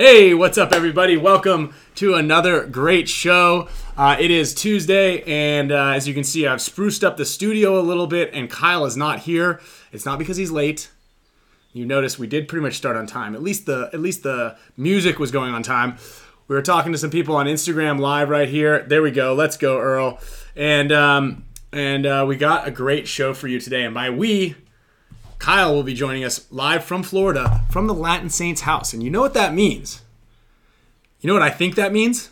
Hey, 0.00 0.32
what's 0.32 0.56
up, 0.56 0.70
everybody? 0.70 1.16
Welcome 1.16 1.74
to 1.96 2.14
another 2.14 2.64
great 2.64 3.08
show. 3.08 3.68
Uh, 3.96 4.16
it 4.20 4.30
is 4.30 4.54
Tuesday, 4.54 5.24
and 5.24 5.72
uh, 5.72 5.86
as 5.88 6.06
you 6.06 6.14
can 6.14 6.22
see, 6.22 6.46
I've 6.46 6.62
spruced 6.62 7.02
up 7.02 7.16
the 7.16 7.24
studio 7.24 7.80
a 7.80 7.82
little 7.82 8.06
bit, 8.06 8.30
and 8.32 8.48
Kyle 8.48 8.84
is 8.84 8.96
not 8.96 9.18
here. 9.18 9.60
It's 9.90 10.06
not 10.06 10.20
because 10.20 10.36
he's 10.36 10.52
late. 10.52 10.92
You 11.72 11.84
notice 11.84 12.16
we 12.16 12.28
did 12.28 12.46
pretty 12.46 12.62
much 12.62 12.74
start 12.74 12.94
on 12.94 13.08
time. 13.08 13.34
At 13.34 13.42
least 13.42 13.66
the 13.66 13.90
at 13.92 13.98
least 13.98 14.22
the 14.22 14.56
music 14.76 15.18
was 15.18 15.32
going 15.32 15.52
on 15.52 15.64
time. 15.64 15.98
We 16.46 16.54
were 16.54 16.62
talking 16.62 16.92
to 16.92 16.98
some 16.98 17.10
people 17.10 17.34
on 17.34 17.46
Instagram 17.46 17.98
live 17.98 18.28
right 18.28 18.48
here. 18.48 18.84
There 18.84 19.02
we 19.02 19.10
go. 19.10 19.34
Let's 19.34 19.56
go, 19.56 19.80
Earl. 19.80 20.20
And 20.54 20.92
um, 20.92 21.44
and 21.72 22.06
uh, 22.06 22.24
we 22.24 22.36
got 22.36 22.68
a 22.68 22.70
great 22.70 23.08
show 23.08 23.34
for 23.34 23.48
you 23.48 23.58
today. 23.58 23.82
And 23.82 23.94
by 23.94 24.10
we, 24.10 24.54
Kyle 25.38 25.74
will 25.74 25.82
be 25.82 25.94
joining 25.94 26.24
us 26.24 26.50
live 26.50 26.84
from 26.84 27.02
Florida 27.02 27.64
from 27.70 27.86
the 27.86 27.94
Latin 27.94 28.28
Saints 28.28 28.62
house. 28.62 28.92
And 28.92 29.02
you 29.02 29.10
know 29.10 29.20
what 29.20 29.34
that 29.34 29.54
means? 29.54 30.02
You 31.20 31.28
know 31.28 31.34
what 31.34 31.42
I 31.42 31.50
think 31.50 31.74
that 31.76 31.92
means? 31.92 32.30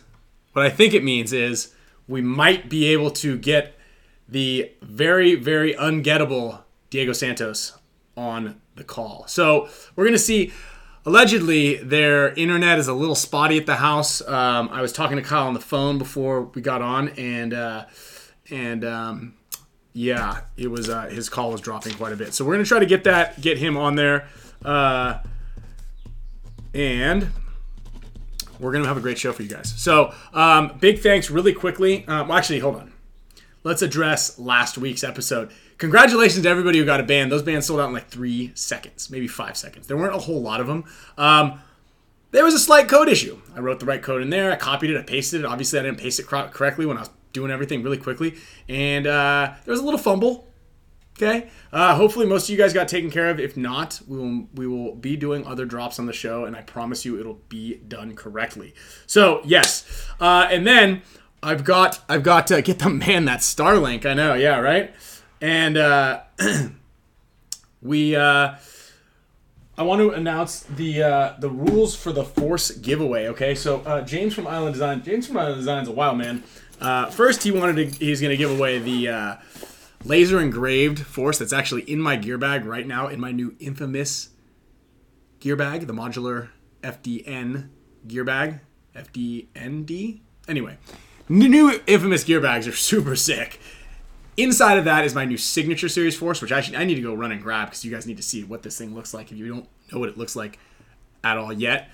What 0.53 0.65
I 0.65 0.69
think 0.69 0.93
it 0.93 1.03
means 1.03 1.33
is 1.33 1.73
we 2.07 2.21
might 2.21 2.69
be 2.69 2.85
able 2.87 3.11
to 3.11 3.37
get 3.37 3.77
the 4.27 4.71
very, 4.81 5.35
very 5.35 5.73
ungettable 5.73 6.61
Diego 6.89 7.13
Santos 7.13 7.77
on 8.15 8.59
the 8.75 8.83
call. 8.83 9.25
So 9.27 9.69
we're 9.95 10.05
going 10.05 10.13
to 10.13 10.19
see. 10.19 10.51
Allegedly, 11.05 11.75
their 11.75 12.33
internet 12.33 12.79
is 12.79 12.89
a 12.89 12.93
little 12.93 13.15
spotty 13.15 13.57
at 13.57 13.65
the 13.65 13.77
house. 13.77 14.21
Um, 14.27 14.67
I 14.73 14.81
was 14.81 14.91
talking 14.91 15.15
to 15.15 15.23
Kyle 15.23 15.47
on 15.47 15.53
the 15.53 15.61
phone 15.61 15.97
before 15.97 16.41
we 16.41 16.61
got 16.61 16.81
on, 16.81 17.07
and 17.09 17.53
uh, 17.53 17.85
and 18.49 18.83
um, 18.83 19.36
yeah, 19.97 20.41
it 20.57 20.69
was 20.69 20.89
uh, 20.89 21.07
his 21.07 21.27
call 21.27 21.51
was 21.51 21.59
dropping 21.59 21.93
quite 21.93 22.13
a 22.13 22.15
bit. 22.15 22.31
So 22.31 22.45
we're 22.45 22.53
gonna 22.53 22.65
try 22.65 22.77
to 22.77 22.85
get 22.85 23.03
that, 23.05 23.41
get 23.41 23.57
him 23.57 23.75
on 23.75 23.95
there, 23.95 24.27
uh, 24.63 25.17
and 26.75 27.29
we're 28.59 28.71
gonna 28.71 28.87
have 28.87 28.97
a 28.97 29.01
great 29.01 29.17
show 29.17 29.33
for 29.33 29.41
you 29.41 29.49
guys. 29.49 29.73
So 29.75 30.13
um, 30.33 30.77
big 30.79 30.99
thanks, 30.99 31.31
really 31.31 31.51
quickly. 31.51 32.07
Um, 32.07 32.27
well, 32.27 32.37
actually, 32.37 32.59
hold 32.59 32.75
on. 32.75 32.93
Let's 33.63 33.81
address 33.81 34.37
last 34.37 34.77
week's 34.77 35.03
episode. 35.03 35.49
Congratulations 35.79 36.43
to 36.43 36.49
everybody 36.49 36.77
who 36.77 36.85
got 36.85 36.99
a 36.99 37.03
band. 37.03 37.31
Those 37.31 37.41
bands 37.41 37.65
sold 37.65 37.79
out 37.79 37.87
in 37.87 37.93
like 37.93 38.07
three 38.09 38.51
seconds, 38.53 39.09
maybe 39.09 39.27
five 39.27 39.57
seconds. 39.57 39.87
There 39.87 39.97
weren't 39.97 40.13
a 40.15 40.19
whole 40.19 40.43
lot 40.43 40.61
of 40.61 40.67
them. 40.67 40.83
Um, 41.17 41.59
there 42.29 42.43
was 42.43 42.53
a 42.53 42.59
slight 42.59 42.87
code 42.87 43.09
issue. 43.09 43.41
I 43.55 43.61
wrote 43.61 43.79
the 43.79 43.87
right 43.87 44.03
code 44.03 44.21
in 44.21 44.29
there. 44.29 44.51
I 44.51 44.57
copied 44.57 44.91
it. 44.91 44.97
I 44.97 45.01
pasted 45.01 45.41
it. 45.41 45.45
Obviously, 45.47 45.79
I 45.79 45.83
didn't 45.83 45.97
paste 45.97 46.19
it 46.19 46.27
cor- 46.27 46.49
correctly 46.49 46.85
when 46.85 46.97
I 46.97 47.01
was 47.01 47.09
doing 47.37 47.51
everything 47.51 47.83
really 47.83 47.97
quickly, 47.97 48.35
and 48.67 49.05
uh, 49.05 49.53
there 49.63 49.71
was 49.71 49.79
a 49.79 49.83
little 49.83 49.99
fumble. 49.99 50.47
Okay. 51.17 51.49
Uh, 51.71 51.95
hopefully, 51.95 52.27
most 52.27 52.43
of 52.43 52.49
you 52.49 52.57
guys 52.57 52.73
got 52.73 52.87
taken 52.87 53.09
care 53.09 53.29
of. 53.29 53.39
If 53.39 53.57
not, 53.57 54.01
we 54.07 54.17
will 54.17 54.47
we 54.53 54.67
will 54.67 54.95
be 54.95 55.15
doing 55.15 55.45
other 55.45 55.65
drops 55.65 55.99
on 55.99 56.05
the 56.05 56.13
show, 56.13 56.45
and 56.45 56.55
I 56.55 56.61
promise 56.61 57.05
you, 57.05 57.19
it'll 57.19 57.41
be 57.49 57.75
done 57.75 58.15
correctly. 58.15 58.73
So 59.05 59.41
yes, 59.43 60.07
uh, 60.19 60.47
and 60.49 60.65
then 60.65 61.01
I've 61.41 61.63
got 61.63 62.03
I've 62.09 62.23
got 62.23 62.47
to 62.47 62.61
get 62.61 62.79
the 62.79 62.89
man 62.89 63.25
that 63.25 63.39
Starlink. 63.39 64.05
I 64.05 64.13
know. 64.13 64.33
Yeah. 64.33 64.59
Right. 64.59 64.93
And 65.41 65.77
uh, 65.77 66.21
we. 67.81 68.15
Uh, 68.15 68.55
I 69.79 69.83
want 69.83 70.01
to 70.01 70.09
announce 70.09 70.61
the 70.61 71.03
uh, 71.03 71.35
the 71.37 71.51
rules 71.51 71.95
for 71.95 72.11
the 72.11 72.23
Force 72.23 72.71
giveaway. 72.71 73.27
Okay, 73.27 73.53
so 73.53 73.81
uh, 73.81 74.01
James 74.01 74.33
from 74.33 74.47
Island 74.47 74.73
Design. 74.73 75.03
James 75.03 75.27
from 75.27 75.37
Island 75.37 75.57
Design 75.57 75.83
is 75.83 75.87
a 75.87 75.91
wild 75.91 76.17
man. 76.17 76.43
Uh, 76.79 77.07
first, 77.09 77.43
he 77.43 77.51
wanted 77.51 77.93
to. 77.93 78.05
He's 78.05 78.21
going 78.21 78.31
to 78.31 78.37
give 78.37 78.51
away 78.51 78.79
the 78.79 79.09
uh, 79.09 79.35
laser 80.03 80.39
engraved 80.39 80.99
Force 80.99 81.39
that's 81.39 81.53
actually 81.53 81.81
in 81.83 81.99
my 81.99 82.15
gear 82.15 82.37
bag 82.37 82.65
right 82.65 82.85
now 82.85 83.07
in 83.07 83.19
my 83.19 83.31
new 83.31 83.55
infamous 83.59 84.29
gear 85.39 85.55
bag, 85.55 85.87
the 85.87 85.93
modular 85.93 86.49
FDN 86.81 87.69
gear 88.07 88.23
bag, 88.23 88.59
FDND. 88.95 90.19
Anyway, 90.47 90.77
new 91.27 91.79
infamous 91.87 92.23
gear 92.23 92.39
bags 92.39 92.67
are 92.67 92.71
super 92.75 93.15
sick. 93.15 93.59
Inside 94.37 94.77
of 94.77 94.85
that 94.85 95.03
is 95.03 95.15
my 95.15 95.25
new 95.25 95.37
signature 95.37 95.89
series 95.89 96.15
force, 96.15 96.43
which 96.43 96.51
actually 96.51 96.77
I 96.77 96.85
need 96.85 96.95
to 96.95 97.01
go 97.01 97.15
run 97.15 97.31
and 97.31 97.41
grab 97.41 97.69
because 97.69 97.83
you 97.83 97.91
guys 97.91 98.05
need 98.05 98.17
to 98.17 98.23
see 98.23 98.43
what 98.43 98.61
this 98.61 98.77
thing 98.77 98.93
looks 98.93 99.13
like 99.13 99.31
if 99.31 99.37
you 99.37 99.47
don't 99.47 99.67
know 99.91 99.99
what 99.99 100.09
it 100.09 100.17
looks 100.17 100.35
like 100.35 100.59
at 101.23 101.37
all 101.37 101.51
yet. 101.51 101.89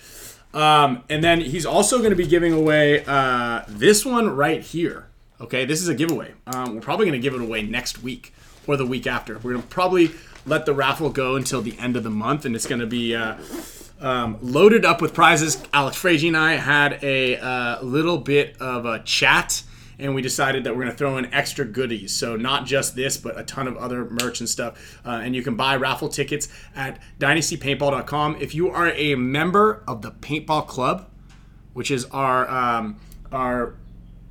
Um, 0.53 1.03
and 1.09 1.23
then 1.23 1.41
he's 1.41 1.65
also 1.65 1.97
going 1.97 2.11
to 2.11 2.15
be 2.15 2.27
giving 2.27 2.53
away 2.53 3.03
uh, 3.05 3.63
this 3.67 4.05
one 4.05 4.35
right 4.35 4.61
here. 4.61 5.07
Okay, 5.41 5.65
this 5.65 5.81
is 5.81 5.87
a 5.87 5.95
giveaway. 5.95 6.33
Um, 6.47 6.75
we're 6.75 6.81
probably 6.81 7.05
going 7.05 7.19
to 7.19 7.23
give 7.23 7.33
it 7.33 7.41
away 7.41 7.63
next 7.63 8.03
week 8.03 8.33
or 8.67 8.77
the 8.77 8.85
week 8.85 9.07
after. 9.07 9.35
We're 9.35 9.53
going 9.53 9.63
to 9.63 9.67
probably 9.67 10.11
let 10.45 10.65
the 10.65 10.73
raffle 10.73 11.09
go 11.09 11.35
until 11.35 11.61
the 11.61 11.77
end 11.79 11.95
of 11.95 12.03
the 12.03 12.09
month, 12.09 12.45
and 12.45 12.55
it's 12.55 12.67
going 12.67 12.81
to 12.81 12.87
be 12.87 13.15
uh, 13.15 13.37
um, 13.99 14.37
loaded 14.41 14.85
up 14.85 15.01
with 15.01 15.13
prizes. 15.13 15.61
Alex 15.73 15.97
Frazier 15.97 16.27
and 16.27 16.37
I 16.37 16.53
had 16.53 17.03
a 17.03 17.37
uh, 17.37 17.81
little 17.81 18.17
bit 18.17 18.55
of 18.61 18.85
a 18.85 18.99
chat 18.99 19.63
and 19.99 20.15
we 20.15 20.21
decided 20.21 20.63
that 20.63 20.75
we're 20.75 20.83
going 20.83 20.91
to 20.91 20.97
throw 20.97 21.17
in 21.17 21.33
extra 21.33 21.65
goodies. 21.65 22.15
So 22.15 22.35
not 22.35 22.65
just 22.65 22.95
this, 22.95 23.17
but 23.17 23.37
a 23.39 23.43
ton 23.43 23.67
of 23.67 23.77
other 23.77 24.05
merch 24.05 24.39
and 24.39 24.49
stuff. 24.49 24.99
Uh, 25.05 25.21
and 25.23 25.35
you 25.35 25.41
can 25.43 25.55
buy 25.55 25.75
raffle 25.75 26.09
tickets 26.09 26.49
at 26.75 26.99
dynastypaintball.com. 27.19 28.37
If 28.39 28.55
you 28.55 28.69
are 28.69 28.89
a 28.91 29.15
member 29.15 29.83
of 29.87 30.01
the 30.01 30.11
Paintball 30.11 30.67
Club, 30.67 31.09
which 31.73 31.89
is 31.89 32.05
our 32.05 32.49
um, 32.49 32.99
our 33.31 33.75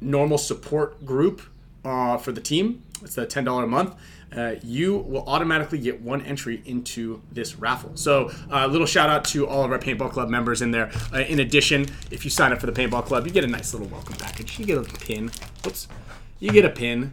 normal 0.00 0.38
support 0.38 1.04
group 1.04 1.42
uh, 1.84 2.16
for 2.16 2.32
the 2.32 2.40
team, 2.40 2.82
it's 3.02 3.14
the 3.14 3.26
ten 3.26 3.44
dollar 3.44 3.64
a 3.64 3.66
month. 3.66 3.96
Uh, 4.34 4.54
you 4.62 4.96
will 4.96 5.24
automatically 5.26 5.78
get 5.78 6.00
one 6.00 6.22
entry 6.22 6.62
into 6.64 7.20
this 7.30 7.56
raffle. 7.56 7.90
So, 7.96 8.30
a 8.50 8.60
uh, 8.62 8.66
little 8.66 8.86
shout 8.86 9.10
out 9.10 9.24
to 9.26 9.46
all 9.46 9.62
of 9.62 9.70
our 9.70 9.78
Paintball 9.78 10.10
Club 10.10 10.30
members 10.30 10.62
in 10.62 10.70
there. 10.70 10.90
Uh, 11.12 11.18
in 11.18 11.40
addition, 11.40 11.86
if 12.10 12.24
you 12.24 12.30
sign 12.30 12.50
up 12.50 12.58
for 12.58 12.66
the 12.66 12.72
Paintball 12.72 13.04
Club, 13.04 13.26
you 13.26 13.32
get 13.32 13.44
a 13.44 13.48
nice 13.48 13.74
little 13.74 13.88
welcome 13.88 14.14
package. 14.16 14.58
You 14.58 14.64
get 14.64 14.78
a 14.78 14.82
pin. 14.82 15.30
Whoops. 15.62 15.86
You 16.38 16.50
get 16.50 16.64
a 16.64 16.70
pin. 16.70 17.12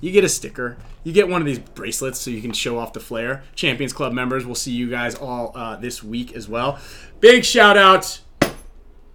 You 0.00 0.12
get 0.12 0.24
a 0.24 0.28
sticker. 0.28 0.76
You 1.04 1.12
get 1.12 1.28
one 1.28 1.40
of 1.40 1.46
these 1.46 1.58
bracelets 1.58 2.20
so 2.20 2.30
you 2.30 2.42
can 2.42 2.52
show 2.52 2.78
off 2.78 2.92
the 2.92 3.00
flair. 3.00 3.42
Champions 3.54 3.92
Club 3.92 4.12
members, 4.12 4.44
we'll 4.44 4.54
see 4.54 4.72
you 4.72 4.90
guys 4.90 5.14
all 5.14 5.52
uh, 5.54 5.76
this 5.76 6.02
week 6.02 6.34
as 6.34 6.48
well. 6.48 6.78
Big 7.20 7.44
shout 7.44 7.76
out 7.76 8.20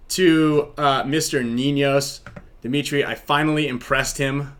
to 0.10 0.74
uh, 0.78 1.04
Mr. 1.04 1.46
Ninos. 1.48 2.22
Dimitri, 2.62 3.06
I 3.06 3.16
finally 3.16 3.68
impressed 3.68 4.18
him 4.18 4.56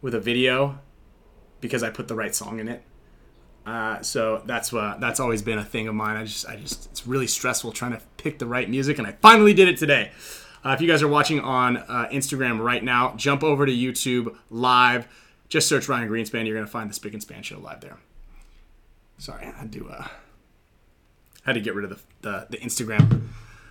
with 0.00 0.14
a 0.14 0.20
video 0.20 0.78
because 1.60 1.82
I 1.82 1.90
put 1.90 2.08
the 2.08 2.14
right 2.14 2.34
song 2.34 2.60
in 2.60 2.68
it. 2.68 2.82
Uh, 3.66 4.00
so 4.00 4.42
that's 4.46 4.72
uh, 4.72 4.96
that's 5.00 5.20
always 5.20 5.42
been 5.42 5.58
a 5.58 5.64
thing 5.64 5.86
of 5.86 5.94
mine. 5.94 6.16
I 6.16 6.24
just 6.24 6.48
I 6.48 6.56
just 6.56 6.86
it's 6.86 7.06
really 7.06 7.26
stressful 7.26 7.72
trying 7.72 7.92
to 7.92 8.00
pick 8.16 8.38
the 8.38 8.46
right 8.46 8.68
music, 8.68 8.98
and 8.98 9.06
I 9.06 9.12
finally 9.12 9.52
did 9.54 9.68
it 9.68 9.76
today. 9.76 10.12
Uh, 10.64 10.70
if 10.70 10.80
you 10.80 10.88
guys 10.88 11.02
are 11.02 11.08
watching 11.08 11.40
on 11.40 11.76
uh, 11.76 12.08
Instagram 12.10 12.62
right 12.62 12.82
now, 12.82 13.14
jump 13.16 13.42
over 13.42 13.66
to 13.66 13.72
YouTube 13.72 14.36
live. 14.50 15.06
Just 15.48 15.68
search 15.68 15.88
Ryan 15.88 16.08
Greenspan. 16.08 16.46
You're 16.46 16.56
gonna 16.56 16.66
find 16.66 16.88
the 16.88 16.94
Spick 16.94 17.12
and 17.12 17.22
Span 17.22 17.42
show 17.42 17.58
live 17.58 17.80
there. 17.80 17.98
Sorry, 19.18 19.44
I 19.44 19.50
had 19.50 19.72
to 19.72 19.88
uh, 19.88 20.08
had 21.44 21.52
to 21.54 21.60
get 21.60 21.74
rid 21.74 21.84
of 21.84 21.90
the 21.90 22.28
the, 22.28 22.46
the 22.50 22.56
Instagram 22.58 23.28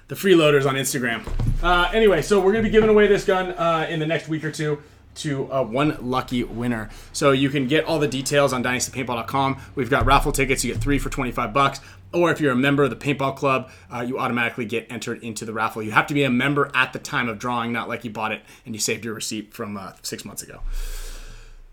the 0.07 0.15
freeloaders 0.15 0.67
on 0.67 0.73
Instagram. 0.73 1.21
Uh, 1.61 1.89
anyway, 1.93 2.21
so 2.21 2.39
we're 2.39 2.51
gonna 2.51 2.63
be 2.63 2.69
giving 2.69 2.89
away 2.89 3.07
this 3.07 3.25
gun 3.25 3.51
in 3.89 3.99
the 3.99 4.07
next 4.07 4.27
week 4.27 4.43
or 4.43 4.51
two 4.51 4.81
to 5.15 5.51
uh, 5.51 5.63
one 5.63 5.97
lucky 6.01 6.43
winner. 6.43 6.89
So 7.13 7.31
you 7.31 7.49
can 7.49 7.67
get 7.67 7.85
all 7.85 7.99
the 7.99 8.07
details 8.07 8.53
on 8.53 8.63
dynastypaintball.com. 8.63 9.61
We've 9.75 9.89
got 9.89 10.05
raffle 10.05 10.31
tickets. 10.31 10.63
You 10.63 10.73
get 10.73 10.81
three 10.81 10.99
for 10.99 11.09
25 11.09 11.53
bucks. 11.53 11.81
Or 12.11 12.31
if 12.31 12.41
you're 12.41 12.53
a 12.53 12.55
member 12.55 12.83
of 12.83 12.89
the 12.89 12.95
paintball 12.95 13.35
club, 13.35 13.69
uh, 13.93 14.01
you 14.01 14.17
automatically 14.17 14.65
get 14.65 14.87
entered 14.89 15.21
into 15.23 15.45
the 15.45 15.53
raffle. 15.53 15.83
You 15.83 15.91
have 15.91 16.07
to 16.07 16.13
be 16.13 16.23
a 16.23 16.29
member 16.29 16.71
at 16.73 16.91
the 16.91 16.99
time 16.99 17.29
of 17.29 17.37
drawing, 17.37 17.71
not 17.71 17.87
like 17.87 18.03
you 18.03 18.09
bought 18.09 18.31
it 18.31 18.41
and 18.65 18.73
you 18.73 18.79
saved 18.79 19.05
your 19.05 19.13
receipt 19.13 19.53
from 19.53 19.77
uh, 19.77 19.93
six 20.01 20.25
months 20.25 20.41
ago. 20.41 20.61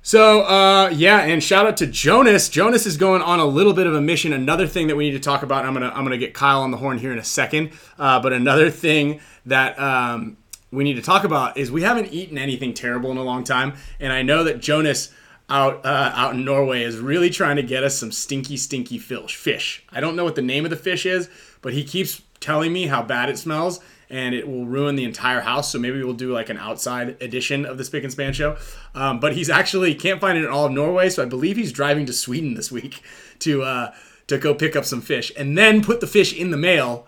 So 0.07 0.43
uh, 0.43 0.91
yeah, 0.91 1.23
and 1.23 1.43
shout 1.43 1.67
out 1.67 1.79
to 1.79 1.87
Jonas. 1.89 2.49
Jonas 2.49 2.87
is 2.87 2.97
going 2.97 3.23
on 3.23 3.41
a 3.41 3.45
little 3.45 3.73
bit 3.73 3.89
of 3.89 3.95
a 3.95 4.01
mission. 4.01 4.33
Another 4.33 4.69
thing 4.69 4.87
that 4.87 4.95
we 4.95 5.11
need 5.11 5.17
to 5.17 5.21
talk 5.21 5.43
about. 5.43 5.65
I'm 5.65 5.73
gonna 5.73 5.89
I'm 5.93 6.05
gonna 6.05 6.17
get 6.17 6.33
Kyle 6.33 6.61
on 6.61 6.71
the 6.71 6.77
horn 6.77 6.99
here 6.99 7.13
in 7.13 7.19
a 7.19 7.25
second. 7.25 7.73
Uh, 7.99 8.21
but 8.21 8.33
another 8.33 8.71
thing 8.71 9.19
that 9.47 9.77
um, 9.81 10.37
we 10.71 10.85
need 10.85 10.95
to 10.95 11.03
talk 11.03 11.25
about 11.25 11.57
is 11.57 11.71
we 11.71 11.83
haven't 11.83 12.13
eaten 12.13 12.39
anything 12.39 12.75
terrible 12.75 13.11
in 13.11 13.17
a 13.17 13.23
long 13.23 13.45
time, 13.45 13.75
and 14.01 14.13
I 14.13 14.23
know 14.23 14.45
that 14.45 14.61
Jonas 14.61 15.13
out 15.49 15.85
uh, 15.87 16.13
out 16.15 16.35
in 16.35 16.45
Norway 16.45 16.83
is 16.83 16.99
really 16.99 17.31
trying 17.31 17.57
to 17.57 17.63
get 17.63 17.85
us 17.85 17.99
some 17.99 18.11
stinky, 18.11 18.57
stinky 18.57 18.99
fish. 18.99 19.37
Fish. 19.37 19.85
I 19.93 20.01
don't 20.01 20.17
know 20.17 20.25
what 20.25 20.35
the 20.35 20.43
name 20.43 20.65
of 20.65 20.71
the 20.71 20.77
fish 20.77 21.07
is, 21.07 21.29
but 21.63 21.73
he 21.73 21.85
keeps 21.85 22.23
telling 22.41 22.73
me 22.73 22.87
how 22.87 23.03
bad 23.03 23.29
it 23.29 23.39
smells, 23.39 23.81
and 24.11 24.35
it 24.35 24.49
will 24.49 24.67
ruin 24.67 24.97
the 24.97 25.05
entire 25.05 25.41
house. 25.41 25.71
So 25.71 25.79
maybe 25.79 26.03
we'll 26.03 26.15
do 26.15 26.33
like 26.33 26.49
an 26.49 26.59
outside 26.59 27.21
edition 27.23 27.65
of 27.65 27.79
the 27.79 27.85
Spick 27.85 28.03
and 28.03 28.13
Span 28.13 28.33
show. 28.33 28.57
Um, 28.95 29.21
but 29.21 29.35
he's 29.35 29.49
actually 29.49 29.95
can't 29.95 30.21
find 30.21 30.37
it 30.37 30.45
in 30.45 30.51
all 30.51 30.67
of 30.67 30.73
Norway, 30.73 31.11
so 31.11 31.23
I 31.23 31.27
believe 31.27 31.57
he's 31.57 31.73
driving 31.73 32.07
to 32.07 32.13
Sweden 32.13 32.55
this 32.55 32.73
week 32.73 33.03
to 33.41 33.63
uh, 33.63 33.95
to 34.27 34.39
go 34.39 34.53
pick 34.53 34.75
up 34.75 34.85
some 34.85 35.01
fish, 35.01 35.31
and 35.37 35.57
then 35.57 35.83
put 35.83 36.01
the 36.01 36.09
fish 36.09 36.37
in 36.37 36.51
the 36.51 36.57
mail 36.57 37.07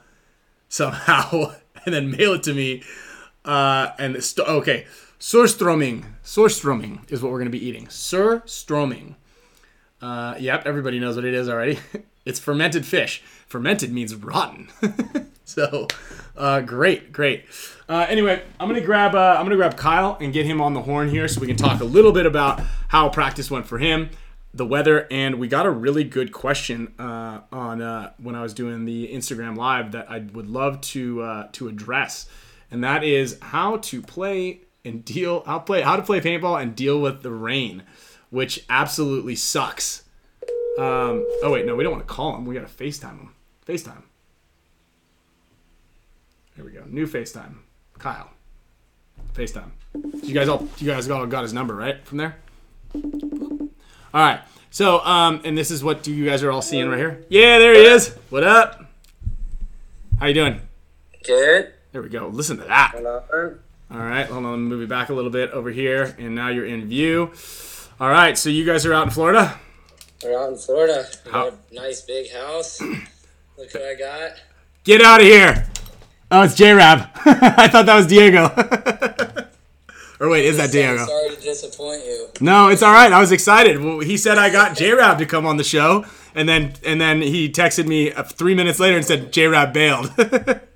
somehow, 0.68 1.54
and 1.84 1.92
then 1.92 2.12
mail 2.12 2.34
it 2.34 2.44
to 2.44 2.54
me 2.54 2.84
uh, 3.48 3.92
and 3.98 4.22
st- 4.22 4.46
okay, 4.46 4.86
surströmming. 5.18 6.04
Surströmming 6.22 7.10
is 7.10 7.22
what 7.22 7.32
we're 7.32 7.38
going 7.38 7.50
to 7.50 7.58
be 7.58 7.66
eating. 7.66 7.86
Surströmming. 7.86 9.14
Uh, 10.00 10.36
yep, 10.38 10.66
everybody 10.66 11.00
knows 11.00 11.16
what 11.16 11.24
it 11.24 11.34
is 11.34 11.48
already. 11.48 11.78
It's 12.24 12.38
fermented 12.38 12.84
fish. 12.84 13.22
Fermented 13.46 13.90
means 13.90 14.14
rotten. 14.14 14.68
so, 15.46 15.88
uh, 16.36 16.60
great, 16.60 17.10
great. 17.10 17.46
Uh, 17.88 18.04
anyway, 18.06 18.42
I'm 18.60 18.68
gonna 18.68 18.82
grab 18.82 19.14
uh, 19.14 19.36
I'm 19.38 19.46
gonna 19.46 19.56
grab 19.56 19.78
Kyle 19.78 20.18
and 20.20 20.30
get 20.30 20.44
him 20.44 20.60
on 20.60 20.74
the 20.74 20.82
horn 20.82 21.08
here 21.08 21.26
so 21.26 21.40
we 21.40 21.46
can 21.46 21.56
talk 21.56 21.80
a 21.80 21.84
little 21.86 22.12
bit 22.12 22.26
about 22.26 22.60
how 22.88 23.08
practice 23.08 23.50
went 23.50 23.66
for 23.66 23.78
him, 23.78 24.10
the 24.52 24.66
weather, 24.66 25.06
and 25.10 25.36
we 25.36 25.48
got 25.48 25.64
a 25.64 25.70
really 25.70 26.04
good 26.04 26.32
question 26.32 26.92
uh, 26.98 27.40
on 27.50 27.80
uh, 27.80 28.12
when 28.18 28.34
I 28.34 28.42
was 28.42 28.52
doing 28.52 28.84
the 28.84 29.08
Instagram 29.10 29.56
live 29.56 29.92
that 29.92 30.10
I 30.10 30.18
would 30.18 30.50
love 30.50 30.82
to 30.82 31.22
uh, 31.22 31.48
to 31.52 31.68
address, 31.68 32.28
and 32.70 32.82
that 32.84 33.04
is 33.04 33.38
how 33.40 33.78
to 33.78 34.02
play 34.02 34.60
and 34.84 35.04
deal 35.04 35.42
how 35.44 35.58
play 35.58 35.82
how 35.82 35.96
to 35.96 36.02
play 36.02 36.20
paintball 36.20 36.60
and 36.60 36.74
deal 36.74 37.00
with 37.00 37.22
the 37.22 37.30
rain, 37.30 37.82
which 38.30 38.64
absolutely 38.68 39.36
sucks. 39.36 40.04
Um, 40.78 41.26
oh 41.42 41.50
wait, 41.50 41.66
no, 41.66 41.74
we 41.74 41.82
don't 41.82 41.92
want 41.92 42.06
to 42.06 42.12
call 42.12 42.36
him. 42.36 42.44
We 42.44 42.54
gotta 42.54 42.66
FaceTime 42.66 43.18
him. 43.18 43.34
FaceTime. 43.66 44.02
Here 46.54 46.64
we 46.64 46.72
go. 46.72 46.84
New 46.86 47.06
FaceTime. 47.06 47.56
Kyle. 47.98 48.30
FaceTime. 49.34 49.70
You 50.22 50.34
guys 50.34 50.48
all 50.48 50.68
you 50.78 50.90
guys 50.90 51.08
all 51.10 51.26
got 51.26 51.42
his 51.42 51.52
number, 51.52 51.74
right? 51.74 52.04
From 52.06 52.18
there? 52.18 52.36
All 52.94 53.70
right. 54.14 54.40
So, 54.70 55.00
um, 55.00 55.40
and 55.44 55.56
this 55.56 55.70
is 55.70 55.82
what 55.82 56.06
you 56.06 56.24
guys 56.26 56.42
are 56.42 56.50
all 56.50 56.62
seeing 56.62 56.88
right 56.88 56.98
here. 56.98 57.24
Yeah, 57.28 57.58
there 57.58 57.74
he 57.74 57.80
is. 57.80 58.14
What 58.30 58.44
up? 58.44 58.84
How 60.20 60.26
you 60.26 60.34
doing? 60.34 60.60
Good. 61.24 61.72
There 61.92 62.02
we 62.02 62.08
go. 62.08 62.28
Listen 62.28 62.58
to 62.58 62.64
that. 62.64 62.94
All 63.90 63.98
right, 63.98 64.26
hold 64.26 64.44
on. 64.44 64.50
Let 64.52 64.58
me 64.58 64.64
move 64.64 64.80
you 64.82 64.86
back 64.86 65.08
a 65.08 65.14
little 65.14 65.30
bit 65.30 65.50
over 65.50 65.70
here, 65.70 66.14
and 66.18 66.34
now 66.34 66.48
you're 66.48 66.66
in 66.66 66.86
view. 66.86 67.32
All 67.98 68.10
right, 68.10 68.36
so 68.36 68.50
you 68.50 68.64
guys 68.66 68.84
are 68.84 68.92
out 68.92 69.04
in 69.04 69.10
Florida. 69.10 69.58
We're 70.22 70.38
out 70.38 70.50
in 70.50 70.56
Florida. 70.58 71.06
We 71.24 71.30
How- 71.30 71.52
nice 71.72 72.02
big 72.02 72.30
house. 72.32 72.80
Look 73.58 73.72
what 73.72 73.82
I 73.82 73.94
got. 73.94 74.32
Get 74.84 75.00
out 75.00 75.20
of 75.20 75.26
here. 75.26 75.66
Oh, 76.30 76.42
it's 76.42 76.54
J 76.54 76.72
Rab. 76.72 77.08
I 77.24 77.68
thought 77.68 77.86
that 77.86 77.94
was 77.96 78.06
Diego. 78.06 78.44
or 80.20 80.28
wait, 80.28 80.44
is 80.44 80.58
that 80.58 80.70
Diego? 80.70 81.06
sorry 81.06 81.34
to 81.34 81.40
disappoint 81.40 82.04
you. 82.04 82.28
No, 82.40 82.68
it's 82.68 82.82
all 82.82 82.92
right. 82.92 83.12
I 83.12 83.20
was 83.20 83.32
excited. 83.32 83.82
Well, 83.82 84.00
he 84.00 84.16
said 84.18 84.36
I 84.36 84.50
got 84.50 84.76
J 84.76 84.92
Rab 84.92 85.18
to 85.18 85.26
come 85.26 85.46
on 85.46 85.56
the 85.56 85.64
show, 85.64 86.04
and 86.34 86.48
then 86.48 86.74
and 86.84 87.00
then 87.00 87.22
he 87.22 87.48
texted 87.50 87.86
me 87.86 88.12
uh, 88.12 88.22
three 88.24 88.54
minutes 88.54 88.78
later 88.78 88.96
and 88.96 89.06
said 89.06 89.32
J 89.32 89.46
Rab 89.46 89.72
bailed. 89.72 90.12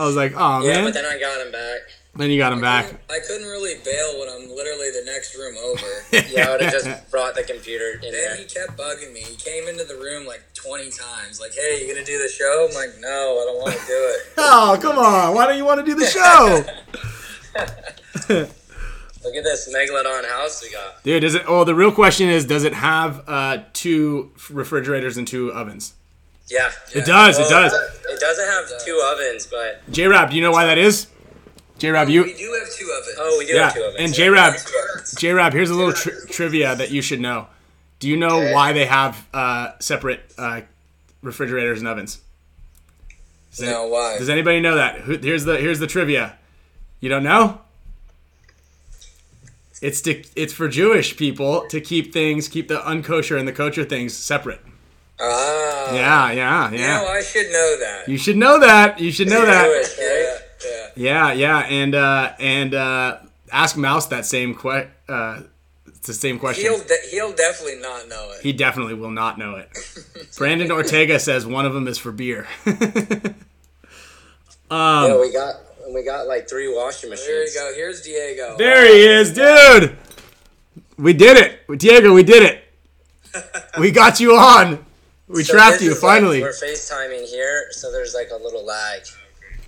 I 0.00 0.06
was 0.06 0.16
like, 0.16 0.32
oh 0.36 0.62
Yeah, 0.64 0.74
man. 0.76 0.84
but 0.84 0.94
then 0.94 1.04
I 1.04 1.18
got 1.18 1.44
him 1.44 1.52
back. 1.52 1.80
then 2.16 2.30
you 2.30 2.38
got 2.38 2.52
him 2.52 2.60
back. 2.60 2.86
I 3.10 3.18
couldn't 3.26 3.46
really 3.48 3.74
bail 3.84 4.18
when 4.18 4.28
I'm 4.28 4.48
literally 4.54 4.90
the 4.90 5.02
next 5.04 5.36
room 5.36 5.54
over. 5.62 5.86
yeah, 6.32 6.48
I 6.48 6.50
would 6.52 6.62
have 6.62 6.72
just 6.72 7.10
brought 7.10 7.34
the 7.34 7.42
computer 7.42 8.00
in 8.02 8.10
there. 8.12 8.30
Then 8.34 8.38
he 8.38 8.44
kept 8.46 8.76
bugging 8.78 9.12
me. 9.12 9.20
He 9.20 9.36
came 9.36 9.68
into 9.68 9.84
the 9.84 9.96
room 9.96 10.26
like 10.26 10.42
20 10.54 10.90
times. 10.90 11.38
Like, 11.40 11.52
hey, 11.54 11.80
you 11.84 11.92
gonna 11.92 12.04
do 12.06 12.18
the 12.18 12.28
show? 12.28 12.66
I'm 12.68 12.74
like, 12.74 12.98
no, 13.00 13.08
I 13.08 13.44
don't 13.46 13.60
want 13.60 13.72
to 13.78 13.86
do 13.86 13.92
it. 14.14 14.20
Oh, 14.38 14.78
come 14.80 14.98
on. 14.98 15.34
Why 15.34 15.46
don't 15.46 15.56
you 15.58 15.64
want 15.64 15.80
to 15.80 15.86
do 15.86 15.94
the 15.94 16.06
show? 16.06 16.64
Look 19.22 19.34
at 19.36 19.44
this 19.44 19.72
megalodon 19.74 20.26
house 20.28 20.62
we 20.62 20.70
got. 20.72 21.02
Dude, 21.04 21.20
does 21.20 21.34
it? 21.34 21.42
Oh, 21.46 21.64
the 21.64 21.74
real 21.74 21.92
question 21.92 22.28
is, 22.30 22.46
does 22.46 22.64
it 22.64 22.72
have 22.72 23.22
uh, 23.26 23.58
two 23.74 24.32
refrigerators 24.48 25.16
and 25.18 25.28
two 25.28 25.52
ovens? 25.52 25.92
Yeah, 26.50 26.70
It 26.94 27.04
does. 27.06 27.38
It 27.38 27.48
does. 27.48 27.72
It 27.72 28.18
doesn't 28.20 28.46
have 28.46 28.84
two 28.84 29.00
ovens, 29.12 29.46
but 29.46 29.88
J 29.92 30.06
Rab, 30.08 30.30
do 30.30 30.36
you 30.36 30.42
know 30.42 30.50
why 30.50 30.66
that 30.66 30.78
is? 30.78 31.06
J 31.78 31.90
Rab, 31.90 32.08
you. 32.08 32.24
We 32.24 32.34
do 32.34 32.52
have 32.58 32.74
two 32.76 32.90
ovens. 32.98 33.16
Oh, 33.18 33.36
we 33.38 33.46
do 33.46 33.54
Yeah, 33.54 33.64
have 33.64 33.74
two 33.74 33.80
ovens. 33.82 33.96
and 34.00 34.12
J 34.14 34.28
Rab, 34.28 34.54
Two 34.56 34.72
ovens. 34.92 35.12
J 35.14 35.32
Rab, 35.32 35.52
here's 35.52 35.70
a 35.70 35.74
little 35.74 35.92
tri- 35.92 36.12
trivia 36.28 36.74
that 36.74 36.90
you 36.90 37.00
should 37.02 37.20
know. 37.20 37.46
Do 38.00 38.08
you 38.08 38.16
know 38.16 38.38
Okay. 38.40 38.52
why 38.52 38.72
they 38.72 38.86
have 38.86 39.26
uh, 39.32 39.72
separate 39.78 40.20
uh, 40.36 40.62
refrigerators 41.22 41.78
and 41.78 41.86
ovens? 41.88 42.18
Does 43.52 43.60
No, 43.60 43.82
any- 43.82 43.92
why? 43.92 44.18
Does 44.18 44.28
anybody 44.28 44.60
know 44.60 44.74
that? 44.74 45.00
Who, 45.02 45.16
here's 45.18 45.44
the 45.44 45.56
here's 45.56 45.78
the 45.78 45.86
trivia. 45.86 46.36
You 47.00 47.08
don't 47.08 47.22
know? 47.24 47.60
It's 49.80 50.02
to, 50.02 50.22
it's 50.36 50.52
for 50.52 50.68
Jewish 50.68 51.16
people 51.16 51.66
to 51.68 51.80
keep 51.80 52.12
things 52.12 52.48
keep 52.48 52.68
the 52.68 52.78
unkosher 52.80 53.38
and 53.38 53.48
the 53.48 53.52
kosher 53.52 53.84
things 53.84 54.14
separate. 54.16 54.60
Ah. 55.22 55.92
Yeah, 55.94 56.32
yeah, 56.32 56.70
You 56.70 56.78
yeah. 56.78 56.96
know, 57.00 57.06
I 57.08 57.20
should 57.22 57.46
know 57.50 57.76
that. 57.80 58.08
You 58.08 58.16
should 58.18 58.36
know 58.36 58.58
that. 58.60 58.98
You 59.00 59.10
should 59.12 59.28
know 59.28 59.44
that. 59.44 59.64
Jewish, 59.66 59.98
right? 59.98 60.38
Yeah, 60.64 60.90
Yeah, 60.96 61.32
yeah, 61.32 61.58
and 61.68 61.94
uh, 61.94 62.32
and 62.38 62.74
uh, 62.74 63.18
ask 63.52 63.76
Mouse 63.76 64.06
that 64.06 64.24
same 64.26 64.54
question. 64.54 64.90
uh, 65.08 65.42
it's 65.86 66.06
the 66.06 66.14
same 66.14 66.38
question. 66.38 66.64
He'll 66.64 66.82
de- 66.82 67.08
he'll 67.10 67.32
definitely 67.34 67.78
not 67.80 68.08
know 68.08 68.30
it. 68.34 68.40
He 68.42 68.54
definitely 68.54 68.94
will 68.94 69.10
not 69.10 69.36
know 69.38 69.56
it. 69.56 69.68
Brandon 70.38 70.70
Ortega 70.72 71.18
says 71.18 71.44
one 71.46 71.66
of 71.66 71.74
them 71.74 71.86
is 71.86 71.98
for 71.98 72.10
beer. 72.12 72.46
yeah, 74.70 75.20
we 75.20 75.30
got 75.32 75.56
we 75.92 76.02
got 76.02 76.26
like 76.26 76.48
three 76.48 76.72
washing 76.74 77.10
machines. 77.10 77.26
There 77.26 77.46
you 77.46 77.54
go. 77.54 77.72
Here's 77.74 78.00
Diego. 78.02 78.56
there 78.56 78.86
he 78.86 79.06
is, 79.06 79.32
dude. 79.34 79.96
We 80.96 81.12
did 81.12 81.36
it, 81.36 81.78
Diego. 81.78 82.14
We 82.14 82.22
did 82.22 82.42
it. 82.42 82.64
We 83.78 83.90
got 83.92 84.18
you 84.18 84.32
on. 84.36 84.84
We 85.32 85.44
So 85.44 85.54
trapped 85.54 85.80
you 85.80 85.92
is 85.92 86.02
like- 86.02 86.12
finally. 86.20 86.42
we're 86.42 86.52
FaceTiming 86.52 87.26
here, 87.28 87.66
so 87.70 87.90
there's 87.92 88.14
like 88.14 88.30
a 88.32 88.36
little 88.42 88.64
lag. 88.64 89.00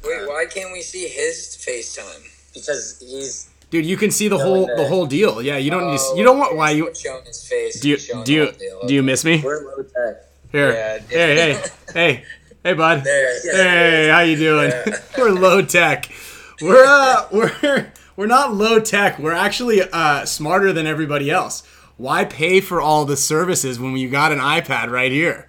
Wait, 0.05 0.27
why 0.29 0.47
can't 0.47 0.73
we 0.73 0.83
see 0.83 1.07
his 1.07 1.57
FaceTime? 1.65 2.23
Because 2.55 2.99
he's 3.01 3.49
Dude, 3.71 3.87
you 3.87 3.97
can 3.97 4.11
see 4.11 4.29
the 4.29 4.37
whole 4.39 4.67
the 4.67 4.75
there. 4.77 4.89
whole 4.89 5.07
deal. 5.07 5.41
Yeah, 5.41 5.57
you 5.57 5.71
don't 5.71 5.91
need 5.91 5.99
to, 5.99 6.15
you 6.17 6.25
don't 6.25 6.39
want 6.39 6.57
why 6.57 6.73
you 6.73 6.93
showing 6.95 7.25
his 7.25 7.43
face. 7.47 7.81
do 7.81 7.89
you 7.91 7.97
do 8.25 8.33
you 8.33 8.53
deal. 8.53 8.87
do 8.87 8.93
you 8.95 9.03
miss 9.03 9.25
me? 9.25 9.41
We're 9.43 9.65
low 9.65 9.83
tech. 9.83 10.17
Here. 10.51 10.73
Yeah, 10.73 10.99
hey, 11.09 11.35
hey, 11.55 11.63
hey, 11.95 12.25
hey, 12.65 12.73
bud. 12.75 13.05
There. 13.05 13.41
Hey, 13.55 14.09
how 14.09 14.21
you 14.21 14.37
doing? 14.37 14.71
we're 15.19 15.31
low 15.31 15.63
tech. 15.63 16.11
We're 16.61 16.85
uh, 16.85 17.29
we're 17.33 17.93
we're 18.17 18.27
not 18.27 18.53
low 18.55 18.79
tech. 18.81 19.19
We're 19.19 19.33
actually 19.33 19.81
uh, 19.81 20.27
smarter 20.27 20.73
than 20.75 20.87
everybody 20.87 21.31
else. 21.31 21.63
Why 21.97 22.25
pay 22.27 22.61
for 22.61 22.81
all 22.81 23.05
the 23.07 23.17
services 23.17 23.79
when 23.81 23.97
you 23.97 24.11
got 24.11 24.33
an 24.33 24.39
iPad 24.39 24.91
right 24.91 25.13
here? 25.13 25.49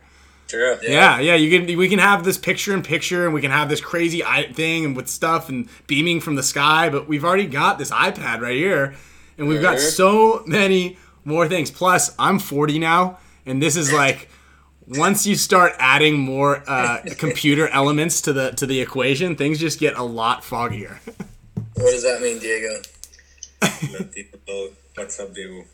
True. 0.54 0.78
Yeah, 0.84 1.20
yeah. 1.20 1.34
You 1.34 1.50
can 1.50 1.78
we 1.80 1.90
can 1.90 1.98
have 1.98 2.24
this 2.24 2.38
picture 2.38 2.76
in 2.76 2.84
picture, 2.84 3.26
and 3.26 3.34
we 3.34 3.42
can 3.42 3.50
have 3.50 3.70
this 3.70 3.82
crazy 3.82 4.22
thing 4.54 4.86
and 4.86 4.96
with 4.96 5.08
stuff 5.08 5.50
and 5.50 5.68
beaming 5.88 6.22
from 6.22 6.36
the 6.36 6.44
sky. 6.44 6.90
But 6.90 7.08
we've 7.08 7.26
already 7.26 7.48
got 7.48 7.80
this 7.80 7.90
iPad 7.90 8.40
right 8.42 8.56
here, 8.56 8.94
and 9.40 9.48
we've 9.48 9.64
got 9.64 9.80
so 9.80 10.44
many 10.46 11.00
more 11.26 11.48
things. 11.48 11.72
Plus, 11.72 12.14
I'm 12.20 12.38
40 12.38 12.78
now, 12.78 13.18
and 13.48 13.64
this 13.64 13.76
is 13.76 13.92
like 13.92 14.30
once 14.86 15.26
you 15.26 15.36
start 15.36 15.74
adding 15.80 16.20
more 16.20 16.64
uh, 16.68 17.00
computer 17.18 17.68
elements 17.70 18.22
to 18.22 18.34
the 18.34 18.52
to 18.52 18.68
the 18.68 18.80
equation, 18.80 19.36
things 19.36 19.58
just 19.58 19.80
get 19.80 19.98
a 19.98 20.04
lot 20.04 20.44
foggier. 20.44 21.00
What 21.74 21.90
does 21.90 22.04
that 22.04 22.22
mean, 22.22 22.38
Diego? 22.38 22.80
What's 24.94 25.20
up, 25.20 25.34
Diego? 25.34 25.66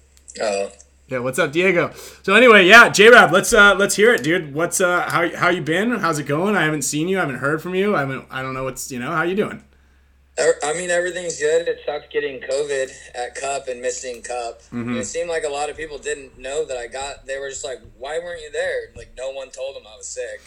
Oh, 0.41 0.71
yeah, 1.09 1.19
what's 1.19 1.39
up, 1.39 1.51
Diego? 1.51 1.91
So 2.23 2.35
anyway, 2.35 2.67
yeah, 2.67 2.89
J 2.89 3.09
Rab, 3.09 3.31
let's 3.31 3.51
uh 3.51 3.75
let's 3.75 3.95
hear 3.95 4.13
it, 4.13 4.23
dude. 4.23 4.53
What's 4.53 4.79
uh 4.79 5.09
how 5.09 5.35
how 5.35 5.49
you 5.49 5.61
been? 5.61 5.91
How's 5.91 6.19
it 6.19 6.25
going? 6.25 6.55
I 6.55 6.63
haven't 6.63 6.83
seen 6.83 7.07
you. 7.07 7.17
I 7.17 7.21
haven't 7.21 7.37
heard 7.37 7.61
from 7.61 7.73
you. 7.75 7.95
I 7.95 8.01
haven't. 8.01 8.25
I 8.29 8.41
don't 8.41 8.53
know 8.53 8.63
what's 8.63 8.91
you 8.91 8.99
know 8.99 9.11
how 9.11 9.23
you 9.23 9.35
doing. 9.35 9.63
I 10.63 10.73
mean, 10.73 10.89
everything's 10.89 11.37
good. 11.37 11.67
It 11.67 11.79
sucks 11.85 12.07
getting 12.13 12.39
COVID 12.39 12.91
at 13.13 13.35
Cup 13.35 13.67
and 13.67 13.81
missing 13.81 14.21
Cup. 14.21 14.61
It 14.71 15.03
seemed 15.05 15.29
like 15.29 15.43
a 15.43 15.49
lot 15.49 15.69
of 15.69 15.75
people 15.75 15.97
didn't 15.97 16.37
know 16.37 16.63
that 16.63 16.77
I 16.77 16.87
got. 16.87 17.25
They 17.25 17.37
were 17.37 17.49
just 17.49 17.65
like, 17.65 17.81
"Why 17.97 18.19
weren't 18.19 18.41
you 18.41 18.51
there?" 18.51 18.91
Like 18.95 19.11
no 19.17 19.31
one 19.31 19.49
told 19.49 19.75
them 19.75 19.83
I 19.85 19.97
was 19.97 20.07
sick. 20.07 20.41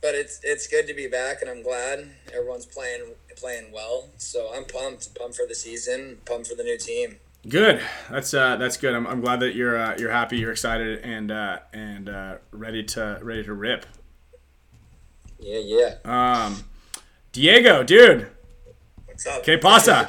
But 0.00 0.14
it's 0.14 0.40
it's 0.42 0.66
good 0.66 0.86
to 0.86 0.94
be 0.94 1.08
back, 1.08 1.42
and 1.42 1.50
I'm 1.50 1.62
glad 1.62 2.10
everyone's 2.32 2.66
playing 2.66 3.14
playing 3.36 3.72
well. 3.72 4.08
So 4.16 4.50
I'm 4.54 4.64
pumped, 4.64 5.14
pumped 5.14 5.36
for 5.36 5.46
the 5.46 5.54
season, 5.54 6.18
pumped 6.24 6.48
for 6.48 6.54
the 6.54 6.62
new 6.62 6.78
team. 6.78 7.16
Good. 7.48 7.82
That's 8.10 8.32
uh, 8.32 8.56
that's 8.56 8.78
good. 8.78 8.94
I'm, 8.94 9.06
I'm 9.06 9.20
glad 9.20 9.40
that 9.40 9.54
you're 9.54 9.76
uh, 9.76 9.96
you're 9.98 10.10
happy, 10.10 10.38
you're 10.38 10.52
excited, 10.52 11.00
and 11.00 11.30
uh, 11.30 11.58
and 11.74 12.08
uh, 12.08 12.36
ready 12.52 12.82
to 12.84 13.18
ready 13.22 13.44
to 13.44 13.52
rip. 13.52 13.84
Yeah, 15.38 15.58
yeah. 15.58 15.94
Um, 16.06 16.64
Diego, 17.32 17.82
dude. 17.82 18.28
What's 19.04 19.26
up? 19.26 19.42
Que 19.44 19.58
pasa? 19.58 20.08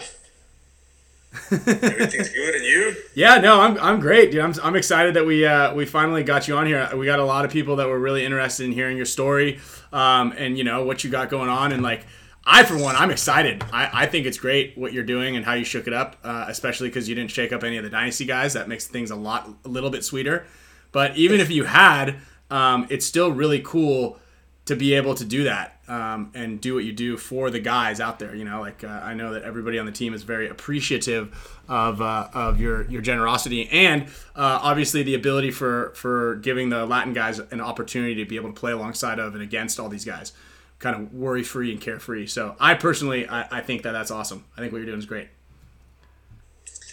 Everything's 1.52 2.30
good, 2.30 2.56
and 2.56 2.64
you? 2.64 2.96
Yeah, 3.14 3.40
no, 3.40 3.60
I'm, 3.60 3.78
I'm 3.80 4.00
great, 4.00 4.32
dude. 4.32 4.40
I'm, 4.40 4.54
I'm 4.64 4.76
excited 4.78 5.16
that 5.16 5.26
we 5.26 5.46
uh, 5.46 5.74
we 5.74 5.86
finally 5.86 6.24
got 6.24 6.48
you 6.48 6.56
on 6.56 6.66
here. 6.66 6.90
We 6.96 7.06
got 7.06 7.20
a 7.20 7.26
lot 7.26 7.44
of 7.44 7.52
people 7.52 7.76
that 7.76 7.88
were 7.90 8.00
really 8.00 8.24
interested 8.24 8.66
in 8.66 8.72
hearing 8.72 8.96
your 8.96 9.06
story, 9.06 9.60
um, 9.92 10.34
and 10.38 10.58
you 10.58 10.64
know 10.64 10.86
what 10.86 11.04
you 11.04 11.10
got 11.10 11.30
going 11.30 11.50
on, 11.50 11.74
and 11.74 11.84
like 11.84 12.06
I 12.46 12.64
for 12.64 12.78
one, 12.78 12.96
I'm 12.96 13.10
excited. 13.10 13.64
I, 13.74 13.90
I 14.04 14.06
think 14.06 14.28
it's 14.28 14.38
great 14.38 14.78
what 14.78 14.94
you're 14.94 15.04
doing 15.04 15.36
and 15.36 15.44
how 15.44 15.54
you 15.54 15.66
shook 15.66 15.88
it 15.88 15.94
up, 15.94 16.18
uh, 16.24 16.46
especially 16.48 16.90
because 16.90 17.10
you 17.10 17.16
didn't 17.16 17.32
shake 17.32 17.52
up 17.52 17.64
any 17.64 17.78
of 17.78 17.84
the 17.84 17.90
dynasty 17.90 18.26
guys. 18.26 18.54
That 18.54 18.68
makes 18.68 18.86
things 18.86 19.10
a 19.10 19.16
lot 19.16 19.50
a 19.66 19.68
little 19.68 19.90
bit 19.90 20.04
sweeter. 20.04 20.46
But 20.92 21.18
even 21.18 21.40
if 21.40 21.50
you 21.50 21.64
had, 21.64 22.18
um, 22.52 22.88
it's 22.90 23.06
still 23.06 23.32
really 23.32 23.62
cool 23.62 24.20
to 24.66 24.76
be 24.76 24.94
able 24.94 25.14
to 25.14 25.24
do 25.24 25.44
that 25.44 25.80
um, 25.88 26.32
and 26.34 26.60
do 26.60 26.74
what 26.74 26.84
you 26.84 26.92
do 26.92 27.18
for 27.18 27.52
the 27.52 27.60
guys 27.60 28.00
out 28.00 28.18
there. 28.20 28.36
You 28.36 28.44
know, 28.44 28.62
like 28.62 28.84
uh, 28.84 28.88
I 28.88 29.14
know 29.14 29.34
that 29.34 29.44
everybody 29.44 29.78
on 29.78 29.86
the 29.86 29.92
team 29.92 30.14
is 30.14 30.24
very 30.24 30.50
appreciative 30.50 31.62
of 31.68 32.02
uh, 32.02 32.30
of 32.34 32.60
your 32.60 32.90
your 32.90 33.02
generosity 33.02 33.68
and 33.70 34.04
uh, 34.36 34.60
obviously 34.62 35.04
the 35.04 35.16
ability 35.16 35.52
for 35.52 35.92
for 35.96 36.36
giving 36.38 36.70
the 36.70 36.86
Latin 36.86 37.14
guys 37.14 37.40
an 37.40 37.62
opportunity 37.62 38.16
to 38.16 38.26
be 38.26 38.36
able 38.36 38.52
to 38.52 38.60
play 38.60 38.72
alongside 38.72 39.20
of 39.20 39.34
and 39.34 39.44
against 39.44 39.80
all 39.80 39.90
these 39.90 40.06
guys, 40.06 40.34
kind 40.80 40.96
of 40.96 41.14
worry 41.14 41.44
free 41.44 41.72
and 41.72 41.82
carefree. 41.82 42.28
So 42.28 42.56
I 42.60 42.76
personally 42.76 43.28
I, 43.28 43.60
I 43.60 43.62
think 43.62 43.84
that 43.84 43.92
that's 43.92 44.12
awesome. 44.12 44.46
I 44.58 44.62
think 44.62 44.72
what 44.72 44.80
you're 44.80 44.88
doing 44.88 45.00
is 45.00 45.06
great. 45.06 45.30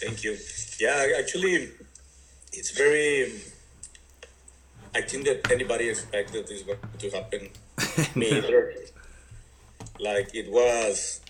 Thank 0.01 0.23
you. 0.23 0.37
Yeah, 0.79 1.19
actually, 1.19 1.69
it's 2.51 2.71
very. 2.71 3.31
I 4.95 5.01
think 5.01 5.25
that 5.25 5.49
anybody 5.51 5.89
expected 5.89 6.47
this 6.47 6.63
to 6.99 7.09
happen. 7.09 7.49
Me 8.15 8.31
either. 8.31 8.73
Like 9.99 10.35
it 10.35 10.51
was. 10.51 11.21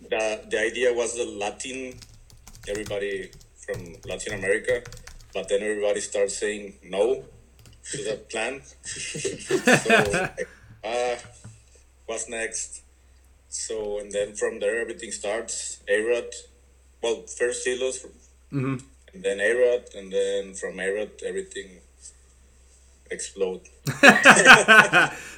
The 0.00 0.44
the 0.48 0.60
idea 0.60 0.92
was 0.92 1.14
the 1.14 1.24
Latin, 1.24 1.94
everybody 2.68 3.30
from 3.56 3.96
Latin 4.06 4.34
America, 4.34 4.82
but 5.34 5.48
then 5.48 5.62
everybody 5.62 6.00
started 6.00 6.30
saying 6.30 6.74
no 6.84 7.24
to 7.90 7.96
the 8.04 8.16
plan. 8.30 8.60
so, 8.82 10.28
uh, 10.84 11.16
what's 12.06 12.28
next? 12.28 12.82
So 13.48 13.98
and 14.00 14.12
then 14.12 14.34
from 14.34 14.60
there 14.60 14.80
everything 14.80 15.12
starts. 15.12 15.80
A-Rod, 15.88 16.30
well 17.02 17.22
first 17.26 17.64
Silos, 17.64 18.06
and 19.14 19.22
then 19.24 19.40
A-Rod, 19.40 19.84
and 19.94 20.12
then 20.12 20.54
from 20.54 20.78
A-Rod 20.80 21.22
everything 21.24 21.80
explode. 23.10 23.62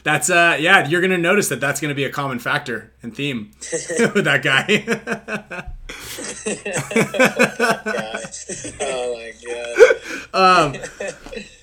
That's 0.03 0.31
uh 0.31 0.57
yeah, 0.59 0.89
you're 0.89 1.01
gonna 1.03 1.19
notice 1.19 1.49
that 1.49 1.61
that's 1.61 1.81
gonna 1.81 1.95
be 1.95 2.05
a 2.05 2.11
common 2.11 2.39
factor 2.39 2.91
and 3.03 3.15
theme 3.15 3.51
with 4.15 4.25
that 4.25 4.43
guy. 4.43 4.83
oh 8.81 9.15
my 9.15 9.33
god. 9.45 10.75
Um, 10.75 10.77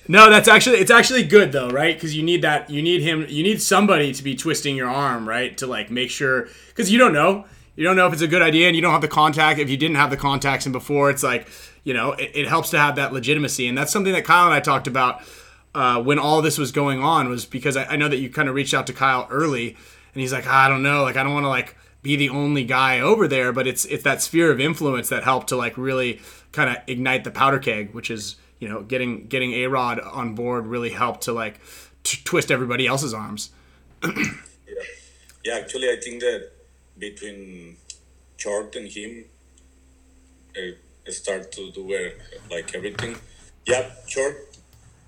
no, 0.06 0.30
that's 0.30 0.46
actually 0.46 0.78
it's 0.78 0.90
actually 0.90 1.24
good 1.24 1.50
though, 1.50 1.68
right? 1.68 1.96
Because 1.96 2.16
you 2.16 2.22
need 2.22 2.42
that 2.42 2.70
you 2.70 2.80
need 2.80 3.02
him 3.02 3.26
you 3.28 3.42
need 3.42 3.60
somebody 3.60 4.12
to 4.12 4.22
be 4.22 4.36
twisting 4.36 4.76
your 4.76 4.88
arm, 4.88 5.28
right? 5.28 5.56
To 5.58 5.66
like 5.66 5.90
make 5.90 6.10
sure 6.10 6.48
because 6.68 6.92
you 6.92 6.98
don't 6.98 7.12
know 7.12 7.44
you 7.74 7.84
don't 7.84 7.94
know 7.94 8.08
if 8.08 8.12
it's 8.12 8.22
a 8.22 8.28
good 8.28 8.42
idea 8.42 8.66
and 8.66 8.74
you 8.74 8.82
don't 8.82 8.92
have 8.92 9.02
the 9.02 9.08
contact. 9.08 9.60
If 9.60 9.70
you 9.70 9.76
didn't 9.76 9.96
have 9.96 10.10
the 10.10 10.16
contacts 10.16 10.66
and 10.66 10.72
before, 10.72 11.10
it's 11.10 11.22
like 11.22 11.48
you 11.84 11.94
know 11.94 12.12
it, 12.12 12.32
it 12.34 12.48
helps 12.48 12.70
to 12.70 12.78
have 12.78 12.96
that 12.96 13.12
legitimacy, 13.12 13.68
and 13.68 13.78
that's 13.78 13.92
something 13.92 14.12
that 14.12 14.24
Kyle 14.24 14.46
and 14.46 14.54
I 14.54 14.60
talked 14.60 14.86
about 14.86 15.22
uh, 15.78 16.02
when 16.02 16.18
all 16.18 16.42
this 16.42 16.58
was 16.58 16.72
going 16.72 17.00
on 17.00 17.28
was 17.28 17.46
because 17.46 17.76
I, 17.76 17.84
I 17.84 17.96
know 17.96 18.08
that 18.08 18.16
you 18.16 18.28
kind 18.30 18.48
of 18.48 18.56
reached 18.56 18.74
out 18.74 18.88
to 18.88 18.92
Kyle 18.92 19.28
early, 19.30 19.76
and 20.12 20.20
he's 20.20 20.32
like, 20.32 20.44
"Ah, 20.44 20.66
I 20.66 20.68
don't 20.68 20.82
know, 20.82 21.04
like 21.04 21.16
I 21.16 21.22
don't 21.22 21.32
want 21.32 21.44
to 21.44 21.48
like 21.48 21.76
be 22.02 22.16
the 22.16 22.30
only 22.30 22.64
guy 22.64 22.98
over 22.98 23.28
there, 23.28 23.52
but 23.52 23.68
it's 23.68 23.84
it's 23.84 24.02
that 24.02 24.20
sphere 24.20 24.50
of 24.50 24.58
influence 24.58 25.08
that 25.10 25.22
helped 25.22 25.50
to 25.50 25.56
like 25.56 25.78
really 25.78 26.20
kind 26.50 26.68
of 26.68 26.78
ignite 26.88 27.22
the 27.22 27.30
powder 27.30 27.60
keg, 27.60 27.94
which 27.94 28.10
is 28.10 28.34
you 28.58 28.68
know 28.68 28.82
getting 28.82 29.28
getting 29.28 29.52
A-Rod 29.52 30.00
on 30.00 30.34
board 30.34 30.66
really 30.66 30.90
helped 30.90 31.20
to 31.22 31.32
like 31.32 31.60
t- 32.02 32.22
twist 32.24 32.50
everybody 32.50 32.88
else's 32.88 33.14
arms. 33.14 33.50
Yeah, 34.04 34.24
yeah, 35.44 35.54
actually, 35.58 35.90
I 35.90 35.96
think 36.02 36.20
that 36.22 36.50
between 36.98 37.76
Chart 38.36 38.74
and 38.74 38.88
him, 38.88 39.26
uh, 40.56 41.10
start 41.12 41.52
to 41.52 41.70
do 41.70 41.94
uh, 41.94 42.10
like 42.50 42.74
everything. 42.74 43.14
Yeah, 43.64 43.90
Chart 44.08 44.47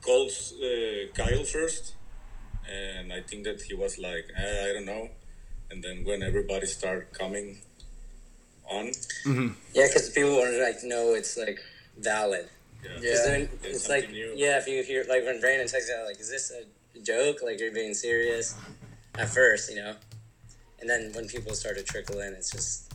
calls 0.01 0.55
uh, 0.63 1.07
Kyle 1.15 1.45
first, 1.45 1.95
and 2.71 3.13
I 3.13 3.21
think 3.21 3.45
that 3.45 3.63
he 3.63 3.75
was 3.75 3.99
like, 3.99 4.27
eh, 4.37 4.71
I 4.71 4.73
don't 4.73 4.87
know. 4.87 5.09
And 5.71 5.83
then 5.85 6.05
when 6.05 6.23
everybody 6.23 6.67
started 6.67 7.13
coming 7.13 7.59
on, 8.69 8.87
Yeah, 9.75 9.87
because 9.87 10.11
people 10.11 10.37
want 10.37 10.51
to 10.51 10.63
like 10.63 10.83
know 10.85 11.15
it's 11.15 11.37
like 11.37 11.61
valid. 11.99 12.49
yeah, 12.85 12.91
Because 13.01 13.25
then 13.25 13.41
It's 13.63 13.65
it's 13.77 13.89
like, 13.89 14.11
new. 14.11 14.33
yeah, 14.37 14.59
if 14.59 14.67
you 14.67 14.83
hear 14.83 15.05
like 15.09 15.25
when 15.25 15.41
Brandon 15.41 15.69
texts 15.69 15.91
out, 15.97 16.07
like, 16.07 16.19
is 16.21 16.31
this 16.31 16.51
a 16.53 17.01
joke? 17.03 17.39
Like, 17.43 17.61
you're 17.61 17.73
being 17.73 17.95
serious 17.95 18.57
at 19.17 19.29
first, 19.29 19.71
you 19.71 19.77
know? 19.77 19.95
And 20.81 20.89
then 20.89 21.13
when 21.15 21.29
people 21.29 21.55
start 21.55 21.77
to 21.77 21.83
trickle 21.85 22.21
in, 22.21 22.33
it's 22.33 22.51
just 22.51 22.93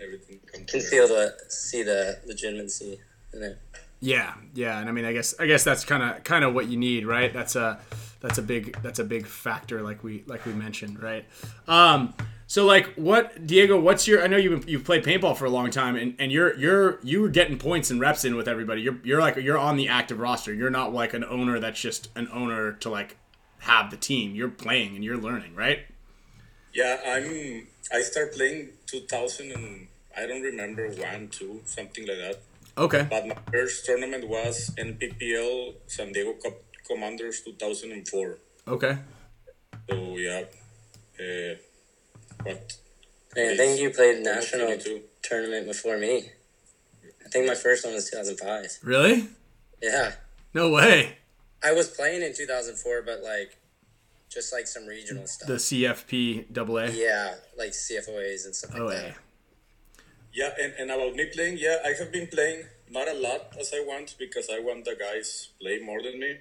everything 0.00 0.40
can 0.66 0.80
feel 0.80 1.06
the 1.08 1.36
see 1.48 1.82
the 1.82 2.18
legitimacy 2.26 2.98
in 3.34 3.42
it. 3.42 3.58
Yeah, 4.00 4.34
yeah, 4.54 4.78
and 4.78 4.88
I 4.88 4.92
mean, 4.92 5.04
I 5.04 5.12
guess 5.12 5.34
I 5.40 5.46
guess 5.46 5.64
that's 5.64 5.84
kind 5.84 6.02
of 6.02 6.22
kind 6.24 6.44
of 6.44 6.54
what 6.54 6.68
you 6.68 6.76
need, 6.76 7.04
right? 7.04 7.32
That's 7.32 7.56
a 7.56 7.80
that's 8.20 8.38
a 8.38 8.42
big 8.42 8.80
that's 8.82 8.98
a 8.98 9.04
big 9.04 9.26
factor, 9.26 9.82
like 9.82 10.04
we 10.04 10.22
like 10.26 10.46
we 10.46 10.52
mentioned, 10.52 11.02
right? 11.02 11.24
Um, 11.66 12.14
so 12.46 12.64
like, 12.64 12.94
what 12.94 13.46
Diego? 13.46 13.78
What's 13.78 14.08
your? 14.08 14.22
I 14.22 14.26
know 14.26 14.36
you've 14.36 14.68
you've 14.68 14.84
played 14.84 15.04
paintball 15.04 15.36
for 15.36 15.44
a 15.44 15.50
long 15.50 15.70
time, 15.70 15.96
and, 15.96 16.14
and 16.18 16.32
you're 16.32 16.56
you're 16.56 16.98
you 17.02 17.20
were 17.20 17.28
getting 17.28 17.58
points 17.58 17.90
and 17.90 18.00
reps 18.00 18.24
in 18.24 18.36
with 18.36 18.48
everybody. 18.48 18.80
You're 18.80 18.98
you're 19.04 19.20
like 19.20 19.36
you're 19.36 19.58
on 19.58 19.76
the 19.76 19.88
active 19.88 20.18
roster. 20.18 20.54
You're 20.54 20.70
not 20.70 20.94
like 20.94 21.12
an 21.12 21.24
owner 21.24 21.58
that's 21.58 21.80
just 21.80 22.08
an 22.16 22.28
owner 22.32 22.72
to 22.72 22.88
like 22.88 23.16
have 23.58 23.90
the 23.90 23.96
team. 23.96 24.34
You're 24.34 24.48
playing 24.48 24.94
and 24.94 25.04
you're 25.04 25.18
learning, 25.18 25.54
right? 25.54 25.80
Yeah, 26.72 26.98
I'm. 27.06 27.66
I 27.92 28.00
start 28.02 28.34
playing 28.34 28.70
2000 28.86 29.52
and 29.52 29.88
I 30.16 30.26
don't 30.26 30.42
remember 30.42 30.88
one, 30.88 31.28
two, 31.28 31.60
something 31.64 32.06
like 32.06 32.18
that. 32.18 32.40
Okay. 32.78 33.06
But 33.10 33.26
my 33.26 33.36
first 33.50 33.84
tournament 33.84 34.28
was 34.28 34.70
NPPL 34.78 35.74
San 35.86 36.12
Diego 36.12 36.34
Cup 36.34 36.54
Commanders 36.86 37.42
2004. 37.42 38.38
Okay. 38.68 38.98
So 39.90 40.16
yeah, 40.16 40.44
uh, 41.18 41.54
what? 42.44 42.76
Hey, 43.34 43.52
I 43.52 43.56
think 43.56 43.80
you 43.80 43.90
played 43.90 44.22
national 44.22 44.78
tournament 45.22 45.66
before 45.66 45.98
me. 45.98 46.30
I 47.24 47.28
think 47.30 47.46
my 47.46 47.54
first 47.54 47.84
one 47.84 47.94
was 47.94 48.08
2005. 48.10 48.78
Really? 48.82 49.28
Yeah. 49.82 50.12
No 50.54 50.70
way. 50.70 51.18
I 51.62 51.72
was 51.72 51.88
playing 51.88 52.22
in 52.22 52.34
2004, 52.34 53.02
but 53.02 53.22
like, 53.22 53.58
just 54.30 54.52
like 54.52 54.66
some 54.66 54.86
regional 54.86 55.26
stuff. 55.26 55.48
The 55.48 55.54
CFP 55.54 56.56
AA. 56.56 56.92
Yeah, 56.94 57.34
like 57.56 57.70
CFOAs 57.72 58.46
and 58.46 58.54
stuff 58.54 58.72
like 58.72 58.80
OA. 58.80 58.90
that. 58.94 59.14
Yeah, 60.32 60.50
and, 60.60 60.72
and 60.78 60.90
about 60.90 61.14
me 61.14 61.26
playing, 61.32 61.58
yeah, 61.58 61.78
I 61.84 61.92
have 61.98 62.12
been 62.12 62.26
playing 62.28 62.64
not 62.90 63.08
a 63.08 63.14
lot 63.14 63.56
as 63.58 63.72
I 63.74 63.80
want 63.84 64.14
because 64.18 64.48
I 64.50 64.60
want 64.60 64.84
the 64.84 64.94
guys 64.94 65.48
play 65.60 65.78
more 65.78 66.02
than 66.02 66.18
me. 66.20 66.36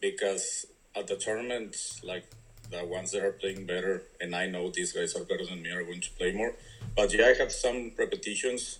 Because 0.00 0.66
at 0.96 1.06
the 1.08 1.16
tournament, 1.16 1.76
like 2.02 2.24
the 2.70 2.84
ones 2.84 3.10
that 3.12 3.22
are 3.24 3.32
playing 3.32 3.66
better, 3.66 4.04
and 4.20 4.34
I 4.34 4.46
know 4.46 4.70
these 4.70 4.92
guys 4.92 5.14
are 5.14 5.24
better 5.24 5.44
than 5.44 5.62
me, 5.62 5.70
are 5.70 5.82
going 5.82 6.00
to 6.00 6.10
play 6.12 6.32
more. 6.32 6.54
But 6.96 7.12
yeah, 7.12 7.26
I 7.26 7.34
have 7.34 7.52
some 7.52 7.92
repetitions 7.98 8.78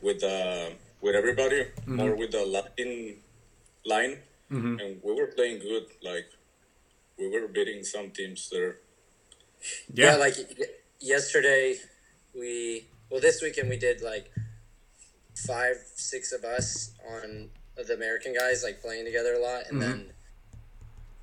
with 0.00 0.22
uh, 0.24 0.70
with 1.00 1.14
everybody, 1.14 1.66
more 1.86 2.14
with 2.16 2.32
the 2.32 2.44
Latin 2.46 3.16
line, 3.84 4.18
and 4.80 5.00
we 5.02 5.12
were 5.14 5.26
playing 5.28 5.58
good. 5.60 5.86
Like 6.02 6.30
we 7.18 7.28
were 7.28 7.46
beating 7.48 7.84
some 7.84 8.10
teams 8.10 8.48
there. 8.50 8.76
Yeah, 9.92 10.16
like 10.16 10.36
y- 10.58 10.66
yesterday, 11.00 11.76
we 12.34 12.86
well 13.10 13.20
this 13.20 13.42
weekend 13.42 13.68
we 13.68 13.76
did 13.76 14.02
like 14.02 14.30
five, 15.46 15.76
six 15.94 16.32
of 16.32 16.44
us 16.44 16.92
on 17.10 17.50
the 17.76 17.94
American 17.94 18.34
guys 18.34 18.62
like 18.64 18.82
playing 18.82 19.04
together 19.04 19.34
a 19.34 19.40
lot, 19.40 19.62
and 19.70 19.80
then 19.80 20.10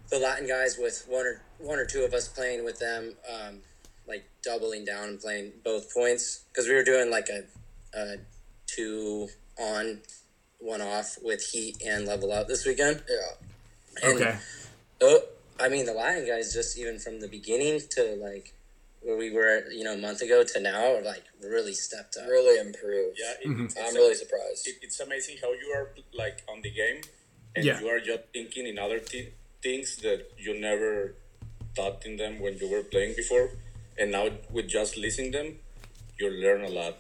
the 0.10 0.20
Latin 0.20 0.48
guys 0.48 0.78
with 0.78 1.06
one 1.08 1.26
or 1.26 1.42
one 1.60 1.80
or 1.80 1.86
two 1.86 2.04
of 2.04 2.14
us 2.14 2.28
playing 2.28 2.64
with 2.64 2.80
them, 2.80 3.14
um, 3.34 3.60
like 4.08 4.26
doubling 4.44 4.86
down 4.86 5.10
and 5.10 5.20
playing 5.20 5.52
both 5.64 5.94
points 5.94 6.46
because 6.50 6.68
we 6.68 6.74
were 6.74 6.84
doing 6.84 7.10
like 7.10 7.28
a, 7.30 7.44
a 7.98 8.16
two 8.68 9.28
on, 9.60 10.00
one 10.60 10.82
off 10.82 11.18
with 11.22 11.44
heat 11.44 11.82
and 11.86 12.06
level 12.06 12.32
up 12.32 12.48
this 12.48 12.66
weekend. 12.66 13.04
Yeah. 13.10 14.10
And 14.10 14.22
Okay. 14.22 14.38
Oh, 15.02 15.20
I 15.60 15.70
mean, 15.70 15.86
the 15.86 15.94
Latin 15.94 16.26
guys 16.26 16.54
just 16.54 16.78
even 16.78 17.00
from 17.00 17.20
the 17.20 17.28
beginning 17.28 17.82
to 17.92 18.16
like 18.22 18.54
where 19.06 19.18
we 19.24 19.30
were, 19.38 19.56
you 19.78 19.84
know, 19.86 19.94
a 19.94 19.98
month 20.08 20.22
ago 20.28 20.44
to 20.52 20.60
now, 20.60 20.86
like 21.12 21.24
really 21.56 21.74
stepped 21.88 22.16
up. 22.18 22.28
really 22.28 22.58
improved. 22.68 23.16
Yeah, 23.24 23.34
it, 23.42 23.48
Mm-hmm. 23.48 23.66
it's 23.66 23.78
I'm 23.78 23.96
a- 23.96 24.00
really 24.02 24.16
surprised. 24.24 24.62
it, 24.70 24.76
it's 24.86 25.00
amazing 25.08 25.36
how 25.44 25.52
you 25.62 25.68
are 25.78 25.86
like 26.22 26.38
on 26.52 26.58
the 26.66 26.72
game 26.82 27.00
and 27.56 27.64
Yeah. 27.68 27.80
you 27.80 27.88
are 27.94 28.00
just 28.12 28.24
thinking 28.34 28.66
in 28.72 28.78
other 28.86 29.00
thi- 29.12 29.34
things 29.62 29.88
that 30.06 30.20
you 30.46 30.52
never 30.70 30.90
thought 31.76 31.98
in 32.08 32.14
them 32.22 32.34
when 32.44 32.54
you 32.62 32.68
were 32.74 32.84
playing 32.94 33.14
before 33.16 33.46
and 34.00 34.08
now 34.18 34.26
with 34.56 34.68
just 34.78 34.92
listening 35.06 35.32
them 35.38 35.48
you 36.20 36.28
learn 36.46 36.62
a 36.72 36.74
lot 36.82 36.96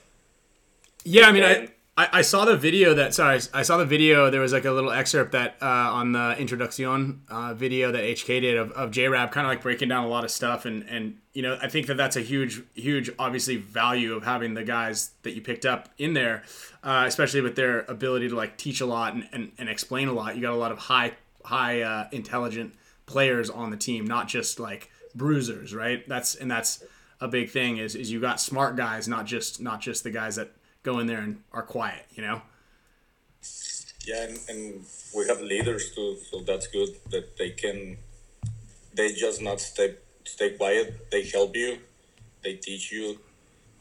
Yeah, 1.16 1.26
I 1.30 1.32
mean, 1.36 1.44
And- 1.44 1.70
I 1.70 1.72
I 1.98 2.10
I 2.12 2.22
saw 2.22 2.46
the 2.46 2.58
video 2.58 2.94
that 2.94 3.14
sorry, 3.14 3.40
I 3.54 3.62
saw 3.64 3.78
the 3.78 3.86
video. 3.86 4.30
There 4.30 4.42
was 4.42 4.54
like 4.54 4.66
a 4.66 4.72
little 4.72 4.92
excerpt 4.92 5.32
that 5.32 5.56
uh, 5.62 5.66
on 5.66 6.12
the 6.12 6.36
introduction 6.38 7.22
uh, 7.30 7.54
video 7.54 7.92
that 7.92 8.04
HK 8.04 8.42
did 8.42 8.58
of, 8.58 8.72
of 8.74 8.92
J 8.92 9.08
Rab, 9.08 9.32
kind 9.32 9.48
of 9.48 9.52
like 9.52 9.62
breaking 9.62 9.90
down 9.90 10.04
a 10.04 10.08
lot 10.08 10.24
of 10.24 10.32
stuff, 10.32 10.66
and 10.66 10.84
and 10.90 11.18
you 11.34 11.42
know 11.42 11.58
I 11.62 11.70
think 11.70 11.88
that 11.88 11.96
that's 11.96 12.18
a 12.18 12.22
huge 12.22 12.62
huge 12.74 13.10
obviously 13.18 13.56
value 13.56 14.14
of 14.14 14.24
having 14.24 14.54
the 14.54 14.64
guys 14.64 15.12
that 15.24 15.32
you 15.32 15.42
picked 15.42 15.66
up 15.66 15.90
in 15.98 16.14
there, 16.14 16.44
uh, 16.84 17.06
especially 17.08 17.42
with 17.42 17.56
their 17.56 17.82
ability 17.82 18.30
to 18.30 18.36
like 18.36 18.58
teach 18.58 18.82
a 18.82 18.86
lot 18.86 19.14
and, 19.14 19.28
and, 19.32 19.52
and 19.58 19.70
explain 19.70 20.08
a 20.08 20.14
lot. 20.14 20.36
You 20.36 20.42
got 20.42 20.54
a 20.54 20.58
lot 20.58 20.72
of 20.72 20.78
high 20.78 21.14
high 21.46 21.82
uh, 21.82 22.08
intelligent 22.12 22.74
players 23.06 23.50
on 23.50 23.70
the 23.70 23.78
team, 23.78 24.06
not 24.06 24.28
just 24.28 24.60
like 24.60 24.90
bruisers, 25.14 25.74
right? 25.74 26.08
That's 26.10 26.36
and 26.36 26.52
that's 26.52 26.84
a 27.22 27.30
big 27.30 27.52
thing 27.52 27.78
is 27.78 27.96
is 27.96 28.12
you 28.12 28.20
got 28.20 28.42
smart 28.42 28.76
guys, 28.76 29.08
not 29.08 29.26
just 29.26 29.62
not 29.62 29.80
just 29.80 30.04
the 30.04 30.12
guys 30.12 30.36
that 30.36 30.52
go 30.86 31.00
in 31.00 31.08
there 31.08 31.20
and 31.20 31.42
are 31.52 31.64
quiet, 31.64 32.06
you 32.16 32.22
know. 32.22 32.42
Yeah, 34.06 34.24
and, 34.28 34.38
and 34.50 34.86
we 35.16 35.28
have 35.28 35.42
leaders 35.42 35.92
too, 35.96 36.18
so 36.30 36.42
that's 36.42 36.68
good 36.68 36.90
that 37.10 37.38
they 37.38 37.50
can. 37.50 37.98
They 38.94 39.12
just 39.14 39.42
not 39.42 39.60
stay 39.60 39.96
stay 40.24 40.52
quiet. 40.52 41.10
They 41.12 41.24
help 41.26 41.56
you. 41.56 41.80
They 42.44 42.54
teach 42.54 42.92
you, 42.92 43.20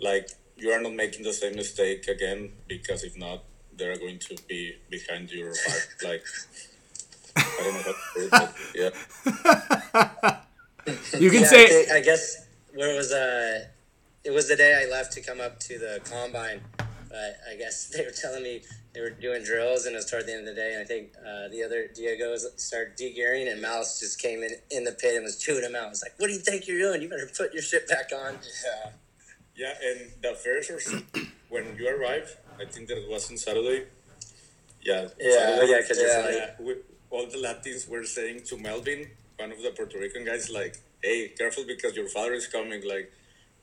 like 0.00 0.30
you 0.56 0.70
are 0.72 0.80
not 0.80 0.94
making 0.94 1.24
the 1.24 1.32
same 1.32 1.56
mistake 1.56 2.08
again 2.08 2.52
because 2.66 3.04
if 3.04 3.16
not, 3.18 3.44
they're 3.76 3.98
going 3.98 4.18
to 4.20 4.36
be 4.48 4.76
behind 4.90 5.30
your 5.30 5.52
back. 5.52 5.88
like 6.10 6.24
I 7.36 7.60
don't 7.62 7.74
know 7.74 7.82
how 7.82 7.92
to 7.92 8.04
put 8.14 8.22
it, 8.24 8.30
but 8.30 8.54
yeah. 8.74 10.40
You 11.18 11.30
can 11.30 11.40
Yeah, 11.40 11.46
I, 11.46 11.54
say 11.54 11.66
think, 11.66 11.90
I 11.92 12.00
guess 12.00 12.46
where 12.74 12.94
was 12.94 13.10
uh, 13.12 13.64
it 14.24 14.30
was 14.30 14.48
the 14.48 14.56
day 14.56 14.72
I 14.82 14.90
left 14.90 15.12
to 15.14 15.20
come 15.22 15.40
up 15.40 15.58
to 15.60 15.78
the 15.78 16.00
combine. 16.04 16.60
But 17.14 17.38
I 17.48 17.54
guess 17.56 17.86
they 17.94 18.04
were 18.04 18.10
telling 18.10 18.42
me 18.42 18.62
they 18.92 19.00
were 19.00 19.10
doing 19.10 19.44
drills, 19.44 19.86
and 19.86 19.94
it 19.94 19.98
was 19.98 20.10
toward 20.10 20.26
the 20.26 20.32
end 20.32 20.48
of 20.48 20.54
the 20.54 20.60
day. 20.60 20.72
And 20.74 20.82
I 20.82 20.84
think 20.84 21.12
uh, 21.20 21.46
the 21.48 21.62
other 21.62 21.86
Diego's 21.94 22.44
started 22.56 22.96
de-gearing, 22.96 23.46
and 23.46 23.62
Mouse 23.62 24.00
just 24.00 24.20
came 24.20 24.42
in 24.42 24.50
in 24.72 24.82
the 24.82 24.92
pit 24.92 25.14
and 25.14 25.22
was 25.22 25.38
chewing 25.38 25.62
him 25.62 25.76
out. 25.76 25.86
I 25.86 25.88
was 25.90 26.02
like, 26.02 26.14
"What 26.18 26.26
do 26.26 26.32
you 26.32 26.40
think 26.40 26.66
you're 26.66 26.78
doing? 26.80 27.02
You 27.02 27.08
better 27.08 27.30
put 27.36 27.52
your 27.54 27.62
shit 27.62 27.86
back 27.88 28.10
on." 28.12 28.34
Yeah. 28.66 28.90
Yeah, 29.56 29.74
and 29.88 30.10
the 30.20 30.34
first 30.34 30.68
or 30.72 30.80
when 31.48 31.76
you 31.78 31.86
arrived, 31.88 32.30
I 32.60 32.64
think 32.64 32.88
that 32.88 32.98
it 32.98 33.08
was 33.08 33.30
on 33.30 33.36
Saturday. 33.36 33.84
Yeah. 34.82 35.06
Yeah, 35.20 35.30
Saturday, 35.38 35.70
yeah, 35.72 35.80
'cause 35.86 35.98
it's 35.98 36.12
Yeah. 36.12 36.54
like 36.66 36.78
all 37.10 37.26
the 37.26 37.38
Latins 37.38 37.86
were 37.86 38.04
saying 38.04 38.42
to 38.48 38.56
Melvin, 38.58 39.08
one 39.38 39.52
of 39.52 39.62
the 39.62 39.70
Puerto 39.70 39.96
Rican 40.00 40.24
guys, 40.24 40.50
like, 40.50 40.74
"Hey, 41.00 41.28
careful 41.28 41.62
because 41.64 41.94
your 41.94 42.08
father 42.08 42.32
is 42.34 42.48
coming." 42.48 42.82
Like, 42.82 43.12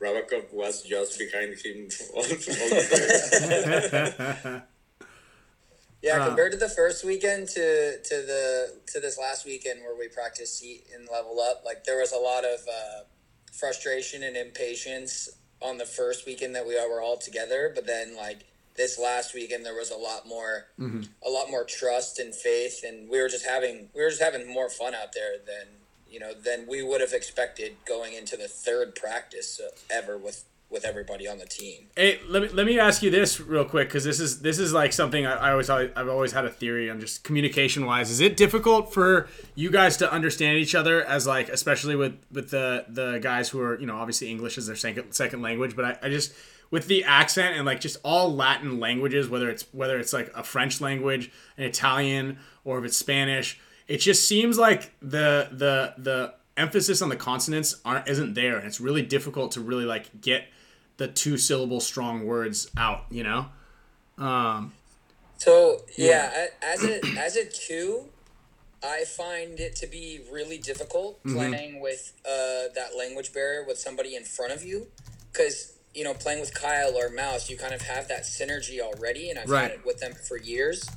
Rabakov 0.02 0.52
was 0.52 0.82
just 0.84 1.18
behind 1.20 1.54
him 1.64 1.88
all, 2.14 2.24
all 2.24 2.30
the. 2.30 4.64
Yeah, 6.02 6.18
Uh, 6.18 6.28
compared 6.30 6.52
to 6.54 6.58
the 6.58 6.70
first 6.70 7.04
weekend 7.06 7.48
to 7.50 8.02
to 8.02 8.16
the 8.26 8.80
to 8.88 9.00
this 9.00 9.20
last 9.20 9.46
weekend 9.46 9.82
where 9.82 9.96
we 9.96 10.08
practiced 10.08 10.64
heat 10.64 10.86
and 10.96 11.08
level 11.12 11.40
up, 11.40 11.62
like 11.64 11.84
there 11.84 12.00
was 12.00 12.12
a 12.12 12.18
lot 12.18 12.44
of 12.44 12.60
uh, 12.68 13.04
frustration 13.54 14.24
and 14.24 14.36
impatience 14.36 15.30
on 15.62 15.78
the 15.78 15.86
first 15.86 16.26
weekend 16.26 16.56
that 16.56 16.66
we 16.66 16.76
all 16.80 16.90
were 16.90 17.02
all 17.02 17.18
together, 17.18 17.72
but 17.76 17.86
then 17.86 18.16
like 18.18 18.46
this 18.76 18.98
last 18.98 19.36
weekend 19.36 19.64
there 19.64 19.76
was 19.76 19.92
a 19.92 19.96
lot 19.98 20.28
more 20.28 20.66
a 21.24 21.30
lot 21.30 21.52
more 21.52 21.66
trust 21.66 22.18
and 22.18 22.34
faith 22.34 22.84
and 22.88 23.08
we 23.10 23.22
were 23.22 23.28
just 23.30 23.46
having 23.46 23.90
we 23.94 24.02
were 24.02 24.10
just 24.10 24.22
having 24.22 24.48
more 24.52 24.70
fun 24.70 24.96
out 24.96 25.14
there 25.14 25.34
than 25.46 25.68
you 26.12 26.20
know 26.20 26.34
than 26.34 26.68
we 26.68 26.84
would 26.84 27.02
have 27.02 27.14
expected 27.14 27.78
going 27.88 28.14
into 28.14 28.36
the 28.36 28.48
third 28.48 28.96
practice 28.96 29.60
ever 29.90 30.18
with 30.18 30.46
with 30.72 30.86
everybody 30.86 31.28
on 31.28 31.38
the 31.38 31.46
team. 31.46 31.88
Hey, 31.98 32.20
let 32.28 32.42
me 32.42 32.48
let 32.50 32.66
me 32.66 32.80
ask 32.80 33.04
you 33.04 33.12
this 33.12 33.40
real 33.40 33.66
quick 33.66 33.90
because 33.90 34.04
this 34.04 34.20
is 34.20 34.42
this 34.42 34.58
is 34.58 34.74
like 34.74 34.94
something 34.94 35.26
I, 35.26 35.34
I 35.34 35.52
always 35.52 35.70
I've 35.70 36.08
always 36.08 36.32
had 36.32 36.46
a 36.46 36.50
theory 36.50 36.90
on 36.90 37.00
just 37.00 37.24
communication 37.24 37.86
wise. 37.86 38.10
Is 38.10 38.22
it 38.22 38.38
difficult 38.38 38.94
for 38.94 39.28
you 39.54 39.70
guys 39.70 39.98
to 39.98 40.12
understand 40.12 40.58
each 40.58 40.74
other 40.74 41.04
as 41.04 41.28
like 41.28 41.50
especially 41.50 41.96
with 41.96 42.18
with 42.32 42.50
the 42.50 42.86
the 42.88 43.20
guys 43.20 43.50
who 43.50 43.60
are 43.60 43.80
you 43.80 43.86
know 43.86 43.98
obviously 43.98 44.30
English 44.30 44.58
is 44.58 44.68
their 44.68 44.76
second 44.76 45.12
second 45.12 45.42
language, 45.42 45.76
but 45.76 45.86
I, 45.86 45.98
I 46.04 46.10
just 46.10 46.34
with 46.72 46.88
the 46.88 47.04
accent 47.04 47.58
and 47.58 47.66
like 47.66 47.82
just 47.82 47.98
all 48.04 48.34
Latin 48.34 48.80
languages, 48.80 49.28
whether 49.28 49.50
it's 49.50 49.66
whether 49.74 50.00
it's 50.00 50.14
like 50.14 50.32
a 50.34 50.44
French 50.44 50.80
language, 50.80 51.30
an 51.58 51.66
Italian, 51.66 52.40
or 52.64 52.80
if 52.80 52.86
it's 52.86 52.98
Spanish, 52.98 53.60
it 53.94 53.98
just 53.98 54.28
seems 54.28 54.58
like 54.58 54.94
the 55.02 55.50
the 55.52 55.94
the 55.98 56.34
emphasis 56.58 57.02
on 57.02 57.10
the 57.10 57.16
consonants 57.16 57.80
aren't 57.84 58.08
isn't 58.08 58.34
there, 58.36 58.58
and 58.58 58.66
it's 58.66 58.80
really 58.80 59.02
difficult 59.02 59.52
to 59.54 59.62
really 59.62 59.86
like 59.86 60.22
get 60.22 60.46
the 60.98 61.08
two 61.08 61.38
syllable 61.38 61.80
strong 61.80 62.26
words 62.26 62.70
out, 62.78 63.06
you 63.10 63.24
know? 63.24 63.48
Um, 64.18 64.74
So 65.38 65.84
yeah, 65.98 66.32
a- 66.46 66.66
as 66.66 66.84
a 66.86 67.02
as 67.28 67.36
a 67.36 67.46
two, 67.46 68.06
I 68.84 69.04
find 69.06 69.60
it 69.60 69.76
to 69.78 69.88
be 69.88 70.22
really 70.32 70.58
difficult 70.58 71.22
playing 71.24 71.80
with 71.82 72.14
uh, 72.26 72.72
that 72.76 72.96
language 72.98 73.34
barrier 73.34 73.64
with 73.66 73.78
somebody 73.78 74.16
in 74.16 74.24
front 74.24 74.54
of 74.54 74.64
you, 74.64 74.88
because 75.32 75.74
you 75.94 76.04
know 76.06 76.14
playing 76.14 76.40
with 76.40 76.54
Kyle 76.54 76.96
or 76.98 77.10
Mouse, 77.10 77.50
you 77.50 77.58
kind 77.58 77.74
of 77.74 77.82
have 77.82 78.08
that 78.08 78.24
synergy 78.24 78.80
already, 78.80 79.30
and 79.30 79.38
I've 79.40 79.50
Right. 79.50 79.64
had 79.64 79.72
it 79.80 79.86
with 79.86 80.00
them 80.00 80.14
for 80.14 80.38
years. 80.38 80.88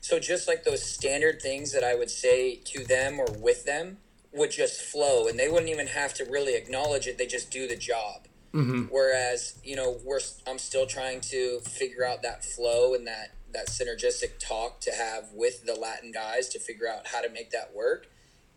So 0.00 0.18
just 0.18 0.48
like 0.48 0.64
those 0.64 0.82
standard 0.82 1.42
things 1.42 1.72
that 1.72 1.84
I 1.84 1.94
would 1.94 2.10
say 2.10 2.56
to 2.66 2.84
them 2.84 3.20
or 3.20 3.26
with 3.38 3.64
them 3.64 3.98
would 4.32 4.50
just 4.50 4.80
flow, 4.80 5.26
and 5.26 5.38
they 5.38 5.48
wouldn't 5.48 5.70
even 5.70 5.88
have 5.88 6.14
to 6.14 6.24
really 6.24 6.54
acknowledge 6.54 7.06
it; 7.06 7.18
they 7.18 7.26
just 7.26 7.50
do 7.50 7.66
the 7.66 7.76
job. 7.76 8.26
Mm-hmm. 8.54 8.84
Whereas, 8.84 9.58
you 9.62 9.76
know, 9.76 9.98
we're 10.04 10.20
I'm 10.46 10.58
still 10.58 10.86
trying 10.86 11.20
to 11.22 11.60
figure 11.60 12.04
out 12.04 12.22
that 12.22 12.44
flow 12.44 12.94
and 12.94 13.06
that 13.06 13.34
that 13.52 13.68
synergistic 13.68 14.38
talk 14.38 14.80
to 14.80 14.92
have 14.92 15.30
with 15.32 15.64
the 15.66 15.74
Latin 15.74 16.12
guys 16.12 16.48
to 16.50 16.58
figure 16.58 16.88
out 16.88 17.08
how 17.08 17.20
to 17.20 17.28
make 17.28 17.50
that 17.50 17.74
work. 17.74 18.06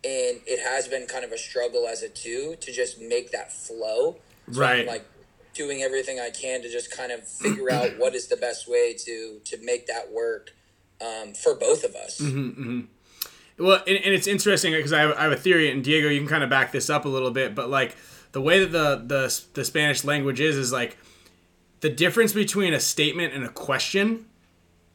And 0.04 0.40
it 0.46 0.60
has 0.60 0.86
been 0.88 1.06
kind 1.06 1.24
of 1.24 1.32
a 1.32 1.38
struggle 1.38 1.86
as 1.86 2.02
a 2.02 2.08
two 2.08 2.56
to 2.60 2.72
just 2.72 3.00
make 3.00 3.32
that 3.32 3.52
flow. 3.52 4.18
So 4.52 4.60
Right. 4.60 4.80
I'm 4.80 4.86
like 4.86 5.06
doing 5.54 5.82
everything 5.82 6.20
I 6.20 6.30
can 6.30 6.62
to 6.62 6.70
just 6.70 6.94
kind 6.94 7.10
of 7.10 7.26
figure 7.26 7.72
out 7.72 7.98
what 7.98 8.14
is 8.14 8.28
the 8.28 8.36
best 8.36 8.68
way 8.68 8.94
to 9.04 9.40
to 9.44 9.58
make 9.62 9.86
that 9.86 10.12
work 10.12 10.52
um, 11.00 11.32
for 11.34 11.54
both 11.54 11.84
of 11.84 11.94
us. 11.94 12.20
Well, 12.20 13.78
and, 13.86 13.96
and 13.98 14.14
it's 14.14 14.26
interesting 14.26 14.72
because 14.72 14.92
I, 14.92 15.00
have- 15.00 15.16
I 15.16 15.22
have 15.24 15.32
a 15.32 15.36
theory, 15.36 15.70
and 15.70 15.82
Diego, 15.84 16.08
you 16.08 16.18
can 16.20 16.28
kind 16.28 16.42
of 16.44 16.50
back 16.50 16.72
this 16.72 16.90
up 16.90 17.04
a 17.04 17.08
little 17.08 17.30
bit. 17.30 17.54
But 17.54 17.70
like 17.70 17.96
the 18.32 18.40
way 18.40 18.58
that 18.64 18.72
the 18.72 18.96
the 18.96 19.44
the 19.54 19.64
Spanish 19.64 20.04
language 20.04 20.40
is, 20.40 20.56
is 20.56 20.72
like 20.72 20.96
the 21.80 21.88
difference 21.90 22.32
between 22.32 22.74
a 22.74 22.80
statement 22.80 23.32
and 23.32 23.44
a 23.44 23.48
question 23.48 24.26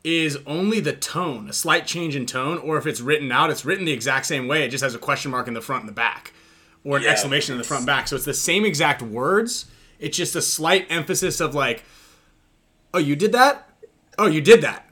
is 0.03 0.37
only 0.47 0.79
the 0.79 0.93
tone, 0.93 1.49
a 1.49 1.53
slight 1.53 1.85
change 1.85 2.15
in 2.15 2.25
tone, 2.25 2.57
or 2.57 2.77
if 2.77 2.85
it's 2.85 3.01
written 3.01 3.31
out, 3.31 3.49
it's 3.49 3.65
written 3.65 3.85
the 3.85 3.91
exact 3.91 4.25
same 4.25 4.47
way. 4.47 4.63
It 4.63 4.69
just 4.69 4.83
has 4.83 4.95
a 4.95 4.99
question 4.99 5.31
mark 5.31 5.47
in 5.47 5.53
the 5.53 5.61
front 5.61 5.81
and 5.83 5.89
the 5.89 5.93
back, 5.93 6.33
or 6.83 6.97
an 6.97 7.03
Yeah, 7.03 7.09
exclamation 7.11 7.53
in 7.53 7.57
the 7.59 7.65
front 7.65 7.81
and 7.81 7.87
back. 7.87 8.07
So 8.07 8.15
it's 8.15 8.25
the 8.25 8.33
same 8.33 8.65
exact 8.65 9.01
words. 9.01 9.65
It's 9.99 10.15
just 10.17 10.35
a 10.35 10.41
slight 10.41 10.87
emphasis 10.89 11.39
of 11.41 11.53
like, 11.53 11.83
oh, 12.93 12.99
you 12.99 13.15
did 13.17 13.31
that. 13.33 13.69
Oh, 14.17 14.27
you 14.27 14.39
did 14.41 14.61
that. 14.61 14.88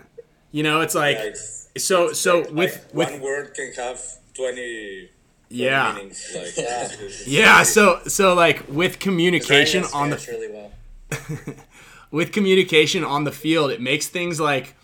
You 0.51 0.63
know, 0.63 0.81
it's 0.81 0.95
like 0.95 1.17
Yeah, 1.17 1.23
it's- 1.25 1.67
so 1.77 2.13
so 2.13 2.39
Like, 2.39 2.51
with 2.53 2.89
with 2.93 3.11
one 3.11 3.21
word 3.21 3.53
can 3.53 3.71
have 3.73 3.99
20, 4.33 4.55
20 4.55 5.09
Yeah. 5.49 5.93
meanings. 5.93 6.31
Like, 6.35 6.57
Yeah. 6.57 6.85
it's- 6.85 6.93
it's- 6.93 7.27
Yeah, 7.27 7.63
so 7.63 7.99
so 8.07 8.33
like 8.33 8.63
with 8.67 8.99
communication 8.99 9.83
on 9.93 10.09
the 10.09 10.25
really 10.29 10.49
well. 10.51 10.71
with 12.11 12.31
communication 12.31 13.03
on 13.03 13.23
the 13.25 13.31
field, 13.31 13.71
it 13.71 13.81
makes 13.81 14.07
things 14.07 14.39
like 14.39 14.75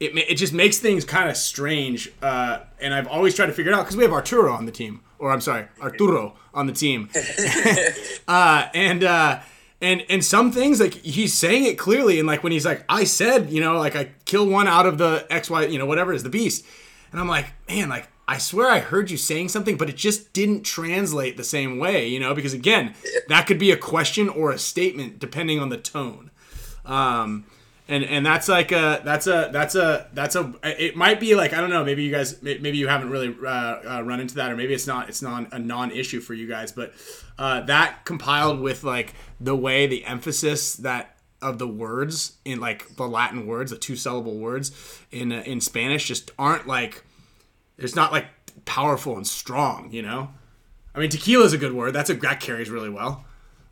it 0.00 0.16
it 0.16 0.34
just 0.36 0.52
makes 0.52 0.78
things 0.78 1.04
kind 1.04 1.28
of 1.28 1.36
strange. 1.36 2.10
Uh, 2.22 2.60
and 2.80 2.94
I've 2.94 3.08
always 3.08 3.34
tried 3.34 3.46
to 3.46 3.52
figure 3.52 3.72
it 3.72 3.74
out 3.74 3.82
because 3.84 3.96
we 3.96 4.04
have 4.04 4.12
Arturo 4.12 4.52
on 4.52 4.64
the 4.66 4.72
team, 4.72 5.00
or 5.18 5.32
I'm 5.32 5.40
sorry, 5.40 5.66
Arturo 5.80 6.36
on 6.54 6.66
the 6.66 6.72
team, 6.72 7.08
uh, 8.28 8.66
and 8.74 9.02
uh, 9.04 9.40
and 9.80 10.04
and 10.08 10.24
some 10.24 10.52
things 10.52 10.80
like 10.80 10.94
he's 10.94 11.34
saying 11.34 11.64
it 11.64 11.78
clearly, 11.78 12.18
and 12.18 12.26
like 12.26 12.42
when 12.42 12.52
he's 12.52 12.66
like, 12.66 12.84
I 12.88 13.04
said, 13.04 13.50
you 13.50 13.60
know, 13.60 13.78
like 13.78 13.96
I 13.96 14.10
kill 14.24 14.46
one 14.46 14.68
out 14.68 14.86
of 14.86 14.98
the 14.98 15.26
X 15.30 15.50
Y, 15.50 15.66
you 15.66 15.78
know, 15.78 15.86
whatever 15.86 16.12
is 16.12 16.22
the 16.22 16.30
beast, 16.30 16.64
and 17.12 17.20
I'm 17.20 17.28
like, 17.28 17.46
man, 17.68 17.88
like. 17.88 18.08
I 18.30 18.36
swear 18.36 18.68
I 18.68 18.80
heard 18.80 19.10
you 19.10 19.16
saying 19.16 19.48
something, 19.48 19.78
but 19.78 19.88
it 19.88 19.96
just 19.96 20.34
didn't 20.34 20.62
translate 20.62 21.38
the 21.38 21.44
same 21.44 21.78
way, 21.78 22.06
you 22.06 22.20
know, 22.20 22.34
because 22.34 22.52
again, 22.52 22.94
that 23.28 23.46
could 23.46 23.58
be 23.58 23.70
a 23.70 23.76
question 23.78 24.28
or 24.28 24.50
a 24.50 24.58
statement 24.58 25.18
depending 25.18 25.60
on 25.60 25.70
the 25.70 25.78
tone 25.78 26.30
um 26.88 27.44
and 27.88 28.04
and 28.04 28.24
that's 28.24 28.48
like 28.48 28.70
a 28.70 29.00
that's 29.04 29.26
a 29.26 29.48
that's 29.52 29.74
a 29.74 30.08
that's 30.12 30.36
a 30.36 30.52
it 30.62 30.94
might 30.94 31.18
be 31.18 31.34
like 31.34 31.52
i 31.52 31.60
don't 31.60 31.70
know 31.70 31.84
maybe 31.84 32.02
you 32.02 32.10
guys 32.10 32.40
maybe 32.42 32.76
you 32.76 32.86
haven't 32.88 33.10
really 33.10 33.34
uh, 33.44 33.48
uh, 33.48 34.02
run 34.04 34.20
into 34.20 34.34
that 34.34 34.50
or 34.52 34.56
maybe 34.56 34.74
it's 34.74 34.86
not 34.86 35.08
it's 35.08 35.22
not 35.22 35.52
a 35.52 35.58
non-issue 35.58 36.20
for 36.20 36.34
you 36.34 36.46
guys 36.46 36.70
but 36.72 36.92
uh, 37.38 37.60
that 37.62 38.04
compiled 38.04 38.60
with 38.60 38.84
like 38.84 39.14
the 39.40 39.56
way 39.56 39.86
the 39.86 40.04
emphasis 40.04 40.74
that 40.74 41.16
of 41.40 41.58
the 41.58 41.68
words 41.68 42.36
in 42.44 42.60
like 42.60 42.96
the 42.96 43.06
latin 43.06 43.46
words 43.46 43.70
the 43.70 43.78
two 43.78 43.96
syllable 43.96 44.36
words 44.36 44.72
in 45.10 45.32
uh, 45.32 45.42
in 45.46 45.60
spanish 45.60 46.06
just 46.08 46.30
aren't 46.38 46.66
like 46.66 47.04
it's 47.78 47.94
not 47.94 48.12
like 48.12 48.26
powerful 48.64 49.16
and 49.16 49.26
strong 49.26 49.90
you 49.92 50.02
know 50.02 50.28
i 50.94 50.98
mean 50.98 51.08
tequila 51.08 51.44
is 51.44 51.52
a 51.52 51.58
good 51.58 51.72
word 51.72 51.92
that's 51.92 52.10
a 52.10 52.14
that 52.14 52.40
carries 52.40 52.68
really 52.70 52.90
well 52.90 53.24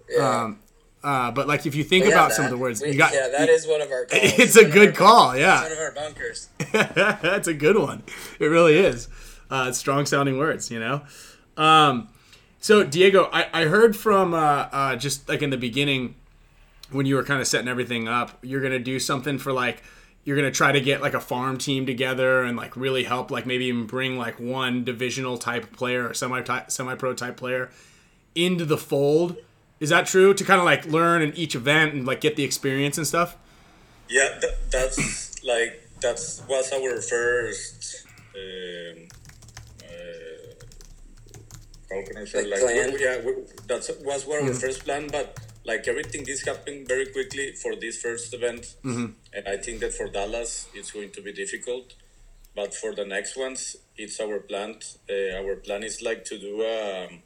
Yeah. 0.09 0.43
um 0.45 0.61
uh, 1.07 1.31
but 1.31 1.47
like 1.49 1.65
if 1.67 1.75
you 1.75 1.85
think 1.85 2.05
about 2.07 2.33
some 2.33 2.45
of 2.45 2.51
the 2.51 2.59
words 2.59 2.83
We- 2.83 2.91
you 2.93 2.99
got 2.99 3.15
yeah, 3.15 3.29
that 3.39 3.49
is 3.49 3.67
one 3.67 3.81
of 3.81 3.91
our 3.91 4.05
calls. 4.11 4.23
it's 4.39 4.57
a 4.57 4.61
One 4.63 4.67
of 4.67 4.73
good 4.75 4.95
call, 4.97 5.29
One 5.29 5.39
yeah. 5.39 5.65
of 5.67 5.79
our 5.79 5.93
bunkers. 5.93 6.49
That's 6.73 7.47
a 7.49 7.55
good 7.55 7.79
one. 7.79 8.03
It 8.41 8.47
really 8.47 8.77
is. 8.77 9.09
Uh, 9.49 9.71
strong 9.73 10.05
sounding 10.07 10.37
words, 10.39 10.71
you 10.71 10.81
know. 10.81 11.03
Um, 11.57 12.09
so 12.59 12.83
Diego, 12.85 13.31
I, 13.33 13.47
I 13.53 13.65
heard 13.67 13.97
from 13.97 14.35
uh, 14.35 14.39
uh, 14.73 14.97
just 14.97 15.29
like 15.29 15.41
in 15.43 15.51
the 15.51 15.57
beginning 15.57 16.17
when 16.91 17.07
you 17.07 17.15
were 17.15 17.23
kind 17.25 17.41
of 17.41 17.47
setting 17.47 17.69
everything 17.69 18.09
up, 18.09 18.39
you're 18.43 18.61
gonna 18.61 18.79
do 18.79 18.99
something 18.99 19.39
for 19.39 19.53
like 19.53 19.83
you're 20.25 20.37
gonna 20.37 20.51
try 20.51 20.73
to 20.73 20.81
get 20.81 21.01
like 21.01 21.15
a 21.15 21.21
farm 21.21 21.57
team 21.59 21.87
together 21.87 22.43
and 22.43 22.57
like 22.57 22.77
really 22.77 23.05
help, 23.05 23.31
like 23.31 23.47
maybe 23.47 23.67
even 23.67 23.87
bring 23.87 24.19
like 24.19 24.41
one 24.41 24.83
divisional 24.85 25.39
type 25.39 25.73
player 25.77 26.09
or 26.09 26.15
semi 26.15 26.43
semi 26.67 26.95
pro 26.97 27.15
type 27.15 27.37
player 27.37 27.71
into 28.35 28.65
the 28.65 28.77
fold. 28.77 29.37
Is 29.81 29.91
that 29.91 30.07
true? 30.07 30.33
To 30.35 30.45
kind 30.45 30.59
of 30.59 30.65
like 30.65 30.87
learn 30.87 31.23
in 31.23 31.35
each 31.35 31.55
event 31.55 31.95
and 31.95 32.07
like 32.07 32.21
get 32.21 32.37
the 32.37 32.45
experience 32.45 32.97
and 32.99 33.07
stuff. 33.07 33.37
Yeah, 34.09 34.39
th- 34.41 34.55
that's 34.71 35.43
like 35.45 35.89
that's 36.01 36.43
was 36.49 36.73
our 36.73 37.01
first. 37.01 38.07
Um, 38.35 39.09
uh, 39.83 40.55
how 41.91 42.03
can 42.07 42.17
I 42.19 42.25
say 42.25 42.43
Like 42.45 42.63
like, 42.63 42.75
plan? 42.75 42.93
we- 42.95 43.05
yeah, 43.05 43.21
we, 43.25 43.33
that's 43.67 43.91
was 44.03 44.27
our 44.29 44.53
first 44.55 44.85
plan, 44.85 45.09
but 45.11 45.39
like 45.65 45.87
everything 45.89 46.25
this 46.25 46.45
happened 46.45 46.87
very 46.89 47.07
quickly 47.07 47.53
for 47.53 47.75
this 47.77 48.01
first 48.01 48.33
event, 48.35 48.77
and 48.85 49.15
I 49.47 49.57
think 49.57 49.81
that 49.81 49.93
for 49.93 50.09
Dallas 50.09 50.69
it's 50.75 50.91
going 50.93 51.11
to 51.11 51.21
be 51.21 51.33
difficult, 51.33 51.95
but 52.55 52.73
for 52.75 52.95
the 52.95 53.05
next 53.05 53.37
ones 53.37 53.77
it's 53.97 54.21
our 54.21 54.39
plan. 54.41 54.77
Uh, 55.11 55.37
our 55.41 55.57
plan 55.57 55.83
is 55.83 56.01
like 56.03 56.25
to 56.27 56.39
do 56.39 56.63
um, 56.63 57.23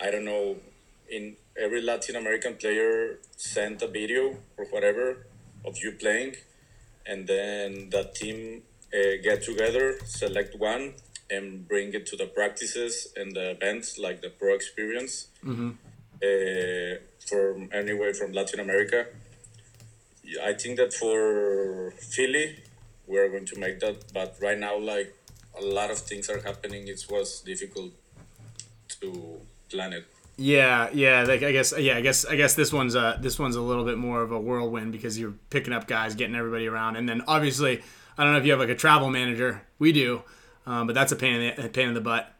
I 0.00 0.10
don't 0.10 0.24
know, 0.24 0.56
in 1.10 1.36
every 1.56 1.82
Latin 1.82 2.16
American 2.16 2.54
player 2.54 3.18
sent 3.36 3.82
a 3.82 3.86
video 3.88 4.36
or 4.56 4.64
whatever 4.66 5.26
of 5.64 5.78
you 5.82 5.92
playing, 5.92 6.36
and 7.06 7.26
then 7.26 7.90
the 7.90 8.04
team 8.14 8.62
uh, 8.94 9.22
get 9.22 9.42
together, 9.42 9.98
select 10.04 10.58
one, 10.58 10.94
and 11.30 11.66
bring 11.66 11.92
it 11.94 12.06
to 12.06 12.16
the 12.16 12.26
practices 12.26 13.08
and 13.16 13.34
the 13.34 13.50
events 13.50 13.98
like 13.98 14.22
the 14.22 14.30
pro 14.30 14.54
experience 14.54 15.28
uh, 16.22 16.96
from 17.28 17.68
anywhere 17.72 18.14
from 18.14 18.32
Latin 18.32 18.60
America. 18.60 19.06
I 20.44 20.52
think 20.54 20.76
that 20.76 20.92
for 20.92 21.92
Philly, 21.98 22.62
we're 23.06 23.28
going 23.28 23.46
to 23.46 23.58
make 23.58 23.78
that, 23.80 24.12
but 24.12 24.36
right 24.40 24.58
now, 24.58 24.76
like 24.78 25.14
a 25.58 25.64
lot 25.64 25.90
of 25.90 25.98
things 25.98 26.28
are 26.28 26.40
happening, 26.40 26.88
it 26.88 27.04
was 27.08 27.40
difficult 27.40 27.92
to 29.00 29.40
plan 29.70 29.92
it. 29.92 30.06
Yeah, 30.36 30.90
yeah. 30.92 31.22
Like 31.22 31.42
I 31.42 31.52
guess, 31.52 31.72
yeah. 31.78 31.96
I 31.96 32.00
guess, 32.02 32.24
I 32.26 32.36
guess 32.36 32.54
this 32.54 32.72
one's 32.72 32.94
a 32.94 33.18
this 33.20 33.38
one's 33.38 33.56
a 33.56 33.60
little 33.60 33.84
bit 33.84 33.96
more 33.96 34.22
of 34.22 34.32
a 34.32 34.38
whirlwind 34.38 34.92
because 34.92 35.18
you're 35.18 35.34
picking 35.50 35.72
up 35.72 35.86
guys, 35.86 36.14
getting 36.14 36.34
everybody 36.36 36.66
around, 36.66 36.96
and 36.96 37.08
then 37.08 37.22
obviously, 37.26 37.82
I 38.18 38.24
don't 38.24 38.32
know 38.32 38.38
if 38.38 38.44
you 38.44 38.50
have 38.50 38.60
like 38.60 38.68
a 38.68 38.74
travel 38.74 39.08
manager. 39.10 39.62
We 39.78 39.92
do, 39.92 40.22
um, 40.66 40.86
but 40.86 40.94
that's 40.94 41.12
a 41.12 41.16
pain 41.16 41.40
in 41.40 41.56
the 41.56 41.66
a 41.66 41.68
pain 41.68 41.88
in 41.88 41.94
the 41.94 42.00
butt. 42.02 42.30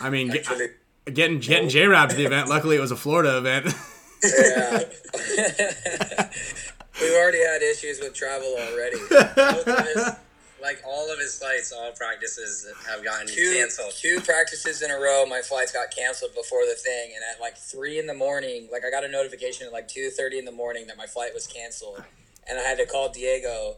I 0.00 0.10
mean, 0.10 0.28
get, 0.28 0.48
getting 1.12 1.38
getting 1.38 1.68
J 1.68 1.86
Rab 1.86 2.10
to 2.10 2.16
the 2.16 2.24
event. 2.24 2.48
Luckily, 2.48 2.76
it 2.76 2.80
was 2.80 2.90
a 2.90 2.96
Florida 2.96 3.38
event. 3.38 3.72
Yeah. 4.22 4.80
We've 7.00 7.14
already 7.14 7.42
had 7.42 7.62
issues 7.62 8.00
with 8.00 8.12
travel 8.12 8.54
already. 8.58 8.98
Both 10.60 10.70
of 10.72 10.78
his, 10.78 10.82
like 10.82 10.82
all 10.86 11.12
of 11.12 11.18
his 11.18 11.38
flights, 11.38 11.72
all 11.72 11.92
practices 11.92 12.66
have 12.88 13.02
gotten 13.04 13.26
Two, 13.26 13.54
canceled. 13.56 13.92
two 13.96 14.20
practices 14.20 14.82
in 14.82 14.90
a 14.90 14.98
row, 14.98 15.24
my 15.26 15.40
flights 15.42 15.72
got 15.72 15.90
canceled 15.94 16.34
before 16.34 16.66
the 16.66 16.74
thing, 16.74 17.12
and 17.14 17.22
at 17.34 17.40
like 17.40 17.56
three 17.56 17.98
in 17.98 18.06
the 18.06 18.14
morning, 18.14 18.68
like 18.72 18.82
I 18.86 18.90
got 18.90 19.04
a 19.04 19.08
notification 19.08 19.66
at 19.66 19.72
like 19.72 19.88
two 19.88 20.10
thirty 20.10 20.38
in 20.38 20.44
the 20.44 20.52
morning 20.52 20.86
that 20.88 20.96
my 20.96 21.06
flight 21.06 21.32
was 21.34 21.46
canceled, 21.46 22.02
and 22.48 22.58
I 22.58 22.62
had 22.62 22.78
to 22.78 22.86
call 22.86 23.08
Diego, 23.10 23.76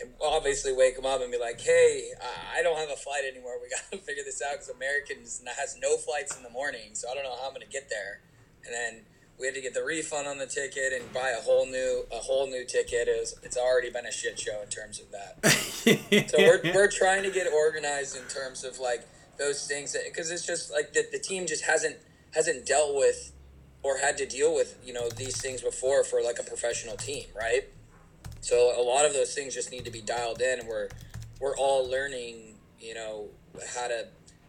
and 0.00 0.10
obviously 0.24 0.72
wake 0.72 0.96
him 0.98 1.06
up 1.06 1.20
and 1.22 1.30
be 1.30 1.38
like, 1.38 1.60
"Hey, 1.60 2.10
I- 2.20 2.58
I 2.58 2.62
don't 2.62 2.78
have 2.78 2.90
a 2.90 2.96
flight 2.96 3.24
anymore. 3.30 3.58
We 3.62 3.68
got 3.74 3.82
to 3.92 3.98
figure 3.98 4.24
this 4.24 4.40
out 4.42 4.52
because 4.54 4.68
Americans 4.70 5.42
has 5.58 5.76
no 5.80 5.96
flights 5.96 6.36
in 6.36 6.42
the 6.42 6.50
morning, 6.50 6.94
so 6.94 7.08
I 7.10 7.14
don't 7.14 7.24
know 7.24 7.36
how 7.40 7.48
I'm 7.48 7.52
gonna 7.54 7.66
get 7.66 7.88
there." 7.90 8.20
And 8.64 8.72
then 8.74 9.04
we 9.42 9.48
had 9.48 9.56
to 9.56 9.60
get 9.60 9.74
the 9.74 9.82
refund 9.82 10.28
on 10.28 10.38
the 10.38 10.46
ticket 10.46 10.92
and 10.92 11.12
buy 11.12 11.34
a 11.36 11.42
whole 11.42 11.66
new 11.66 12.04
a 12.12 12.18
whole 12.18 12.46
new 12.46 12.64
ticket. 12.64 13.08
It 13.08 13.18
was, 13.18 13.34
it's 13.42 13.56
already 13.56 13.90
been 13.90 14.06
a 14.06 14.12
shit 14.12 14.38
show 14.38 14.62
in 14.62 14.68
terms 14.68 15.00
of 15.00 15.10
that. 15.10 15.42
So 16.30 16.38
we're, 16.38 16.60
we're 16.72 16.90
trying 16.90 17.24
to 17.24 17.30
get 17.32 17.52
organized 17.52 18.16
in 18.16 18.22
terms 18.28 18.62
of 18.62 18.78
like 18.78 19.04
those 19.36 19.66
things 19.66 19.96
because 20.06 20.30
it's 20.30 20.46
just 20.46 20.70
like 20.70 20.92
the, 20.92 21.04
the 21.10 21.18
team 21.18 21.44
just 21.44 21.64
hasn't 21.64 21.96
hasn't 22.32 22.66
dealt 22.66 22.94
with 22.94 23.32
or 23.82 23.98
had 23.98 24.16
to 24.18 24.26
deal 24.26 24.54
with 24.54 24.78
you 24.84 24.92
know 24.92 25.08
these 25.08 25.40
things 25.40 25.60
before 25.60 26.04
for 26.04 26.22
like 26.22 26.38
a 26.38 26.44
professional 26.44 26.96
team, 26.96 27.24
right? 27.34 27.64
So 28.42 28.80
a 28.80 28.84
lot 28.84 29.04
of 29.04 29.12
those 29.12 29.34
things 29.34 29.54
just 29.54 29.72
need 29.72 29.84
to 29.86 29.90
be 29.90 30.02
dialed 30.02 30.40
in, 30.40 30.60
and 30.60 30.68
we're 30.68 30.88
we're 31.40 31.56
all 31.56 31.90
learning, 31.90 32.54
you 32.78 32.94
know, 32.94 33.26
how 33.74 33.88
to 33.88 34.06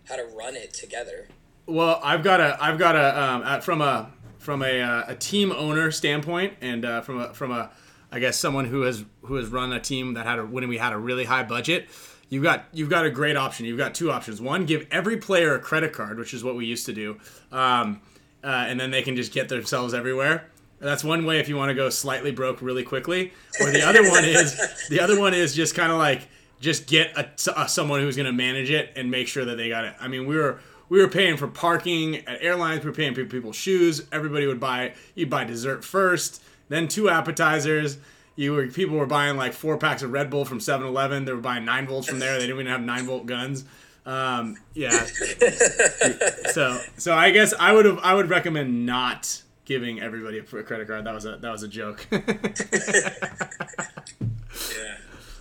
how 0.07 0.17
to 0.17 0.25
run 0.37 0.55
it 0.55 0.71
together. 0.71 1.27
Well, 1.65 1.99
I've 2.03 2.23
got 2.23 2.41
a, 2.41 2.57
I've 2.61 2.77
got 2.77 2.95
a, 2.95 3.23
um, 3.23 3.61
from 3.61 3.81
a, 3.81 4.11
from 4.43 4.61
a, 4.61 4.81
uh, 4.81 5.03
a 5.07 5.15
team 5.15 5.51
owner 5.51 5.89
standpoint, 5.89 6.53
and 6.61 6.83
uh, 6.85 7.01
from 7.01 7.19
a, 7.19 7.33
from 7.33 7.51
a, 7.51 7.71
I 8.11 8.19
guess 8.19 8.37
someone 8.37 8.65
who 8.65 8.81
has, 8.81 9.05
who 9.23 9.35
has 9.35 9.47
run 9.47 9.71
a 9.71 9.79
team 9.79 10.13
that 10.15 10.25
had 10.25 10.39
a, 10.39 10.45
when 10.45 10.67
we 10.67 10.77
had 10.77 10.93
a 10.93 10.97
really 10.97 11.25
high 11.25 11.43
budget. 11.43 11.87
You've 12.29 12.43
got, 12.43 12.65
you've 12.73 12.89
got 12.89 13.05
a 13.05 13.09
great 13.11 13.37
option. 13.37 13.65
You've 13.65 13.77
got 13.77 13.93
two 13.95 14.11
options. 14.11 14.41
One, 14.41 14.65
give 14.65 14.87
every 14.91 15.17
player 15.17 15.55
a 15.55 15.59
credit 15.59 15.93
card, 15.93 16.17
which 16.17 16.33
is 16.33 16.43
what 16.43 16.55
we 16.55 16.65
used 16.65 16.85
to 16.87 16.93
do, 16.93 17.19
um, 17.51 18.01
uh, 18.43 18.47
and 18.47 18.79
then 18.79 18.91
they 18.91 19.01
can 19.01 19.15
just 19.15 19.31
get 19.31 19.49
themselves 19.49 19.93
everywhere. 19.93 20.49
That's 20.79 21.03
one 21.03 21.25
way 21.25 21.39
if 21.39 21.47
you 21.47 21.55
want 21.55 21.69
to 21.69 21.75
go 21.75 21.89
slightly 21.89 22.31
broke 22.31 22.61
really 22.61 22.83
quickly. 22.83 23.31
Or 23.61 23.71
the 23.71 23.87
other 23.87 24.03
one 24.09 24.25
is, 24.25 24.57
the 24.89 24.99
other 24.99 25.17
one 25.17 25.33
is 25.33 25.55
just 25.55 25.75
kind 25.75 25.91
of 25.91 25.97
like 25.97 26.27
just 26.59 26.87
get 26.87 27.17
a, 27.17 27.29
a- 27.55 27.69
someone 27.69 28.01
who's 28.01 28.17
going 28.17 28.25
to 28.25 28.33
manage 28.33 28.69
it 28.69 28.91
and 28.95 29.09
make 29.09 29.27
sure 29.27 29.45
that 29.45 29.55
they 29.55 29.69
got 29.69 29.85
it. 29.85 29.93
I 29.99 30.07
mean, 30.09 30.25
we 30.25 30.35
were 30.35 30.59
we 30.93 31.01
were 31.01 31.07
paying 31.07 31.37
for 31.37 31.47
parking 31.47 32.17
at 32.27 32.43
airlines. 32.43 32.83
We 32.83 32.91
were 32.91 32.95
paying 32.95 33.15
for 33.15 33.25
people's 33.25 33.55
shoes. 33.55 34.05
Everybody 34.11 34.45
would 34.45 34.59
buy 34.59 34.93
you 35.15 35.25
buy 35.25 35.43
dessert 35.43 35.83
first, 35.83 36.39
then 36.69 36.87
two 36.87 37.09
appetizers. 37.09 37.97
You 38.35 38.53
were 38.53 38.67
people 38.67 38.97
were 38.97 39.07
buying 39.07 39.35
like 39.35 39.53
four 39.53 39.75
packs 39.79 40.03
of 40.03 40.11
Red 40.11 40.29
Bull 40.29 40.45
from 40.45 40.59
7-Eleven. 40.59 41.25
They 41.25 41.33
were 41.33 41.41
buying 41.41 41.65
nine 41.65 41.87
volts 41.87 42.07
from 42.07 42.19
there. 42.19 42.33
They 42.33 42.41
didn't 42.41 42.59
even 42.59 42.67
have 42.67 42.81
nine 42.81 43.07
volt 43.07 43.25
guns. 43.25 43.65
Um, 44.05 44.57
yeah. 44.75 44.91
so 46.51 46.79
so 46.97 47.15
I 47.15 47.31
guess 47.31 47.55
I 47.59 47.73
would 47.73 47.85
have 47.85 47.97
I 48.03 48.13
would 48.13 48.29
recommend 48.29 48.85
not 48.85 49.41
giving 49.65 49.99
everybody 49.99 50.37
a 50.37 50.43
credit 50.43 50.87
card. 50.87 51.05
That 51.05 51.15
was 51.15 51.25
a 51.25 51.37
that 51.37 51.51
was 51.51 51.63
a 51.63 51.67
joke. 51.67 52.05
yeah. 52.11 52.19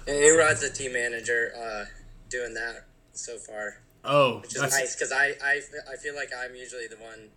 And 0.07 0.17
A-Rod's 0.17 0.63
the 0.63 0.71
team 0.75 0.95
manager 0.95 1.53
uh, 1.55 1.85
doing 2.31 2.55
that 2.55 2.87
so 3.13 3.37
far, 3.37 3.83
oh, 4.05 4.39
which 4.41 4.55
is 4.55 4.61
that's, 4.61 4.79
nice 4.79 4.95
because 4.95 5.13
I, 5.13 5.33
I, 5.45 5.61
I 5.93 5.97
feel 5.97 6.15
like 6.15 6.31
I'm 6.37 6.55
usually 6.55 6.87
the 6.87 6.97
one. 6.97 7.29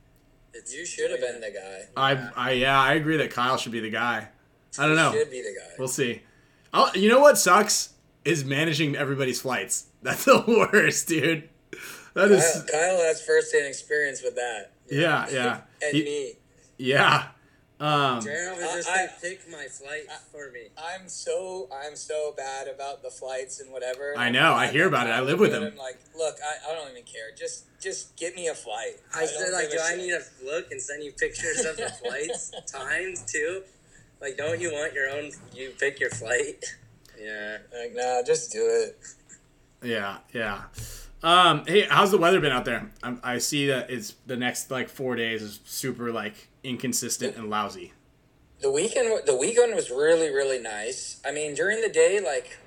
That's 0.54 0.74
You 0.74 0.86
should 0.86 1.12
have 1.12 1.20
been 1.20 1.42
the 1.42 1.52
guy. 1.52 1.82
I 1.98 2.30
I 2.36 2.52
yeah 2.54 2.80
I 2.80 2.94
agree 2.94 3.18
that 3.18 3.32
Kyle 3.32 3.58
should 3.58 3.72
be 3.74 3.80
the 3.82 3.90
guy. 3.90 4.30
I 4.78 4.88
don't 4.88 4.96
know. 4.96 5.12
Should 5.12 5.30
be 5.32 5.42
the 5.42 5.56
guy. 5.60 5.74
We'll 5.78 5.88
see. 5.88 6.22
I'll, 6.74 6.96
you 6.96 7.10
know 7.10 7.20
what 7.20 7.38
sucks 7.38 7.94
is 8.26 8.44
managing 8.44 8.96
everybody's 8.96 9.42
flights. 9.42 9.86
That's 10.02 10.26
the 10.26 10.44
worst, 10.72 11.08
dude. 11.08 11.50
That 12.14 12.30
Kyle, 12.30 12.32
is 12.32 12.66
Kyle 12.72 12.98
has 12.98 13.22
first-hand 13.22 13.66
experience 13.68 14.22
with 14.24 14.36
that. 14.36 14.72
yeah 14.90 15.28
yeah 15.32 15.62
And 15.82 15.96
He- 15.96 16.04
me. 16.04 16.34
yeah. 16.78 17.28
Um, 17.86 18.22
Jared 18.22 18.58
was 18.58 18.74
just 18.74 18.90
I- 18.90 19.02
like, 19.04 19.22
pick 19.22 19.42
my 19.52 19.66
flight 19.68 20.08
for 20.32 20.50
me. 20.52 20.70
I'm 20.78 21.08
so 21.08 21.70
I'm 21.72 21.96
so 21.96 22.34
bad 22.36 22.68
about 22.68 23.04
the 23.04 23.10
flights 23.10 23.60
and 23.60 23.72
whatever. 23.72 24.14
I 24.18 24.30
know, 24.30 24.54
I 24.54 24.68
hear 24.68 24.88
about 24.88 25.08
it. 25.08 25.12
I 25.12 25.22
live 25.22 25.40
with 25.40 25.54
him. 25.54 25.64
I'm 25.64 25.78
like, 25.78 26.00
look, 26.18 26.36
I, 26.44 26.72
I 26.72 26.76
don't 26.76 26.90
even 26.92 27.04
care. 27.04 27.32
Just 27.38 27.66
just 27.82 28.16
get 28.18 28.36
me 28.36 28.48
a 28.48 28.56
flight. 28.56 28.96
I 29.14 29.20
don't 29.20 29.28
said, 29.30 29.52
like, 29.54 29.70
do 29.70 29.78
a 29.78 29.82
I 29.82 29.90
shit. 29.92 29.98
need 30.00 30.10
to 30.12 30.22
look 30.46 30.72
and 30.72 30.82
send 30.82 31.04
you 31.04 31.12
pictures 31.12 31.64
of 31.66 31.78
the 31.78 31.90
flights, 31.90 32.52
times 32.72 33.24
too? 33.32 33.62
Like, 34.22 34.38
don't 34.38 34.60
you 34.60 34.72
want 34.72 34.94
your 34.94 35.10
own? 35.10 35.32
You 35.54 35.72
pick 35.80 36.00
your 36.00 36.10
flight. 36.12 36.66
Yeah. 37.18 37.60
Like, 37.74 37.96
nah, 37.96 38.22
just 38.24 38.52
do 38.52 38.60
it. 38.62 39.00
yeah 39.82 40.18
yeah. 40.34 40.64
Um, 41.24 41.64
hey, 41.66 41.88
how's 41.90 42.12
the 42.12 42.18
weather 42.18 42.42
been 42.42 42.52
out 42.52 42.66
there? 42.66 42.92
I, 43.02 43.16
I 43.24 43.38
see 43.38 43.68
that 43.68 43.90
it's 43.90 44.16
the 44.26 44.36
next 44.36 44.70
like 44.70 44.90
four 44.90 45.16
days 45.16 45.42
is 45.42 45.62
super 45.64 46.12
like 46.12 46.50
inconsistent 46.66 47.36
and 47.36 47.50
lousy. 47.50 47.94
The 48.60 48.72
weekend 48.72 49.26
the 49.26 49.36
weekend 49.36 49.76
was 49.76 49.90
really 49.90 50.30
really 50.30 50.60
nice. 50.60 51.22
I 51.26 51.32
mean, 51.32 51.56
during 51.56 51.82
the 51.82 51.90
day, 51.90 52.20
like 52.20 52.58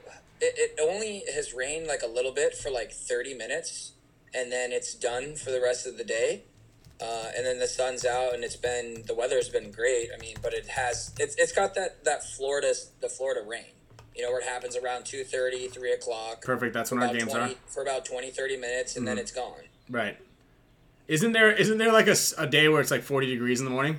it, 0.40 0.54
it 0.56 0.80
only 0.80 1.24
has 1.34 1.52
rained 1.52 1.86
like 1.86 2.02
a 2.02 2.06
little 2.06 2.32
bit 2.32 2.54
for 2.54 2.70
like 2.70 2.92
thirty 2.92 3.34
minutes, 3.34 3.92
and 4.34 4.52
then 4.52 4.72
it's 4.72 4.94
done 4.94 5.34
for 5.34 5.50
the 5.50 5.60
rest 5.60 5.86
of 5.86 5.98
the 5.98 6.04
day. 6.04 6.44
Uh, 7.00 7.30
and 7.36 7.46
then 7.46 7.60
the 7.60 7.68
sun's 7.68 8.04
out, 8.04 8.34
and 8.34 8.42
it's 8.42 8.56
been 8.56 9.04
the 9.06 9.14
weather's 9.14 9.48
been 9.48 9.70
great. 9.70 10.10
I 10.12 10.20
mean, 10.20 10.36
but 10.42 10.52
it 10.52 10.66
has 10.68 11.12
it's 11.18 11.36
it's 11.36 11.52
got 11.52 11.74
that 11.74 12.04
that 12.04 12.24
Florida 12.24 12.74
the 13.00 13.08
Florida 13.08 13.40
rain. 13.46 13.72
You 14.14 14.24
know, 14.24 14.32
where 14.32 14.40
it 14.40 14.48
happens 14.48 14.74
around 14.76 15.02
2.30, 15.04 15.70
3 15.72 15.92
o'clock. 15.92 16.42
Perfect. 16.42 16.74
That's 16.74 16.90
when 16.90 17.00
our 17.00 17.14
games 17.14 17.30
20, 17.30 17.52
are. 17.52 17.56
for 17.68 17.84
about 17.84 18.04
20, 18.04 18.32
30 18.32 18.56
minutes, 18.56 18.96
and 18.96 19.06
then 19.06 19.16
it's 19.16 19.30
gone. 19.30 19.62
Right. 19.88 20.18
Isn't 21.08 21.32
there 21.32 21.50
isn't 21.50 21.78
there 21.78 21.92
like 21.92 22.06
a, 22.06 22.16
a 22.36 22.46
day 22.46 22.68
where 22.68 22.80
it's 22.80 22.90
like 22.90 23.02
40 23.02 23.26
degrees 23.26 23.60
in 23.60 23.64
the 23.64 23.70
morning? 23.70 23.98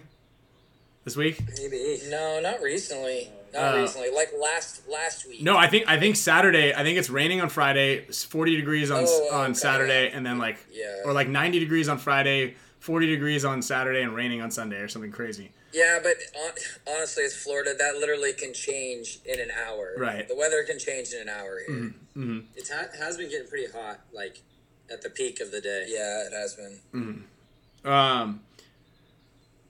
This 1.05 1.15
week? 1.15 1.41
Maybe. 1.57 2.01
No, 2.09 2.39
not 2.39 2.61
recently. 2.61 3.29
Not 3.51 3.75
Uh, 3.75 3.81
recently. 3.81 4.11
Like 4.11 4.29
last 4.39 4.87
last 4.87 5.27
week. 5.27 5.41
No, 5.41 5.57
I 5.57 5.67
think 5.67 5.85
I 5.87 5.99
think 5.99 6.15
Saturday. 6.15 6.71
I 6.73 6.83
think 6.83 6.99
it's 6.99 7.09
raining 7.09 7.41
on 7.41 7.49
Friday, 7.49 7.95
it's 8.07 8.23
40 8.23 8.55
degrees 8.55 8.91
on 8.91 9.05
Oh, 9.07 9.29
on 9.33 9.51
okay. 9.51 9.53
Saturday, 9.55 10.11
and 10.11 10.23
then 10.25 10.37
like 10.37 10.57
Yeah. 10.71 11.01
or 11.05 11.13
like 11.13 11.27
90 11.27 11.57
degrees 11.59 11.89
on 11.89 11.97
Friday, 11.97 12.55
40 12.79 13.07
degrees 13.07 13.43
on 13.43 13.61
Saturday, 13.63 14.03
and 14.03 14.13
raining 14.15 14.41
on 14.41 14.51
Sunday 14.51 14.77
or 14.77 14.87
something 14.87 15.11
crazy. 15.11 15.51
Yeah, 15.71 15.99
but 16.01 16.15
hon- 16.35 16.95
honestly, 16.95 17.23
it's 17.23 17.35
Florida. 17.35 17.73
That 17.77 17.97
literally 17.97 18.33
can 18.33 18.53
change 18.53 19.19
in 19.25 19.39
an 19.39 19.49
hour. 19.65 19.93
Right. 19.97 20.27
The 20.27 20.35
weather 20.35 20.63
can 20.63 20.77
change 20.79 21.13
in 21.13 21.21
an 21.21 21.29
hour 21.29 21.59
here. 21.67 21.93
It 22.55 22.67
ha- 22.71 22.87
has 22.99 23.17
been 23.17 23.29
getting 23.29 23.47
pretty 23.47 23.71
hot, 23.71 23.99
like 24.11 24.41
at 24.91 25.02
the 25.02 25.10
peak 25.10 25.39
of 25.39 25.52
the 25.52 25.62
day. 25.62 25.86
Yeah, 25.88 26.25
it 26.28 26.34
has 26.34 26.56
been. 26.56 27.25
Um, 27.86 28.41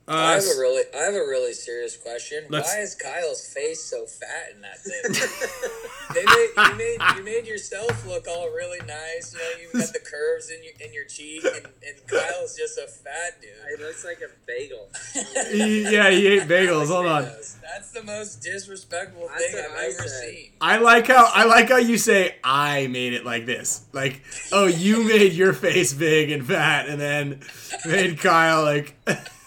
uh, 0.09 0.15
I 0.15 0.33
have 0.33 0.43
a 0.43 0.59
really, 0.59 0.83
I 0.95 1.03
have 1.03 1.13
a 1.13 1.27
really 1.27 1.53
serious 1.53 1.95
question. 1.95 2.45
Why 2.49 2.79
is 2.79 2.95
Kyle's 2.95 3.45
face 3.53 3.83
so 3.83 4.05
fat 4.07 4.55
in 4.55 4.61
that 4.61 4.79
thing? 4.79 5.13
they 6.15 6.25
made, 6.25 6.49
you 6.57 6.75
made 6.75 7.17
you 7.17 7.23
made 7.23 7.47
yourself 7.47 8.07
look 8.07 8.27
all 8.27 8.47
really 8.47 8.79
nice. 8.79 9.33
You 9.33 9.39
know, 9.39 9.61
you've 9.61 9.73
got 9.73 9.93
the 9.93 9.99
curves 9.99 10.49
in 10.49 10.63
your 10.63 10.73
in 10.83 10.93
your 10.93 11.05
cheek, 11.05 11.43
and, 11.45 11.65
and 11.65 12.07
Kyle's 12.07 12.57
just 12.57 12.79
a 12.79 12.87
fat 12.87 13.39
dude. 13.39 13.51
He 13.77 13.83
looks 13.83 14.03
like 14.03 14.21
a 14.21 14.29
bagel. 14.47 14.89
yeah, 15.53 16.09
he 16.09 16.25
ate 16.25 16.47
bagels. 16.47 16.87
Hold 16.87 17.05
on. 17.05 17.23
That's 17.23 17.91
the 17.91 18.03
most 18.03 18.41
disrespectful 18.41 19.27
That's 19.27 19.53
thing 19.53 19.63
I've 19.63 19.77
I 19.77 19.85
ever 19.85 20.07
said. 20.07 20.29
seen. 20.29 20.51
I 20.59 20.77
like 20.77 21.05
how 21.05 21.29
I 21.31 21.45
like 21.45 21.69
how 21.69 21.77
you 21.77 21.99
say 21.99 22.35
I 22.43 22.87
made 22.87 23.13
it 23.13 23.25
like 23.25 23.45
this. 23.45 23.85
Like, 23.93 24.23
oh, 24.51 24.65
you 24.65 25.03
made 25.03 25.33
your 25.33 25.53
face 25.53 25.93
big 25.93 26.31
and 26.31 26.43
fat, 26.45 26.89
and 26.89 26.99
then 26.99 27.41
made 27.85 28.17
Kyle 28.17 28.63
like. 28.63 28.95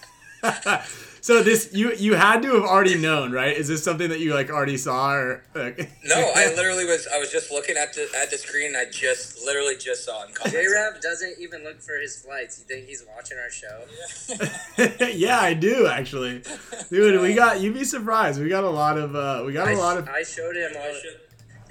so 1.21 1.43
this 1.43 1.71
you 1.73 1.93
you 1.95 2.15
had 2.15 2.43
to 2.43 2.55
have 2.55 2.65
already 2.65 2.99
known, 2.99 3.31
right? 3.31 3.57
Is 3.57 3.69
this 3.69 3.83
something 3.85 4.09
that 4.09 4.19
you 4.19 4.35
like 4.35 4.51
already 4.51 4.77
saw 4.77 5.13
or? 5.15 5.45
Like, 5.55 5.79
No, 6.05 6.33
I 6.35 6.53
literally 6.57 6.85
was. 6.85 7.07
I 7.07 7.19
was 7.19 7.31
just 7.31 7.53
looking 7.53 7.77
at 7.77 7.95
the 7.95 8.09
at 8.17 8.31
the 8.31 8.39
screen. 8.39 8.69
And 8.69 8.77
I 8.77 8.91
just 8.91 9.45
literally 9.45 9.77
just 9.77 10.05
saw 10.05 10.25
it 10.25 10.31
in 10.31 10.35
comments. 10.35 10.53
J 10.53 10.67
Rab 10.67 11.01
doesn't 11.01 11.37
even 11.41 11.63
look 11.63 11.81
for 11.81 11.95
his 12.01 12.17
flights. 12.23 12.59
You 12.59 12.65
think 12.65 12.87
he's 12.89 13.05
watching 13.15 13.39
our 13.39 13.51
show? 13.51 15.07
yeah, 15.13 15.41
I 15.41 15.55
do 15.55 15.87
actually, 15.87 16.43
dude. 16.91 17.21
We 17.21 17.35
got 17.35 17.61
you'd 17.61 17.75
be 17.75 17.85
surprised. 17.85 18.41
We 18.43 18.49
got 18.49 18.65
a 18.65 18.71
lot 18.71 18.99
of 18.99 19.15
uh, 19.15 19.43
we 19.47 19.53
got 19.53 19.69
I, 19.69 19.73
a 19.73 19.79
lot 19.79 19.99
of 19.99 20.09
I 20.09 20.23
showed 20.23 20.57
him 20.57 20.73
all. 20.77 20.93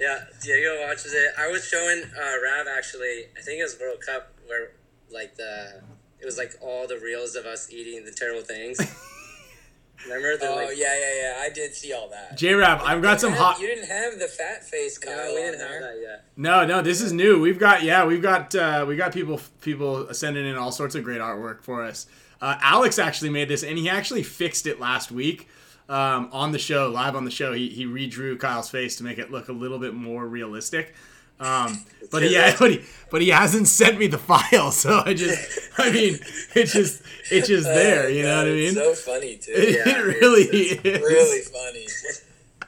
Yeah, 0.00 0.24
Diego 0.42 0.86
watches 0.86 1.12
it. 1.12 1.32
I 1.38 1.48
was 1.48 1.66
showing 1.68 2.02
uh, 2.02 2.34
Rav 2.42 2.66
actually. 2.76 3.26
I 3.36 3.42
think 3.42 3.60
it 3.60 3.64
was 3.64 3.78
World 3.78 4.00
Cup 4.04 4.32
where 4.46 4.72
like 5.12 5.36
the 5.36 5.82
it 6.22 6.24
was 6.24 6.38
like 6.38 6.54
all 6.60 6.86
the 6.86 6.98
reels 6.98 7.34
of 7.34 7.46
us 7.46 7.70
eating 7.70 8.04
the 8.04 8.12
terrible 8.12 8.42
things. 8.42 8.78
Remember 10.04 10.36
the 10.36 10.48
Oh 10.48 10.56
like, 10.56 10.76
yeah, 10.76 10.98
yeah, 10.98 11.20
yeah. 11.20 11.42
I 11.42 11.50
did 11.50 11.74
see 11.74 11.92
all 11.92 12.08
that. 12.10 12.36
J 12.36 12.54
Rab. 12.54 12.80
I've 12.82 13.02
got 13.02 13.20
some 13.20 13.32
You 13.32 13.38
hot. 13.38 13.60
You 13.60 13.66
didn't 13.68 13.88
have 13.88 14.18
the 14.18 14.26
fat 14.26 14.64
face 14.64 14.98
Kyle. 14.98 15.16
No, 15.16 15.34
we 15.34 15.40
didn't 15.40 15.60
have 15.60 15.68
there. 15.68 15.80
that 15.80 16.00
yet. 16.00 16.24
No, 16.36 16.64
no, 16.64 16.82
this 16.82 17.00
is 17.00 17.12
new. 17.12 17.40
We've 17.40 17.58
got 17.58 17.82
yeah, 17.82 18.04
we've 18.04 18.22
got 18.22 18.54
uh, 18.54 18.84
we 18.86 18.96
got 18.96 19.12
people 19.12 19.40
people 19.60 20.12
sending 20.14 20.46
in 20.46 20.56
all 20.56 20.72
sorts 20.72 20.94
of 20.94 21.04
great 21.04 21.20
artwork 21.20 21.62
for 21.62 21.82
us. 21.82 22.06
Uh, 22.40 22.56
Alex 22.60 22.98
actually 22.98 23.30
made 23.30 23.48
this, 23.48 23.62
and 23.62 23.78
he 23.78 23.88
actually 23.88 24.22
fixed 24.24 24.66
it 24.66 24.80
last 24.80 25.12
week 25.12 25.48
um, 25.88 26.28
on 26.32 26.50
the 26.50 26.58
show, 26.58 26.88
live 26.88 27.14
on 27.14 27.24
the 27.24 27.30
show. 27.30 27.52
He, 27.52 27.68
he 27.68 27.86
redrew 27.86 28.38
Kyle's 28.38 28.70
face 28.70 28.96
to 28.96 29.04
make 29.04 29.18
it 29.18 29.30
look 29.30 29.48
a 29.48 29.52
little 29.52 29.78
bit 29.78 29.94
more 29.94 30.26
realistic. 30.26 30.94
Um, 31.42 31.84
but 32.10 32.22
he, 32.22 32.34
but 32.58 32.70
he 32.70 32.82
but 33.10 33.20
he 33.22 33.28
hasn't 33.30 33.68
sent 33.68 33.98
me 33.98 34.06
the 34.06 34.18
file, 34.18 34.70
so 34.70 35.02
I 35.04 35.14
just 35.24 35.70
I 35.78 35.90
mean 35.92 36.18
it's 36.54 36.72
just 36.72 37.02
it's 37.30 37.48
just 37.48 37.64
there, 37.66 38.08
you 38.08 38.22
know 38.22 38.36
what 38.38 38.46
I 38.46 38.50
mean? 38.50 38.68
It's 38.68 38.74
so 38.76 38.94
funny 38.94 39.36
too. 39.36 39.52
it 39.54 39.86
Yeah, 39.86 39.92
really 40.00 40.42
is. 40.44 40.84
really 40.84 41.40
funny. 41.42 41.86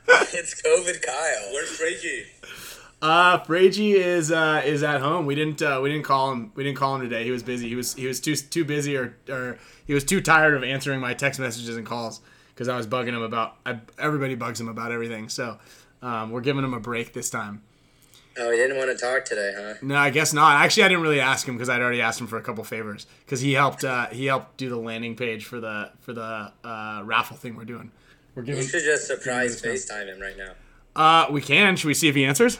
it's 0.38 0.60
COVID 0.62 1.02
Kyle. 1.02 1.52
Where's 1.52 1.80
Reggie? 1.80 2.26
Uh, 3.00 3.38
Fragi 3.44 3.94
is 3.94 4.32
uh, 4.32 4.62
is 4.64 4.82
at 4.82 5.00
home. 5.02 5.26
We 5.26 5.34
didn't 5.34 5.60
uh, 5.60 5.80
we 5.82 5.90
didn't 5.90 6.04
call 6.04 6.32
him. 6.32 6.52
We 6.54 6.64
didn't 6.64 6.78
call 6.78 6.96
him 6.96 7.02
today. 7.02 7.22
He 7.24 7.30
was 7.30 7.42
busy. 7.42 7.68
He 7.68 7.74
was 7.74 7.94
he 7.94 8.06
was 8.06 8.18
too 8.18 8.34
too 8.34 8.64
busy 8.64 8.96
or 8.96 9.14
or 9.28 9.58
he 9.86 9.92
was 9.92 10.04
too 10.04 10.20
tired 10.22 10.54
of 10.54 10.64
answering 10.64 11.00
my 11.00 11.12
text 11.12 11.38
messages 11.38 11.76
and 11.76 11.84
calls 11.86 12.20
because 12.54 12.66
I 12.68 12.76
was 12.76 12.86
bugging 12.86 13.08
him 13.08 13.20
about. 13.22 13.56
I, 13.66 13.80
everybody 13.98 14.36
bugs 14.36 14.58
him 14.58 14.68
about 14.68 14.90
everything. 14.90 15.28
So 15.28 15.58
um, 16.00 16.30
we're 16.30 16.40
giving 16.40 16.64
him 16.64 16.72
a 16.72 16.80
break 16.80 17.12
this 17.12 17.28
time. 17.28 17.62
Oh, 18.36 18.50
he 18.50 18.56
didn't 18.56 18.76
want 18.76 18.90
to 18.90 18.96
talk 18.96 19.24
today, 19.24 19.52
huh? 19.56 19.74
No, 19.82 19.94
I 19.96 20.10
guess 20.10 20.32
not. 20.32 20.60
Actually, 20.62 20.84
I 20.84 20.88
didn't 20.88 21.02
really 21.02 21.20
ask 21.20 21.46
him 21.46 21.54
because 21.54 21.68
I'd 21.68 21.80
already 21.80 22.00
asked 22.00 22.20
him 22.20 22.26
for 22.26 22.36
a 22.36 22.42
couple 22.42 22.64
favors 22.64 23.06
because 23.24 23.40
he 23.40 23.52
helped 23.52 23.84
uh, 23.84 24.06
he 24.08 24.26
helped 24.26 24.56
do 24.56 24.68
the 24.68 24.76
landing 24.76 25.14
page 25.16 25.44
for 25.44 25.60
the 25.60 25.90
for 26.00 26.12
the 26.12 26.52
uh, 26.64 27.02
raffle 27.04 27.36
thing 27.36 27.56
we're 27.56 27.64
doing. 27.64 27.92
We're 28.34 28.42
giving. 28.42 28.62
You 28.62 28.66
giving. 28.66 28.80
should 28.80 28.86
just 28.86 29.06
surprise 29.06 29.62
Yeah. 29.64 29.70
FaceTime 29.72 30.06
him 30.12 30.20
right 30.20 30.36
now. 30.36 30.52
Uh, 30.96 31.26
we 31.30 31.40
can. 31.40 31.76
Should 31.76 31.86
we 31.88 31.94
see 31.94 32.08
if 32.08 32.14
he 32.16 32.24
answers? 32.24 32.58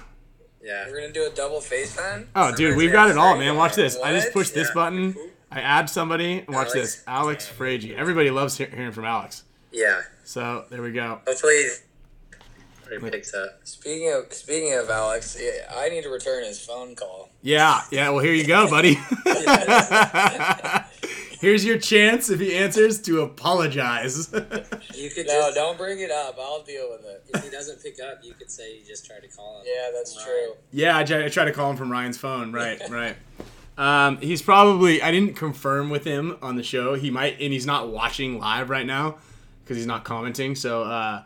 Yeah. 0.63 0.87
We're 0.89 1.01
gonna 1.01 1.13
do 1.13 1.27
a 1.27 1.31
double 1.31 1.59
FaceTime. 1.59 2.27
Oh, 2.37 2.55
dude, 2.55 2.77
we've 2.77 2.93
got 2.93 3.11
it 3.11 3.19
all, 3.19 3.37
man. 3.37 3.57
Watch 3.57 3.75
this. 3.75 3.97
I 4.03 4.13
just 4.13 4.29
What? 4.29 4.33
push 4.35 4.51
this 4.51 4.69
Yeah. 4.69 4.75
button. 4.75 5.17
I 5.51 5.61
add 5.61 5.91
somebody. 5.91 6.45
Watch 6.49 6.69
Alex. 6.69 6.73
this. 6.73 7.03
Alex 7.07 7.51
Fragi. 7.59 7.97
Everybody 7.97 8.31
loves 8.31 8.57
he- 8.59 8.65
hearing 8.67 8.93
from 8.93 9.05
Alex. 9.05 9.43
Yeah. 9.73 10.03
So 10.25 10.65
there 10.71 10.83
we 10.83 10.91
go. 10.93 11.21
Hopefully, 11.27 11.65
he 13.01 13.11
picks 13.11 13.35
up. 13.35 13.61
Speaking 13.65 14.13
of 14.13 14.33
speaking 14.33 14.75
of 14.75 14.89
Alex, 14.91 15.37
I 15.75 15.89
need 15.89 16.03
to 16.05 16.11
return 16.11 16.45
his 16.45 16.59
phone 16.65 16.95
call. 16.95 17.29
Yeah, 17.43 17.81
yeah. 17.91 18.11
Well, 18.11 18.21
here 18.25 18.33
you 18.35 18.47
go, 18.47 18.69
buddy. 18.71 18.95
Here's 21.41 21.65
your 21.65 21.77
chance 21.79 22.31
if 22.31 22.41
he 22.41 22.55
answers 22.57 23.01
to 23.03 23.21
apologize. 23.23 24.33
You 24.95 25.11
could 25.11 25.27
No, 25.27 25.33
just, 25.43 25.55
don't 25.57 25.77
bring 25.77 25.99
it 26.01 26.11
up. 26.11 26.37
I'll 26.41 26.63
deal 26.63 26.89
with 26.91 27.05
it. 27.05 27.25
if 27.35 27.45
he 27.45 27.51
doesn't 27.59 27.83
pick 27.83 28.01
up, 28.01 28.21
you 28.23 28.33
could 28.33 28.51
say 28.51 28.79
you 28.79 28.85
just 28.87 29.05
tried 29.05 29.21
to 29.23 29.29
call 29.29 29.59
him. 29.61 29.67
Yeah, 29.67 29.91
that's 29.95 30.17
Right. 30.17 30.25
true. 30.25 30.55
yeah, 30.71 30.97
I 30.97 31.05
tried, 31.05 31.25
I 31.25 31.29
tried 31.29 31.47
to 31.47 31.53
call 31.53 31.71
him 31.71 31.77
from 31.77 31.91
Ryan's 31.91 32.17
phone. 32.17 32.53
Right, 32.53 32.81
right. 32.89 33.17
Um, 33.77 34.19
he's 34.19 34.41
probably. 34.41 35.03
I 35.03 35.11
didn't 35.11 35.35
confirm 35.35 35.91
with 35.91 36.05
him 36.05 36.39
on 36.41 36.57
the 36.57 36.63
show. 36.63 36.95
He 36.95 37.11
might, 37.11 37.41
and 37.41 37.53
he's 37.53 37.67
not 37.67 37.89
watching 37.91 38.39
live 38.39 38.71
right 38.71 38.87
now 38.87 39.17
because 39.65 39.77
he's 39.77 39.87
not 39.87 40.05
commenting. 40.05 40.55
So 40.55 40.85
uh, 40.85 41.25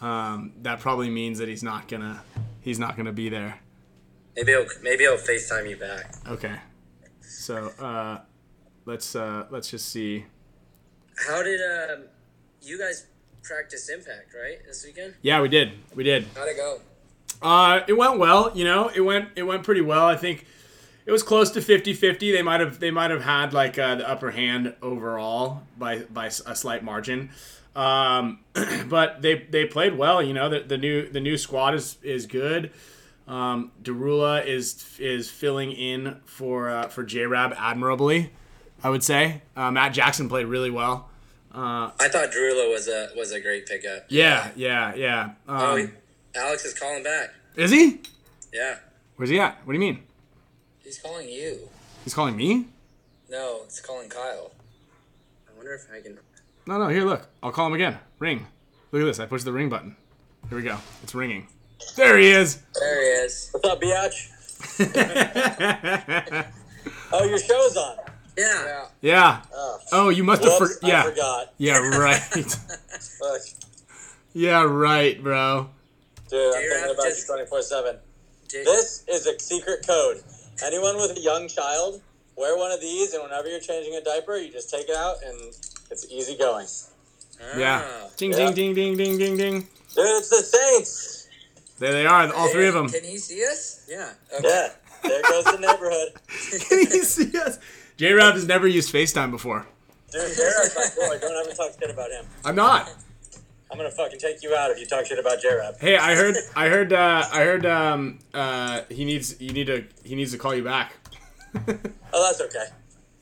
um, 0.00 0.52
that 0.62 0.80
probably 0.80 1.10
means 1.10 1.38
that 1.38 1.48
he's 1.48 1.62
not 1.62 1.88
gonna. 1.88 2.22
He's 2.60 2.78
not 2.78 2.96
gonna 2.96 3.12
be 3.12 3.28
there. 3.28 3.60
Maybe 4.36 4.52
he'll 4.52 4.66
maybe 4.82 5.04
he'll 5.04 5.16
FaceTime 5.16 5.68
you 5.68 5.76
back. 5.76 6.14
Okay. 6.26 6.56
So 7.20 7.68
uh, 7.78 8.20
let's 8.86 9.14
uh, 9.14 9.46
let's 9.50 9.70
just 9.70 9.88
see. 9.88 10.24
How 11.28 11.42
did 11.42 11.60
um, 11.60 12.04
you 12.62 12.78
guys 12.78 13.06
practice 13.42 13.88
Impact 13.88 14.34
right 14.34 14.58
this 14.66 14.84
weekend? 14.84 15.14
Yeah, 15.22 15.40
we 15.40 15.48
did. 15.48 15.72
We 15.94 16.04
did. 16.04 16.26
How'd 16.34 16.48
it 16.48 16.56
go? 16.56 16.80
Uh, 17.42 17.80
it 17.86 17.94
went 17.94 18.18
well. 18.18 18.52
You 18.54 18.64
know, 18.64 18.88
it 18.94 19.00
went 19.00 19.30
it 19.36 19.42
went 19.42 19.64
pretty 19.64 19.80
well. 19.80 20.06
I 20.06 20.16
think 20.16 20.46
it 21.06 21.12
was 21.12 21.22
close 21.22 21.50
to 21.52 21.60
50-50. 21.60 22.18
They 22.18 22.42
might 22.42 22.60
have 22.60 22.78
they 22.78 22.90
might 22.90 23.10
have 23.10 23.24
had 23.24 23.52
like 23.52 23.78
uh, 23.78 23.96
the 23.96 24.08
upper 24.08 24.30
hand 24.30 24.74
overall 24.82 25.62
by 25.78 26.00
by 26.04 26.26
a 26.26 26.30
slight 26.30 26.84
margin. 26.84 27.30
Um, 27.76 28.40
but 28.88 29.22
they 29.22 29.34
they 29.50 29.64
played 29.66 29.96
well. 29.96 30.22
You 30.22 30.34
know, 30.34 30.48
the, 30.48 30.60
the 30.60 30.78
new 30.78 31.08
the 31.08 31.20
new 31.20 31.36
squad 31.36 31.74
is 31.74 31.96
is 32.02 32.26
good. 32.26 32.72
Um, 33.28 33.70
Darula 33.82 34.44
is 34.44 34.84
is 34.98 35.30
filling 35.30 35.70
in 35.72 36.16
for 36.24 36.68
uh, 36.68 36.88
for 36.88 37.02
J 37.04 37.26
Rab 37.26 37.54
admirably. 37.56 38.30
I 38.82 38.90
would 38.90 39.04
say 39.04 39.42
uh, 39.56 39.70
Matt 39.70 39.92
Jackson 39.92 40.28
played 40.28 40.46
really 40.46 40.70
well. 40.70 41.08
Uh, 41.54 41.90
I 42.00 42.08
thought 42.08 42.30
Drula 42.30 42.70
was 42.70 42.88
a 42.88 43.10
was 43.16 43.32
a 43.32 43.40
great 43.40 43.66
pickup. 43.66 44.06
yeah, 44.08 44.50
yeah, 44.56 44.94
yeah. 44.94 45.30
Oh, 45.48 45.72
Um, 45.74 45.78
he, 45.78 46.38
Alex 46.38 46.64
is 46.64 46.74
calling 46.74 47.02
back. 47.02 47.30
is 47.56 47.70
he? 47.70 48.00
Yeah. 48.52 48.76
Where's 49.16 49.30
he 49.30 49.38
at? 49.38 49.58
What 49.64 49.72
do 49.72 49.78
you 49.78 49.80
mean? 49.80 50.02
He's 50.82 50.98
calling 50.98 51.28
you. 51.28 51.68
He's 52.04 52.14
calling 52.14 52.36
me? 52.36 52.66
No, 53.28 53.60
it's 53.64 53.80
calling 53.80 54.08
Kyle. 54.08 54.50
I 55.48 55.56
wonder 55.56 55.74
if 55.74 55.86
I 55.94 56.00
can. 56.00 56.18
No, 56.66 56.78
no, 56.78 56.88
here, 56.88 57.04
look. 57.04 57.26
I'll 57.42 57.52
call 57.52 57.66
him 57.66 57.72
again. 57.74 57.98
Ring. 58.18 58.46
Look 58.92 59.02
at 59.02 59.06
this. 59.06 59.20
I 59.20 59.26
pushed 59.26 59.44
the 59.44 59.52
ring 59.52 59.68
button. 59.68 59.96
Here 60.48 60.58
we 60.58 60.64
go. 60.64 60.76
It's 61.02 61.14
ringing. 61.14 61.48
There 61.96 62.18
he 62.18 62.30
is. 62.30 62.62
There 62.78 63.00
he 63.02 63.08
is. 63.24 63.50
What's 63.52 63.68
up, 63.68 63.80
biatch? 63.80 64.28
Oh, 67.12 67.24
your 67.24 67.38
show's 67.38 67.76
on. 67.76 67.96
Yeah. 68.38 68.86
Yeah. 69.00 69.42
Oh, 69.52 69.78
Oh, 69.92 70.08
you 70.10 70.22
must 70.22 70.44
have. 70.44 70.52
whoops, 70.60 70.78
For- 70.78 70.86
yeah. 70.86 71.00
I 71.00 71.10
forgot. 71.10 71.52
Yeah, 71.58 71.78
right. 71.98 72.56
Yeah, 74.32 74.62
right, 74.62 75.20
bro. 75.22 75.68
dude, 76.28 76.54
I'm 76.54 76.62
J-Rab 76.62 76.70
thinking 76.78 76.94
about 76.94 77.04
just- 77.08 77.28
you 77.28 77.34
24 77.34 77.62
7. 77.62 77.96
This 78.50 79.04
is 79.08 79.26
a 79.26 79.38
secret 79.40 79.84
code. 79.86 80.22
Anyone 80.64 80.96
with 80.96 81.16
a 81.16 81.20
young 81.20 81.48
child, 81.48 82.00
wear 82.36 82.56
one 82.56 82.70
of 82.70 82.80
these, 82.80 83.12
and 83.12 83.22
whenever 83.24 83.48
you're 83.48 83.60
changing 83.60 83.94
a 83.96 84.00
diaper, 84.02 84.36
you 84.36 84.50
just 84.52 84.70
take 84.70 84.88
it 84.88 84.96
out, 84.96 85.16
and 85.24 85.52
it's 85.90 86.06
easy 86.10 86.36
going. 86.36 86.66
Yeah. 87.56 87.82
Ah. 87.84 88.08
Ding, 88.16 88.32
Yeah. 88.32 88.36
ding, 88.50 88.54
ding, 88.54 88.74
ding, 88.74 88.96
ding, 88.96 89.18
ding, 89.18 89.36
ding. 89.36 89.60
Dude, 89.60 89.68
it's 89.96 90.28
the 90.28 90.42
Saints. 90.42 91.28
There 91.78 91.92
they 91.92 92.04
are, 92.06 92.32
all 92.34 92.48
three 92.48 92.68
of 92.68 92.74
them. 92.74 92.88
Can 92.90 93.02
he 93.04 93.16
see 93.16 93.42
us? 93.44 93.86
Yeah. 93.88 94.10
Okay. 94.36 94.48
Yeah, 94.48 94.68
there 95.08 95.22
goes 95.22 95.44
the 95.44 95.58
neighborhood. 95.58 96.12
Can 96.68 96.78
you 96.80 97.04
see 97.04 97.36
us? 97.38 97.58
J 97.96 98.12
Rab 98.12 98.34
has 98.34 98.46
never 98.46 98.66
used 98.66 98.92
FaceTime 98.92 99.30
before. 99.30 99.66
Dude, 100.12 100.22
J-Rab's 100.36 100.74
my 100.74 101.06
boy. 101.06 101.18
Don't 101.20 101.46
ever 101.46 101.54
talk 101.56 101.70
shit 101.80 101.88
about 101.90 102.10
him. 102.10 102.26
I'm 102.44 102.54
not. 102.56 102.90
I'm 103.70 103.76
gonna 103.78 103.90
fucking 103.90 104.18
take 104.18 104.42
you 104.42 104.54
out 104.56 104.70
if 104.72 104.78
you 104.80 104.86
talk 104.86 105.06
shit 105.06 105.18
about 105.20 105.40
J-Rab. 105.40 105.78
Hey, 105.80 105.96
I 105.96 106.16
heard, 106.16 106.34
I 106.56 106.68
heard, 106.68 106.92
uh, 106.92 107.24
I 107.32 107.44
heard, 107.44 107.64
um, 107.64 108.18
uh, 108.34 108.82
he 108.90 109.04
needs, 109.04 109.40
you 109.40 109.52
need 109.52 109.68
to, 109.68 109.84
he 110.04 110.16
needs 110.16 110.32
to 110.32 110.38
call 110.38 110.54
you 110.54 110.64
back. 110.64 110.92
Oh, 112.12 112.26
that's 112.26 112.40
okay. 112.40 112.66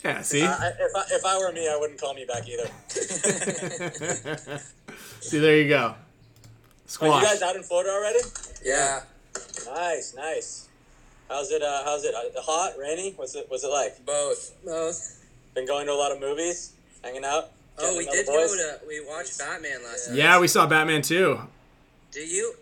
Yeah, 0.04 0.22
see? 0.22 0.42
Uh, 0.42 0.50
I, 0.50 0.68
if, 0.78 0.96
I, 0.96 1.04
if 1.10 1.24
I 1.24 1.38
were 1.38 1.52
me, 1.52 1.68
I 1.68 1.76
wouldn't 1.76 2.00
call 2.00 2.14
me 2.14 2.24
back 2.24 2.48
either. 2.48 2.70
see, 5.20 5.38
there 5.38 5.56
you 5.56 5.68
go. 5.68 5.94
Are 7.00 7.06
you 7.06 7.22
guys 7.22 7.42
out 7.42 7.54
in 7.56 7.62
Florida 7.62 7.90
already? 7.90 8.20
Yeah. 8.64 9.02
Nice, 9.66 10.14
nice. 10.16 10.68
How's 11.28 11.50
it? 11.50 11.62
Uh, 11.62 11.82
how's 11.84 12.04
it? 12.04 12.14
Uh, 12.14 12.40
hot, 12.40 12.72
rainy? 12.78 13.12
What's 13.16 13.34
it? 13.34 13.44
What's 13.48 13.64
it 13.64 13.68
like? 13.68 14.04
Both. 14.06 14.54
Both. 14.64 15.26
Been 15.54 15.66
going 15.66 15.86
to 15.86 15.92
a 15.92 15.94
lot 15.94 16.12
of 16.12 16.20
movies, 16.20 16.72
hanging 17.04 17.24
out. 17.24 17.50
Oh, 17.78 17.96
we 17.96 18.06
did 18.06 18.26
to 18.26 18.32
go 18.32 18.32
know 18.32 18.42
the 18.42 18.48
boys. 18.48 18.80
to. 18.80 18.86
We 18.88 19.06
watched 19.06 19.38
Batman 19.38 19.84
last 19.84 20.08
night. 20.08 20.18
Yeah, 20.18 20.40
we 20.40 20.48
saw 20.48 20.66
Batman 20.66 21.02
too. 21.02 21.38
Do 22.12 22.20
you? 22.20 22.54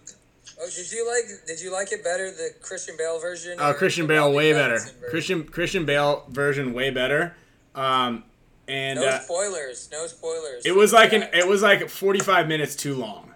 Oh, 0.60 0.68
did 0.74 0.90
you 0.90 1.06
like? 1.06 1.24
Did 1.46 1.60
you 1.60 1.70
like 1.72 1.92
it 1.92 2.02
better, 2.02 2.30
the 2.30 2.50
Christian 2.62 2.96
Bale 2.96 3.18
version? 3.20 3.56
Oh, 3.60 3.70
or 3.70 3.74
Christian 3.74 4.06
Bale 4.06 4.24
Robert 4.26 4.36
way 4.36 4.52
better. 4.52 4.78
Version? 4.78 4.94
Christian 5.10 5.44
Christian 5.44 5.84
Bale 5.84 6.24
version 6.28 6.72
way 6.72 6.90
better. 6.90 7.36
Um, 7.74 8.24
and 8.68 8.98
No 8.98 9.06
uh, 9.06 9.18
spoilers. 9.20 9.88
No 9.92 10.06
spoilers. 10.06 10.64
it 10.64 10.74
was 10.74 10.92
like 10.92 11.12
an 11.12 11.24
it 11.34 11.46
was 11.46 11.60
like 11.62 11.88
45 11.88 12.48
minutes 12.48 12.74
too 12.74 12.94
long. 12.94 13.32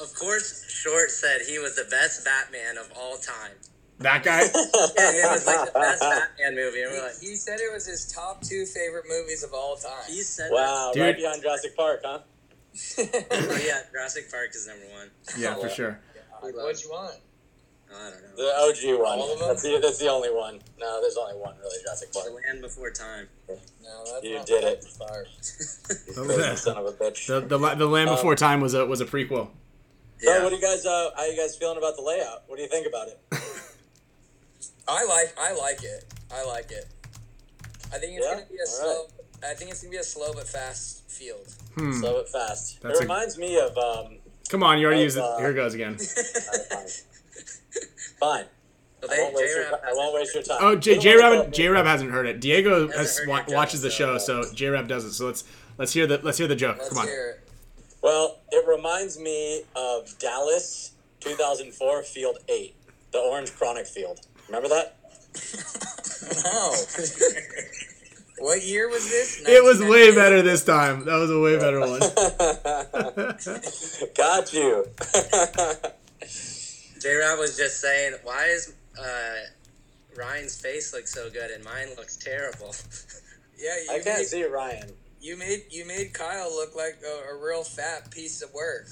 Of 0.00 0.12
course, 0.14 0.68
Short 0.68 1.10
said 1.10 1.42
he 1.46 1.58
was 1.60 1.76
the 1.76 1.84
best 1.90 2.24
Batman 2.24 2.76
of 2.76 2.90
all 2.98 3.16
time. 3.18 3.52
That 4.00 4.24
guy. 4.24 4.40
Yeah, 4.98 5.28
it 5.28 5.30
was 5.32 5.46
like 5.46 5.66
the 5.72 5.78
best 5.78 6.00
Batman 6.00 6.56
movie. 6.56 6.82
And 6.82 6.90
we're 6.90 7.02
like, 7.04 7.20
He 7.20 7.36
said 7.36 7.60
it 7.60 7.72
was 7.72 7.86
his 7.86 8.10
top 8.12 8.42
two 8.42 8.66
favorite 8.66 9.04
movies 9.08 9.44
of 9.44 9.52
all 9.54 9.76
time. 9.76 10.02
he 10.08 10.22
said 10.22 10.50
Wow, 10.50 10.90
Dude. 10.92 11.02
right 11.02 11.16
behind 11.16 11.40
Jurassic 11.42 11.76
Park, 11.76 12.00
huh? 12.04 12.18
Oh 12.98 13.60
yeah, 13.64 13.82
Jurassic 13.92 14.28
Park 14.30 14.50
is 14.54 14.66
number 14.66 14.86
one. 14.92 15.10
yeah, 15.38 15.54
for 15.60 15.68
sure. 15.68 16.00
What'd 16.42 16.82
you 16.82 16.90
want? 16.90 17.14
I 17.94 18.10
don't 18.10 18.22
know. 18.22 18.36
The 18.36 18.94
OG 18.94 18.98
one. 19.00 19.18
All 19.18 19.32
of 19.32 19.38
them? 19.38 19.48
That's 19.48 19.62
the, 19.62 19.78
that's 19.82 19.98
the 19.98 20.08
only 20.08 20.30
one. 20.32 20.60
No, 20.80 21.00
there's 21.02 21.16
only 21.16 21.34
one 21.34 21.54
really, 21.60 21.76
Jurassic 21.84 22.12
Park. 22.12 22.26
The 22.26 22.32
Land 22.32 22.62
Before 22.62 22.90
Time. 22.90 23.28
No, 23.48 24.04
that's 24.10 24.24
You 24.24 24.36
not 24.36 24.46
did 24.46 24.64
it. 24.64 24.82
Sorry. 24.84 25.26
Son 26.56 26.76
of 26.78 26.86
a 26.86 26.92
bitch. 26.92 27.26
The 27.26 27.40
the, 27.40 27.58
the 27.74 27.86
Land 27.86 28.08
Before 28.10 28.34
Time 28.34 28.60
was 28.62 28.72
a 28.74 28.86
was 28.86 29.00
a 29.02 29.04
prequel. 29.04 29.48
So, 30.18 30.42
what 30.44 30.50
do 30.50 30.56
you 30.56 30.62
guys? 30.62 30.86
Uh, 30.86 31.10
how 31.16 31.26
you 31.26 31.36
guys 31.36 31.56
feeling 31.56 31.78
about 31.78 31.96
the 31.96 32.02
layout? 32.02 32.44
What 32.46 32.56
do 32.56 32.62
you 32.62 32.68
think 32.68 32.86
about 32.86 33.08
it? 33.08 33.18
I 34.88 35.04
like. 35.04 35.34
I 35.38 35.52
like 35.54 35.82
it. 35.82 36.04
I 36.32 36.44
like 36.46 36.70
it. 36.70 36.86
I 37.92 37.98
think 37.98 38.16
it's 38.18 38.26
Yeah? 38.26 38.34
gonna 38.34 38.46
be 38.46 38.56
a 38.56 38.60
All 38.60 38.66
slow. 38.66 39.50
I 39.50 39.54
think 39.54 39.70
it's 39.70 39.82
gonna 39.82 39.90
be 39.90 39.96
a 39.98 40.04
slow 40.04 40.32
but 40.32 40.48
fast 40.48 41.10
field. 41.10 41.46
Hmm. 41.74 41.92
Slow 41.92 42.14
but 42.14 42.28
fast. 42.30 42.80
That's 42.80 42.98
it 42.98 43.02
a- 43.02 43.04
reminds 43.04 43.36
me 43.36 43.58
of. 43.58 43.76
Um, 43.76 44.16
Come 44.48 44.62
on, 44.62 44.78
you 44.78 44.86
already 44.86 45.00
Of, 45.02 45.04
used 45.04 45.16
it. 45.16 45.22
uh, 45.22 45.38
Here 45.38 45.50
it 45.50 45.54
goes 45.54 45.74
again. 45.74 45.96
fine. 46.70 46.86
fine. 48.20 48.44
Well, 49.02 49.10
I 49.10 49.18
won't, 49.18 49.34
waste 49.34 49.56
your, 49.56 49.66
I 49.74 49.92
won't 49.92 50.14
waste 50.14 50.34
your 50.34 50.42
time. 50.44 50.58
Oh, 50.60 50.76
J 50.76 50.94
You 50.94 51.00
J 51.00 51.12
don't 51.14 51.22
wanna 51.22 51.34
Rab 51.36 51.44
tell 51.46 51.52
J 51.52 51.68
me. 51.70 51.76
Hasn't 51.88 52.10
heard 52.12 52.26
it. 52.26 52.40
Diego 52.40 52.70
Hasn't 52.88 52.94
has, 52.98 53.18
heard 53.18 53.28
wa- 53.28 53.38
joke, 53.42 53.48
watches 53.54 53.82
the 53.82 53.90
so- 53.90 54.18
show, 54.18 54.42
so 54.42 54.54
J 54.54 54.68
Rab 54.68 54.86
does 54.88 55.04
it. 55.04 55.12
So 55.14 55.26
let's 55.26 55.44
let's 55.78 55.92
hear 55.92 56.06
the 56.06 56.20
let's 56.22 56.38
hear 56.38 56.46
the 56.46 56.54
joke. 56.54 56.76
Let's 56.78 56.88
Come 56.90 56.98
on. 56.98 57.06
hear 57.06 57.30
it. 57.30 57.48
Well, 58.00 58.38
it 58.50 58.66
reminds 58.68 59.18
me 59.18 59.62
of 59.74 60.16
Dallas 60.18 60.92
2004 61.20 62.02
Field 62.04 62.38
8, 62.48 62.74
the 63.12 63.18
Orange 63.18 63.52
Chronic 63.54 63.86
Field. 63.86 64.20
Remember 64.48 64.68
that? 64.68 64.96
No. 66.44 66.72
What 68.38 68.62
year 68.64 68.88
was 68.88 69.08
this? 69.08 69.42
It 69.46 69.62
was 69.62 69.80
way 69.80 70.14
better 70.14 70.42
this 70.42 70.64
time. 70.64 71.04
That 71.04 71.16
was 71.16 71.30
a 71.30 71.38
way 71.38 71.58
better 71.58 71.80
one. 71.80 72.00
Got 74.16 74.52
you. 74.52 74.86
J 77.00 77.14
Rab 77.16 77.38
was 77.38 77.56
just 77.56 77.80
saying, 77.80 78.14
why 78.24 78.46
is 78.46 78.74
uh, 78.98 79.36
Ryan's 80.16 80.60
face 80.60 80.92
look 80.92 81.06
so 81.06 81.30
good 81.30 81.50
and 81.50 81.62
mine 81.64 81.88
looks 81.96 82.16
terrible? 82.16 82.74
Yeah, 83.58 83.76
you 83.84 83.90
I 83.90 84.00
can't 84.02 84.18
made, 84.18 84.26
see 84.26 84.44
Ryan. 84.44 84.92
you 85.20 85.36
made 85.36 85.64
you 85.70 85.84
made 85.86 86.12
Kyle 86.14 86.50
look 86.54 86.74
like 86.74 86.98
a, 87.04 87.32
a 87.32 87.44
real 87.44 87.62
fat 87.64 88.10
piece 88.10 88.42
of 88.42 88.52
work. 88.54 88.86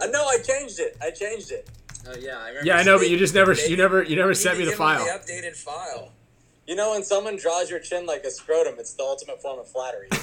Uh, 0.00 0.06
no, 0.06 0.24
I 0.26 0.38
changed 0.42 0.80
it. 0.80 0.96
I 1.02 1.10
changed 1.10 1.50
it. 1.52 1.68
Oh 2.08 2.14
yeah, 2.18 2.38
I 2.38 2.48
remember. 2.48 2.66
Yeah, 2.66 2.76
I 2.76 2.82
know, 2.82 2.98
but 2.98 3.08
you 3.10 3.18
just 3.18 3.34
never 3.34 3.52
you 3.54 3.76
never 3.76 4.02
you 4.02 4.16
never 4.16 4.34
sent 4.34 4.58
me 4.58 4.64
the 4.64 4.70
to 4.72 4.76
give 4.76 4.80
him 4.80 4.86
file. 4.86 5.04
The 5.04 5.10
updated 5.32 5.56
file. 5.56 6.12
You 6.66 6.76
know, 6.76 6.92
when 6.92 7.02
someone 7.02 7.36
draws 7.36 7.68
your 7.68 7.80
chin 7.80 8.06
like 8.06 8.22
a 8.24 8.30
scrotum, 8.30 8.74
it's 8.78 8.94
the 8.94 9.02
ultimate 9.02 9.42
form 9.42 9.58
of 9.58 9.68
flattery. 9.68 10.08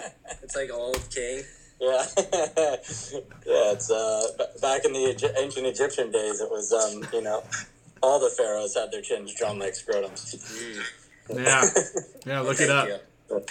It's 0.42 0.56
like 0.56 0.70
old 0.72 0.98
king. 1.14 1.42
yeah, 1.80 2.04
yeah. 2.16 3.72
It's 3.72 3.88
uh, 3.90 4.26
b- 4.36 4.44
back 4.60 4.84
in 4.84 4.92
the 4.92 5.34
ancient 5.38 5.64
Egyptian 5.66 6.10
days. 6.10 6.40
It 6.40 6.50
was, 6.50 6.72
um, 6.72 7.04
you 7.12 7.22
know, 7.22 7.44
all 8.02 8.18
the 8.18 8.30
pharaohs 8.30 8.74
had 8.74 8.90
their 8.90 9.02
chins 9.02 9.32
drawn 9.34 9.58
like 9.60 9.74
scrotums. 9.74 10.34
Yeah, 11.32 11.64
yeah. 12.26 12.40
Look 12.40 12.60
it 12.60 12.68
up. 12.70 12.88
you. 12.88 12.96
Look 13.30 13.50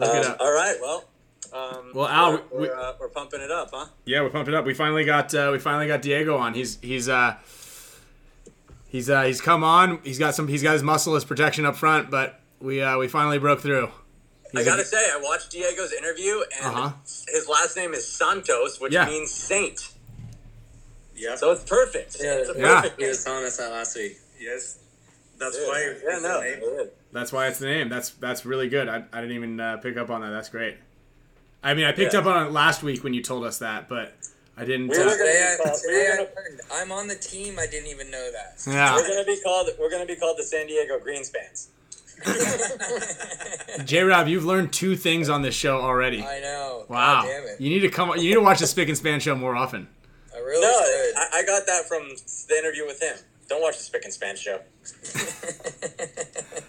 Um, 0.00 0.16
it 0.16 0.26
up. 0.26 0.36
All 0.40 0.52
right. 0.52 0.76
Well. 0.80 1.04
Um, 1.52 1.90
Well, 1.94 2.08
Al, 2.08 2.32
we're, 2.32 2.38
we- 2.62 2.68
we're, 2.68 2.74
uh, 2.78 2.92
we're 3.00 3.08
pumping 3.08 3.40
it 3.40 3.50
up, 3.50 3.70
huh? 3.72 3.86
Yeah, 4.04 4.22
we 4.22 4.28
pumped 4.30 4.48
it 4.48 4.54
up. 4.54 4.64
We 4.64 4.74
finally 4.74 5.04
got 5.04 5.34
uh, 5.34 5.50
we 5.52 5.58
finally 5.58 5.86
got 5.86 6.02
Diego 6.02 6.36
on. 6.36 6.54
He's 6.54 6.78
he's 6.80 7.08
uh 7.08 7.36
he's 8.88 9.08
uh 9.10 9.22
he's 9.22 9.40
come 9.40 9.64
on. 9.64 10.00
He's 10.04 10.18
got 10.18 10.34
some 10.34 10.48
he's 10.48 10.62
got 10.62 10.72
his 10.74 10.82
muscle 10.82 11.14
his 11.14 11.24
protection 11.24 11.64
up 11.66 11.76
front, 11.76 12.10
but 12.10 12.40
we 12.60 12.80
uh 12.82 12.98
we 12.98 13.08
finally 13.08 13.38
broke 13.38 13.60
through. 13.60 13.90
I 14.54 14.64
gotta 14.64 14.84
say, 14.84 14.96
I 14.96 15.20
watched 15.22 15.50
Diego's 15.50 15.92
interview, 15.92 16.40
and 16.56 16.74
Uh-huh. 16.74 16.92
his 17.04 17.46
last 17.48 17.76
name 17.76 17.92
is 17.92 18.06
Santos, 18.10 18.80
which 18.80 18.92
Yeah. 18.92 19.04
means 19.06 19.30
saint. 19.30 19.90
Yeah. 21.14 21.34
So 21.36 21.50
it's 21.52 21.64
perfect. 21.64 22.16
Yeah. 22.20 22.34
It's 22.36 22.48
a 22.50 22.58
Yeah. 22.58 22.80
perfect 22.80 23.00
He 23.00 23.06
was 23.08 23.22
telling 23.24 23.44
us 23.44 23.56
that 23.58 23.70
last 23.70 23.96
week. 23.96 24.18
Yes. 24.40 24.78
That's 25.38 25.58
Yeah, 25.60 25.66
why. 25.66 25.80
yeah, 25.82 25.86
it's 26.14 26.22
no, 26.22 26.40
the 26.40 26.44
name. 26.84 26.88
That's 27.12 27.32
why 27.32 27.48
it's 27.48 27.58
the 27.58 27.66
name. 27.66 27.88
That's 27.90 28.10
that's 28.10 28.46
really 28.46 28.68
good. 28.70 28.88
I, 28.88 29.04
I 29.12 29.20
didn't 29.20 29.36
even 29.36 29.60
uh, 29.60 29.76
pick 29.78 29.98
up 29.98 30.08
on 30.08 30.22
that. 30.22 30.30
That's 30.30 30.48
great. 30.48 30.76
I 31.66 31.74
mean, 31.74 31.84
I 31.84 31.92
picked 31.92 32.12
Yeah. 32.14 32.20
up 32.20 32.26
on 32.26 32.46
it 32.46 32.52
last 32.52 32.82
week 32.82 33.02
when 33.04 33.12
you 33.14 33.22
told 33.22 33.44
us 33.44 33.58
that, 33.58 33.88
but 33.88 34.14
I 34.56 34.64
didn't. 34.64 34.88
We 34.88 34.96
Uh, 34.96 35.00
were 35.00 35.04
gonna- 35.10 35.16
Today, 35.18 35.42
I, 35.42 35.56
we 35.86 35.96
were 35.96 36.16
gonna, 36.16 36.28
I 36.72 36.80
am 36.82 36.92
on 36.92 37.08
the 37.08 37.16
team. 37.16 37.58
I 37.58 37.66
didn't 37.66 37.88
even 37.90 38.10
know 38.10 38.30
that. 38.32 38.62
yeah, 38.66 38.94
We're 38.94 39.06
gonna 39.08 39.24
be 39.24 39.40
called. 39.40 39.68
We're 39.78 39.90
gonna 39.90 40.06
be 40.06 40.16
called 40.16 40.38
the 40.38 40.44
San 40.44 40.66
Diego 40.68 40.98
Greenspans. 40.98 41.66
J 43.84 44.02
Rab, 44.04 44.26
you've 44.28 44.44
learned 44.46 44.72
two 44.72 44.96
things 44.96 45.28
on 45.28 45.42
this 45.42 45.54
show 45.54 45.78
already. 45.80 46.22
I 46.22 46.40
know. 46.40 46.86
Wow, 46.88 47.22
God 47.22 47.28
damn 47.28 47.42
it. 47.44 47.60
you 47.60 47.68
need 47.68 47.80
to 47.80 47.88
come. 47.90 48.10
You 48.16 48.28
need 48.28 48.34
to 48.34 48.40
watch 48.40 48.60
the 48.60 48.66
Spick 48.66 48.88
and 48.88 48.96
Span 48.96 49.20
show 49.20 49.34
more 49.34 49.54
often. 49.56 49.86
I 50.34 50.38
really 50.38 50.62
No, 50.62 50.80
should. 50.80 51.16
I, 51.16 51.40
I 51.40 51.44
got 51.44 51.66
that 51.66 51.86
from 51.88 52.08
the 52.48 52.56
interview 52.56 52.86
with 52.86 53.00
him. 53.02 53.16
Don't 53.48 53.60
watch 53.60 53.76
the 53.76 53.82
Spick 53.84 54.04
and 54.04 54.12
Span 54.14 54.36
show. 54.36 54.60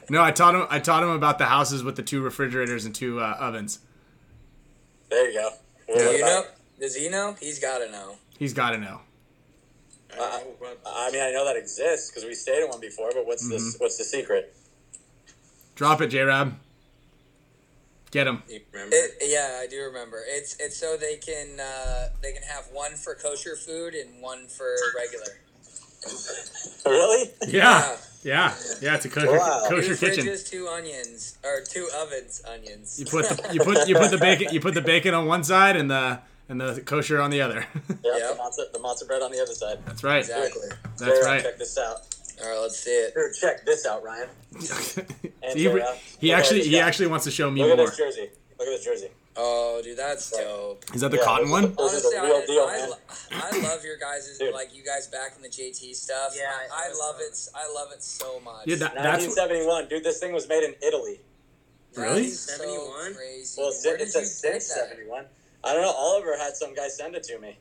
No, 0.10 0.24
I 0.24 0.32
taught 0.32 0.56
him. 0.56 0.66
I 0.70 0.80
taught 0.80 1.04
him 1.04 1.10
about 1.10 1.38
the 1.38 1.46
houses 1.48 1.84
with 1.84 1.98
the 1.98 2.02
two 2.02 2.22
refrigerators 2.22 2.86
and 2.86 2.96
two 2.96 3.20
uh, 3.20 3.36
ovens. 3.42 3.80
There 5.10 5.30
you 5.30 5.39
go. 5.39 5.50
Do 5.88 6.04
you 6.04 6.22
know? 6.22 6.43
Does 6.80 6.96
he 6.96 7.10
know? 7.10 7.36
He's 7.39 7.60
got 7.60 7.80
to 7.80 7.91
know. 7.91 8.15
He's 8.38 8.54
got 8.54 8.72
to 8.72 8.78
know. 8.78 9.02
I 10.20 10.43
I 10.86 11.12
mean, 11.12 11.22
I 11.22 11.32
know 11.32 11.46
that 11.46 11.56
exists 11.56 12.10
because 12.10 12.24
we 12.24 12.34
stayed 12.34 12.63
in 12.63 12.70
one 12.70 12.80
before. 12.80 13.12
But 13.13 13.26
what's 13.26 13.48
this? 13.50 13.76
Mm-hmm. 13.76 13.84
What's 13.84 13.98
the 13.98 14.04
secret? 14.04 14.56
Drop 15.76 16.02
it, 16.02 16.08
J 16.08 16.22
Rab. 16.22 16.58
Get 18.10 18.26
him. 18.26 18.41
It, 18.48 19.17
yeah, 19.22 19.60
I 19.62 19.67
do 19.67 19.82
remember. 19.84 20.24
It's 20.26 20.56
it's 20.60 20.78
so 20.78 20.96
they 20.98 21.17
can 21.17 21.60
uh, 21.60 22.10
they 22.22 22.32
can 22.32 22.43
have 22.43 22.65
one 22.72 22.93
for 22.93 23.15
kosher 23.15 23.56
food 23.56 23.93
and 23.93 24.22
one 24.22 24.48
for 24.48 24.76
regular. 24.98 25.26
Really? 26.86 27.30
Yeah, 27.48 27.96
yeah, 28.24 28.54
yeah. 28.82 28.96
It's 28.96 29.06
a 29.06 29.10
kosher, 29.10 29.38
Wow. 29.38 29.65
kosher 29.70 29.96
two 29.96 30.06
kitchen. 30.08 30.26
fridges, 30.26 30.50
two 30.50 30.68
onions, 30.68 31.38
or 31.43 31.62
two 31.62 31.88
ovens, 31.95 32.41
onions. 32.47 32.99
You 32.99 33.05
put 33.05 33.28
the, 33.30 33.53
you 33.53 33.60
put 33.60 33.88
you 33.88 33.95
put 33.95 34.12
the 34.12 34.18
bacon 34.18 34.47
you 34.53 34.60
put 34.62 34.74
the 34.74 34.82
bacon 34.82 35.14
on 35.14 35.26
one 35.28 35.43
side 35.43 35.76
and 35.76 35.89
the 35.91 36.20
and 36.49 36.62
the 36.62 36.82
kosher 36.82 37.22
on 37.22 37.30
the 37.32 37.41
other. 37.41 37.66
Yeah. 38.03 38.18
Yep. 38.18 38.38
The 38.38 38.43
matzah, 38.43 38.72
the 38.74 38.80
matzah 38.80 39.08
bread 39.08 39.22
on 39.22 39.32
the 39.32 39.41
other 39.41 39.53
side. 39.53 39.80
That's 39.86 40.03
right. 40.03 40.20
exactly. 40.20 40.70
That's 40.97 41.20
J-Rab, 41.20 41.26
right. 41.26 41.43
Check 41.43 41.58
this 41.58 41.78
out. 41.78 41.97
All 42.41 42.49
right, 42.49 42.62
let's 42.62 42.80
see 42.80 42.91
it. 42.91 43.14
Dude, 43.16 43.34
check 43.34 43.66
this 43.66 43.86
out, 43.86 44.03
Ryan. 44.03 44.30
he, 45.53 45.70
he 46.20 46.34
uh, 46.34 46.38
actually 46.38 46.62
he 46.62 46.80
actually 46.80 47.08
wants 47.08 47.26
to 47.26 47.32
show 47.32 47.49
me 47.51 47.62
Look 47.64 47.72
at 47.72 47.86
this 47.86 47.97
jersey. 47.97 48.30
Look 48.60 48.68
at 48.68 48.78
this 48.78 48.86
jersey. 48.86 49.10
Oh, 49.40 49.82
dude, 49.84 49.98
that's 49.98 50.32
dope. 50.32 50.84
Is 50.96 51.02
that 51.02 51.12
the 51.12 51.18
Yeah, 51.18 51.24
cotton 51.24 51.50
one? 51.52 51.66
is- 51.66 51.76
This 51.78 51.94
is 51.94 52.06
Honestly, 52.16 52.20
real 52.28 52.42
I, 52.42 52.46
deal, 52.48 52.98
I, 53.32 53.52
I 53.54 53.60
love 53.62 53.84
your 53.86 53.98
guys' 53.98 54.40
like 54.54 54.76
you 54.76 54.84
guys 54.84 55.08
back 55.08 55.36
in 55.36 55.44
the 55.44 55.48
JT 55.50 55.94
stuff. 55.96 56.34
Yeah, 56.36 56.52
I, 56.74 56.88
I 56.88 56.94
love 56.98 57.18
dope. 57.20 57.28
it. 57.30 57.48
I 57.56 57.72
love 57.74 57.90
it 57.94 58.02
so 58.02 58.40
much. 58.40 58.66
Yeah, 58.66 58.78
that, 58.78 58.96
that's 58.96 59.28
1971, 59.28 59.88
dude. 59.90 60.04
This 60.04 60.20
thing 60.20 60.34
was 60.34 60.48
made 60.50 60.64
in 60.64 60.74
Italy. 60.82 61.20
Really? 61.96 62.22
That 62.22 62.28
is 62.28 62.40
so 62.40 62.92
crazy. 63.16 63.62
Well, 63.62 63.72
Where 63.84 63.96
it 63.96 63.98
did 64.00 64.10
says 64.12 64.44
you 64.44 64.52
get 64.52 64.62
since 64.64 64.74
that? 64.74 65.28
I 65.64 65.74
don't 65.74 65.82
know. 65.84 65.92
Oliver 65.92 66.36
had 66.38 66.56
some 66.56 66.74
guy 66.74 66.88
send 66.88 67.16
it 67.16 67.24
to 67.24 67.40
me. 67.40 67.58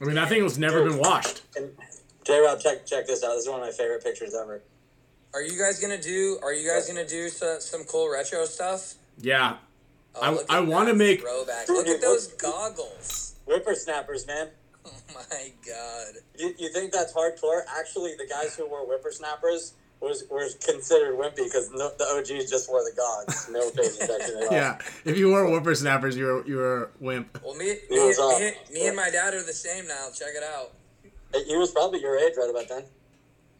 I 0.00 0.04
mean 0.04 0.14
that 0.16 0.28
thing 0.28 0.42
was 0.44 0.58
never 0.58 0.84
been 0.84 0.98
washed. 0.98 1.42
And 1.56 1.70
J 2.24 2.40
Rob, 2.40 2.60
check 2.60 2.84
check 2.86 3.06
this 3.06 3.22
out. 3.24 3.34
This 3.34 3.44
is 3.44 3.48
one 3.48 3.60
of 3.60 3.66
my 3.66 3.72
favorite 3.72 4.02
pictures 4.04 4.34
ever. 4.34 4.62
Are 5.32 5.42
you 5.42 5.58
guys 5.58 5.80
gonna 5.80 6.00
do? 6.00 6.38
Are 6.42 6.52
you 6.52 6.68
guys 6.68 6.86
gonna 6.86 7.06
do 7.06 7.28
so, 7.28 7.58
some 7.60 7.84
cool 7.84 8.10
retro 8.12 8.44
stuff? 8.44 8.94
Yeah, 9.18 9.56
Oh, 10.20 10.44
I- 10.48 10.56
I 10.58 10.60
wanna 10.60 10.94
make- 10.94 11.20
throwback. 11.20 11.68
Look 11.68 11.86
at 11.88 12.00
those 12.00 12.26
goggles. 12.38 13.34
Whippersnappers, 13.46 14.26
man. 14.26 14.48
Oh 14.88 14.92
my 15.14 15.52
god. 15.66 16.14
You, 16.38 16.54
you 16.58 16.68
think 16.68 16.92
that's 16.92 17.12
hardcore? 17.12 17.62
Actually, 17.76 18.14
the 18.16 18.26
guys 18.28 18.54
who 18.54 18.68
wore 18.68 18.86
whippersnappers 18.86 19.72
was 19.98 20.22
were 20.30 20.46
considered 20.64 21.16
wimpy 21.18 21.42
because 21.44 21.70
no, 21.72 21.90
the 21.98 22.04
OGs 22.04 22.48
just 22.48 22.68
wore 22.70 22.84
the 22.84 22.94
gogs. 22.96 23.48
No 23.50 23.68
face 23.70 23.96
protection 23.96 24.36
at 24.42 24.46
all. 24.46 24.52
yeah. 24.52 24.78
If 25.04 25.18
you 25.18 25.30
were 25.32 25.44
whippersnappers, 25.48 26.16
you 26.16 26.26
were 26.26 26.46
you 26.46 26.56
were 26.58 26.82
a 26.84 26.88
wimp. 27.00 27.40
Well, 27.44 27.56
me, 27.56 27.74
He 27.88 27.98
was 27.98 28.16
me, 28.16 28.38
me, 28.46 28.80
me 28.80 28.86
and 28.86 28.96
my 28.96 29.10
dad 29.10 29.34
are 29.34 29.42
the 29.42 29.52
same 29.52 29.88
now. 29.88 30.06
Check 30.14 30.28
it 30.36 30.44
out. 30.44 30.70
He 31.46 31.56
was 31.56 31.72
probably 31.72 32.00
your 32.00 32.16
age 32.16 32.34
right 32.38 32.48
about 32.50 32.68
then. 32.68 32.84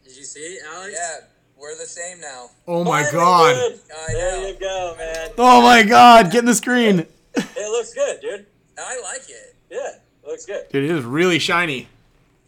Did 0.05 0.15
you 0.15 0.23
see, 0.23 0.59
Alex? 0.75 0.93
Yeah, 0.95 1.25
We're 1.59 1.75
the 1.77 1.85
same 1.85 2.21
now. 2.21 2.49
Oh 2.67 2.83
my 2.83 3.03
Finally 3.03 3.11
god. 3.13 3.55
good. 3.55 3.79
There 4.09 4.47
you 4.47 4.59
go, 4.59 4.95
man. 4.97 5.29
Oh 5.37 5.61
my 5.61 5.83
god. 5.83 6.31
Get 6.31 6.39
in 6.39 6.45
the 6.45 6.55
screen. 6.55 6.99
It 7.35 7.71
looks 7.71 7.93
good, 7.93 8.19
dude. 8.21 8.45
I 8.77 8.99
like 9.01 9.27
it. 9.29 9.55
Yeah, 9.69 9.77
it 10.23 10.27
looks 10.27 10.45
good. 10.45 10.69
Dude, 10.71 10.83
it 10.83 10.91
is 10.91 11.03
really 11.03 11.39
shiny. 11.39 11.87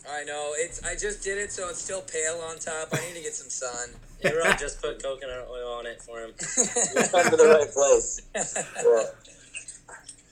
I 0.10 0.24
know. 0.24 0.53
It's. 0.55 0.84
I 0.84 0.93
just 0.95 1.24
did 1.24 1.38
it, 1.38 1.51
so 1.51 1.70
it's 1.70 1.82
still 1.82 2.01
pale 2.01 2.39
on 2.49 2.60
top. 2.60 2.89
I 2.93 2.99
need 3.07 3.16
to 3.16 3.22
get 3.22 3.34
some 3.34 3.49
sun. 3.49 3.89
A-Rod 4.24 4.60
just 4.60 4.82
put 4.82 5.01
coconut 5.01 5.47
oil 5.49 5.72
on 5.74 5.86
it 5.86 6.01
for 6.01 6.20
him. 6.20 6.32
you 6.57 7.03
come 7.10 7.30
to 7.30 7.38
the 7.38 7.57
right 7.57 7.72
place. 7.72 8.22
Yeah. 8.36 9.03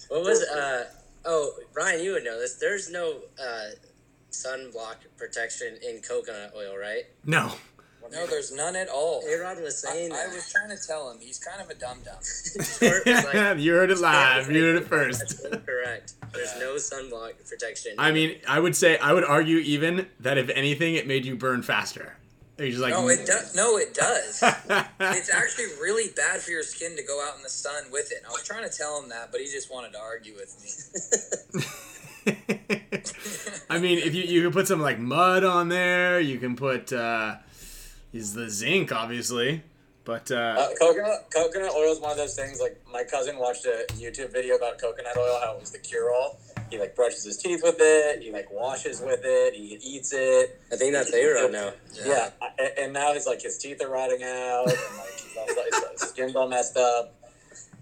What 0.10 0.24
was 0.24 0.42
uh 0.44 0.86
oh 1.26 1.52
Brian, 1.74 2.04
you 2.04 2.12
would 2.14 2.24
know 2.24 2.40
this. 2.40 2.56
There's 2.56 2.90
no 2.90 3.16
uh 3.42 3.70
sunblock 4.32 4.96
protection 5.18 5.78
in 5.88 6.02
coconut 6.02 6.54
oil, 6.56 6.78
right? 6.78 7.04
No. 7.26 7.54
No, 8.12 8.28
there's 8.28 8.52
none 8.52 8.76
at 8.76 8.90
all. 8.90 9.24
A 9.28 9.40
Rod 9.40 9.62
was 9.62 9.84
I, 9.86 9.92
saying 9.92 10.12
I 10.12 10.28
that. 10.28 10.34
was 10.34 10.52
trying 10.52 10.70
to 10.70 10.88
tell 10.88 11.10
him 11.12 11.18
he's 11.20 11.40
kind 11.40 11.62
of 11.62 11.70
a 11.70 11.76
dum 11.76 11.98
dum. 12.04 12.16
Short 12.22 13.06
was 13.06 13.26
like, 13.26 13.60
you 13.60 13.74
heard 13.74 13.92
it 13.92 14.00
live. 14.00 14.52
You 14.52 14.64
heard 14.64 14.76
it 14.78 14.88
first. 14.88 15.20
That's 15.20 15.46
incorrect. 15.46 16.14
There's 16.34 16.58
no 16.60 16.76
sunblock 16.76 17.48
protection. 17.50 17.94
I 17.98 18.12
mean, 18.12 18.38
I 18.48 18.60
would 18.60 18.76
say 18.76 18.98
I 18.98 19.14
would 19.14 19.24
argue 19.24 19.58
even 19.58 20.08
that 20.20 20.38
if 20.38 20.50
anything, 20.50 20.96
it 20.96 21.08
made 21.08 21.26
you 21.26 21.36
burn 21.36 21.62
faster. 21.62 22.18
You're 22.58 22.70
just 22.70 22.82
like, 22.82 22.94
No, 22.94 23.08
it 23.08 23.26
does. 23.26 23.56
No, 23.56 23.78
it 23.78 23.94
does. 23.94 24.42
it's 25.00 25.30
actually 25.30 25.66
really 25.80 26.12
bad 26.16 26.42
for 26.42 26.50
your 26.52 26.64
skin 26.64 26.96
to 26.96 27.04
go 27.04 27.24
out 27.24 27.38
in 27.38 27.44
the 27.44 27.50
sun 27.50 27.84
with 27.92 28.12
it. 28.12 28.24
I 28.28 28.32
was 28.32 28.44
trying 28.44 28.68
to 28.68 28.76
tell 28.76 29.02
him 29.02 29.10
that, 29.10 29.32
but 29.32 29.42
he 29.42 29.48
just 29.48 29.72
wanted 29.72 29.94
to 29.94 30.00
argue 30.00 30.34
with 30.34 30.58
me. 31.56 31.64
I 33.70 33.80
mean, 33.80 34.00
if 34.00 34.16
you 34.16 34.24
you 34.24 34.42
can 34.44 34.52
put 34.52 34.68
some 34.68 34.82
like 34.82 35.00
mud 35.00 35.44
on 35.44 35.70
there, 35.70 36.20
you 36.20 36.40
can 36.40 36.56
put 36.56 36.92
uh, 36.92 37.36
is 38.14 38.34
the 38.34 38.50
zinc 38.50 38.92
obviously, 38.92 39.64
but 40.06 40.32
uh, 40.32 40.36
Uh, 40.36 40.68
coconut 40.80 41.28
coconut 41.34 41.72
oil 41.76 41.92
is 41.92 42.00
one 42.00 42.12
of 42.12 42.18
those 42.18 42.36
things. 42.36 42.60
Like 42.62 42.82
my 42.92 43.04
cousin 43.04 43.38
watched 43.38 43.66
a 43.66 43.86
YouTube 43.94 44.32
video 44.32 44.56
about 44.56 44.80
coconut 44.80 45.18
oil, 45.18 45.40
how 45.44 45.54
it 45.56 45.60
was 45.60 45.72
the 45.72 45.80
cure 45.80 46.14
all. 46.14 46.40
He 46.70 46.78
like 46.78 46.96
brushes 46.96 47.24
his 47.24 47.38
teeth 47.38 47.62
with 47.64 47.78
it. 47.80 48.22
He 48.22 48.32
like 48.32 48.52
washes 48.52 49.00
with 49.02 49.22
it. 49.24 49.54
He 49.54 49.80
eats 49.82 50.12
it. 50.14 50.60
I 50.72 50.76
think 50.76 50.94
that's 50.94 51.14
A-Rod 51.14 51.52
now. 51.52 51.72
Yeah, 52.06 52.30
a- 52.60 52.80
and 52.82 52.92
now 52.94 53.14
his 53.14 53.26
like 53.26 53.42
his 53.42 53.58
teeth 53.58 53.82
are 53.82 53.90
rotting 53.90 54.22
out, 54.24 54.68
and 54.68 54.98
like 54.98 55.14
he's 55.20 55.38
all, 55.38 55.48
his, 55.48 56.02
his 56.02 56.10
skin's 56.10 56.36
all 56.36 56.48
messed 56.50 56.76
up. 56.76 57.14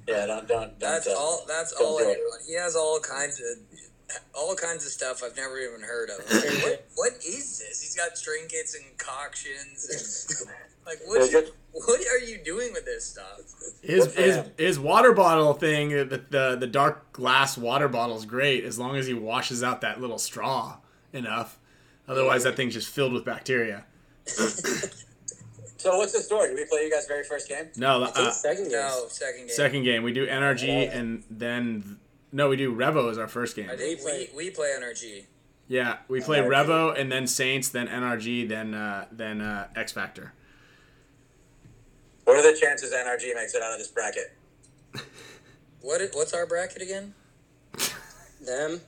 Yeah, 0.08 0.28
don't 0.28 0.48
don't 0.48 0.78
don't. 0.78 0.80
That's 0.80 1.08
uh, 1.08 1.16
all. 1.18 1.46
That's 1.48 1.72
don't 1.74 1.84
all. 1.88 1.98
do 1.98 2.10
it. 2.10 2.20
He 2.48 2.54
has 2.56 2.76
all 2.76 3.00
kinds 3.00 3.40
of. 3.40 3.58
All 4.34 4.56
kinds 4.56 4.86
of 4.86 4.92
stuff 4.92 5.22
I've 5.26 5.36
never 5.36 5.58
even 5.60 5.82
heard 5.82 6.10
of. 6.10 6.18
I'm 6.30 6.38
like, 6.40 6.64
what, 6.64 6.86
what 6.96 7.12
is 7.26 7.60
this? 7.60 7.82
He's 7.82 7.96
got 7.96 8.16
trinkets 8.16 8.76
and 8.76 8.84
concoctions 8.98 10.40
and 10.42 10.50
like 10.86 11.00
what? 11.06 11.22
Is 11.22 11.34
it- 11.34 11.54
What 11.72 12.00
are 12.08 12.20
you 12.20 12.38
doing 12.44 12.72
with 12.74 12.86
this 12.86 13.06
stuff? 13.06 13.42
his 13.82 14.14
his 14.16 14.40
his 14.58 14.80
water 14.80 15.12
bottle 15.14 15.54
thing, 15.54 15.90
the, 15.90 16.22
the 16.30 16.56
the 16.60 16.68
dark 16.68 17.12
glass 17.14 17.58
water 17.58 17.88
bottle 17.88 18.16
is 18.18 18.26
great 18.26 18.64
as 18.64 18.78
long 18.80 18.96
as 18.96 19.08
he 19.08 19.14
washes 19.14 19.64
out 19.64 19.82
that 19.82 20.00
little 20.00 20.20
straw 20.20 20.78
enough. 21.12 21.58
Otherwise, 22.08 22.44
that 22.44 22.56
thing's 22.56 22.74
just 22.76 22.88
filled 22.90 23.12
with 23.14 23.26
bacteria. 23.26 23.84
So 25.78 25.98
what's 25.98 26.14
the 26.14 26.20
story? 26.20 26.50
Did 26.50 26.58
we 26.58 26.66
play 26.66 26.84
you 26.86 26.92
guys' 26.92 27.06
very 27.08 27.24
first 27.24 27.48
game? 27.50 27.66
No, 27.76 28.04
uh, 28.04 28.32
second 28.32 28.66
game. 28.66 28.74
No, 28.74 29.06
second 29.10 29.40
game. 29.42 29.50
second 29.50 29.84
game 29.84 30.04
we 30.04 30.14
do 30.14 30.26
NRG 30.26 30.96
and 30.96 31.24
then 31.30 31.98
no, 32.36 32.50
we 32.50 32.58
do 32.58 32.76
Revo 32.76 33.10
as 33.10 33.18
our 33.18 33.30
first 33.30 33.56
game. 33.56 33.70
I 33.72 33.78
think 33.78 34.02
we, 34.04 34.30
we 34.36 34.50
play 34.50 34.74
NRG. 34.78 35.24
Yeah, 35.70 36.00
we 36.10 36.20
play 36.20 36.40
NRG. 36.40 36.50
Revo 36.50 37.00
and 37.00 37.10
then 37.10 37.28
Saints, 37.28 37.70
then 37.70 37.88
NRG, 37.88 38.50
then 38.50 38.74
uh, 38.74 39.06
then 39.10 39.40
uh, 39.40 39.70
X 39.74 39.94
Factor. 39.94 40.34
What 42.26 42.36
are 42.36 42.44
the 42.44 42.58
chances 42.60 42.92
NRG 42.92 43.34
makes 43.36 43.56
it 43.56 43.62
out 43.64 43.72
of 43.72 43.80
this 43.80 43.88
bracket? 43.88 44.36
What? 45.82 46.02
What's 46.14 46.34
our 46.34 46.46
bracket 46.48 46.82
again? 46.82 47.14
Them. 48.46 48.72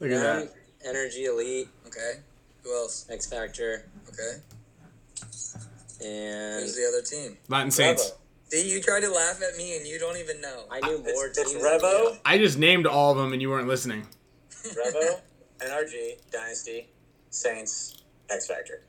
Look 0.00 0.10
at 0.10 0.20
Them. 0.20 0.48
that. 0.48 0.50
NRG 0.86 1.24
Elite, 1.26 1.68
Okay. 1.86 2.20
Who 2.62 2.74
else? 2.74 3.06
X 3.10 3.26
Factor, 3.26 3.86
Okay. 4.08 4.42
and 6.06 6.62
Who's 6.62 6.76
the 6.76 6.86
other 6.86 7.00
team? 7.02 7.38
Latin 7.48 7.70
Saints. 7.70 8.10
Revo. 8.10 8.16
See, 8.54 8.70
you 8.70 8.80
try 8.80 9.00
to 9.00 9.10
laugh 9.10 9.42
at 9.42 9.56
me 9.56 9.76
and 9.76 9.84
you 9.86 9.98
don't 9.98 10.16
even 10.16 10.40
know. 10.40 10.64
I 10.70 10.78
knew 10.80 10.98
more 11.02 11.26
It's, 11.26 11.38
it's. 11.38 11.54
Revo, 11.54 12.18
I 12.24 12.38
just 12.38 12.56
named 12.56 12.86
all 12.86 13.10
of 13.10 13.18
them 13.18 13.32
and 13.32 13.42
you 13.42 13.50
weren't 13.50 13.66
listening. 13.66 14.06
Revo, 14.62 15.20
NRG, 15.58 16.30
Dynasty, 16.30 16.88
Saints, 17.30 18.02
X 18.30 18.46
Factor. 18.46 18.82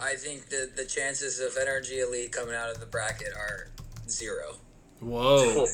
I 0.00 0.14
think 0.14 0.48
the 0.48 0.70
the 0.74 0.86
chances 0.86 1.38
of 1.40 1.52
NRG 1.52 2.02
Elite 2.06 2.32
coming 2.32 2.54
out 2.54 2.70
of 2.70 2.80
the 2.80 2.86
bracket 2.86 3.34
are 3.36 3.68
zero. 4.08 4.56
Whoa. 5.00 5.66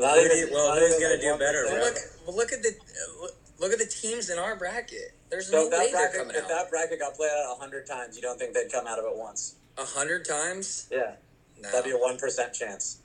Not 0.00 0.16
Who 0.18 0.24
even- 0.24 0.52
well, 0.52 0.76
who's 0.78 0.98
gonna 0.98 1.20
do 1.20 1.36
better. 1.38 1.66
Well, 1.66 1.84
look, 1.84 1.96
well, 2.26 2.36
look 2.36 2.52
at 2.52 2.62
the 2.62 2.70
uh, 2.70 3.22
look- 3.22 3.36
look 3.60 3.72
at 3.72 3.78
the 3.78 3.86
teams 3.86 4.28
in 4.30 4.38
our 4.38 4.56
bracket. 4.56 5.12
There's 5.30 5.48
So 5.50 5.56
no 5.56 5.66
if 5.66 5.72
way 5.72 5.78
that, 5.78 5.82
they're 5.92 5.92
bracket, 5.92 6.18
coming 6.20 6.36
if 6.36 6.42
out 6.44 6.48
that 6.48 6.70
bracket 6.70 6.98
got 6.98 7.14
played 7.14 7.30
out 7.30 7.56
a 7.56 7.60
hundred 7.60 7.86
times, 7.86 8.16
you 8.16 8.22
don't 8.22 8.38
think 8.38 8.54
they'd 8.54 8.70
come 8.72 8.86
out 8.88 8.98
of 8.98 9.04
it 9.04 9.16
once? 9.16 9.54
a 9.76 9.84
hundred 9.84 10.24
times. 10.24 10.88
Yeah, 10.90 11.14
No, 11.60 11.70
that'd 11.70 11.84
be 11.84 11.90
a 11.90 11.98
one 11.98 12.18
percent 12.18 12.52
chance. 12.54 12.98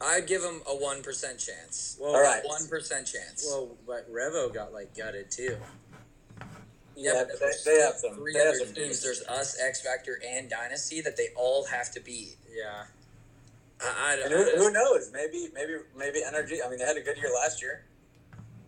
I'd 0.00 0.26
give 0.26 0.40
them 0.42 0.62
a 0.66 0.74
one 0.74 1.02
percent 1.02 1.38
chance. 1.38 1.96
Well, 2.00 2.14
All 2.14 2.22
right. 2.22 2.40
One 2.44 2.66
percent 2.68 3.06
chance. 3.06 3.44
Well, 3.46 3.76
but 3.86 4.10
Revo 4.12 4.52
got 4.52 4.72
like 4.72 4.96
gutted 4.96 5.30
too. 5.30 5.56
Yeah, 6.96 7.24
but 7.28 7.38
they, 7.40 7.50
they 7.72 7.80
have 7.80 7.94
some. 7.94 8.14
three 8.14 8.32
They 8.34 8.38
have 8.40 8.48
other 8.48 8.58
some 8.58 8.66
teams. 8.74 8.76
teams. 8.76 9.02
There's 9.02 9.22
us, 9.28 9.58
X 9.60 9.80
Factor, 9.82 10.20
and 10.26 10.48
Dynasty 10.50 11.00
that 11.02 11.16
they 11.16 11.28
all 11.36 11.64
have 11.66 11.90
to 11.92 12.00
beat. 12.00 12.36
Yeah. 12.54 12.84
I, 13.82 14.12
I 14.24 14.28
don't. 14.28 14.30
who, 14.58 14.64
who 14.64 14.70
knows? 14.72 15.10
Maybe, 15.12 15.48
maybe, 15.54 15.74
maybe 15.96 16.20
NRG. 16.20 16.58
I 16.64 16.68
mean, 16.68 16.78
they 16.78 16.84
had 16.84 16.96
a 16.98 17.00
good 17.00 17.16
year 17.16 17.30
last 17.34 17.62
year. 17.62 17.84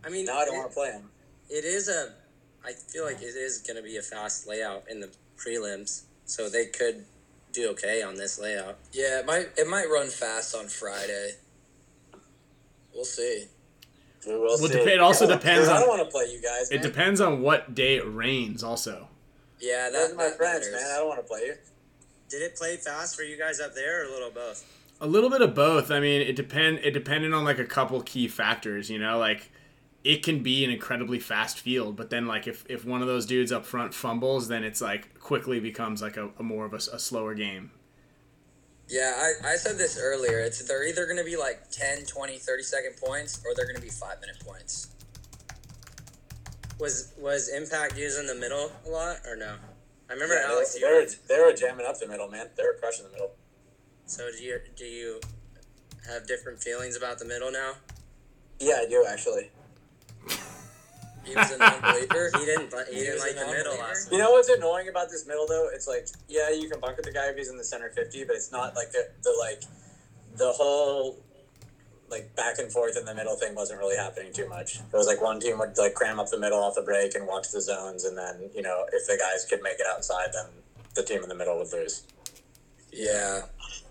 I 0.03 0.09
mean, 0.09 0.25
Now 0.25 0.39
I 0.39 0.45
don't 0.45 0.55
it- 0.55 0.57
want 0.57 0.69
to 0.71 0.75
play 0.75 0.91
them. 0.91 1.09
it 1.49 1.63
is 1.65 1.87
a. 1.89 2.13
I 2.65 2.71
feel 2.73 3.05
like 3.05 3.21
it 3.21 3.35
is 3.35 3.59
going 3.59 3.75
to 3.77 3.83
be 3.83 3.97
a 3.97 4.01
fast 4.01 4.47
layout 4.47 4.85
in 4.89 4.99
the 4.99 5.09
prelims, 5.37 6.03
so 6.25 6.49
they 6.49 6.67
could 6.67 7.05
do 7.53 7.69
okay 7.69 8.01
on 8.01 8.15
this 8.15 8.39
layout. 8.39 8.77
Yeah, 8.91 9.19
it 9.19 9.25
might 9.25 9.49
it 9.57 9.67
might 9.67 9.85
run 9.89 10.07
fast 10.07 10.55
on 10.55 10.67
Friday. 10.67 11.31
We'll 12.93 13.05
see. 13.05 13.45
We 14.27 14.33
will 14.33 14.41
Well, 14.45 14.57
see. 14.57 14.67
dep- 14.69 14.87
it 14.87 14.99
also 14.99 15.27
depends 15.27 15.67
I 15.67 15.75
on- 15.75 15.79
don't 15.81 15.89
want 15.89 16.01
to 16.03 16.09
play 16.11 16.25
you 16.31 16.41
guys. 16.41 16.69
It 16.71 16.75
man. 16.81 16.83
depends 16.83 17.21
on 17.21 17.41
what 17.41 17.75
day 17.75 17.95
it 17.97 18.03
rains, 18.05 18.63
also. 18.63 19.09
Yeah, 19.59 19.89
Those 19.89 20.09
that, 20.09 20.13
are 20.13 20.15
my 20.17 20.23
that 20.29 20.37
friends, 20.37 20.67
matters. 20.69 20.83
man. 20.83 20.91
I 20.91 20.97
don't 20.97 21.07
want 21.07 21.19
to 21.21 21.27
play 21.27 21.41
you. 21.41 21.55
Did 22.29 22.41
it 22.41 22.55
play 22.55 22.77
fast 22.77 23.15
for 23.15 23.23
you 23.23 23.37
guys 23.37 23.59
up 23.59 23.73
there, 23.75 24.01
or 24.01 24.05
a 24.05 24.11
little 24.11 24.31
both? 24.31 24.63
A 25.01 25.07
little 25.07 25.29
bit 25.29 25.41
of 25.41 25.53
both. 25.53 25.91
I 25.91 25.99
mean, 25.99 26.21
it 26.21 26.35
depend. 26.35 26.79
It 26.83 26.91
depended 26.91 27.33
on 27.33 27.43
like 27.43 27.59
a 27.59 27.65
couple 27.65 28.01
key 28.01 28.27
factors. 28.27 28.89
You 28.89 28.99
know, 28.99 29.19
like 29.19 29.51
it 30.03 30.23
can 30.23 30.43
be 30.43 30.63
an 30.65 30.69
incredibly 30.71 31.19
fast 31.19 31.59
field, 31.59 31.95
but 31.95 32.09
then 32.09 32.25
like 32.27 32.47
if 32.47 32.65
if 32.69 32.85
one 32.85 33.01
of 33.01 33.07
those 33.07 33.25
dudes 33.25 33.51
up 33.51 33.65
front 33.65 33.93
fumbles, 33.93 34.47
then 34.47 34.63
it's 34.63 34.81
like 34.81 35.17
quickly 35.19 35.59
becomes 35.59 36.01
like 36.01 36.17
a, 36.17 36.29
a 36.39 36.43
more 36.43 36.65
of 36.65 36.73
a 36.73 36.79
slower 36.79 37.33
game. 37.33 37.71
Yeah, 38.89 39.13
I, 39.43 39.53
I 39.53 39.55
said 39.55 39.77
this 39.77 39.97
earlier. 39.99 40.39
It's 40.39 40.61
they're 40.67 40.85
either 40.87 41.05
going 41.05 41.17
to 41.17 41.23
be 41.23 41.37
like 41.37 41.71
10, 41.71 42.05
20, 42.05 42.37
30 42.37 42.63
second 42.63 42.97
points 42.97 43.41
or 43.45 43.55
they're 43.55 43.65
going 43.65 43.77
to 43.77 43.81
be 43.81 43.89
5 43.89 44.19
minute 44.21 44.37
points. 44.45 44.89
Was 46.79 47.13
was 47.17 47.49
Impact 47.49 47.97
using 47.97 48.27
the 48.27 48.35
middle 48.35 48.71
a 48.85 48.89
lot 48.89 49.17
or 49.25 49.35
no? 49.35 49.55
I 50.09 50.13
remember 50.13 50.35
Yeah, 50.35 50.47
Alex. 50.51 50.73
they, 50.73 50.79
You 50.81 50.87
they, 50.87 50.93
were, 50.93 51.11
they 51.39 51.39
were 51.51 51.55
jamming 51.55 51.85
up 51.85 51.97
the 51.99 52.07
middle, 52.07 52.29
man. 52.29 52.49
They 52.57 52.63
were 52.63 52.75
crushing 52.79 53.05
the 53.05 53.11
middle. 53.11 53.31
so 54.05 54.29
do 54.37 54.43
you 54.43 54.59
do 54.75 54.85
you 54.85 55.21
have 56.07 56.27
different 56.27 56.61
feelings 56.61 56.97
about 56.97 57.19
the 57.19 57.25
middle 57.25 57.51
now? 57.51 57.73
Yeah, 58.59 58.81
I 58.83 58.89
do 58.89 59.05
actually. 59.07 59.49
He 61.23 61.35
was 61.35 61.51
a 61.51 61.57
non-believer. 61.57 62.31
He 62.37 62.45
didn't. 62.45 62.73
He, 62.89 62.95
He 62.95 63.01
didn't 63.05 63.19
like 63.19 63.35
the 63.35 63.45
middle 63.45 63.73
non-believer? 63.73 63.83
last. 63.83 64.11
You 64.11 64.17
know 64.17 64.31
what's 64.31 64.49
annoying 64.49 64.89
about 64.89 65.09
this 65.09 65.25
middle 65.25 65.47
though? 65.47 65.69
It's 65.73 65.87
like, 65.87 66.07
yeah, 66.27 66.49
you 66.51 66.69
can 66.69 66.79
bunk 66.79 66.97
with 66.97 67.05
the 67.05 67.13
guy 67.13 67.27
if 67.29 67.37
he's 67.37 67.49
in 67.49 67.57
the 67.57 67.63
center 67.63 67.89
fifty, 67.89 68.23
but 68.23 68.35
it's 68.35 68.51
not 68.51 68.75
like 68.75 68.91
the, 68.91 69.07
the 69.23 69.35
like 69.39 69.63
the 70.35 70.51
whole 70.51 71.17
like 72.09 72.35
back 72.35 72.59
and 72.59 72.71
forth 72.71 72.95
in 72.97 73.05
the 73.05 73.15
middle 73.15 73.35
thing 73.35 73.55
wasn't 73.55 73.79
really 73.79 73.95
happening 73.95 74.31
too 74.33 74.47
much. 74.47 74.75
It 74.77 74.93
was 74.93 75.07
like 75.07 75.21
one 75.21 75.39
team 75.39 75.57
would 75.59 75.77
like 75.77 75.93
cram 75.95 76.19
up 76.19 76.29
the 76.29 76.39
middle 76.39 76.59
off 76.59 76.75
the 76.75 76.81
break 76.81 77.15
and 77.15 77.25
watch 77.25 77.51
the 77.51 77.61
zones, 77.61 78.03
and 78.03 78.17
then 78.17 78.49
you 78.53 78.61
know 78.61 78.85
if 78.91 79.07
the 79.07 79.17
guys 79.17 79.45
could 79.49 79.61
make 79.63 79.79
it 79.79 79.87
outside, 79.89 80.27
then 80.33 80.47
the 80.95 81.03
team 81.03 81.23
in 81.23 81.29
the 81.29 81.35
middle 81.35 81.57
would 81.57 81.71
lose. 81.71 82.03
Yeah. 82.91 83.43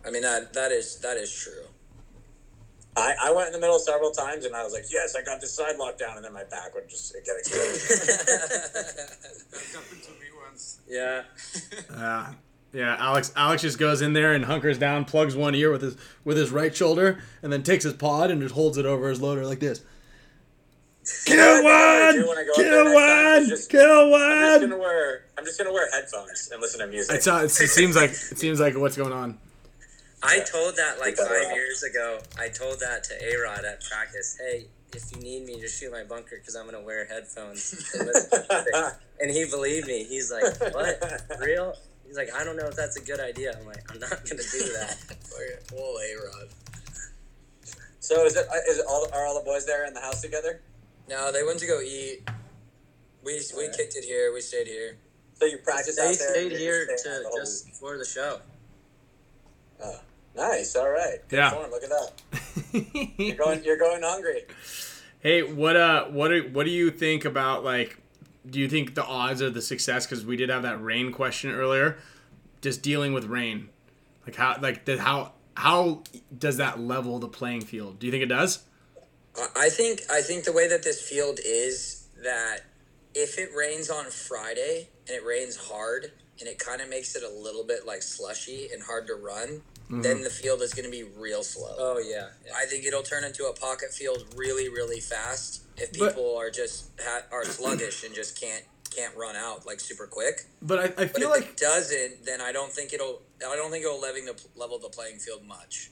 I 0.06 0.10
mean 0.10 0.22
that 0.22 0.52
that 0.52 0.70
is 0.70 0.98
that 1.00 1.16
is 1.16 1.32
true. 1.34 1.64
I, 2.96 3.14
I 3.24 3.32
went 3.32 3.46
in 3.48 3.52
the 3.54 3.58
middle 3.60 3.78
several 3.78 4.10
times, 4.10 4.44
and 4.44 4.54
I 4.54 4.62
was 4.64 4.72
like, 4.72 4.84
yes, 4.90 5.14
I 5.16 5.22
got 5.22 5.40
this 5.40 5.54
side 5.54 5.76
locked 5.78 5.98
down, 5.98 6.16
and 6.16 6.24
then 6.24 6.32
my 6.32 6.44
back 6.44 6.74
would 6.74 6.88
just 6.88 7.14
get 7.24 7.36
exposed. 7.38 7.90
Yeah. 10.88 11.22
Uh, 11.94 12.32
yeah, 12.74 12.96
Alex. 12.98 13.32
Alex 13.36 13.62
just 13.62 13.78
goes 13.78 14.02
in 14.02 14.12
there 14.12 14.34
and 14.34 14.44
hunkers 14.44 14.78
down, 14.78 15.04
plugs 15.06 15.34
one 15.36 15.54
ear 15.54 15.70
with 15.72 15.82
his 15.82 15.96
with 16.24 16.36
his 16.36 16.50
right 16.50 16.74
shoulder, 16.74 17.22
and 17.42 17.52
then 17.52 17.62
takes 17.62 17.84
his 17.84 17.94
pod 17.94 18.30
and 18.30 18.40
just 18.42 18.54
holds 18.54 18.76
it 18.78 18.84
over 18.86 19.08
his 19.08 19.20
loader 19.20 19.44
like 19.46 19.60
this. 19.60 19.82
Kill 21.24 21.62
what 21.64 21.72
I 21.74 22.06
one! 22.06 22.14
do 22.14 22.28
when 22.28 22.38
I 22.38 22.44
go 22.44 22.52
Kill 22.54 22.84
next 22.84 22.94
time 22.94 23.42
is 23.42 23.42
one! 23.42 23.48
just- 23.48 23.70
Kill 23.70 24.14
I'm 24.14 24.20
just 24.20 24.60
gonna 24.60 24.78
wear. 24.78 25.24
I'm 25.38 25.44
just 25.44 25.58
gonna 25.58 25.72
wear 25.72 25.90
headphones 25.90 26.48
and 26.52 26.60
listen 26.60 26.80
to 26.80 26.86
music. 26.86 27.16
It's, 27.16 27.26
uh, 27.26 27.40
it's, 27.44 27.60
it 27.60 27.68
seems 27.68 27.96
like 27.96 28.10
it 28.10 28.38
seems 28.38 28.60
like 28.60 28.76
what's 28.76 28.96
going 28.96 29.12
on. 29.12 29.38
I 30.22 30.40
told 30.40 30.76
that 30.76 30.98
like 31.00 31.16
five 31.16 31.52
years 31.54 31.82
ago. 31.82 32.20
I 32.38 32.48
told 32.48 32.80
that 32.80 33.04
to 33.04 33.14
A 33.24 33.36
Rod 33.42 33.64
at 33.64 33.82
practice. 33.84 34.38
Hey, 34.40 34.66
if 34.94 35.10
you 35.14 35.20
need 35.22 35.44
me 35.46 35.60
to 35.60 35.68
shoot 35.68 35.90
my 35.90 36.04
bunker, 36.04 36.36
because 36.38 36.54
I'm 36.54 36.64
gonna 36.66 36.80
wear 36.80 37.06
headphones. 37.06 37.72
and 37.98 38.06
listen 38.06 38.30
to 38.30 38.46
music." 38.54 38.94
and 39.20 39.30
he 39.30 39.44
believed 39.50 39.86
me. 39.88 40.04
He's 40.04 40.30
like, 40.30 40.44
"What? 40.74 41.22
Real?" 41.40 41.74
He's 42.06 42.16
like, 42.16 42.32
"I 42.34 42.44
don't 42.44 42.56
know 42.56 42.66
if 42.66 42.76
that's 42.76 42.96
a 42.96 43.04
good 43.04 43.20
idea." 43.20 43.56
I'm 43.58 43.66
like, 43.66 43.90
"I'm 43.90 43.98
not 43.98 44.10
gonna 44.10 44.42
do 44.52 44.58
that." 44.78 44.96
Well, 45.72 45.96
A 45.98 46.14
Rod. 46.26 46.48
so 48.00 48.24
is 48.26 48.36
it? 48.36 48.46
Is 48.68 48.78
it 48.78 48.84
all? 48.88 49.08
Are 49.12 49.26
all 49.26 49.34
the 49.38 49.44
boys 49.44 49.64
there 49.66 49.86
in 49.86 49.94
the 49.94 50.00
house 50.00 50.20
together? 50.20 50.60
No, 51.08 51.32
they 51.32 51.42
went 51.42 51.58
to 51.60 51.66
go 51.66 51.80
eat. 51.80 52.20
We 53.24 53.40
we 53.56 53.62
Alright. 53.64 53.76
kicked 53.76 53.96
it 53.96 54.04
here. 54.04 54.32
We 54.32 54.40
stayed 54.42 54.66
here. 54.66 54.98
So 55.34 55.46
you 55.46 55.58
practice 55.58 55.96
they 55.96 56.02
out 56.10 56.14
there. 56.18 56.30
stayed 56.34 56.52
here 56.52 56.86
to 56.86 56.92
out 56.92 56.98
the 57.22 57.28
whole 57.28 57.38
just 57.40 57.70
for 57.74 57.96
the 57.98 58.04
show. 58.04 58.40
week? 59.80 59.96
Nice. 60.34 60.74
All 60.76 60.88
right. 60.90 61.18
Good 61.28 61.36
Yeah. 61.36 61.50
form, 61.50 61.70
Look 61.70 61.82
at 61.84 61.90
that. 61.90 63.12
You're 63.18 63.36
going. 63.36 63.64
You're 63.64 63.76
going 63.78 64.02
hungry. 64.02 64.44
Hey, 65.20 65.42
what 65.42 65.76
uh, 65.76 66.06
what 66.06 66.28
do, 66.28 66.48
what 66.52 66.64
do 66.64 66.70
you 66.70 66.90
think 66.90 67.24
about 67.24 67.64
like? 67.64 67.98
Do 68.48 68.58
you 68.58 68.68
think 68.68 68.94
the 68.94 69.04
odds 69.04 69.40
of 69.40 69.54
the 69.54 69.62
success? 69.62 70.06
Because 70.06 70.24
we 70.24 70.36
did 70.36 70.48
have 70.48 70.62
that 70.62 70.82
rain 70.82 71.12
question 71.12 71.50
earlier. 71.52 71.98
Just 72.60 72.82
dealing 72.82 73.12
with 73.12 73.24
rain, 73.26 73.68
like 74.26 74.36
how 74.36 74.56
like 74.60 74.84
the, 74.84 74.98
how 74.98 75.32
how 75.56 76.02
does 76.36 76.56
that 76.56 76.80
level 76.80 77.18
the 77.18 77.28
playing 77.28 77.60
field? 77.62 77.98
Do 77.98 78.06
you 78.06 78.12
think 78.12 78.22
it 78.22 78.28
does? 78.28 78.64
I- 79.36 79.48
I 79.56 79.68
think 79.68 80.00
I 80.10 80.22
think 80.22 80.44
the 80.44 80.52
way 80.52 80.66
that 80.68 80.82
this 80.82 81.00
field 81.00 81.38
is 81.44 82.06
that 82.22 82.60
if 83.14 83.38
it 83.38 83.50
rains 83.56 83.90
on 83.90 84.06
Friday 84.06 84.88
and 85.06 85.16
it 85.16 85.24
rains 85.24 85.56
hard 85.56 86.12
and 86.40 86.48
it 86.48 86.58
kind 86.58 86.80
of 86.80 86.88
makes 86.88 87.14
it 87.16 87.22
a 87.22 87.28
little 87.28 87.64
bit 87.64 87.86
like 87.86 88.02
slushy 88.02 88.68
and 88.72 88.82
hard 88.82 89.06
to 89.08 89.14
run, 89.14 89.62
then 90.00 90.16
mm-hmm. 90.16 90.24
the 90.24 90.30
field 90.30 90.62
is 90.62 90.72
going 90.72 90.86
to 90.86 90.90
be 90.90 91.02
real 91.02 91.42
slow. 91.42 91.74
Oh 91.78 91.98
yeah, 91.98 92.28
yeah. 92.46 92.52
I 92.56 92.64
think 92.64 92.86
it'll 92.86 93.02
turn 93.02 93.24
into 93.24 93.44
a 93.44 93.52
pocket 93.52 93.92
field 93.92 94.24
really, 94.34 94.68
really 94.70 95.00
fast 95.00 95.64
if 95.76 95.92
But- 95.98 96.10
people 96.14 96.36
are 96.38 96.50
just 96.50 96.90
ha- 97.00 97.24
are 97.30 97.44
sluggish 97.44 98.04
and 98.04 98.14
just 98.14 98.40
can't 98.40 98.64
can't 98.94 99.14
run 99.16 99.36
out 99.36 99.66
like 99.66 99.80
super 99.80 100.06
quick. 100.06 100.44
But 100.60 100.78
I, 100.78 100.84
I 100.84 100.88
But 100.88 101.16
feel 101.16 101.32
if 101.32 101.40
like 101.40 101.50
it 101.50 101.56
doesn't, 101.56 102.24
then 102.24 102.40
I 102.40 102.52
don't 102.52 102.72
think 102.72 102.92
it'll 102.92 103.22
I 103.46 103.56
don't 103.56 103.70
think 103.70 103.84
it'll 103.84 104.00
leveling 104.00 104.26
the 104.26 104.40
level 104.56 104.78
the 104.78 104.88
playing 104.88 105.18
field 105.18 105.44
much. 105.46 105.90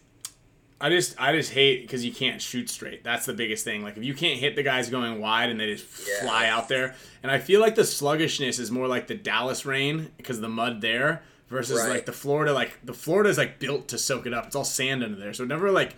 I 0.82 0.88
just 0.88 1.14
I 1.20 1.32
just 1.32 1.52
hate 1.52 1.82
because 1.82 2.04
you 2.04 2.12
can't 2.12 2.40
shoot 2.40 2.70
straight. 2.70 3.04
That's 3.04 3.26
the 3.26 3.34
biggest 3.34 3.64
thing. 3.64 3.82
Like 3.82 3.98
if 3.98 4.04
you 4.04 4.14
can't 4.14 4.38
hit 4.40 4.56
the 4.56 4.62
guys 4.62 4.88
going 4.88 5.20
wide 5.20 5.50
and 5.50 5.60
they 5.60 5.74
just 5.74 6.08
Yeah. 6.08 6.22
fly 6.22 6.48
out 6.48 6.68
there, 6.68 6.94
and 7.22 7.30
I 7.30 7.38
feel 7.38 7.60
like 7.60 7.74
the 7.74 7.84
sluggishness 7.84 8.58
is 8.58 8.70
more 8.70 8.86
like 8.86 9.06
the 9.06 9.14
Dallas 9.14 9.66
rain 9.66 10.10
because 10.16 10.40
the 10.40 10.48
mud 10.48 10.80
there 10.80 11.22
versus 11.50 11.78
Right. 11.80 11.90
like 11.90 12.06
the 12.06 12.12
Florida. 12.12 12.52
Like 12.54 12.72
the 12.84 12.94
Florida 12.94 13.28
is 13.28 13.36
like 13.38 13.58
built 13.58 13.88
to 13.88 13.98
soak 13.98 14.26
it 14.26 14.32
up. 14.32 14.46
It's 14.46 14.56
all 14.56 14.64
sand 14.64 15.04
under 15.04 15.16
there, 15.18 15.34
so 15.34 15.42
it 15.44 15.48
never 15.48 15.70
like 15.70 15.94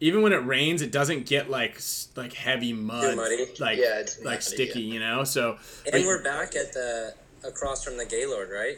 even 0.00 0.22
when 0.22 0.32
it 0.32 0.44
rains, 0.46 0.82
it 0.82 0.90
doesn't 0.92 1.26
get 1.26 1.48
like 1.50 1.80
like 2.16 2.32
heavy 2.32 2.72
mud, 2.72 3.16
like 3.58 3.78
Yeah, 3.78 4.00
it's 4.00 4.16
like 4.18 4.24
muddy, 4.24 4.40
sticky, 4.40 4.80
you 4.82 5.00
know. 5.00 5.24
So 5.24 5.56
And 5.86 5.94
like, 5.94 6.04
we're 6.04 6.22
back 6.22 6.56
at 6.56 6.72
the 6.72 7.14
across 7.44 7.82
from 7.84 7.96
the 7.96 8.04
Gaylord, 8.06 8.50
right? 8.50 8.76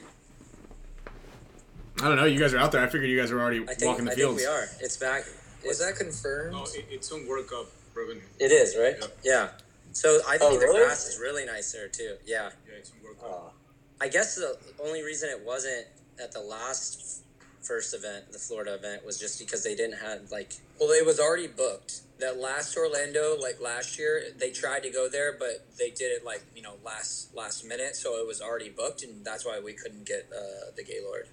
I 2.01 2.09
don't 2.09 2.17
know. 2.17 2.25
You 2.25 2.39
guys 2.41 2.53
are 2.55 2.59
out 2.59 2.73
there. 2.73 2.83
I 2.83 2.89
figured 2.89 3.09
you 3.11 3.19
guys 3.21 3.31
were 3.31 3.41
already 3.41 3.63
I 3.63 3.75
think 3.75 3.83
walking 3.91 4.05
the 4.07 4.13
I 4.13 4.15
fields. 4.15 4.43
think 4.43 4.51
we 4.51 4.57
are. 4.57 4.65
It's 4.81 4.97
back. 4.97 5.25
Was 5.67 5.79
that 5.79 5.95
confirmed? 5.97 6.53
No, 6.53 6.65
it, 6.65 6.87
it's 6.91 7.13
on 7.13 7.27
World 7.29 7.47
Cup 7.49 7.67
revenue. 7.95 8.23
It 8.41 8.51
is 8.51 8.77
right. 8.77 8.97
Yeah. 8.99 9.07
Yeah. 9.23 9.49
So 9.93 10.21
I 10.27 10.39
think 10.39 10.43
Oh, 10.53 10.59
the 10.59 10.67
really? 10.67 10.85
grass 10.85 11.07
is 11.07 11.21
really 11.21 11.45
nice 11.45 11.71
there 11.71 11.87
too. 11.89 12.17
Yeah. 12.27 12.51
Yeah, 12.67 12.79
it's 12.79 12.91
on 12.91 13.05
World 13.05 13.21
Cup. 13.21 13.55
I 14.01 14.09
guess 14.09 14.35
the 14.35 14.57
only 14.83 15.03
reason 15.05 15.29
it 15.29 15.45
wasn't 15.45 15.87
at 16.21 16.33
the 16.33 16.41
last 16.41 17.23
first 17.63 17.95
event, 17.95 18.33
the 18.33 18.39
Florida 18.39 18.75
event, 18.75 19.05
was 19.05 19.19
just 19.19 19.39
because 19.39 19.63
they 19.63 19.75
didn't 19.75 19.99
have 19.99 20.31
like 20.31 20.53
Well, 20.81 20.91
it 20.91 21.07
was 21.07 21.21
already 21.21 21.49
booked. 21.49 22.01
That 22.19 22.39
last 22.39 22.77
Orlando, 22.77 23.37
like 23.41 23.61
last 23.61 23.99
year, 23.99 24.23
they 24.39 24.51
tried 24.51 24.85
to 24.85 24.91
go 24.91 25.09
there, 25.09 25.37
but 25.37 25.67
they 25.79 25.91
did 25.91 26.13
it 26.13 26.25
like 26.25 26.43
you 26.55 26.63
know 26.63 26.75
last 26.85 27.35
last 27.35 27.65
minute, 27.65 27.97
so 27.97 28.15
it 28.21 28.27
was 28.27 28.41
already 28.41 28.71
booked, 28.71 29.03
and 29.03 29.25
that's 29.25 29.45
why 29.45 29.61
we 29.63 29.73
couldn't 29.73 30.07
get 30.07 30.29
uh, 30.33 30.71
the 30.77 30.85
Gaylord. 30.85 31.29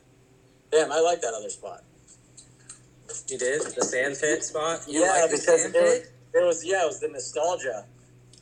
Damn, 0.71 0.91
I 0.91 0.99
like 0.99 1.21
that 1.21 1.33
other 1.33 1.49
spot. 1.49 1.83
you 3.27 3.37
did 3.37 3.61
the 3.61 3.83
sand 3.83 4.17
pit 4.19 4.43
spot. 4.43 4.81
You 4.87 5.01
yeah, 5.01 5.21
like 5.21 5.31
because 5.31 5.65
it 5.65 5.73
was, 5.73 6.07
it 6.33 6.45
was 6.45 6.65
yeah, 6.65 6.83
it 6.83 6.87
was 6.87 6.99
the 6.99 7.07
nostalgia. 7.09 7.85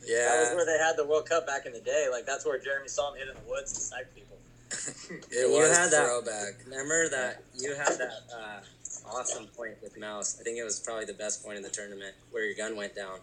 Yeah, 0.06 0.24
that 0.24 0.40
was 0.40 0.56
where 0.56 0.66
they 0.66 0.82
had 0.82 0.96
the 0.96 1.06
World 1.06 1.28
Cup 1.28 1.46
back 1.46 1.66
in 1.66 1.72
the 1.72 1.80
day. 1.80 2.08
Like 2.10 2.26
that's 2.26 2.44
where 2.46 2.58
Jeremy 2.58 2.88
saw 2.88 3.12
him 3.12 3.18
hit 3.18 3.28
in 3.28 3.34
the 3.34 3.48
woods 3.48 3.72
snipe 3.72 4.14
people. 4.14 4.27
It 4.70 5.24
You 5.30 5.50
was 5.52 5.76
had 5.76 5.90
that- 5.90 6.06
throwback. 6.06 6.54
Remember 6.64 7.08
that 7.10 7.42
you 7.58 7.74
had 7.74 7.98
that 7.98 8.12
uh, 8.34 8.60
awesome 9.10 9.46
point 9.56 9.74
with 9.82 9.98
Mouse. 9.98 10.38
I 10.40 10.44
think 10.44 10.58
it 10.58 10.64
was 10.64 10.80
probably 10.80 11.04
the 11.06 11.14
best 11.14 11.44
point 11.44 11.56
in 11.56 11.62
the 11.62 11.70
tournament 11.70 12.14
where 12.30 12.44
your 12.44 12.54
gun 12.54 12.76
went 12.76 12.94
down. 12.94 13.18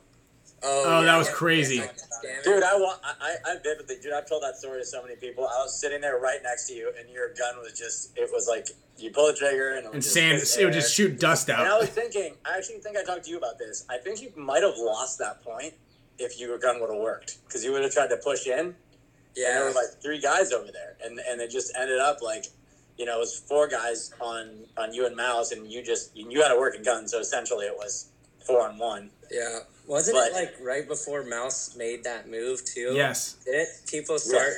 Oh, 0.64 1.04
that 1.04 1.18
was 1.18 1.30
crazy. 1.30 1.78
Damn. 1.78 2.44
Dude, 2.44 2.64
I 2.64 2.76
want 2.76 3.00
I, 3.04 3.14
I 3.46 3.52
I 3.52 3.56
vividly, 3.62 3.98
dude. 4.02 4.14
I've 4.14 4.28
told 4.28 4.42
that 4.42 4.56
story 4.56 4.80
to 4.80 4.86
so 4.86 5.02
many 5.04 5.16
people. 5.16 5.44
I 5.44 5.62
was 5.62 5.80
sitting 5.80 6.02
there 6.02 6.18
right 6.18 6.40
next 6.42 6.68
to 6.70 6.74
you, 6.74 6.92
and 6.98 7.08
your 7.10 7.34
gun 7.36 7.58
was 7.62 7.78
just. 7.78 8.18
It 8.18 8.30
was 8.34 8.48
like 8.48 8.68
you 8.98 9.12
pull 9.12 9.28
the 9.28 9.34
trigger, 9.34 9.76
and 9.76 9.80
it 9.80 9.86
would 9.86 9.94
And 9.96 10.02
just 10.04 10.14
sand. 10.16 10.42
It 10.60 10.66
would 10.66 10.74
just 10.74 10.96
shoot 10.96 11.20
dust 11.20 11.50
out. 11.50 11.60
And 11.60 11.68
I 11.68 11.78
was 11.78 11.90
thinking, 11.90 12.36
I 12.46 12.58
actually 12.58 12.80
think 12.80 12.98
I 12.98 13.04
talked 13.04 13.26
to 13.26 13.30
you 13.32 13.38
about 13.38 13.60
this. 13.60 13.86
I 13.90 13.98
think 13.98 14.22
you 14.22 14.32
might 14.36 14.64
have 14.64 14.78
lost 14.78 15.20
that 15.20 15.44
point 15.44 15.74
if 16.18 16.40
your 16.40 16.58
gun 16.58 16.80
would 16.80 16.90
have 16.90 17.00
worked 17.02 17.38
because 17.46 17.64
you 17.64 17.72
would 17.74 17.84
have 17.84 17.92
tried 17.92 18.08
to 18.08 18.18
push 18.18 18.48
in. 18.48 18.76
And 19.38 19.46
there 19.46 19.64
were 19.66 19.72
like 19.72 20.02
three 20.02 20.20
guys 20.20 20.52
over 20.54 20.72
there, 20.72 20.96
and 21.04 21.20
and 21.20 21.42
it 21.42 21.50
just 21.52 21.74
ended 21.78 22.00
up 22.00 22.22
like, 22.22 22.46
you 22.98 23.06
know, 23.06 23.18
it 23.18 23.20
was 23.20 23.38
four 23.38 23.68
guys 23.68 24.14
on 24.22 24.50
on 24.78 24.94
you 24.94 25.06
and 25.06 25.16
Mouse, 25.16 25.52
and 25.52 25.70
you 25.72 25.84
just 25.84 26.16
you 26.16 26.42
had 26.42 26.52
a 26.52 26.58
working 26.60 26.84
gun, 26.84 27.08
so 27.08 27.20
essentially 27.20 27.66
it 27.66 27.76
was 27.78 28.08
four 28.46 28.62
on 28.68 28.78
one. 28.78 29.10
yeah. 29.32 29.60
Wasn't 29.88 30.16
But- 30.18 30.30
it 30.30 30.34
like 30.34 30.56
right 30.64 30.88
before 30.88 31.24
Mouse 31.24 31.76
made 31.76 32.04
that 32.06 32.28
move 32.28 32.66
too? 32.66 32.94
Yes. 32.96 33.36
Didn't 33.46 33.68
people 33.88 34.18
start? 34.18 34.54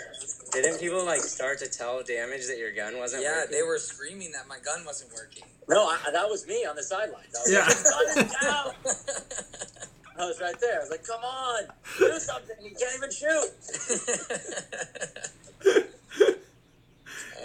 Didn't 0.54 0.80
people 0.80 1.04
like 1.06 1.20
start 1.20 1.60
to 1.60 1.68
tell 1.68 2.02
damage 2.02 2.48
that 2.48 2.58
your 2.58 2.72
gun 2.72 2.98
wasn't? 2.98 3.24
Yeah, 3.24 3.40
working? 3.42 3.52
they 3.52 3.64
were 3.64 3.78
screaming 3.78 4.32
that 4.32 4.48
my 4.48 4.60
gun 4.64 4.86
wasn't 4.86 5.12
working. 5.14 5.44
No, 5.68 5.84
I, 5.88 5.98
that 6.14 6.30
was 6.30 6.48
me 6.48 6.66
on 6.66 6.78
the 6.78 6.84
sidelines. 6.84 7.36
Yeah. 7.50 7.68
like, 7.68 8.76
"His 10.18 10.26
gun 10.26 10.26
is 10.26 10.26
down." 10.26 10.26
I 10.26 10.26
was 10.28 10.42
right 10.42 10.60
there. 10.60 10.78
I 10.78 10.80
was 10.80 10.90
like, 10.90 11.06
"Come 11.06 11.24
on, 11.24 11.64
do 12.00 12.20
something! 12.20 12.56
You 12.62 12.72
can't 12.72 12.96
even 12.98 13.12
shoot." 13.12 13.52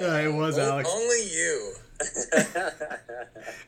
Yeah, 0.01 0.19
it 0.21 0.33
was 0.33 0.59
O- 0.59 0.63
Alex, 0.73 0.89
Only 0.93 1.23
you. 1.31 1.75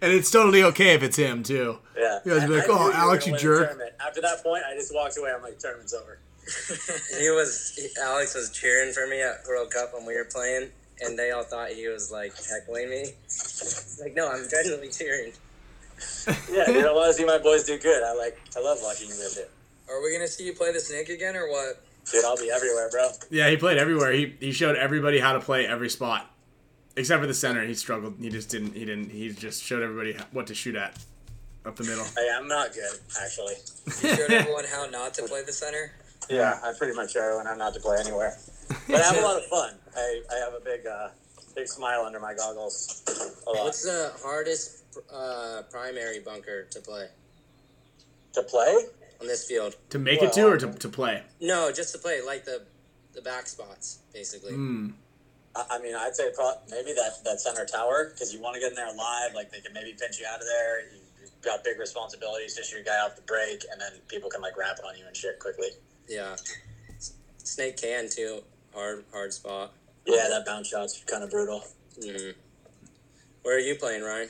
and 0.00 0.12
it's 0.12 0.30
totally 0.30 0.64
okay 0.64 0.94
if 0.94 1.02
it's 1.04 1.16
him 1.16 1.42
too. 1.44 1.78
yeah. 1.96 2.18
You 2.24 2.32
guys 2.38 2.48
be 2.48 2.56
like, 2.56 2.68
I- 2.68 2.72
I 2.72 2.76
"Oh, 2.76 2.78
knew 2.78 2.84
you 2.84 2.88
were 2.88 2.94
Alex, 2.94 3.26
you 3.28 3.36
jerk." 3.38 3.78
After 4.04 4.20
that 4.22 4.42
point, 4.42 4.64
I 4.68 4.74
just 4.74 4.92
walked 4.92 5.16
away. 5.18 5.30
I'm 5.34 5.42
like, 5.42 5.58
"Tournament's 5.58 5.94
over." 5.94 6.18
He 7.20 7.30
was 7.30 7.72
he- 7.76 7.88
Alex 8.02 8.34
was 8.34 8.50
cheering 8.50 8.92
for 8.92 9.06
me 9.06 9.22
at 9.22 9.46
World 9.46 9.70
Cup 9.70 9.94
when 9.94 10.04
we 10.06 10.14
were 10.16 10.24
playing, 10.24 10.70
and 11.00 11.16
they 11.18 11.30
all 11.30 11.44
thought 11.44 11.70
he 11.70 11.86
was 11.88 12.10
like 12.10 12.32
heckling 12.50 12.90
me. 12.90 13.04
Like, 14.02 14.14
no, 14.14 14.28
I'm 14.30 14.46
genuinely 14.50 14.90
cheering. 14.90 15.32
Yeah, 16.50 16.70
you 16.70 16.82
don't 16.82 16.94
want 16.94 17.08
to 17.08 17.14
see 17.14 17.24
my 17.24 17.38
boys 17.38 17.64
do 17.64 17.78
good. 17.78 18.02
I 18.02 18.14
like, 18.14 18.40
I 18.56 18.60
love 18.60 18.78
watching 18.82 19.08
you 19.08 19.14
guys 19.14 19.34
do. 19.34 19.44
Are 19.92 20.02
we 20.02 20.12
gonna 20.12 20.28
see 20.28 20.44
you 20.44 20.54
play 20.54 20.72
the 20.72 20.80
snake 20.80 21.08
again 21.08 21.36
or 21.36 21.50
what? 21.50 21.82
Dude, 22.10 22.24
I'll 22.24 22.36
be 22.36 22.50
everywhere, 22.50 22.88
bro. 22.90 23.08
Yeah, 23.30 23.50
he 23.50 23.56
played 23.56 23.78
everywhere. 23.78 24.12
He 24.12 24.34
he 24.40 24.52
showed 24.52 24.76
everybody 24.76 25.18
how 25.18 25.32
to 25.32 25.40
play 25.40 25.66
every 25.66 25.90
spot, 25.90 26.30
except 26.96 27.20
for 27.20 27.26
the 27.26 27.34
center. 27.34 27.64
He 27.64 27.74
struggled. 27.74 28.14
He 28.20 28.30
just 28.30 28.50
didn't. 28.50 28.74
He 28.74 28.84
didn't. 28.84 29.10
He 29.10 29.30
just 29.30 29.62
showed 29.62 29.82
everybody 29.82 30.16
what 30.32 30.46
to 30.48 30.54
shoot 30.54 30.74
at, 30.76 30.98
up 31.64 31.76
the 31.76 31.84
middle. 31.84 32.04
Hey, 32.16 32.30
I'm 32.34 32.48
not 32.48 32.72
good, 32.72 32.98
actually. 33.22 33.54
You 34.02 34.16
showed 34.16 34.30
everyone 34.30 34.64
how 34.64 34.86
not 34.86 35.14
to 35.14 35.22
play 35.24 35.42
the 35.44 35.52
center. 35.52 35.92
Yeah, 36.28 36.58
I 36.62 36.72
pretty 36.78 36.94
much 36.94 37.12
show 37.12 37.20
everyone 37.20 37.46
how 37.46 37.54
not 37.54 37.74
to 37.74 37.80
play 37.80 37.98
anywhere. 38.00 38.36
But 38.88 39.00
I 39.00 39.04
have 39.04 39.18
a 39.18 39.20
lot 39.20 39.36
of 39.36 39.44
fun. 39.46 39.74
I, 39.94 40.22
I 40.32 40.36
have 40.36 40.54
a 40.54 40.60
big, 40.64 40.86
uh, 40.86 41.08
big 41.54 41.68
smile 41.68 42.04
under 42.06 42.20
my 42.20 42.34
goggles. 42.34 43.02
A 43.46 43.50
lot. 43.50 43.64
What's 43.64 43.82
the 43.82 44.12
hardest 44.22 44.83
uh, 45.12 45.62
primary 45.70 46.20
bunker 46.20 46.64
to 46.70 46.80
play 46.80 47.08
to 48.32 48.42
play? 48.42 48.84
on 49.20 49.28
this 49.28 49.46
field? 49.46 49.76
to 49.90 49.98
make 49.98 50.22
it 50.22 50.32
to 50.32 50.46
or 50.46 50.56
to, 50.58 50.72
to 50.72 50.88
play. 50.88 51.22
No, 51.40 51.70
just 51.72 51.92
to 51.92 51.98
play 51.98 52.20
like 52.24 52.44
the 52.44 52.62
the 53.14 53.22
back 53.22 53.46
spots, 53.46 54.00
basically. 54.12 54.52
Mm. 54.52 54.92
I, 55.54 55.64
I 55.72 55.78
mean, 55.78 55.94
I'd 55.94 56.16
say 56.16 56.30
pro- 56.34 56.58
maybe 56.68 56.92
that, 56.94 57.22
that 57.24 57.40
center 57.40 57.64
tower 57.64 58.10
because 58.12 58.34
you 58.34 58.40
want 58.40 58.54
to 58.54 58.60
get 58.60 58.70
in 58.70 58.74
there 58.74 58.92
live. 58.94 59.34
Like 59.34 59.50
they 59.52 59.60
can 59.60 59.72
maybe 59.72 59.94
pinch 59.98 60.18
you 60.18 60.26
out 60.28 60.40
of 60.40 60.46
there. 60.46 60.80
You, 60.80 60.98
you've 61.20 61.40
got 61.42 61.62
big 61.62 61.78
responsibilities 61.78 62.54
to 62.56 62.64
shoot 62.64 62.80
a 62.80 62.84
guy 62.84 62.98
off 63.04 63.14
the 63.16 63.22
break, 63.22 63.64
and 63.70 63.80
then 63.80 63.92
people 64.08 64.28
can 64.28 64.42
like 64.42 64.56
wrap 64.58 64.78
on 64.86 64.98
you 64.98 65.06
and 65.06 65.16
shit 65.16 65.38
quickly. 65.38 65.68
Yeah. 66.08 66.36
Snake 66.98 67.76
can 67.76 68.08
too. 68.10 68.40
Hard 68.74 69.04
hard 69.12 69.32
spot. 69.32 69.72
Yeah, 70.06 70.26
that 70.28 70.44
bounce 70.44 70.68
shot's 70.68 71.02
kind 71.04 71.22
of 71.22 71.30
brutal. 71.30 71.62
hmm 72.02 72.30
Where 73.42 73.56
are 73.56 73.60
you 73.60 73.76
playing, 73.76 74.02
Ryan? 74.02 74.28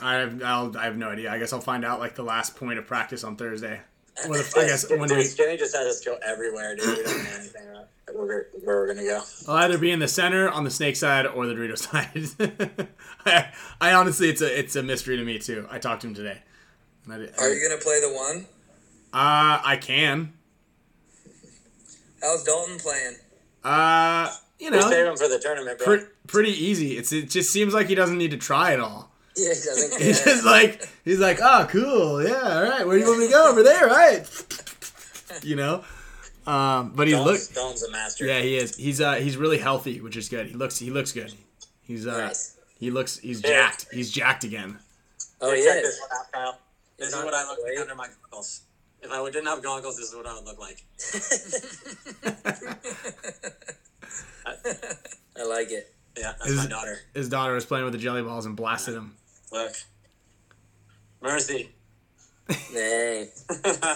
I 0.00 0.14
have. 0.14 0.42
I'll, 0.42 0.76
I 0.76 0.84
have 0.84 0.96
no 0.96 1.10
idea. 1.10 1.30
I 1.30 1.38
guess 1.38 1.52
I'll 1.52 1.60
find 1.60 1.84
out 1.84 2.00
like 2.00 2.14
the 2.14 2.22
last 2.22 2.56
point 2.56 2.78
of 2.78 2.86
practice 2.86 3.24
on 3.24 3.36
Thursday. 3.36 3.80
Well, 4.28 4.40
if- 4.40 4.56
I 4.56 4.66
guess 4.66 4.88
when 4.90 5.00
we 5.00 5.24
Skinny 5.24 5.56
just 5.56 5.74
has 5.76 5.86
us 5.86 6.04
go 6.04 6.18
everywhere, 6.24 6.76
dude. 6.76 6.86
We 6.98 7.02
don't 7.04 7.24
know 7.24 7.30
anything 7.34 7.68
about 7.70 7.88
where, 8.14 8.46
where 8.62 8.76
we're 8.76 8.86
gonna 8.94 9.06
go. 9.06 9.22
I'll 9.48 9.56
either 9.56 9.78
be 9.78 9.90
in 9.90 9.98
the 10.00 10.08
center 10.08 10.48
on 10.50 10.64
the 10.64 10.70
snake 10.70 10.96
side 10.96 11.26
or 11.26 11.46
the 11.46 11.54
Dorito 11.54 11.78
side. 12.38 12.76
I, 13.24 13.52
I 13.80 13.92
honestly, 13.94 14.28
it's 14.28 14.42
a 14.42 14.58
it's 14.58 14.76
a 14.76 14.82
mystery 14.82 15.16
to 15.16 15.24
me 15.24 15.38
too. 15.38 15.66
I 15.70 15.78
talked 15.78 16.02
to 16.02 16.08
him 16.08 16.14
today. 16.14 16.38
I 17.10 17.18
did- 17.18 17.34
Are 17.38 17.48
you 17.52 17.66
gonna 17.68 17.80
play 17.80 18.00
the 18.00 18.12
one? 18.12 18.46
Uh, 19.14 19.60
I 19.64 19.78
can. 19.80 20.32
How's 22.20 22.44
Dalton 22.44 22.78
playing? 22.78 23.16
Uh, 23.64 24.30
you 24.58 24.70
We 24.70 24.80
save 24.82 25.06
him 25.06 25.16
for 25.16 25.28
the 25.28 25.38
tournament, 25.38 25.78
bro. 25.78 25.86
pre- 25.98 26.06
pretty 26.26 26.50
easy. 26.52 26.96
It's 26.96 27.12
it 27.12 27.30
just 27.30 27.50
seems 27.52 27.74
like 27.74 27.88
he 27.88 27.94
doesn't 27.94 28.16
need 28.18 28.30
to 28.30 28.36
try 28.36 28.72
at 28.72 28.80
all. 28.80 29.11
Yeah, 29.36 29.48
he 29.48 29.54
doesn't 29.54 30.00
He's 30.02 30.22
just 30.24 30.44
like 30.44 30.86
he's 31.04 31.18
like, 31.18 31.38
oh, 31.42 31.66
cool, 31.70 32.22
yeah, 32.22 32.56
all 32.56 32.62
right. 32.64 32.86
Where 32.86 32.98
do 32.98 33.04
you 33.04 33.08
want 33.08 33.20
me 33.20 33.26
to 33.26 33.32
go? 33.32 33.50
Over 33.50 33.62
there, 33.62 33.86
right? 33.86 34.26
You 35.42 35.56
know. 35.56 35.82
Um, 36.46 36.92
but 36.94 37.06
he 37.08 37.14
look, 37.14 37.24
Dalton's, 37.24 37.48
Dalton's 37.48 37.82
a 37.84 37.90
master. 37.90 38.26
yeah, 38.26 38.40
he 38.40 38.56
is. 38.56 38.76
He's 38.76 39.00
uh, 39.00 39.14
he's 39.14 39.38
really 39.38 39.56
healthy, 39.56 39.98
which 40.02 40.14
is 40.16 40.28
good. 40.28 40.46
He 40.48 40.52
looks, 40.52 40.78
he 40.78 40.90
looks 40.90 41.10
good. 41.12 41.32
He's 41.80 42.06
uh, 42.06 42.26
Nice. 42.26 42.58
he 42.78 42.90
looks, 42.90 43.16
he's 43.18 43.42
Yeah. 43.42 43.48
jacked. 43.70 43.86
He's 43.92 44.10
jacked 44.10 44.44
again. 44.44 44.78
Oh, 45.40 45.54
he 45.54 45.62
Check 45.64 45.82
this 45.82 45.98
one 46.00 46.10
out, 46.18 46.32
Kyle. 46.32 46.58
This 46.98 47.08
is 47.08 47.14
not 47.14 47.24
what 47.24 47.32
I 47.32 47.46
look 47.48 47.58
like 47.64 47.78
under 47.80 47.94
my 47.94 48.08
goggles. 48.30 48.60
If 49.00 49.10
I 49.10 49.24
didn't 49.30 49.46
have 49.46 49.62
goggles, 49.62 49.96
this 49.96 50.08
is 50.10 50.14
what 50.14 50.26
I 50.26 50.34
would 50.34 50.44
look 50.44 50.58
like. 50.60 50.84
I 55.36 55.44
like 55.44 55.70
it. 55.70 55.92
Yeah, 56.16 56.32
that's 56.38 56.50
Is 56.50 56.56
my 56.58 56.66
daughter. 56.66 56.98
His 57.14 57.28
daughter 57.28 57.54
was 57.54 57.64
playing 57.64 57.84
with 57.84 57.94
the 57.94 57.98
jelly 57.98 58.22
balls 58.22 58.46
and 58.46 58.54
blasted 58.54 58.94
him. 58.94 59.16
Look. 59.52 59.72
Mercy. 61.20 61.70
Dang. 62.74 63.28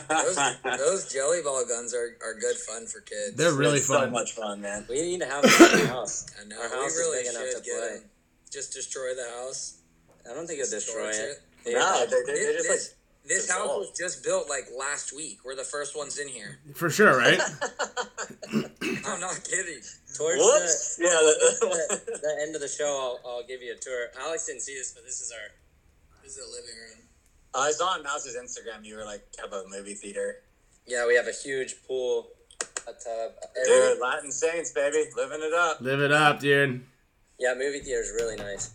Those, 0.08 0.38
those 0.78 1.12
jelly 1.12 1.42
ball 1.42 1.64
guns 1.66 1.92
are, 1.94 2.16
are 2.24 2.34
good 2.38 2.56
fun 2.56 2.86
for 2.86 3.00
kids. 3.00 3.34
They're 3.36 3.52
really 3.52 3.78
It's 3.78 3.86
fun. 3.86 4.04
So 4.06 4.10
much 4.10 4.32
fun, 4.32 4.60
man. 4.60 4.86
We 4.88 5.02
need 5.02 5.20
to 5.20 5.26
have 5.26 5.42
them 5.42 5.52
in 5.72 5.80
the 5.80 5.86
house. 5.88 6.26
I 6.40 6.46
know. 6.46 6.56
Our 6.60 6.68
we 6.70 6.76
house 6.76 6.96
is 6.96 7.10
big 7.16 7.26
enough 7.34 7.50
to 7.56 7.62
get 7.62 7.78
play. 7.78 7.96
'em. 7.96 8.02
Just 8.52 8.72
destroy 8.72 9.14
the 9.14 9.28
house. 9.40 9.78
I 10.30 10.34
don't 10.34 10.46
think 10.46 10.60
it'll 10.60 10.70
destroy 10.70 11.02
torch 11.04 11.16
it. 11.16 11.42
it. 11.66 11.72
Yeah. 11.72 11.78
No, 11.80 12.06
they, 12.06 12.06
they, 12.06 12.38
they're 12.38 12.52
This, 12.52 12.56
just 12.56 12.68
like 12.70 12.78
this, 13.28 13.46
this 13.46 13.50
house 13.50 13.68
was 13.68 13.90
just 13.98 14.22
built 14.22 14.48
like 14.48 14.68
last 14.78 15.12
week. 15.14 15.38
We're 15.44 15.56
the 15.56 15.64
first 15.64 15.96
ones 15.96 16.18
in 16.18 16.28
here. 16.28 16.58
For 16.74 16.88
sure, 16.88 17.18
right? 17.18 17.40
I'm 18.52 19.20
not 19.20 19.40
kidding. 19.44 19.80
Towards 20.16 20.38
Whoops. 20.40 20.98
Yeah. 21.00 21.10
the, 21.10 21.56
The, 21.60 22.18
the 22.22 22.42
end 22.42 22.54
of 22.54 22.60
the 22.60 22.68
show, 22.68 23.18
I'll, 23.24 23.30
I'll 23.30 23.46
give 23.46 23.62
you 23.62 23.72
a 23.72 23.76
tour. 23.76 24.08
Alex 24.20 24.46
didn't 24.46 24.62
see 24.62 24.74
this, 24.74 24.92
but 24.92 25.04
this 25.04 25.20
is 25.20 25.32
our. 25.32 25.48
This 26.22 26.36
is 26.36 26.44
the 26.44 26.50
living 26.50 26.74
room. 26.74 27.08
I 27.54 27.70
saw 27.70 27.88
on 27.94 28.02
Mouse's 28.02 28.36
Instagram 28.36 28.84
you 28.84 28.96
were 28.96 29.04
like 29.04 29.22
have 29.40 29.52
a 29.52 29.64
movie 29.68 29.94
theater. 29.94 30.36
Yeah, 30.86 31.06
we 31.06 31.14
have 31.14 31.26
a 31.26 31.32
huge 31.32 31.76
pool, 31.86 32.28
a 32.86 32.92
tub. 32.92 33.32
Dude, 33.64 34.00
Latin 34.00 34.30
Saints, 34.30 34.72
baby, 34.72 35.04
living 35.16 35.40
it 35.42 35.52
up. 35.52 35.80
Live 35.80 36.00
it 36.00 36.12
up, 36.12 36.40
dude. 36.40 36.84
Yeah, 37.38 37.54
movie 37.54 37.80
theater 37.80 38.00
is 38.02 38.10
really 38.14 38.36
nice. 38.36 38.72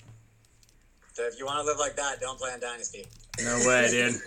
So 1.14 1.24
if 1.28 1.38
you 1.38 1.46
want 1.46 1.60
to 1.60 1.66
live 1.66 1.78
like 1.78 1.96
that, 1.98 2.20
don't 2.20 2.39
play 2.39 2.52
on 2.52 2.60
Dynasty. 2.60 3.06
No 3.44 3.60
way, 3.68 3.88
dude. 3.89 4.16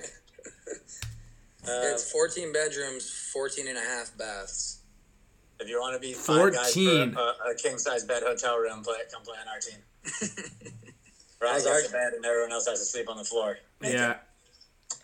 Um, 1.66 1.70
it's 1.94 2.12
14 2.12 2.52
bedrooms, 2.52 3.10
14 3.32 3.68
and 3.68 3.78
a 3.78 3.80
half 3.80 4.14
baths. 4.18 4.80
If 5.64 5.70
you 5.70 5.80
want 5.80 5.94
to 5.94 6.00
be 6.06 6.12
five 6.12 6.52
guys 6.52 6.74
14. 6.74 7.12
for 7.12 7.18
a, 7.20 7.50
a 7.52 7.54
king 7.56 7.78
size 7.78 8.04
bed 8.04 8.22
hotel 8.22 8.58
room, 8.58 8.82
play 8.82 8.96
come 9.10 9.22
play 9.22 9.36
on 9.40 9.48
our 9.48 9.58
team. 9.58 9.78
Ryan 11.40 11.54
How's 11.54 11.64
gets 11.64 11.74
our- 11.74 11.82
the 11.82 11.88
bed 11.88 12.12
and 12.14 12.24
everyone 12.24 12.52
else 12.52 12.66
has 12.68 12.80
to 12.80 12.84
sleep 12.84 13.08
on 13.08 13.16
the 13.16 13.24
floor. 13.24 13.56
Yeah. 13.82 14.16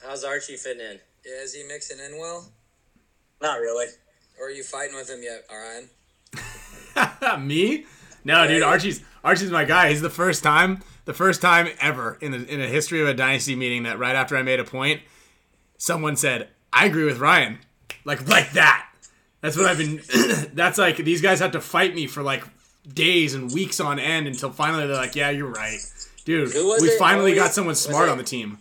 how's 0.07 0.23
Archie 0.23 0.57
fitting 0.57 0.83
in? 0.83 1.01
Yeah, 1.25 1.43
is 1.43 1.55
he 1.55 1.63
mixing 1.65 1.99
in 1.99 2.19
well? 2.19 2.51
Not 3.41 3.61
really. 3.61 3.87
Or 4.39 4.49
are 4.49 4.51
you 4.51 4.63
fighting 4.63 4.97
with 4.97 5.09
him 5.09 5.23
yet, 5.23 5.47
Orion? 5.51 5.89
Me? 7.47 7.87
No, 8.25 8.47
dude. 8.47 8.63
Archie's 8.63 9.03
Archie's 9.25 9.51
my 9.51 9.65
guy. 9.65 9.89
He's 9.89 10.03
the 10.03 10.11
first 10.11 10.43
time, 10.43 10.83
the 11.07 11.15
first 11.15 11.41
time 11.41 11.69
ever 11.81 12.19
in 12.21 12.33
the 12.33 12.47
in 12.47 12.61
a 12.61 12.67
history 12.67 13.01
of 13.01 13.09
a 13.09 13.15
dynasty 13.15 13.57
meeting 13.57 13.85
that 13.85 13.99
right 13.99 14.15
after 14.15 14.37
I 14.37 14.43
made 14.43 14.61
a 14.61 14.65
point, 14.65 15.01
someone 15.79 16.17
said, 16.17 16.49
"I 16.71 16.85
agree 16.85 17.05
with 17.05 17.19
Ryan," 17.19 17.59
like 18.05 18.29
like 18.29 18.53
that. 18.53 18.89
That's 19.41 19.57
what 19.57 19.66
I've 19.66 19.78
been. 19.78 20.01
that's 20.55 20.78
like 20.78 20.97
these 20.99 21.20
guys 21.22 21.41
had 21.41 21.53
to 21.53 21.61
fight 21.61 21.95
me 21.95 22.07
for 22.07 22.22
like 22.22 22.45
days 22.93 23.34
and 23.34 23.53
weeks 23.53 23.80
on 23.80 23.99
end 23.99 24.26
until 24.26 24.51
finally 24.51 24.86
they're 24.86 24.97
like, 24.97 25.16
"Yeah, 25.16 25.30
you're 25.30 25.49
right, 25.51 25.78
dude. 26.24 26.53
Who 26.53 26.66
was 26.68 26.82
We 26.82 26.88
it 26.88 26.99
finally 26.99 27.34
got 27.34 27.53
someone 27.53 27.74
smart 27.74 28.09
it- 28.09 28.12
on 28.12 28.18
the 28.18 28.24
team." 28.24 28.59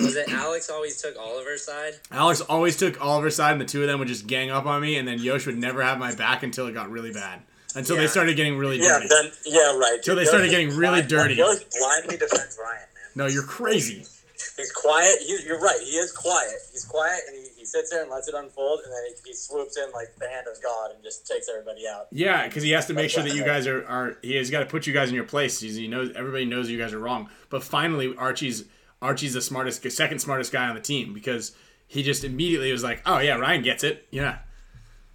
Was 0.00 0.16
it 0.16 0.26
Alex 0.32 0.70
always 0.70 1.00
took 1.02 1.18
Oliver's 1.18 1.64
side? 1.66 1.92
Alex 2.10 2.40
always 2.40 2.78
took 2.78 2.98
Oliver's 3.04 3.36
side, 3.36 3.52
and 3.52 3.60
the 3.60 3.66
two 3.66 3.82
of 3.82 3.88
them 3.88 3.98
would 3.98 4.08
just 4.08 4.26
gang 4.26 4.50
up 4.50 4.64
on 4.64 4.80
me, 4.80 4.96
and 4.96 5.06
then 5.06 5.18
Yosh 5.20 5.44
would 5.44 5.58
never 5.58 5.82
have 5.82 5.98
my 5.98 6.14
back 6.14 6.42
until 6.42 6.66
it 6.66 6.72
got 6.72 6.90
really 6.90 7.12
bad. 7.12 7.42
Until 7.74 7.96
they 7.96 8.06
started 8.06 8.34
getting 8.36 8.56
really 8.56 8.78
Yeah, 8.78 8.98
dirty. 9.00 9.08
then 9.08 9.32
yeah, 9.44 9.76
right. 9.76 9.94
Until 9.98 10.14
they 10.16 10.22
Yosh 10.22 10.28
started 10.28 10.50
getting 10.50 10.68
really 10.70 11.02
blind- 11.02 11.08
dirty. 11.08 11.34
Yosh 11.34 11.58
blindly 11.78 12.16
defends 12.16 12.58
Ryan, 12.58 12.78
man. 12.78 13.04
no, 13.16 13.26
you're 13.26 13.42
crazy. 13.44 14.04
He's 14.56 14.72
quiet. 14.72 15.14
He, 15.26 15.38
you're 15.44 15.60
right. 15.60 15.78
He 15.80 15.96
is 15.96 16.10
quiet. 16.12 16.52
He's 16.72 16.84
quiet, 16.86 17.20
and 17.28 17.36
he, 17.36 17.41
he 17.62 17.66
sits 17.66 17.90
there 17.90 18.02
and 18.02 18.10
lets 18.10 18.26
it 18.26 18.34
unfold, 18.34 18.80
and 18.84 18.92
then 18.92 19.02
he, 19.06 19.30
he 19.30 19.34
swoops 19.34 19.76
in 19.76 19.90
like 19.92 20.16
the 20.18 20.28
hand 20.28 20.48
of 20.52 20.60
God 20.60 20.90
and 20.90 21.00
just 21.02 21.24
takes 21.28 21.48
everybody 21.48 21.86
out. 21.86 22.08
Yeah, 22.10 22.44
because 22.44 22.64
he 22.64 22.72
has 22.72 22.86
to 22.86 22.92
make 22.92 23.08
sure 23.08 23.22
that 23.22 23.36
you 23.36 23.44
guys 23.52 23.68
are, 23.68 23.86
are 23.86 24.16
he 24.20 24.34
has 24.34 24.50
got 24.50 24.60
to 24.60 24.66
put 24.66 24.84
you 24.88 24.92
guys 24.92 25.10
in 25.10 25.14
your 25.14 25.24
place. 25.24 25.60
He's, 25.60 25.76
he 25.76 25.86
knows 25.86 26.10
everybody 26.16 26.44
knows 26.44 26.68
you 26.68 26.76
guys 26.76 26.92
are 26.92 26.98
wrong. 26.98 27.30
But 27.50 27.62
finally, 27.62 28.16
Archie's 28.16 28.64
Archie's 29.00 29.34
the 29.34 29.40
smartest, 29.40 29.88
second 29.92 30.18
smartest 30.18 30.50
guy 30.50 30.68
on 30.68 30.74
the 30.74 30.80
team 30.80 31.14
because 31.14 31.52
he 31.86 32.02
just 32.02 32.24
immediately 32.24 32.72
was 32.72 32.82
like, 32.82 33.00
"Oh 33.06 33.20
yeah, 33.20 33.36
Ryan 33.36 33.62
gets 33.62 33.84
it." 33.84 34.08
Yeah, 34.10 34.38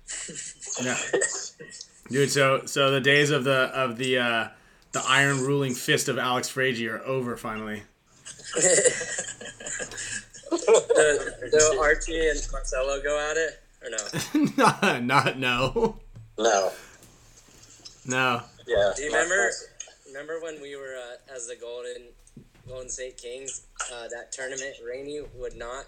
yeah, 0.81 0.97
dude. 2.09 2.31
So 2.31 2.65
so 2.65 2.91
the 2.91 3.01
days 3.01 3.29
of 3.29 3.43
the 3.43 3.71
of 3.73 3.97
the 3.97 4.19
uh, 4.19 4.47
the 4.93 5.03
iron 5.05 5.41
ruling 5.41 5.73
fist 5.73 6.07
of 6.07 6.17
Alex 6.17 6.47
Frazier 6.47 6.95
are 6.95 7.05
over 7.05 7.35
finally. 7.35 7.83
Do, 10.95 11.19
do 11.51 11.79
Archie 11.81 12.29
and 12.29 12.47
Marcelo 12.51 13.01
go 13.01 13.19
at 13.19 13.37
it 13.37 13.59
or 13.83 13.89
no? 13.89 14.47
not, 14.57 15.03
not 15.03 15.39
no 15.39 15.99
No. 16.37 16.71
no. 18.05 18.41
Yeah. 18.67 18.91
Do 18.95 19.03
you 19.03 19.07
remember? 19.11 19.51
Remember 20.07 20.39
when 20.41 20.61
we 20.61 20.75
were 20.75 20.95
uh, 20.97 21.33
as 21.35 21.47
the 21.47 21.55
Golden 21.55 22.03
Golden 22.67 22.89
State 22.89 23.17
Kings? 23.17 23.65
Uh, 23.93 24.07
that 24.09 24.31
tournament, 24.31 24.75
Rainey 24.85 25.21
would 25.35 25.55
not. 25.55 25.85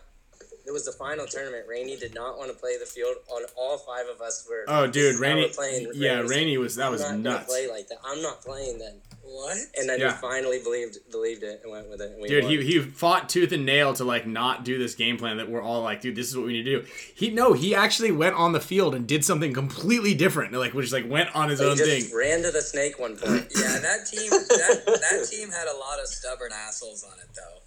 It 0.69 0.71
was 0.71 0.85
the 0.85 0.91
final 0.91 1.25
tournament. 1.25 1.65
Rainey 1.67 1.95
did 1.97 2.13
not 2.13 2.37
want 2.37 2.51
to 2.51 2.55
play 2.57 2.77
the 2.77 2.85
field. 2.85 3.15
On 3.31 3.41
all 3.57 3.79
five 3.79 4.05
of 4.07 4.21
us 4.21 4.45
were. 4.47 4.65
Oh, 4.67 4.85
dude, 4.85 4.93
this 4.93 5.15
is 5.15 5.15
how 5.15 5.21
Rainey. 5.21 5.49
playing. 5.49 5.91
Yeah, 5.95 6.21
was 6.21 6.29
Rainey 6.29 6.57
was 6.59 6.75
that 6.75 6.91
was 6.91 7.01
I'm 7.01 7.23
not 7.23 7.31
nuts. 7.39 7.45
Play 7.49 7.67
like 7.67 7.87
that. 7.87 7.97
I'm 8.05 8.21
not 8.21 8.41
playing 8.41 8.77
then. 8.77 9.01
What? 9.23 9.57
And 9.77 9.89
then 9.89 9.99
Yeah. 9.99 10.11
he 10.11 10.17
finally 10.21 10.59
believed 10.63 10.97
believed 11.11 11.41
it 11.41 11.61
and 11.63 11.71
went 11.71 11.89
with 11.89 12.01
it. 12.01 12.11
And 12.11 12.21
we 12.21 12.27
Dude, 12.27 12.43
won. 12.43 12.51
he, 12.53 12.63
he 12.63 12.79
fought 12.79 13.29
tooth 13.29 13.51
and 13.51 13.65
nail 13.65 13.93
to 13.93 14.03
like 14.03 14.27
not 14.27 14.63
do 14.63 14.77
this 14.77 14.93
game 14.95 15.17
plan 15.17 15.37
that 15.37 15.49
we're 15.49 15.61
all 15.61 15.81
like, 15.81 16.01
dude, 16.01 16.15
this 16.15 16.27
is 16.29 16.37
what 16.37 16.45
we 16.45 16.53
need 16.53 16.63
to 16.65 16.81
do. 16.81 16.87
He 17.15 17.31
no, 17.31 17.53
he 17.53 17.73
actually 17.73 18.11
went 18.11 18.35
on 18.35 18.51
the 18.53 18.59
field 18.59 18.93
and 18.93 19.07
did 19.07 19.25
something 19.25 19.53
completely 19.53 20.13
different, 20.13 20.53
like 20.53 20.73
which 20.75 20.91
like 20.91 21.09
went 21.09 21.35
on 21.35 21.49
his 21.49 21.59
he 21.59 21.65
own 21.65 21.77
just 21.77 21.89
thing. 22.09 22.15
ran 22.17 22.43
to 22.43 22.51
the 22.51 22.61
snake 22.61 22.99
one 22.99 23.17
point. 23.17 23.47
Yeah, 23.55 23.79
that 23.79 24.05
team 24.07 24.29
that, 24.29 24.83
that 24.85 25.27
team 25.29 25.49
had 25.49 25.67
a 25.67 25.77
lot 25.77 25.99
of 25.99 26.07
stubborn 26.07 26.51
assholes 26.53 27.03
on 27.03 27.17
it 27.19 27.27
though. 27.35 27.61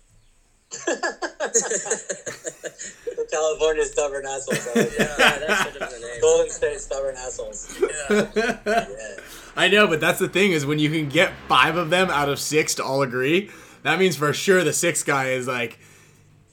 The 3.14 3.26
California 3.30 3.84
stubborn 3.84 4.24
assholes. 4.26 4.66
I 4.68 4.80
yeah, 4.80 4.86
that 4.86 5.70
should 5.72 5.82
have 5.82 5.90
been 5.90 6.00
the 6.00 6.06
name. 6.06 6.20
Golden 6.20 6.50
State 6.50 6.80
stubborn 6.80 7.14
assholes. 7.16 7.78
Yeah. 7.80 8.26
Yeah. 8.34 9.16
I 9.56 9.68
know, 9.68 9.86
but 9.86 10.00
that's 10.00 10.18
the 10.18 10.28
thing 10.28 10.52
is 10.52 10.64
when 10.64 10.78
you 10.78 10.90
can 10.90 11.08
get 11.08 11.32
five 11.48 11.76
of 11.76 11.90
them 11.90 12.08
out 12.10 12.28
of 12.28 12.38
six 12.38 12.74
to 12.76 12.84
all 12.84 13.02
agree, 13.02 13.50
that 13.82 13.98
means 13.98 14.16
for 14.16 14.32
sure 14.32 14.64
the 14.64 14.72
sixth 14.72 15.04
guy 15.04 15.30
is 15.30 15.46
like, 15.46 15.78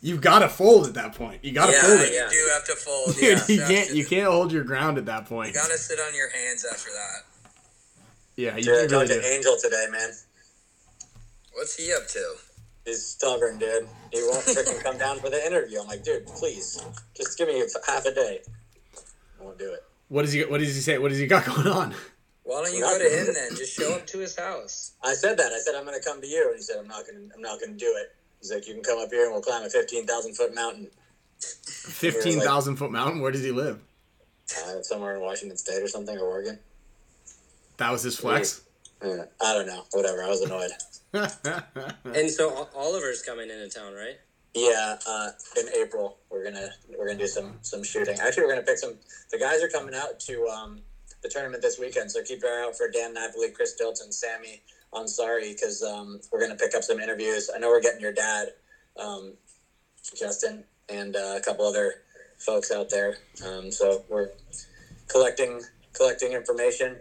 you've 0.02 0.22
got 0.22 0.40
to 0.40 0.50
fold 0.50 0.88
at 0.88 0.94
that 0.96 1.16
point. 1.16 1.44
You 1.44 1.52
got 1.54 1.68
to 1.68 1.72
Yeah, 1.74 1.82
fold 1.82 2.00
it. 2.02 2.10
you 2.10 2.16
yeah. 2.16 2.30
do 2.30 2.50
have 2.54 2.66
to 2.66 2.76
fold. 2.76 3.16
Dude, 3.16 3.24
Yeah, 3.50 3.56
you 3.56 3.60
have 3.62 3.70
can't 3.70 3.96
you 3.96 4.06
can't 4.06 4.28
hold 4.32 4.52
your 4.52 4.64
ground 4.64 4.98
at 4.98 5.06
that 5.06 5.26
point. 5.28 5.50
You 5.50 5.54
gotta 5.54 5.78
sit 5.78 6.00
on 6.00 6.14
your 6.16 6.30
hands 6.30 6.66
after 6.70 6.90
that. 6.92 7.24
Yeah, 8.36 8.56
you, 8.58 8.64
Dude, 8.64 8.74
I 8.74 8.76
you 8.76 8.78
really 8.78 8.88
talked 8.90 9.08
do. 9.10 9.22
to 9.22 9.28
Angel 9.34 9.56
today, 9.62 9.86
man. 9.92 10.10
What's 11.54 11.76
he 11.76 11.94
up 11.94 12.08
to? 12.08 12.34
He's 12.90 13.06
stubborn, 13.06 13.60
dude. 13.60 13.88
He 14.12 14.22
won't 14.24 14.44
freaking 14.46 14.82
come 14.84 14.98
down 14.98 15.20
for 15.20 15.30
the 15.30 15.46
interview. 15.46 15.80
I'm 15.82 15.88
like, 15.88 16.04
dude, 16.04 16.26
please, 16.26 16.84
just 17.16 17.38
give 17.38 17.48
me 17.48 17.64
half 17.88 18.06
a 18.06 18.14
day. 18.14 18.40
I 19.40 19.44
won't 19.44 19.60
do 19.60 19.72
it. 19.74 19.84
What 20.08 20.24
does 20.24 20.34
he 20.34 20.44
what 20.46 20.60
does 20.60 20.74
he 20.74 20.82
say? 20.82 20.98
What 20.98 21.10
does 21.10 21.20
he 21.20 21.28
got 21.28 21.46
going 21.56 21.68
on? 21.68 21.94
Why 22.44 22.64
don't 22.64 22.74
you 22.74 22.82
go 22.82 22.98
to 22.98 23.04
him 23.04 23.34
then? 23.34 23.56
Just 23.56 23.74
show 23.74 23.94
up 23.94 24.08
to 24.08 24.18
his 24.18 24.38
house. 24.38 24.94
I 25.04 25.14
said 25.14 25.38
that. 25.38 25.52
I 25.52 25.60
said 25.60 25.76
I'm 25.76 25.86
gonna 25.86 26.02
come 26.04 26.20
to 26.20 26.28
you, 26.28 26.48
and 26.48 26.56
he 26.56 26.62
said 26.64 26.78
I'm 26.80 26.88
not 26.88 27.06
gonna. 27.06 27.26
I'm 27.36 27.42
not 27.42 27.60
gonna 27.60 27.78
do 27.78 27.94
it. 27.98 28.16
He's 28.40 28.52
like, 28.52 28.68
you 28.68 28.74
can 28.74 28.84
come 28.84 28.98
up 29.00 29.10
here 29.12 29.26
and 29.26 29.34
we'll 29.34 29.42
climb 29.42 29.64
a 29.64 29.70
15,000 29.70 30.34
foot 30.34 30.56
mountain 30.56 30.90
Fifteen 31.42 32.40
thousand 32.40 32.76
foot 32.78 32.92
mountain. 32.92 33.22
Where 33.22 33.32
does 33.32 33.44
he 33.44 33.52
live? 33.52 33.80
uh, 34.66 34.82
somewhere 34.82 35.16
in 35.16 35.22
Washington 35.22 35.58
State 35.58 35.82
or 35.82 35.88
something 35.88 36.18
or 36.18 36.26
Oregon. 36.26 36.60
That 37.78 37.92
was 37.92 38.04
his 38.04 38.18
flex. 38.18 38.62
Yeah, 39.04 39.26
I 39.42 39.54
don't 39.54 39.68
know. 39.68 39.84
Whatever. 39.92 40.24
I 40.24 40.28
was 40.28 40.42
annoyed. 40.42 40.72
And 42.06 42.30
so 42.30 42.68
Oliver's 42.76 43.22
coming 43.22 43.50
into 43.50 43.70
town, 43.70 43.94
right? 43.94 44.18
Yeah, 44.54 44.98
uh, 45.08 45.30
in 45.58 45.68
April 45.76 46.18
we're 46.30 46.44
gonna 46.44 46.70
we're 46.98 47.08
gonna 47.08 47.20
do 47.20 47.28
some 47.28 47.58
some 47.62 47.84
shooting. 47.84 48.18
Actually, 48.20 48.44
we're 48.44 48.54
gonna 48.54 48.66
pick 48.66 48.78
some. 48.78 48.96
The 49.32 49.38
guys 49.38 49.64
are 49.64 49.70
coming 49.70 49.94
out 49.94 50.20
to 50.22 50.48
um, 50.48 50.82
the 51.22 51.30
tournament 51.30 51.62
this 51.62 51.80
weekend, 51.80 52.12
so 52.12 52.24
keep 52.24 52.42
your 52.42 52.52
eye 52.52 52.68
out 52.68 52.76
for 52.76 52.90
Dan 52.90 53.14
Napoli, 53.14 53.52
Chris 53.52 53.76
Dilton, 53.80 54.12
Sammy 54.12 54.62
Ansari, 54.94 55.54
because 55.54 55.84
um, 55.84 56.20
we're 56.32 56.42
gonna 56.42 56.56
pick 56.56 56.76
up 56.76 56.84
some 56.84 57.00
interviews. 57.00 57.50
I 57.54 57.60
know 57.60 57.70
we're 57.70 57.82
getting 57.82 58.02
your 58.02 58.14
dad, 58.14 58.50
um, 59.00 59.34
Justin, 60.18 60.64
and 60.90 61.16
uh, 61.16 61.36
a 61.38 61.42
couple 61.42 61.66
other 61.66 62.02
folks 62.38 62.72
out 62.72 62.90
there. 62.90 63.18
Um, 63.48 63.72
so 63.72 64.04
we're 64.10 64.30
collecting 65.08 65.62
collecting 65.94 66.34
information 66.34 66.98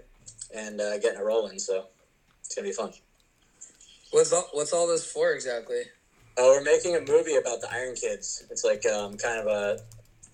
and 0.54 0.80
uh, 0.80 0.98
getting 0.98 1.18
it 1.18 1.24
rolling. 1.24 1.58
So 1.58 1.86
it's 2.40 2.54
gonna 2.54 2.68
be 2.68 2.72
fun. 2.72 2.92
What's 4.10 4.32
all, 4.32 4.48
what's 4.52 4.72
all 4.72 4.86
this 4.86 5.10
for 5.10 5.32
exactly? 5.32 5.82
Oh, 6.36 6.50
we're 6.52 6.62
making 6.62 6.96
a 6.96 7.00
movie 7.00 7.36
about 7.36 7.60
the 7.60 7.68
Iron 7.72 7.94
Kids. 7.94 8.44
It's 8.50 8.64
like 8.64 8.86
um, 8.86 9.16
kind 9.16 9.40
of 9.40 9.46
a 9.46 9.80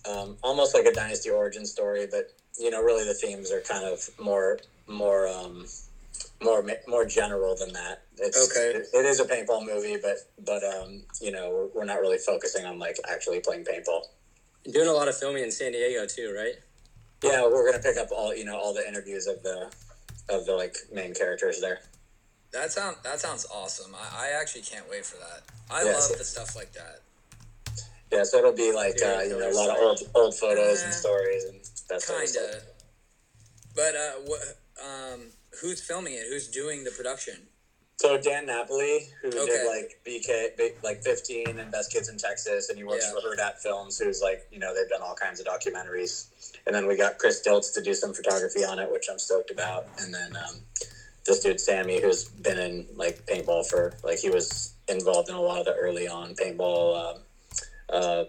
um, 0.09 0.37
almost 0.43 0.75
like 0.75 0.85
a 0.85 0.93
Dynasty 0.93 1.31
origin 1.31 1.65
story, 1.65 2.07
but 2.11 2.33
you 2.59 2.71
know, 2.71 2.83
really 2.83 3.05
the 3.05 3.15
themes 3.15 3.51
are 3.51 3.61
kind 3.61 3.85
of 3.85 4.09
more 4.21 4.59
more 4.87 5.27
um, 5.29 5.67
more 6.43 6.65
more 6.87 7.07
general 7.07 7.57
than 7.57 7.73
that. 7.73 8.03
It's, 8.19 8.51
Okay. 8.51 8.79
It, 8.79 8.87
it 8.93 9.07
is 9.07 9.19
a 9.19 9.25
paintball 9.25 9.67
movie, 9.67 9.97
but 10.01 10.19
but 10.45 10.63
um, 10.63 11.03
you 11.21 11.33
know, 11.33 11.51
we're, 11.51 11.81
we're 11.81 11.85
not 11.87 12.01
really 12.01 12.19
focusing 12.19 12.65
on 12.67 12.79
like 12.79 12.97
actually 13.11 13.41
playing 13.41 13.65
paintball. 13.65 14.03
You're 14.65 14.85
doing 14.85 14.89
a 14.89 14.93
lot 14.93 15.09
of 15.09 15.17
filming 15.17 15.43
in 15.43 15.51
San 15.51 15.73
Diego 15.73 16.07
too, 16.07 16.35
right? 16.37 16.55
Yeah, 17.23 17.43
we're 17.47 17.71
gonna 17.71 17.83
pick 17.83 17.97
up 17.97 18.09
all 18.13 18.35
you 18.35 18.45
know 18.45 18.57
all 18.57 18.75
the 18.75 18.87
interviews 18.87 19.27
of 19.27 19.43
the 19.43 19.73
of 20.29 20.45
the 20.47 20.53
like 20.53 20.77
main 20.93 21.15
characters 21.15 21.61
there. 21.61 21.81
That 22.55 22.71
sound 22.71 22.97
that 23.03 23.19
sounds 23.21 23.45
awesome. 23.53 23.95
I, 23.97 24.29
I 24.29 24.41
actually 24.41 24.63
can't 24.63 24.89
wait 24.89 25.05
for 25.05 25.17
that. 25.17 25.43
I 25.69 25.83
Yes. 25.83 26.09
love 26.09 26.19
the 26.19 26.25
stuff 26.25 26.55
like 26.55 26.73
that. 26.73 27.01
Yeah, 28.13 28.23
so 28.23 28.39
it'll 28.39 28.53
be 28.53 28.71
like 28.73 28.95
Yeah, 29.01 29.17
uh, 29.19 29.23
you 29.23 29.37
know 29.37 29.51
a 29.51 29.53
lot 29.53 29.71
of 29.71 29.77
old 29.77 30.01
old 30.15 30.37
photos 30.37 30.85
and 30.85 30.93
Eh, 30.93 30.97
stories 30.97 31.45
and 31.45 31.61
that 31.89 32.01
sort 32.01 32.23
of 32.23 32.33
Kinda. 32.33 32.53
stuff. 32.53 32.63
But 33.75 33.97
uh, 33.97 34.13
what? 34.25 34.41
Um, 34.81 35.33
who's 35.61 35.81
filming 35.81 36.15
it? 36.15 36.27
Who's 36.29 36.47
doing 36.47 36.85
the 36.85 36.93
production? 36.93 37.49
So 37.97 38.19
Dan 38.19 38.47
Napoli, 38.47 39.09
who 39.23 39.29
Okay. 39.31 39.47
did 39.47 39.67
like 39.67 39.99
BK, 40.07 40.75
like 40.85 41.03
15 41.03 41.59
and 41.59 41.73
Best 41.73 41.93
Kids 41.93 42.09
in 42.09 42.19
Texas, 42.19 42.69
and 42.69 42.79
he 42.79 42.85
works 42.85 43.05
Yeah. 43.07 43.21
for 43.21 43.35
Herdat 43.35 43.59
Films, 43.59 43.99
who's 43.99 44.21
like, 44.21 44.47
you 44.51 44.59
know, 44.61 44.75
they've 44.75 44.89
done 44.89 45.03
all 45.03 45.15
kinds 45.15 45.41
of 45.41 45.47
documentaries. 45.47 46.27
And 46.67 46.75
then 46.75 46.87
we 46.87 46.97
got 46.97 47.19
Chris 47.19 47.41
Diltz 47.45 47.73
to 47.75 47.81
do 47.81 47.95
some 47.95 48.13
photography 48.13 48.65
on 48.65 48.79
it, 48.79 48.91
which 48.91 49.07
I'm 49.11 49.19
stoked 49.19 49.51
about. 49.51 49.87
And 49.99 50.13
then 50.15 50.37
um, 50.37 50.61
this 51.27 51.41
dude 51.41 51.61
Sammy, 51.61 52.01
who's 52.01 52.25
been 52.25 52.59
in 52.59 52.87
like 52.97 53.25
paintball 53.27 53.67
for 53.67 53.95
like 54.03 54.19
he 54.19 54.31
was 54.31 54.75
involved 54.89 55.29
in 55.29 55.35
a 55.35 55.41
lot 55.41 55.59
of 55.61 55.67
the 55.67 55.75
early 55.75 56.07
on 56.09 56.35
paintball, 56.35 57.19
uh, 57.91 57.93
uh, 57.93 58.25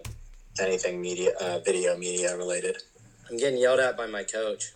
anything 0.60 1.00
media, 1.00 1.32
uh, 1.40 1.58
video 1.64 1.96
media 1.96 2.36
related. 2.36 2.76
I'm 3.30 3.36
getting 3.36 3.58
yelled 3.58 3.80
at 3.80 3.96
by 3.96 4.06
my 4.06 4.22
coach. 4.24 4.72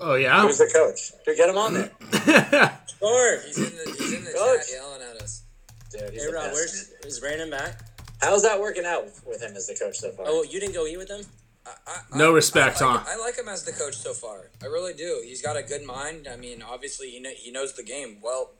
Oh 0.00 0.14
yeah. 0.14 0.42
Who's 0.42 0.58
the 0.58 0.70
coach? 0.72 1.12
Dude, 1.24 1.36
get 1.36 1.48
him 1.48 1.58
on 1.58 1.74
there, 1.74 1.90
Sure. 2.98 3.40
He's 3.46 3.58
in 3.58 3.64
the 3.64 3.94
he's 3.98 4.12
in 4.14 4.24
the 4.24 4.30
Coach. 4.32 4.60
chat 4.60 4.70
yelling 4.72 5.02
at 5.02 5.22
us. 5.22 5.42
dude. 5.90 6.10
He's 6.10 6.22
Hey 6.22 6.28
the 6.28 6.32
Rob, 6.34 6.44
best, 6.46 6.54
where's 6.54 6.92
is 7.06 7.20
Brandon 7.20 7.50
back? 7.50 7.80
How's 8.20 8.42
that 8.42 8.58
working 8.58 8.84
out 8.86 9.04
with 9.26 9.42
him 9.42 9.54
as 9.56 9.66
the 9.66 9.74
coach 9.74 9.98
so 9.98 10.10
far? 10.12 10.24
Oh, 10.28 10.42
you 10.42 10.58
didn't 10.58 10.74
go 10.74 10.86
eat 10.86 10.96
with 10.96 11.08
them? 11.08 11.20
I, 11.66 11.70
I, 11.86 12.18
No 12.18 12.30
I- 12.30 12.34
respect, 12.34 12.80
I 12.80 12.86
like, 12.94 13.00
huh? 13.06 13.12
I 13.12 13.16
like 13.18 13.36
him 13.36 13.48
as 13.48 13.64
the 13.64 13.72
coach 13.72 13.96
so 13.96 14.12
far. 14.12 14.50
I 14.62 14.66
really 14.66 14.94
do. 14.94 15.22
He's 15.24 15.42
got 15.42 15.56
a 15.56 15.62
good 15.62 15.84
mind. 15.84 16.28
I 16.32 16.36
mean, 16.36 16.62
obviously, 16.62 17.10
he 17.10 17.20
know, 17.20 17.30
he 17.34 17.50
knows 17.50 17.72
the 17.74 17.82
game 17.82 18.18
well, 18.22 18.50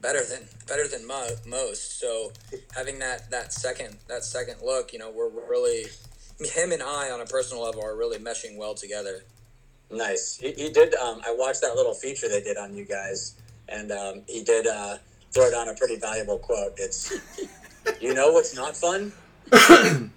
better 0.00 0.20
than 0.24 0.46
better 0.68 0.86
than 0.86 1.06
mo- 1.06 1.36
most. 1.46 1.98
So 2.00 2.32
having 2.74 2.98
that 3.00 3.30
that 3.30 3.52
second 3.52 3.96
that 4.08 4.24
second 4.24 4.56
look, 4.62 4.92
you 4.92 4.98
know, 4.98 5.10
we're, 5.10 5.28
we're 5.30 5.48
really 5.48 5.86
him 6.40 6.72
and 6.72 6.82
I 6.82 7.10
on 7.10 7.20
a 7.20 7.26
personal 7.26 7.62
level 7.64 7.82
are 7.84 7.96
really 7.96 8.18
meshing 8.18 8.56
well 8.56 8.74
together. 8.74 9.22
Nice. 9.90 10.36
He, 10.36 10.52
he 10.52 10.70
did. 10.70 10.94
Um, 10.96 11.20
I 11.26 11.34
watched 11.36 11.60
that 11.62 11.76
little 11.76 11.94
feature 11.94 12.28
they 12.28 12.42
did 12.42 12.56
on 12.56 12.74
you 12.74 12.84
guys, 12.84 13.34
and 13.68 13.92
um, 13.92 14.22
he 14.26 14.42
did 14.42 14.66
uh, 14.66 14.96
throw 15.32 15.50
down 15.50 15.68
a 15.68 15.74
pretty 15.74 15.96
valuable 15.96 16.38
quote. 16.38 16.72
It's, 16.76 17.12
you 18.00 18.14
know 18.14 18.32
what's 18.32 18.54
not 18.54 18.76
fun? 18.76 19.12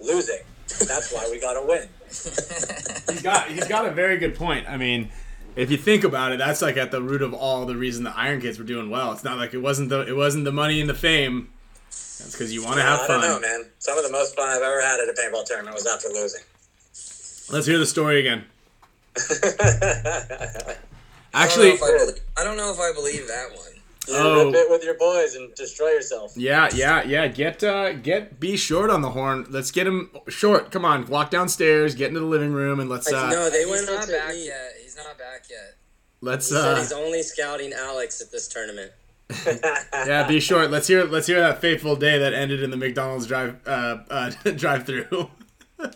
Losing. 0.00 0.40
That's 0.68 1.12
why 1.12 1.28
we 1.30 1.40
got 1.40 1.54
to 1.54 1.66
win. 1.66 1.88
he's 2.08 3.22
got 3.22 3.48
he's 3.48 3.66
got 3.68 3.86
a 3.86 3.90
very 3.90 4.18
good 4.18 4.34
point. 4.34 4.68
I 4.68 4.76
mean, 4.76 5.10
if 5.56 5.70
you 5.70 5.76
think 5.76 6.04
about 6.04 6.32
it, 6.32 6.38
that's 6.38 6.62
like 6.62 6.76
at 6.76 6.90
the 6.90 7.02
root 7.02 7.22
of 7.22 7.34
all 7.34 7.66
the 7.66 7.76
reason 7.76 8.04
the 8.04 8.16
Iron 8.16 8.40
Kids 8.40 8.58
were 8.58 8.64
doing 8.64 8.90
well. 8.90 9.12
It's 9.12 9.24
not 9.24 9.38
like 9.38 9.54
it 9.54 9.58
wasn't 9.58 9.88
the 9.88 10.00
it 10.06 10.16
wasn't 10.16 10.44
the 10.44 10.52
money 10.52 10.80
and 10.80 10.88
the 10.88 10.94
fame. 10.94 11.50
That's 11.88 12.32
because 12.32 12.52
you 12.52 12.64
want 12.64 12.76
to 12.76 12.82
have 12.82 13.00
I 13.00 13.06
don't 13.08 13.20
know, 13.20 13.32
fun. 13.34 13.42
man. 13.42 13.64
Some 13.78 13.98
of 13.98 14.04
the 14.04 14.10
most 14.10 14.34
fun 14.36 14.48
I've 14.48 14.62
ever 14.62 14.80
had 14.80 15.00
at 15.00 15.08
a 15.08 15.12
paintball 15.12 15.44
tournament 15.44 15.74
was 15.74 15.86
after 15.86 16.08
losing. 16.08 16.42
Let's 17.52 17.66
hear 17.66 17.78
the 17.78 17.86
story 17.86 18.20
again. 18.20 18.44
I 19.16 19.20
don't, 19.42 19.58
know 20.66 20.74
Actually, 21.34 21.68
if 21.70 21.82
I, 21.82 21.98
believe, 21.98 22.20
I 22.38 22.44
don't 22.44 22.56
know 22.56 22.72
if 22.72 22.80
I 22.80 22.92
believe 22.92 23.28
that 23.28 23.50
one. 23.54 23.73
You 24.08 24.14
Oh. 24.16 24.44
rip 24.46 24.54
it 24.54 24.70
with 24.70 24.84
your 24.84 24.94
boys 24.98 25.34
and 25.34 25.54
destroy 25.54 25.88
yourself. 25.90 26.32
yeah, 26.36 26.68
yeah, 26.74 27.02
yeah. 27.04 27.26
Get 27.26 27.64
uh, 27.64 27.92
get 27.94 28.38
B 28.38 28.56
short 28.56 28.90
on 28.90 29.00
the 29.02 29.10
horn. 29.10 29.46
Let's 29.48 29.70
get 29.70 29.86
him 29.86 30.10
short. 30.28 30.70
Come 30.70 30.84
on, 30.84 31.06
walk 31.06 31.30
downstairs, 31.30 31.94
get 31.94 32.08
into 32.08 32.20
the 32.20 32.26
living 32.26 32.52
room, 32.52 32.80
and 32.80 32.90
let's 32.90 33.10
uh, 33.12 33.30
no, 33.30 33.48
they 33.50 33.60
He's 33.64 33.70
went 33.70 33.86
not 33.86 34.08
back 34.08 34.34
eat. 34.34 34.46
yet. 34.46 34.72
He's 34.82 34.96
not 34.96 35.16
back 35.18 35.44
yet. 35.50 35.76
let's 36.20 36.48
He 36.50 36.54
said 36.54 36.64
uh, 36.74 36.76
he's 36.76 36.92
only 36.92 37.22
scouting 37.22 37.72
Alex 37.72 38.20
at 38.20 38.30
this 38.30 38.46
tournament. 38.48 38.92
yeah, 39.94 40.26
be 40.28 40.38
short. 40.38 40.70
Let's 40.70 40.86
hear 40.86 41.04
let's 41.04 41.26
hear 41.26 41.40
that 41.40 41.60
fateful 41.62 41.96
day 41.96 42.18
that 42.18 42.34
ended 42.34 42.62
in 42.62 42.70
the 42.70 42.76
McDonald's 42.76 43.26
drive 43.26 43.56
uh, 43.66 43.98
uh 44.10 44.30
drive 44.56 44.84
through. 44.86 45.30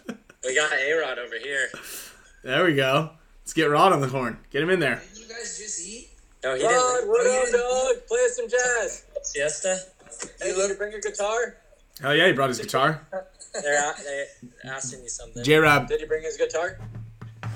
We 0.44 0.54
got 0.54 0.72
A 0.72 0.92
Rod 0.94 1.18
over 1.18 1.34
here. 1.42 1.68
there 2.44 2.64
we 2.64 2.74
go. 2.74 3.10
Let's 3.42 3.52
get 3.52 3.64
Rod 3.64 3.92
on 3.92 4.00
the 4.00 4.06
horn. 4.08 4.38
Get 4.50 4.62
him 4.62 4.70
in 4.70 4.78
there. 4.80 5.02
Did 5.12 5.22
you 5.22 5.28
guys 5.28 5.58
just 5.58 5.86
eat? 5.86 6.07
No, 6.44 6.54
he 6.54 6.62
Rod, 6.62 6.70
didn't. 6.70 7.08
what 7.08 7.26
Oh, 7.26 7.32
you 7.32 7.40
up, 7.40 7.96
dog? 7.96 8.06
Play 8.06 8.18
us 8.24 8.36
some 8.36 8.48
jazz. 8.48 9.04
Siesta? 9.22 9.78
Hey, 10.40 10.54
did 10.54 10.68
you 10.70 10.74
bring 10.76 10.92
your 10.92 11.00
guitar? 11.00 11.56
Hell 12.00 12.14
yeah, 12.14 12.26
he 12.26 12.32
brought 12.32 12.48
his 12.48 12.58
guitar. 12.60 13.06
They're, 13.62 13.90
a- 13.90 13.94
they're 14.04 14.72
asking 14.72 15.02
you 15.02 15.08
something. 15.08 15.42
J 15.42 15.56
Rab, 15.56 15.88
Did 15.88 16.00
you 16.00 16.06
bring 16.06 16.22
his 16.22 16.36
guitar? 16.36 16.78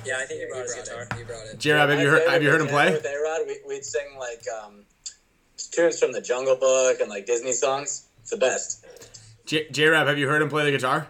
yeah, 0.05 0.16
I 0.18 0.24
think 0.26 0.41
he 0.41 0.47
He 0.47 0.47
brought 0.47 0.62
his 0.64 0.74
brought 0.74 0.85
guitar. 0.87 1.03
it. 1.03 1.12
He 1.18 1.22
brought 1.24 1.47
it. 1.47 1.59
J 1.59 1.72
Rab, 1.72 1.89
have 1.91 2.01
you 2.01 2.09
heard 2.09 2.28
have 2.28 2.43
you 2.43 2.51
heard 2.51 2.61
him 2.61 2.66
play? 2.66 2.91
With 2.93 3.05
A-Rod, 3.05 3.47
we, 3.47 3.59
we'd 3.68 3.85
sing 3.85 4.16
like 4.18 4.43
um, 4.62 4.85
tunes 5.70 5.99
from 6.01 6.12
the 6.12 6.20
Jungle 6.20 6.57
Book 6.57 6.99
and 7.01 7.09
like 7.09 7.26
Disney 7.26 7.53
songs. 7.53 8.07
It's 8.20 8.30
the 8.30 8.37
best. 8.37 8.85
J 9.47 9.87
Rab, 9.87 10.07
have 10.09 10.18
you 10.18 10.28
heard 10.28 10.43
him 10.43 10.49
play 10.49 10.64
the 10.64 10.70
guitar? 10.72 11.07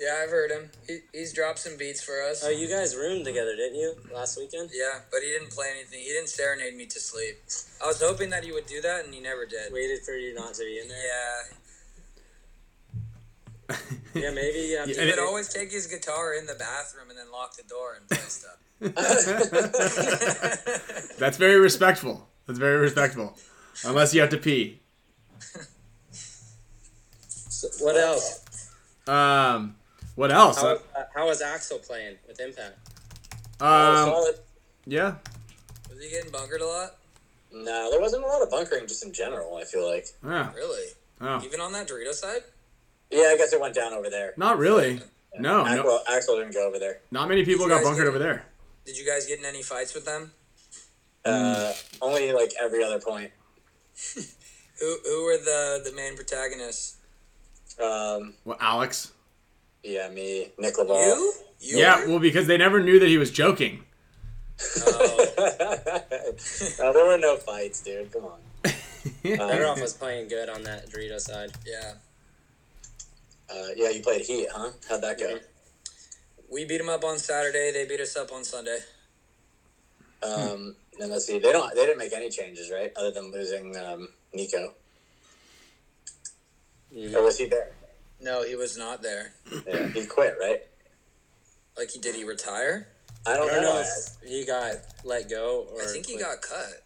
Yeah, 0.00 0.20
I've 0.22 0.30
heard 0.30 0.50
him. 0.50 0.70
He, 0.86 0.98
he's 1.12 1.32
dropped 1.32 1.58
some 1.58 1.76
beats 1.76 2.00
for 2.02 2.22
us. 2.22 2.44
Oh, 2.44 2.50
you 2.50 2.68
guys 2.68 2.94
roomed 2.94 3.24
together, 3.24 3.56
didn't 3.56 3.78
you, 3.80 3.94
last 4.14 4.38
weekend? 4.38 4.70
Yeah, 4.72 5.00
but 5.10 5.20
he 5.22 5.28
didn't 5.28 5.50
play 5.50 5.66
anything. 5.74 5.98
He 5.98 6.12
didn't 6.12 6.28
serenade 6.28 6.76
me 6.76 6.86
to 6.86 7.00
sleep. 7.00 7.36
I 7.82 7.86
was 7.88 8.00
hoping 8.00 8.30
that 8.30 8.44
he 8.44 8.52
would 8.52 8.66
do 8.66 8.80
that, 8.80 9.04
and 9.04 9.12
he 9.12 9.20
never 9.20 9.44
did. 9.44 9.72
Waited 9.72 10.04
for 10.04 10.12
you 10.12 10.34
not 10.34 10.54
to 10.54 10.62
be 10.64 10.78
in 10.80 10.86
there. 10.88 11.04
Yeah, 11.04 11.42
Yeah, 14.14 14.30
maybe 14.30 14.58
you 14.58 14.76
Yeah, 14.76 14.86
he 14.86 14.96
And 14.98 15.10
would 15.10 15.18
always 15.18 15.48
take 15.48 15.70
his 15.72 15.86
guitar 15.86 16.34
in 16.34 16.46
the 16.46 16.54
bathroom 16.54 17.10
and 17.10 17.18
then 17.18 17.30
lock 17.30 17.56
the 17.56 17.62
door 17.64 17.96
and 17.98 18.08
play 18.08 18.18
stuff. 18.18 18.56
That's 21.18 21.36
very 21.36 21.58
respectful. 21.58 22.28
That's 22.46 22.58
very 22.58 22.78
respectful. 22.78 23.36
Unless 23.84 24.14
you 24.14 24.20
have 24.20 24.30
to 24.30 24.38
pee. 24.38 24.80
So 26.10 27.68
what 27.84 27.96
else? 27.96 28.44
Um, 29.06 29.76
what 30.18 30.32
else? 30.32 30.60
How, 30.60 30.68
uh, 30.96 31.04
how 31.14 31.26
was 31.26 31.40
Axel 31.40 31.78
playing 31.78 32.16
with 32.26 32.40
Impact? 32.40 32.76
Oh, 33.60 33.66
Um, 33.66 34.08
solid. 34.08 34.38
yeah. 34.86 35.14
Was 35.90 36.02
he 36.02 36.10
getting 36.10 36.30
bunkered 36.30 36.60
a 36.60 36.66
lot? 36.66 36.96
No, 37.52 37.90
there 37.90 38.00
wasn't 38.00 38.24
a 38.24 38.26
lot 38.26 38.42
of 38.42 38.50
bunkering 38.50 38.86
just 38.86 39.04
in 39.04 39.12
general. 39.12 39.56
I 39.56 39.64
feel 39.64 39.88
like. 39.88 40.06
Yeah. 40.24 40.52
Really? 40.54 40.86
Oh. 41.20 41.40
Even 41.44 41.60
on 41.60 41.72
that 41.72 41.88
Dorito 41.88 42.12
side? 42.12 42.42
Yeah, 43.10 43.28
I 43.32 43.36
guess 43.36 43.52
it 43.52 43.60
went 43.60 43.74
down 43.74 43.92
over 43.92 44.10
there. 44.10 44.34
Not 44.36 44.58
really. 44.58 45.00
No, 45.38 45.62
no. 45.64 45.66
Axel, 45.66 46.00
Axel 46.08 46.36
didn't 46.38 46.52
go 46.54 46.66
over 46.68 46.78
there. 46.78 47.00
Not 47.10 47.28
many 47.28 47.44
people 47.44 47.66
got 47.68 47.82
bunkered 47.82 48.04
get- 48.04 48.08
over 48.08 48.18
there. 48.18 48.44
Did 48.84 48.98
you 48.98 49.06
guys 49.06 49.26
get 49.26 49.38
in 49.38 49.44
any 49.44 49.62
fights 49.62 49.94
with 49.94 50.04
them? 50.04 50.32
Uh, 51.24 51.72
only 52.02 52.32
like 52.32 52.52
every 52.60 52.82
other 52.82 52.98
point. 53.00 53.30
Who 54.80 54.96
who 55.04 55.24
were 55.24 55.36
the 55.38 55.82
the 55.84 55.92
main 55.96 56.14
protagonists? 56.16 56.96
Um, 57.80 58.34
Well, 58.44 58.56
Alex. 58.60 59.12
Yeah, 59.82 60.08
me, 60.08 60.52
Nick 60.58 60.78
Laval. 60.78 61.04
You? 61.04 61.32
You? 61.60 61.78
Yeah, 61.78 62.00
were? 62.00 62.10
well, 62.10 62.18
because 62.18 62.46
they 62.46 62.56
never 62.56 62.82
knew 62.82 62.98
that 62.98 63.08
he 63.08 63.18
was 63.18 63.30
joking. 63.30 63.84
Oh, 64.86 65.26
no, 66.78 66.92
there 66.92 67.06
were 67.06 67.18
no 67.18 67.36
fights, 67.36 67.82
dude. 67.82 68.12
Come 68.12 68.24
on. 68.24 68.38
Fedorov 69.24 69.80
was 69.80 69.94
playing 69.94 70.28
good 70.28 70.48
on 70.48 70.62
that 70.64 70.90
Dorito 70.90 71.18
side. 71.18 71.52
yeah. 71.66 71.94
Uh, 73.50 73.68
yeah, 73.76 73.88
you 73.88 74.02
played 74.02 74.22
Heat, 74.22 74.48
huh? 74.52 74.70
How'd 74.88 75.00
that 75.02 75.18
go? 75.18 75.38
We 76.50 76.64
beat 76.66 76.78
them 76.78 76.88
up 76.88 77.04
on 77.04 77.18
Saturday. 77.18 77.72
They 77.72 77.86
beat 77.86 78.00
us 78.00 78.16
up 78.16 78.32
on 78.32 78.44
Sunday. 78.44 78.78
Um, 80.22 80.76
and 81.00 81.10
let's 81.10 81.26
see, 81.26 81.38
they 81.38 81.52
don't, 81.52 81.74
they 81.74 81.86
didn't 81.86 81.98
make 81.98 82.12
any 82.12 82.28
changes, 82.28 82.70
right? 82.70 82.92
Other 82.96 83.10
than 83.10 83.30
losing 83.32 83.76
um, 83.76 84.08
Nico. 84.34 84.74
Or 87.14 87.22
was 87.22 87.38
he 87.38 87.46
there? 87.46 87.70
No, 88.20 88.42
he 88.42 88.56
was 88.56 88.76
not 88.76 89.02
there. 89.02 89.32
Yeah, 89.66 89.86
he 89.88 90.04
quit, 90.06 90.34
right? 90.40 90.62
Like, 91.76 91.90
he 91.90 92.00
did 92.00 92.14
he 92.16 92.24
retire? 92.24 92.88
I 93.26 93.32
I 93.32 93.36
don't, 93.36 93.46
don't 93.48 93.62
know 93.62 93.74
know. 93.74 93.80
if 93.80 94.28
he 94.28 94.44
got 94.44 94.74
let 95.04 95.28
go 95.30 95.66
or. 95.72 95.82
I 95.82 95.86
think 95.86 96.06
he 96.06 96.18
got 96.18 96.40
cut. 96.42 96.82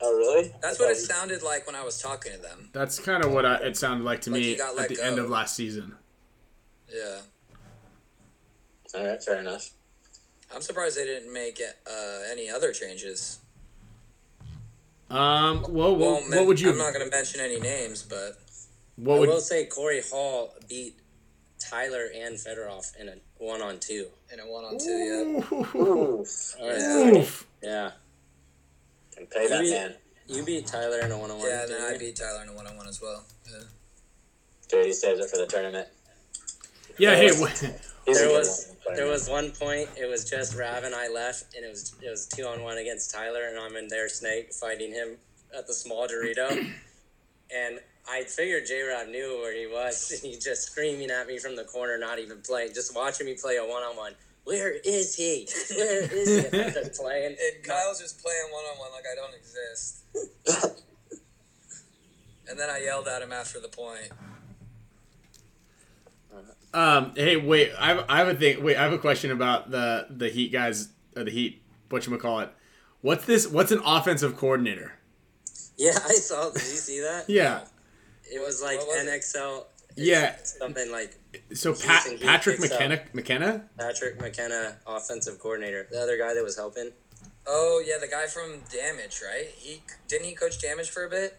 Oh, 0.00 0.14
really? 0.14 0.52
That's 0.60 0.78
I 0.80 0.84
what 0.84 0.92
it 0.92 0.98
he- 0.98 1.04
sounded 1.04 1.42
like 1.42 1.66
when 1.66 1.74
I 1.74 1.82
was 1.84 2.00
talking 2.02 2.32
to 2.32 2.38
them. 2.38 2.68
That's 2.72 2.98
kind 2.98 3.24
of 3.24 3.32
what 3.32 3.46
I, 3.46 3.54
it 3.56 3.76
sounded 3.76 4.04
like 4.04 4.20
to 4.22 4.30
Like 4.30 4.40
me 4.40 4.46
he 4.48 4.56
got 4.56 4.70
at 4.70 4.76
let 4.76 4.88
the 4.90 4.96
go. 4.96 5.02
end 5.02 5.18
of 5.18 5.30
last 5.30 5.56
season. 5.56 5.94
Yeah. 6.94 7.18
All 8.94 9.06
right, 9.06 9.22
fair 9.22 9.40
enough. 9.40 9.70
I'm 10.54 10.60
surprised 10.62 10.96
they 10.98 11.04
didn't 11.06 11.32
make 11.32 11.60
uh, 11.60 12.18
any 12.30 12.48
other 12.50 12.72
changes. 12.72 13.38
Um, 15.10 15.62
well, 15.68 15.94
what, 15.96 15.98
Well, 15.98 16.22
what 16.30 16.46
would 16.46 16.60
you? 16.60 16.70
I'm 16.70 16.78
not 16.78 16.92
going 16.92 17.04
to 17.04 17.10
mention 17.10 17.40
any 17.40 17.58
names, 17.60 18.02
but 18.02 18.38
What 18.96 19.16
I 19.16 19.18
would? 19.20 19.28
will 19.28 19.40
say 19.40 19.66
Corey 19.66 20.02
Hall 20.10 20.54
beat 20.68 20.96
Tyler 21.58 22.08
and 22.14 22.36
Fedorov 22.36 22.84
in 22.98 23.08
a 23.08 23.14
one 23.38 23.60
on 23.62 23.78
two. 23.78 24.06
in 24.32 24.40
a 24.40 24.44
one 24.44 24.64
on 24.64 24.78
two, 24.78 24.90
yeah. 24.90 25.58
Ooh, 25.78 26.24
All 26.60 26.68
right. 26.68 26.78
Yeah. 26.78 27.18
oof. 27.20 27.46
Yeah. 27.62 27.90
Can 29.16 29.26
pay 29.26 29.48
that 29.48 29.60
Maybe- 29.60 29.70
man. 29.70 29.94
You 30.28 30.44
beat 30.44 30.66
Tyler 30.66 30.98
in 31.00 31.12
a 31.12 31.18
one 31.18 31.30
on 31.30 31.38
one. 31.38 31.48
Yeah, 31.48 31.62
and 31.62 31.70
then 31.70 31.94
I 31.94 31.96
beat 31.98 32.16
Tyler 32.16 32.42
in 32.42 32.48
a 32.48 32.52
one 32.52 32.66
on 32.66 32.76
one 32.76 32.88
as 32.88 33.00
well. 33.00 33.22
Yeah. 33.48 33.60
Dude, 34.68 34.86
he 34.86 34.92
saves 34.92 35.20
it 35.20 35.30
for 35.30 35.36
the 35.36 35.46
tournament. 35.46 35.88
Yeah. 36.98 37.14
Hey. 37.14 37.26
He's 37.26 37.40
wh- 37.40 37.64
a 37.64 38.12
There 38.12 38.28
was 38.36 38.74
one. 38.84 38.96
there 38.96 39.06
was 39.06 39.28
one 39.28 39.50
point. 39.52 39.88
It 39.96 40.06
was 40.10 40.28
just 40.28 40.56
Rav 40.56 40.82
and 40.84 40.94
I 40.96 41.08
left, 41.08 41.54
and 41.54 41.64
it 41.64 41.68
was 41.68 41.94
it 42.02 42.10
was 42.10 42.26
two 42.26 42.44
on 42.44 42.62
one 42.62 42.78
against 42.78 43.12
Tyler, 43.14 43.44
and 43.48 43.56
I'm 43.58 43.76
in 43.76 43.86
there 43.88 44.08
snake 44.08 44.52
fighting 44.52 44.92
him 44.92 45.16
at 45.56 45.66
the 45.68 45.74
small 45.74 46.08
Dorito, 46.08 46.50
and 47.54 47.78
I 48.08 48.22
figured 48.22 48.66
J 48.66 48.82
Rab 48.82 49.08
knew 49.08 49.38
where 49.40 49.56
he 49.56 49.66
was, 49.66 50.20
He 50.22 50.38
just 50.38 50.62
screaming 50.70 51.10
at 51.10 51.26
me 51.26 51.38
from 51.38 51.56
the 51.56 51.64
corner, 51.64 51.98
not 51.98 52.18
even 52.18 52.40
playing, 52.40 52.72
just 52.74 52.94
watching 52.94 53.26
me 53.26 53.34
play 53.40 53.56
a 53.56 53.64
one 53.64 53.82
on 53.82 53.96
one. 53.96 54.12
Where 54.44 54.72
is 54.84 55.16
he? 55.16 55.48
Where 55.76 56.02
is 56.02 56.28
he? 56.28 56.58
I'm 56.58 56.72
just 56.72 56.94
playing. 57.00 57.36
And 57.40 57.64
Kyle's 57.64 58.00
just 58.00 58.22
playing 58.22 58.52
one 58.52 58.64
on 58.64 58.78
one 58.78 58.90
like 58.92 59.04
I 59.10 59.16
don't 59.16 59.34
exist. 59.34 60.04
and 62.48 62.58
then 62.58 62.70
I 62.70 62.78
yelled 62.78 63.08
at 63.08 63.22
him 63.22 63.32
after 63.32 63.58
the 63.60 63.68
point. 63.68 64.12
Um. 66.72 67.12
Hey. 67.16 67.36
Wait. 67.36 67.72
I 67.76 67.88
have, 67.88 68.04
I 68.08 68.18
have 68.18 68.28
a 68.28 68.34
thing. 68.34 68.62
Wait. 68.62 68.76
I 68.76 68.84
have 68.84 68.92
a 68.92 68.98
question 68.98 69.32
about 69.32 69.72
the 69.72 70.06
the 70.10 70.28
Heat 70.28 70.52
guys. 70.52 70.90
Or 71.16 71.24
the 71.24 71.30
Heat. 71.32 71.62
What 71.88 72.06
you 72.06 72.16
call 72.16 72.38
it? 72.40 72.50
What's 73.00 73.24
this? 73.24 73.48
What's 73.48 73.72
an 73.72 73.80
offensive 73.84 74.36
coordinator? 74.36 74.92
Yeah, 75.76 75.98
I 76.04 76.14
saw. 76.14 76.50
Did 76.50 76.62
you 76.62 76.68
see 76.68 77.00
that? 77.00 77.24
Yeah. 77.28 77.64
It 78.32 78.40
was 78.44 78.62
like 78.62 78.78
What 78.78 78.88
was 78.88 79.06
it? 79.06 79.08
NXL. 79.36 79.64
Yeah. 79.96 80.36
Something 80.42 80.90
like 80.92 81.16
So 81.54 81.72
Heat 81.72 81.84
Pat, 81.86 82.06
Patrick. 82.20 82.60
McKenna. 82.60 83.02
McKenna. 83.12 83.64
Patrick 83.78 84.20
McKenna, 84.20 84.76
offensive 84.86 85.38
coordinator. 85.38 85.86
The 85.90 86.00
other 86.00 86.18
guy 86.18 86.34
that 86.34 86.42
was 86.44 86.56
helping. 86.56 86.90
Oh 87.46 87.82
yeah, 87.86 87.94
the 88.00 88.08
guy 88.08 88.26
from 88.26 88.60
Damage, 88.70 89.22
right? 89.26 89.46
He 89.56 89.80
didn't 90.08 90.26
he 90.26 90.34
coach 90.34 90.60
Damage 90.60 90.90
for 90.90 91.04
a 91.04 91.10
bit? 91.10 91.38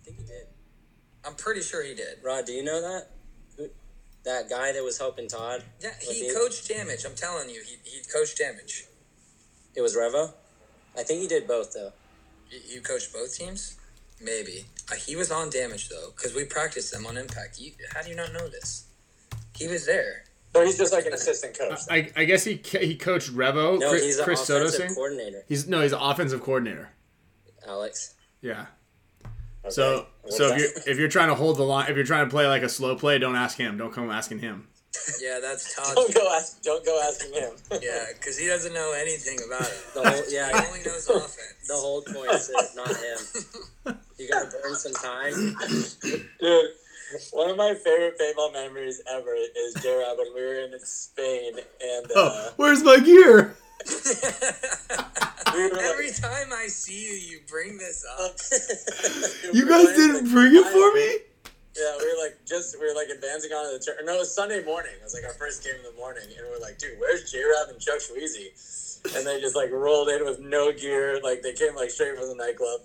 I 0.00 0.04
think 0.04 0.18
he 0.18 0.24
did. 0.24 0.46
I'm 1.24 1.34
pretty 1.34 1.62
sure 1.62 1.82
he 1.84 1.94
did. 1.94 2.18
Rod, 2.22 2.44
do 2.46 2.52
you 2.52 2.62
know 2.64 2.80
that? 2.80 3.08
That 4.24 4.48
guy 4.48 4.70
that 4.72 4.84
was 4.84 4.98
helping 4.98 5.26
Todd? 5.26 5.64
Yeah, 5.80 5.90
he 6.00 6.28
the- 6.28 6.34
coached 6.34 6.68
Damage. 6.68 7.04
I'm 7.04 7.14
telling 7.16 7.48
you, 7.50 7.60
he, 7.66 7.76
he 7.82 8.02
coached 8.12 8.38
Damage. 8.38 8.84
It 9.74 9.80
was 9.80 9.96
Revo? 9.96 10.32
I 10.96 11.02
think 11.02 11.22
he 11.22 11.26
did 11.26 11.48
both, 11.48 11.72
though. 11.74 11.92
You, 12.48 12.60
you 12.76 12.80
coached 12.82 13.12
both 13.12 13.36
teams? 13.36 13.78
Maybe. 14.22 14.64
Uh, 14.90 14.94
he 14.94 15.16
was 15.16 15.30
on 15.30 15.50
Damage 15.50 15.88
though, 15.88 16.10
because 16.16 16.34
we 16.34 16.44
practiced 16.44 16.92
them 16.92 17.06
on 17.06 17.16
Impact. 17.16 17.58
You, 17.60 17.72
how 17.94 18.02
do 18.02 18.10
you 18.10 18.16
not 18.16 18.32
know 18.32 18.48
this? 18.48 18.86
He 19.56 19.66
was 19.68 19.86
there. 19.86 20.24
So 20.54 20.64
he's 20.64 20.76
just 20.76 20.92
like 20.92 21.06
an 21.06 21.14
assistant 21.14 21.58
coach. 21.58 21.78
I, 21.90 22.10
I 22.14 22.24
guess 22.24 22.44
he 22.44 22.60
he 22.80 22.94
coached 22.96 23.34
Revo. 23.34 23.78
No, 23.78 23.90
Chris, 23.90 24.04
he's 24.04 24.18
an 24.18 24.24
Chris 24.24 24.44
Soto 24.46 24.66
offensive 24.66 24.86
sing? 24.88 24.94
coordinator, 24.94 25.44
He's 25.48 25.66
no. 25.66 25.80
He's 25.80 25.92
an 25.92 26.00
offensive 26.00 26.42
coordinator. 26.42 26.90
Alex. 27.66 28.14
Yeah. 28.42 28.66
Okay. 29.64 29.70
So 29.70 30.06
What's 30.22 30.36
so 30.36 30.48
if 30.52 30.58
you're 30.58 30.70
if 30.92 30.98
you're 30.98 31.08
trying 31.08 31.28
to 31.28 31.34
hold 31.34 31.56
the 31.56 31.62
line, 31.62 31.88
if 31.90 31.96
you're 31.96 32.04
trying 32.04 32.26
to 32.26 32.30
play 32.30 32.46
like 32.46 32.62
a 32.62 32.68
slow 32.68 32.96
play, 32.96 33.18
don't 33.18 33.36
ask 33.36 33.56
him. 33.56 33.78
Don't 33.78 33.92
come 33.92 34.10
asking 34.10 34.40
him. 34.40 34.68
Yeah, 35.22 35.38
that's 35.40 35.74
Todd. 35.76 35.94
don't 35.94 36.14
go 36.14 36.36
ask. 36.36 36.60
Don't 36.62 36.84
go 36.84 37.00
asking 37.08 37.32
him. 37.32 37.52
yeah, 37.82 38.04
because 38.12 38.36
he 38.38 38.46
doesn't 38.46 38.74
know 38.74 38.92
anything 38.92 39.38
about 39.46 39.62
it. 39.62 39.84
The 39.94 40.02
whole, 40.02 40.22
yeah, 40.28 40.48
He 40.60 40.66
only 40.68 40.82
knows 40.84 41.08
offense. 41.08 41.66
the 41.66 41.74
whole 41.74 42.02
point 42.02 42.30
is 42.30 42.50
not 42.76 42.88
him. 42.88 43.98
You 44.18 44.28
gotta 44.28 44.50
burn 44.50 44.74
some 44.74 44.92
time. 44.94 45.32
Dude, 46.40 46.70
one 47.32 47.50
of 47.50 47.56
my 47.56 47.74
favorite 47.74 48.18
paintball 48.18 48.52
memories 48.52 49.02
ever 49.10 49.34
is 49.34 49.74
J-Rab 49.82 50.16
when 50.18 50.34
we 50.34 50.40
were 50.40 50.60
in 50.60 50.78
Spain 50.80 51.54
and 51.56 52.06
uh, 52.06 52.14
Oh, 52.16 52.52
where's 52.56 52.82
my 52.82 52.98
gear? 52.98 53.56
we 55.54 55.62
were 55.62 55.70
like, 55.70 55.84
Every 55.84 56.10
time 56.10 56.52
I 56.52 56.66
see 56.68 57.02
you, 57.02 57.14
you 57.14 57.40
bring 57.48 57.78
this 57.78 58.04
up. 58.20 58.36
You 59.54 59.68
guys 59.68 59.86
didn't 59.96 60.30
bring 60.30 60.54
it 60.54 60.64
for 60.68 60.94
me. 60.94 61.18
Yeah, 61.76 61.96
we 61.98 62.04
were 62.04 62.22
like 62.22 62.38
just 62.46 62.78
we 62.78 62.86
were 62.86 62.94
like 62.94 63.08
advancing 63.08 63.50
on 63.52 63.72
the 63.72 63.78
turn. 63.78 63.96
No, 64.04 64.16
it 64.16 64.18
was 64.20 64.34
Sunday 64.34 64.62
morning. 64.64 64.92
It 64.96 65.02
was 65.02 65.14
like 65.14 65.24
our 65.24 65.32
first 65.34 65.64
game 65.64 65.74
in 65.74 65.82
the 65.82 65.96
morning, 65.96 66.24
and 66.24 66.46
we 66.48 66.54
are 66.54 66.60
like, 66.60 66.78
dude, 66.78 66.98
where's 66.98 67.30
J 67.30 67.42
Rab 67.42 67.68
and 67.70 67.80
Chuck 67.80 67.98
Sweezy? 67.98 68.52
And 69.16 69.26
they 69.26 69.40
just 69.40 69.56
like 69.56 69.70
rolled 69.72 70.08
in 70.08 70.24
with 70.24 70.38
no 70.40 70.70
gear. 70.72 71.20
Like 71.22 71.42
they 71.42 71.52
came 71.54 71.74
like 71.74 71.90
straight 71.90 72.16
from 72.16 72.28
the 72.28 72.34
nightclub. 72.34 72.80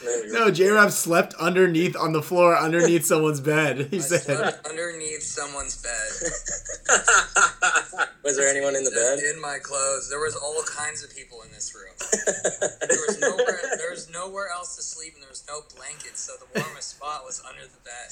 And 0.00 0.08
then 0.08 0.22
we 0.24 0.32
No, 0.32 0.50
J 0.50 0.68
Rab 0.70 0.90
slept 0.90 1.34
underneath 1.34 1.96
on 1.96 2.12
the 2.12 2.22
floor 2.22 2.56
underneath 2.56 3.04
someone's 3.12 3.40
bed. 3.40 3.88
He 3.90 3.98
I 3.98 4.00
said, 4.00 4.22
slept 4.22 4.66
underneath 4.66 5.22
someone's 5.22 5.76
bed. 5.82 6.10
Was 8.24 8.36
there 8.36 8.48
anyone 8.48 8.74
in 8.74 8.82
the 8.84 8.90
bed? 8.90 9.20
In 9.20 9.40
my 9.40 9.58
clothes. 9.62 10.08
There 10.10 10.18
was 10.18 10.34
all 10.34 10.60
kinds 10.66 11.04
of 11.04 11.14
people 11.14 11.42
in 11.42 11.50
this 11.52 11.72
room. 11.74 11.94
There 12.86 12.98
was 13.06 13.20
nowhere. 13.20 13.60
There 13.78 13.90
was 13.90 14.08
nowhere 14.10 14.48
else 14.54 14.74
to 14.76 14.82
sleep, 14.82 15.14
and 15.14 15.22
there 15.22 15.30
was 15.30 15.44
no 15.48 15.60
blankets, 15.76 16.20
so 16.20 16.32
the 16.38 16.60
warmest 16.60 16.90
spot 16.96 17.24
was 17.24 17.40
under 17.48 17.62
the 17.62 17.78
bed. 17.86 18.10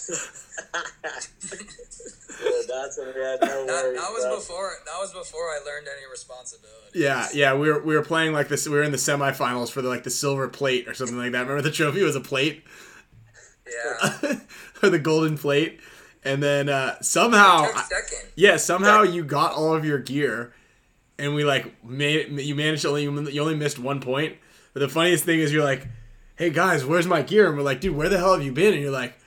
Dude, 1.51 2.69
that's 2.69 2.99
when 2.99 3.15
we 3.15 3.21
had 3.21 3.41
no 3.41 3.67
That, 3.67 3.85
worries. 3.85 4.01
that 4.01 4.11
was 4.13 4.25
bro. 4.25 4.37
before. 4.37 4.73
That 4.87 4.99
was 5.01 5.13
before 5.13 5.43
I 5.51 5.59
learned 5.65 5.87
any 5.89 6.07
responsibility. 6.11 6.99
"Yeah, 7.01 7.29
yeah, 7.33 7.55
we 7.55 7.71
were 7.71 7.81
we 7.81 7.95
were 7.97 8.03
playing 8.03 8.33
like 8.33 8.49
this. 8.49 8.67
We 8.69 8.75
were 8.77 8.83
in 8.83 8.93
the 8.93 8.99
semifinals 8.99 9.71
for 9.71 9.83
the 9.83 9.89
like 9.89 10.03
the 10.05 10.11
silver 10.11 10.49
plate 10.49 10.87
or 10.89 10.95
something 10.95 11.17
like 11.17 11.33
that. 11.33 11.41
Remember 11.43 11.63
the 11.63 11.71
trophy 11.75 12.03
was 12.03 12.17
a 12.17 12.21
plate 12.21 12.65
Yeah. 13.67 14.39
or 14.83 14.91
the 14.91 14.99
golden 14.99 15.37
plate, 15.39 15.81
and 16.25 16.43
then 16.43 16.69
uh, 16.69 17.01
somehow, 17.01 17.67
yeah, 18.37 18.57
somehow 18.57 19.03
you 19.03 19.25
got 19.25 19.53
all 19.53 19.75
of 19.75 19.85
your 19.85 19.99
gear, 19.99 20.55
and 21.19 21.35
we 21.35 21.45
like 21.45 21.83
made 21.85 22.29
you 22.41 22.55
managed 22.55 22.83
to 22.83 22.89
only 22.89 23.03
you 23.03 23.41
only 23.43 23.57
missed 23.57 23.79
one 23.79 24.01
point. 24.01 24.37
But 24.73 24.81
the 24.81 24.89
funniest 24.89 25.25
thing 25.25 25.41
is 25.41 25.53
you're 25.53 25.65
like, 25.65 25.87
"Hey 26.37 26.51
guys, 26.51 26.85
where's 26.85 27.07
my 27.07 27.23
gear?" 27.23 27.49
And 27.49 27.57
we're 27.57 27.63
like, 27.63 27.81
"Dude, 27.81 27.97
where 27.97 28.09
the 28.09 28.19
hell 28.19 28.35
have 28.35 28.43
you 28.45 28.53
been?" 28.53 28.73
And 28.75 28.83
you're 28.83 28.91
like. 28.91 29.19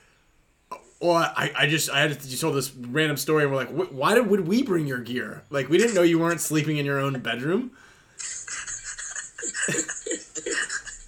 Well, 0.99 1.13
I, 1.13 1.51
I 1.55 1.67
just 1.67 1.91
I 1.91 1.99
had 1.99 2.19
to, 2.19 2.27
you 2.27 2.35
told 2.37 2.55
this 2.55 2.73
random 2.73 3.17
story 3.17 3.43
and 3.43 3.51
we're 3.51 3.57
like, 3.63 3.69
why 3.91 4.15
did 4.15 4.25
would 4.31 4.47
we 4.47 4.63
bring 4.63 4.87
your 4.87 4.97
gear? 4.97 5.43
Like 5.51 5.69
we 5.69 5.77
didn't 5.77 5.93
know 5.93 6.01
you 6.01 6.17
weren't 6.17 6.41
sleeping 6.41 6.77
in 6.77 6.87
your 6.87 6.99
own 6.99 7.19
bedroom. 7.19 7.69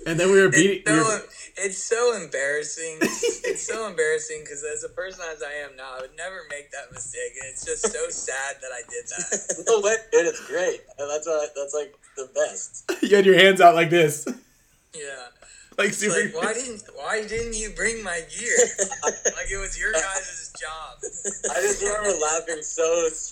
and 0.09 0.19
then 0.19 0.31
we 0.31 0.41
were 0.41 0.49
beating. 0.49 0.83
we 0.85 0.91
So, 0.91 1.03
were- 1.07 1.25
it's 1.61 1.83
so 1.83 2.15
embarrassing. 2.15 2.97
it's 3.01 3.65
so 3.67 3.87
embarrassing 3.87 4.41
because 4.43 4.63
as 4.63 4.83
a 4.83 4.89
person 4.89 5.21
as 5.33 5.43
I 5.43 5.51
am 5.65 5.75
now, 5.75 5.95
I 5.97 6.01
would 6.01 6.15
never 6.17 6.43
make 6.49 6.71
that 6.71 6.91
mistake, 6.91 7.33
and 7.41 7.49
it's 7.51 7.65
just 7.65 7.91
so 7.91 8.09
sad 8.09 8.55
that 8.61 8.71
I 8.73 8.81
did 8.89 9.05
that. 9.07 9.63
No 9.67 9.81
way, 9.81 9.95
dude, 10.11 10.25
it's 10.27 10.45
great. 10.47 10.81
That's 10.97 11.27
what, 11.27 11.49
that's 11.55 11.73
like 11.73 11.93
the 12.15 12.29
best. 12.33 12.89
you 13.03 13.15
had 13.15 13.25
your 13.25 13.35
hands 13.37 13.59
out 13.61 13.75
like 13.75 13.89
this, 13.89 14.25
Yeah. 14.93 15.01
like 15.77 15.89
It's 15.89 15.97
super. 15.97 16.15
like 16.15 16.35
why 16.35 16.53
didn't 16.53 16.81
why 16.95 17.27
didn't 17.27 17.55
you 17.55 17.69
bring 17.75 18.03
my 18.03 18.21
gear? 18.37 18.55
like 19.03 19.51
it 19.51 19.57
was 19.59 19.77
your 19.79 19.91
guys' 19.93 20.53
job. 20.59 20.97
I 21.51 21.61
just 21.61 21.81
remember 21.81 22.17
laughing 22.21 22.61
so 22.63 22.83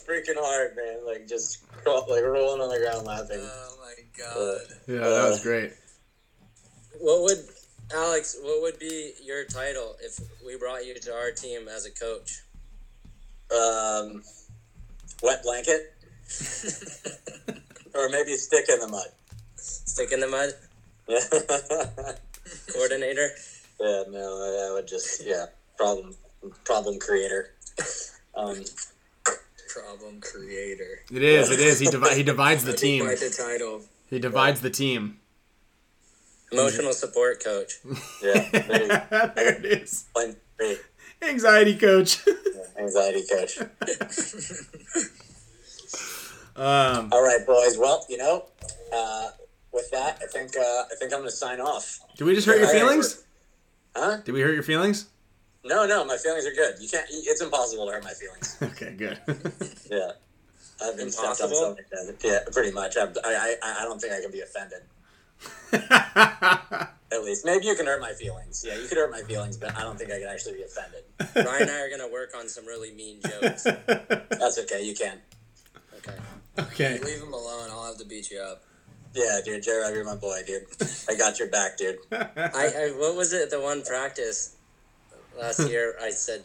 freaking 0.06 0.36
hard, 0.38 0.76
man. 0.76 1.06
Like 1.06 1.28
just 1.28 1.66
crawl, 1.72 2.06
like 2.10 2.24
rolling 2.24 2.62
on 2.62 2.70
the 2.70 2.80
ground 2.80 3.06
laughing. 3.08 3.40
Oh 3.42 3.76
my 3.80 3.94
god. 4.18 4.62
yeah, 4.88 5.00
that 5.10 5.30
was 5.30 5.42
great. 5.42 5.72
What 7.00 7.22
would 7.24 7.38
Alex? 7.94 8.38
What 8.42 8.62
would 8.62 8.80
be 8.80 9.14
your 9.24 9.46
title 9.46 9.96
if 10.02 10.20
we 10.46 10.58
brought 10.58 10.86
you 10.86 10.94
to 11.00 11.14
our 11.14 11.32
team 11.32 11.68
as 11.68 11.86
a 11.86 11.92
coach? 11.92 12.42
Um, 13.52 14.24
wet 15.24 15.42
blanket, 15.44 15.94
or 17.96 18.10
maybe 18.10 18.34
stick 18.36 18.66
in 18.70 18.80
the 18.80 18.88
mud. 18.90 19.08
Stick 19.56 20.12
in 20.12 20.20
the 20.20 20.28
mud 20.28 20.52
Yeah, 21.08 21.20
coordinator. 22.74 23.30
yeah. 23.80 24.04
No, 24.10 24.20
I, 24.20 24.70
I 24.70 24.74
would 24.74 24.88
just 24.88 25.26
yeah. 25.26 25.46
Problem, 25.78 26.16
problem 26.66 27.00
creator. 27.00 27.54
Um, 28.36 28.64
Problem 29.68 30.20
creator. 30.22 31.02
It 31.14 31.22
is. 31.22 31.52
It 31.52 31.60
is. 31.60 31.80
He 31.80 31.88
divi- 31.88 32.16
he 32.16 32.24
divides 32.24 32.64
the 32.64 32.74
team. 32.74 33.06
Quite 33.06 33.20
the 33.20 33.30
title. 33.30 33.82
He 34.10 34.18
divides 34.18 34.62
the 34.62 34.72
team. 34.72 35.20
Emotional 36.52 36.94
support 36.94 37.44
coach. 37.44 37.74
yeah, 38.24 38.48
maybe 38.54 38.88
there 39.10 39.56
it 39.56 39.66
is. 39.66 40.06
plain 40.14 40.36
great. 40.58 40.80
Anxiety 41.22 41.76
coach. 41.78 42.20
Anxiety 42.80 43.24
coach. 43.30 43.60
um, 46.56 47.10
All 47.12 47.24
right, 47.24 47.46
boys. 47.46 47.78
Well, 47.78 48.06
you 48.10 48.18
know, 48.18 48.46
uh, 48.94 49.30
with 49.74 49.90
that, 49.92 50.20
I 50.24 50.28
think 50.28 50.56
uh, 50.58 50.62
I 50.62 50.96
think 51.00 51.14
I'm 51.14 51.20
gonna 51.20 51.32
sign 51.32 51.60
off. 51.60 52.00
did 52.18 52.24
we 52.26 52.34
just 52.36 52.48
hurt 52.48 52.60
your 52.60 52.70
feelings? 52.70 53.24
Huh? 53.96 54.18
Did 54.24 54.34
we 54.34 54.42
hurt 54.42 54.54
your 54.54 54.64
feelings? 54.64 55.08
No, 55.66 55.86
no, 55.86 56.06
my 56.06 56.18
feelings 56.18 56.46
are 56.46 56.52
good. 56.54 56.76
You 56.80 56.88
can't. 56.88 57.06
It's 57.10 57.42
impossible 57.42 57.88
to 57.88 57.92
hurt 57.94 58.04
my 58.04 58.14
feelings. 58.14 58.58
Okay, 58.62 58.94
good. 58.96 59.20
Yeah, 59.92 60.12
I've 60.82 60.96
been 60.96 61.12
stepped 61.12 61.42
on 61.42 61.50
Impossible? 61.50 61.56
so 61.56 61.76
many 61.76 62.12
times. 62.12 62.24
Yeah, 62.24 62.40
pretty 62.52 62.72
much. 62.72 62.96
I, 62.96 63.04
I, 63.26 63.56
I 63.64 63.76
I 63.82 63.84
don't 63.84 64.00
think 64.00 64.14
I 64.14 64.22
can 64.22 64.32
be 64.32 64.42
offended. 64.42 64.80
At 67.10 67.24
least, 67.24 67.46
maybe 67.46 67.66
you 67.66 67.76
can 67.76 67.86
hurt 67.86 68.02
my 68.02 68.14
feelings. 68.14 68.64
Yeah, 68.68 68.78
you 68.78 68.88
could 68.88 68.98
hurt 68.98 69.12
my 69.12 69.22
feelings, 69.22 69.58
but 69.58 69.76
I 69.78 69.82
don't 69.82 69.98
think 69.98 70.12
I 70.12 70.20
can 70.20 70.28
actually 70.28 70.56
be 70.56 70.64
offended. 70.64 71.04
Ryan 71.36 71.64
and 71.64 71.72
I 71.72 71.82
are 71.82 71.90
gonna 71.90 72.12
work 72.12 72.34
on 72.38 72.50
some 72.50 72.66
really 72.66 72.92
mean 72.92 73.20
jokes. 73.22 73.64
That's 73.64 74.60
okay. 74.60 74.84
You 74.84 74.94
can. 74.94 75.20
Okay. 75.98 76.18
okay. 76.60 77.00
Leave 77.00 77.22
him 77.22 77.34
alone. 77.34 77.70
I'll 77.72 77.86
have 77.86 77.98
to 77.98 78.06
beat 78.06 78.30
you 78.30 78.40
up. 78.40 78.64
Yeah, 79.14 79.40
dude, 79.44 79.64
Jared, 79.64 79.96
you're 79.96 80.06
my 80.06 80.16
boy, 80.16 80.42
dude. 80.46 80.66
I 81.10 81.16
got 81.16 81.40
your 81.40 81.48
back, 81.48 81.78
dude. 81.78 81.98
I, 82.12 82.28
I 82.38 82.94
what 82.98 83.16
was 83.16 83.34
it? 83.34 83.50
The 83.50 83.60
one 83.60 83.82
practice 83.84 84.56
last 85.40 85.68
year, 85.68 85.96
I 86.02 86.12
said, 86.12 86.44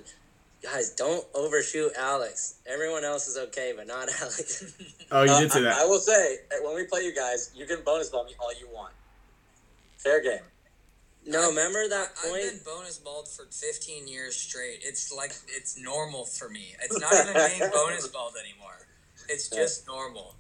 guys, 0.63 0.91
don't 0.91 1.25
overshoot 1.35 1.93
Alex. 1.99 2.57
Everyone 2.67 3.05
else 3.05 3.27
is 3.29 3.37
okay, 3.39 3.73
but 3.77 3.87
not 3.87 4.09
Alex. 4.21 4.75
Oh, 5.11 5.23
you 5.25 5.31
Uh, 5.33 5.41
did 5.41 5.53
say 5.53 5.67
I, 5.67 5.83
I 5.83 5.85
will 5.87 5.99
say, 5.99 6.37
uh, 6.51 6.65
when 6.65 6.75
we 6.75 6.85
play 6.85 7.03
you 7.03 7.15
guys, 7.15 7.51
you 7.55 7.67
can 7.67 7.79
bonus 7.85 8.09
ball 8.11 8.25
me 8.25 8.33
all 8.41 8.53
you 8.59 8.69
want. 8.73 8.93
Fair 9.99 10.21
game. 10.23 10.41
no, 11.27 11.49
remember 11.51 11.89
that 11.89 12.09
I've 12.25 12.31
point? 12.31 12.43
been 12.43 12.61
bonus 12.65 12.99
balled 12.99 13.29
for 13.29 13.45
15 13.51 14.09
years 14.09 14.35
straight. 14.37 14.81
It's 14.83 15.13
like 15.13 15.33
it's 15.49 15.79
normal 15.81 16.25
for 16.25 16.49
me. 16.49 16.75
It's 16.83 16.99
not 16.99 17.13
even 17.13 17.35
being 17.35 17.71
bonus 17.75 18.09
balled 18.09 18.35
anymore. 18.43 18.87
It's 19.29 19.49
just 19.49 19.87
normal. 19.87 20.35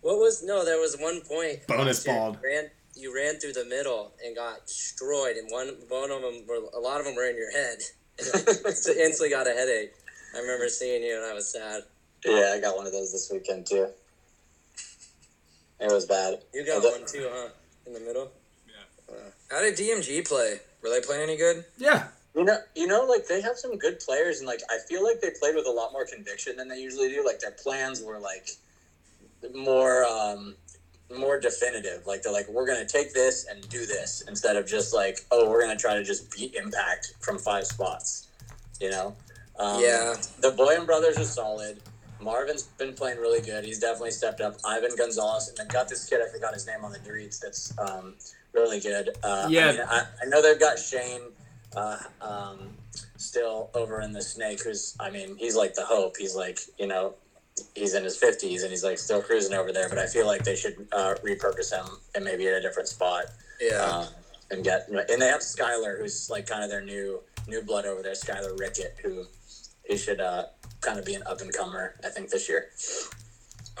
What 0.00 0.18
was 0.18 0.42
no? 0.44 0.64
There 0.64 0.80
was 0.80 0.96
one 0.98 1.20
point. 1.20 1.66
Bonus 1.68 2.04
last 2.04 2.06
balled. 2.06 2.38
You 2.42 2.48
ran, 2.50 2.70
you 2.96 3.14
ran 3.14 3.34
through 3.38 3.52
the 3.52 3.64
middle 3.64 4.12
and 4.24 4.34
got 4.34 4.66
destroyed, 4.66 5.36
and 5.36 5.48
one 5.50 5.68
one 5.88 6.10
of 6.10 6.22
them 6.22 6.44
were 6.48 6.56
a 6.74 6.80
lot 6.80 6.98
of 6.98 7.06
them 7.06 7.14
were 7.14 7.28
in 7.28 7.36
your 7.36 7.50
head. 7.52 7.78
So 8.18 8.92
instantly 8.92 9.30
got 9.30 9.46
a 9.46 9.52
headache. 9.52 9.92
I 10.34 10.40
remember 10.40 10.68
seeing 10.68 11.02
you, 11.02 11.16
and 11.16 11.24
I 11.24 11.34
was 11.34 11.48
sad. 11.50 11.82
Yeah, 12.24 12.52
I 12.54 12.60
got 12.60 12.76
one 12.76 12.86
of 12.86 12.92
those 12.92 13.12
this 13.12 13.30
weekend 13.32 13.66
too. 13.66 13.88
It 15.80 15.92
was 15.92 16.06
bad. 16.06 16.40
You 16.52 16.66
got 16.66 16.84
Uh, 16.84 16.90
one 16.90 17.06
too, 17.06 17.28
huh? 17.32 17.48
In 17.86 17.92
the 17.92 18.00
middle. 18.00 18.32
Yeah. 18.66 19.16
How 19.50 19.60
did 19.60 19.76
DMG 19.76 20.26
play? 20.26 20.60
Were 20.82 20.90
they 20.90 21.00
playing 21.00 21.22
any 21.22 21.36
good? 21.36 21.64
Yeah. 21.76 22.08
You 22.34 22.44
know, 22.44 22.58
you 22.74 22.86
know, 22.86 23.04
like 23.04 23.26
they 23.26 23.40
have 23.40 23.56
some 23.56 23.78
good 23.78 24.00
players, 24.00 24.38
and 24.38 24.46
like 24.46 24.60
I 24.70 24.78
feel 24.88 25.02
like 25.04 25.20
they 25.20 25.30
played 25.38 25.54
with 25.54 25.66
a 25.66 25.70
lot 25.70 25.92
more 25.92 26.04
conviction 26.04 26.56
than 26.56 26.68
they 26.68 26.78
usually 26.78 27.08
do. 27.08 27.24
Like 27.24 27.40
their 27.40 27.52
plans 27.52 28.02
were 28.02 28.18
like 28.18 28.50
more, 29.54 30.04
um, 30.04 30.56
more 31.16 31.38
definitive. 31.40 32.06
Like 32.06 32.22
they're 32.22 32.32
like, 32.32 32.48
we're 32.48 32.66
gonna 32.66 32.86
take 32.86 33.14
this 33.14 33.46
and 33.50 33.66
do 33.68 33.86
this 33.86 34.22
instead 34.28 34.56
of 34.56 34.66
just 34.66 34.94
like, 34.94 35.20
oh, 35.30 35.48
we're 35.48 35.60
gonna 35.60 35.76
try 35.76 35.94
to 35.94 36.04
just 36.04 36.30
beat 36.34 36.54
Impact 36.54 37.14
from 37.20 37.38
five 37.38 37.66
spots. 37.66 38.28
You 38.80 38.90
know? 38.90 39.16
Um, 39.58 39.82
Yeah. 39.82 40.14
The 40.40 40.52
Boyan 40.52 40.86
brothers 40.86 41.18
are 41.18 41.24
solid. 41.24 41.80
Marvin's 42.20 42.64
been 42.64 42.94
playing 42.94 43.18
really 43.18 43.40
good. 43.40 43.64
He's 43.64 43.78
definitely 43.78 44.10
stepped 44.10 44.40
up. 44.40 44.56
Ivan 44.64 44.90
Gonzalez, 44.96 45.48
and 45.48 45.56
then 45.56 45.68
got 45.68 45.88
this 45.88 46.08
kid. 46.08 46.20
I 46.20 46.28
forgot 46.30 46.52
his 46.52 46.66
name 46.66 46.84
on 46.84 46.90
the 46.90 46.98
Doritos. 46.98 47.40
That's 47.40 47.78
um, 47.78 48.14
really 48.52 48.80
good. 48.80 49.10
Uh, 49.22 49.46
Yeah. 49.48 49.68
I, 49.68 49.72
mean, 49.72 49.80
I, 49.88 50.02
I 50.22 50.26
know 50.26 50.42
they've 50.42 50.58
got 50.58 50.78
Shane 50.78 51.20
uh, 51.76 51.98
um, 52.20 52.76
still 53.16 53.70
over 53.74 54.00
in 54.00 54.12
the 54.12 54.22
Snake, 54.22 54.62
who's 54.62 54.96
I 54.98 55.10
mean, 55.10 55.36
he's 55.36 55.56
like 55.56 55.74
the 55.74 55.84
hope. 55.84 56.16
He's 56.16 56.34
like 56.34 56.58
you 56.78 56.86
know, 56.86 57.14
he's 57.74 57.94
in 57.94 58.04
his 58.04 58.16
fifties 58.16 58.62
and 58.62 58.70
he's 58.70 58.84
like 58.84 58.98
still 58.98 59.22
cruising 59.22 59.54
over 59.54 59.72
there. 59.72 59.88
But 59.88 59.98
I 59.98 60.06
feel 60.06 60.26
like 60.26 60.44
they 60.44 60.56
should 60.56 60.86
uh, 60.92 61.14
repurpose 61.24 61.72
him 61.72 61.86
and 62.14 62.24
maybe 62.24 62.46
at 62.48 62.54
a 62.54 62.60
different 62.60 62.88
spot. 62.88 63.24
Yeah. 63.60 63.82
Uh, 63.82 64.06
and 64.50 64.64
get 64.64 64.88
and 64.88 65.20
they 65.20 65.26
have 65.26 65.40
Skylar, 65.40 65.98
who's 65.98 66.30
like 66.30 66.46
kind 66.46 66.64
of 66.64 66.70
their 66.70 66.80
new 66.80 67.20
new 67.46 67.62
blood 67.62 67.84
over 67.84 68.02
there. 68.02 68.12
Skylar 68.12 68.58
Rickett, 68.58 68.96
who 69.02 69.26
he 69.84 69.96
should 69.96 70.20
uh, 70.20 70.44
kind 70.80 70.98
of 70.98 71.04
be 71.04 71.14
an 71.14 71.22
up 71.26 71.40
and 71.40 71.52
comer. 71.52 71.94
I 72.04 72.08
think 72.08 72.30
this 72.30 72.48
year. 72.48 72.70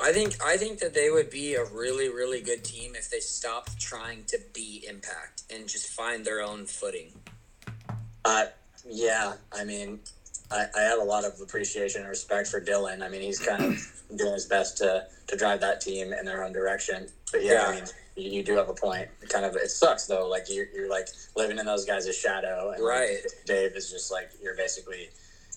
I 0.02 0.12
think 0.12 0.36
I 0.44 0.56
think 0.56 0.78
that 0.80 0.94
they 0.94 1.10
would 1.10 1.30
be 1.30 1.54
a 1.54 1.64
really 1.64 2.08
really 2.08 2.40
good 2.40 2.64
team 2.64 2.94
if 2.94 3.10
they 3.10 3.20
stopped 3.20 3.80
trying 3.80 4.24
to 4.26 4.38
be 4.52 4.84
Impact 4.88 5.42
and 5.52 5.68
just 5.68 5.88
find 5.88 6.24
their 6.24 6.42
own 6.42 6.66
footing. 6.66 7.12
Uh, 8.24 8.46
yeah, 8.86 9.34
I 9.52 9.64
mean, 9.64 10.00
I, 10.50 10.66
I 10.76 10.80
have 10.82 10.98
a 10.98 11.04
lot 11.04 11.24
of 11.24 11.40
appreciation 11.40 12.00
and 12.02 12.08
respect 12.10 12.48
for 12.48 12.60
Dylan. 12.60 13.02
I 13.02 13.08
mean, 13.08 13.20
he's 13.20 13.38
kind 13.38 13.62
of 13.64 13.92
doing 14.16 14.32
his 14.32 14.46
best 14.46 14.78
to, 14.78 15.06
to 15.26 15.36
drive 15.36 15.60
that 15.60 15.80
team 15.80 16.12
in 16.12 16.24
their 16.24 16.44
own 16.44 16.52
direction. 16.52 17.08
But 17.32 17.44
yeah, 17.44 17.64
I 17.66 17.74
mean, 17.74 17.84
you, 18.16 18.30
you 18.30 18.42
do 18.42 18.56
have 18.56 18.68
a 18.68 18.74
point. 18.74 19.08
It 19.22 19.28
kind 19.28 19.44
of, 19.44 19.56
it 19.56 19.70
sucks 19.70 20.06
though. 20.06 20.28
Like 20.28 20.44
you're, 20.48 20.66
you're 20.74 20.90
like 20.90 21.08
living 21.36 21.58
in 21.58 21.66
those 21.66 21.84
guys' 21.84 22.16
shadow, 22.16 22.72
and 22.74 22.82
like, 22.82 22.90
Right. 22.90 23.18
Dave 23.46 23.72
is 23.76 23.90
just 23.90 24.10
like 24.10 24.30
you're 24.42 24.56
basically, 24.56 25.10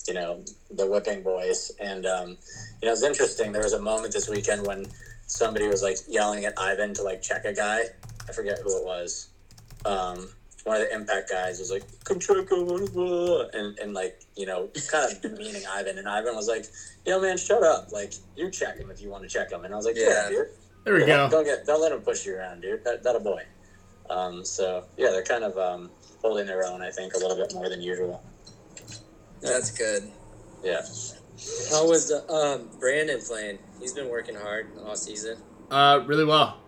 you 0.07 0.13
know, 0.13 0.43
the 0.71 0.85
whipping 0.85 1.23
boys. 1.23 1.71
And 1.79 2.05
um, 2.05 2.37
you 2.81 2.87
know, 2.87 2.91
it's 2.91 3.03
interesting. 3.03 3.51
There 3.51 3.63
was 3.63 3.73
a 3.73 3.81
moment 3.81 4.13
this 4.13 4.27
weekend 4.27 4.67
when 4.67 4.85
somebody 5.27 5.67
was 5.67 5.81
like 5.81 5.97
yelling 6.09 6.43
at 6.45 6.53
Ivan 6.57 6.93
to 6.95 7.03
like 7.03 7.21
check 7.21 7.45
a 7.45 7.53
guy. 7.53 7.83
I 8.27 8.33
forget 8.33 8.59
who 8.59 8.77
it 8.77 8.85
was. 8.85 9.29
Um, 9.85 10.29
one 10.63 10.79
of 10.79 10.87
the 10.87 10.93
impact 10.93 11.29
guys 11.29 11.59
was 11.59 11.71
like, 11.71 11.83
"Come 12.03 12.19
check 12.19 12.49
him," 12.51 12.65
blah, 12.65 12.85
blah," 12.87 13.45
and 13.53 13.77
and 13.79 13.93
like 13.93 14.19
you 14.35 14.45
know, 14.45 14.69
kind 14.89 15.11
of 15.11 15.21
demeaning 15.21 15.63
Ivan, 15.69 15.97
and 15.97 16.07
Ivan 16.07 16.35
was 16.35 16.47
like, 16.47 16.65
"Yo, 17.05 17.19
man, 17.19 17.37
shut 17.37 17.63
up! 17.63 17.91
Like, 17.91 18.13
you 18.35 18.49
check 18.51 18.77
him 18.77 18.91
if 18.91 19.01
you 19.01 19.09
want 19.09 19.23
to 19.23 19.29
check 19.29 19.51
him." 19.51 19.65
And 19.65 19.73
I 19.73 19.77
was 19.77 19.85
like, 19.85 19.95
"Yeah, 19.97 20.07
Yeah. 20.25 20.29
dude, 20.29 20.47
There 20.85 20.93
we 20.93 20.99
don't, 21.05 21.29
go. 21.29 21.37
don't 21.37 21.45
get, 21.45 21.65
don't 21.65 21.81
let 21.81 21.91
him 21.91 22.01
push 22.01 22.25
you 22.25 22.35
around, 22.35 22.61
dude. 22.61 22.83
That 22.83 23.03
that 23.03 23.15
a 23.15 23.19
boy." 23.19 23.43
Um, 24.09 24.43
so 24.45 24.85
yeah, 24.97 25.09
they're 25.11 25.23
kind 25.23 25.43
of 25.43 25.57
um, 25.57 25.89
holding 26.21 26.45
their 26.45 26.65
own, 26.65 26.81
I 26.81 26.91
think, 26.91 27.13
a 27.13 27.17
little 27.17 27.37
bit 27.37 27.53
more 27.53 27.69
than 27.69 27.81
usual. 27.81 28.23
That's 29.41 29.71
good. 29.71 30.11
Yeah. 30.63 30.81
How 31.71 31.87
was 31.87 32.11
uh, 32.11 32.21
um, 32.31 32.69
Brandon 32.79 33.19
playing? 33.19 33.57
He's 33.79 33.93
been 33.93 34.09
working 34.09 34.35
hard 34.35 34.67
all 34.85 34.95
season. 34.95 35.37
Uh, 35.71 36.01
really 36.05 36.25
well. 36.25 36.59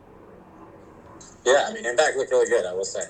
Yeah, 1.46 1.68
I 1.70 1.74
mean, 1.74 1.86
Impact 1.86 2.16
looked 2.18 2.32
really 2.32 2.50
good, 2.50 2.66
I 2.66 2.74
will 2.74 2.86
say. 2.86 3.02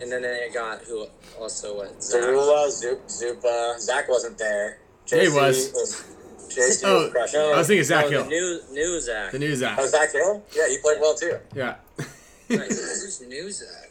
And 0.00 0.12
then 0.12 0.22
they 0.22 0.50
got 0.52 0.82
who 0.82 1.06
also 1.40 1.76
what? 1.78 2.02
Zach. 2.02 2.22
Uh, 2.22 2.26
Zarula, 2.26 2.68
Zup, 2.68 3.00
Zupa, 3.06 3.78
Zach 3.80 4.08
wasn't 4.08 4.36
there. 4.38 4.78
Yeah, 5.10 5.20
he 5.20 5.26
JC 5.28 5.34
was. 5.34 6.04
JC 6.48 6.82
Oh, 6.84 7.02
was 7.04 7.12
crushing. 7.12 7.40
No. 7.40 7.52
I 7.52 7.58
was 7.58 7.66
thinking 7.66 7.84
Zach 7.84 8.04
oh, 8.06 8.10
no, 8.10 8.16
Hill. 8.22 8.24
The 8.24 8.30
new 8.30 8.60
new 8.72 9.00
Zach. 9.00 9.32
The 9.32 9.38
news 9.38 9.62
Oh, 9.62 9.66
app. 9.66 9.80
Zach 9.84 10.12
Hill? 10.12 10.44
Yeah, 10.54 10.68
he 10.68 10.78
played 10.78 11.00
well 11.00 11.14
too. 11.14 11.38
Yeah. 11.54 11.76
Who's 12.48 13.22
new 13.26 13.50
Zach? 13.50 13.90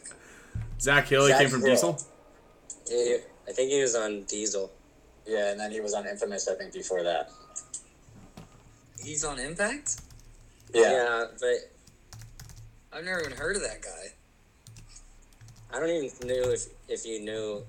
Zach 0.80 1.06
Hill, 1.08 1.24
he 1.26 1.32
Zach 1.32 1.40
came 1.40 1.48
from 1.50 1.60
Hill. 1.62 1.70
Diesel. 1.70 2.00
He- 2.88 3.18
I 3.48 3.52
think 3.52 3.70
he 3.70 3.80
was 3.80 3.94
on 3.94 4.24
Diesel. 4.24 4.72
Yeah, 5.26 5.50
and 5.52 5.60
then 5.60 5.70
he 5.70 5.80
was 5.80 5.94
on 5.94 6.06
Infamous, 6.06 6.48
I 6.48 6.54
think, 6.56 6.72
before 6.72 7.02
that. 7.04 7.30
He's 9.02 9.24
on 9.24 9.38
Impact. 9.38 10.00
Yeah. 10.74 10.90
Yeah, 10.90 11.24
but 11.40 11.70
I've 12.92 13.04
never 13.04 13.20
even 13.20 13.36
heard 13.36 13.54
of 13.56 13.62
that 13.62 13.82
guy. 13.82 14.14
I 15.76 15.80
don't 15.80 15.90
even 15.90 16.10
know 16.28 16.50
if 16.50 16.66
if 16.88 17.04
you 17.04 17.20
knew 17.20 17.62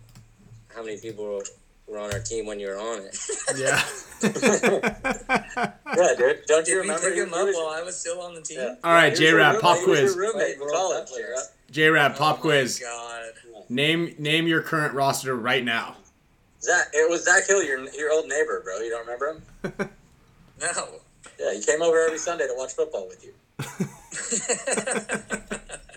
how 0.73 0.83
many 0.83 0.97
people 0.97 1.25
were, 1.25 1.43
were 1.87 1.99
on 1.99 2.13
our 2.13 2.19
team 2.19 2.45
when 2.45 2.59
you 2.59 2.67
were 2.67 2.77
on 2.79 3.01
it. 3.03 3.17
Yeah. 3.57 3.81
Yeah, 5.95 6.13
dude. 6.17 6.45
Don't 6.47 6.67
you 6.67 6.75
we 6.75 6.81
remember? 6.81 7.09
him 7.11 7.33
up 7.33 7.47
while 7.53 7.69
I 7.69 7.81
was 7.83 7.99
still 7.99 8.21
on 8.21 8.35
the 8.35 8.41
team? 8.41 8.59
Yeah. 8.59 8.75
All 8.83 8.91
right, 8.91 9.05
He 9.05 9.09
was 9.11 9.19
your 9.21 9.31
J-Rab, 9.31 9.61
pop 9.61 9.77
quiz. 9.83 10.15
your 10.15 10.31
roommate 10.31 10.55
in 10.55 10.59
World 10.59 10.73
college, 10.73 11.07
Cup 11.09 11.17
J-Rab. 11.17 11.43
J 11.71 11.87
Rab, 11.89 12.15
pop 12.15 12.37
Oh 12.37 12.41
quiz. 12.41 12.79
God. 12.79 13.23
Name 13.69 14.13
name 14.19 14.47
your 14.47 14.61
current 14.61 14.93
roster 14.93 15.35
right 15.35 15.63
now. 15.63 15.95
Zach, 16.61 16.87
it 16.93 17.09
was 17.09 17.23
Zach 17.25 17.45
Hill, 17.47 17.63
your 17.63 17.79
your 17.91 18.11
old 18.11 18.27
neighbor, 18.27 18.61
bro. 18.63 18.77
You 18.79 18.89
don't 18.89 19.05
remember 19.07 19.41
him? 19.73 19.89
No. 20.59 20.87
Yeah, 21.39 21.53
he 21.53 21.61
came 21.63 21.83
over 21.83 21.99
every 22.03 22.17
Sunday 22.17 22.47
to 22.47 22.53
watch 22.55 22.73
football 22.73 23.07
with 23.07 23.23
you. 23.23 23.33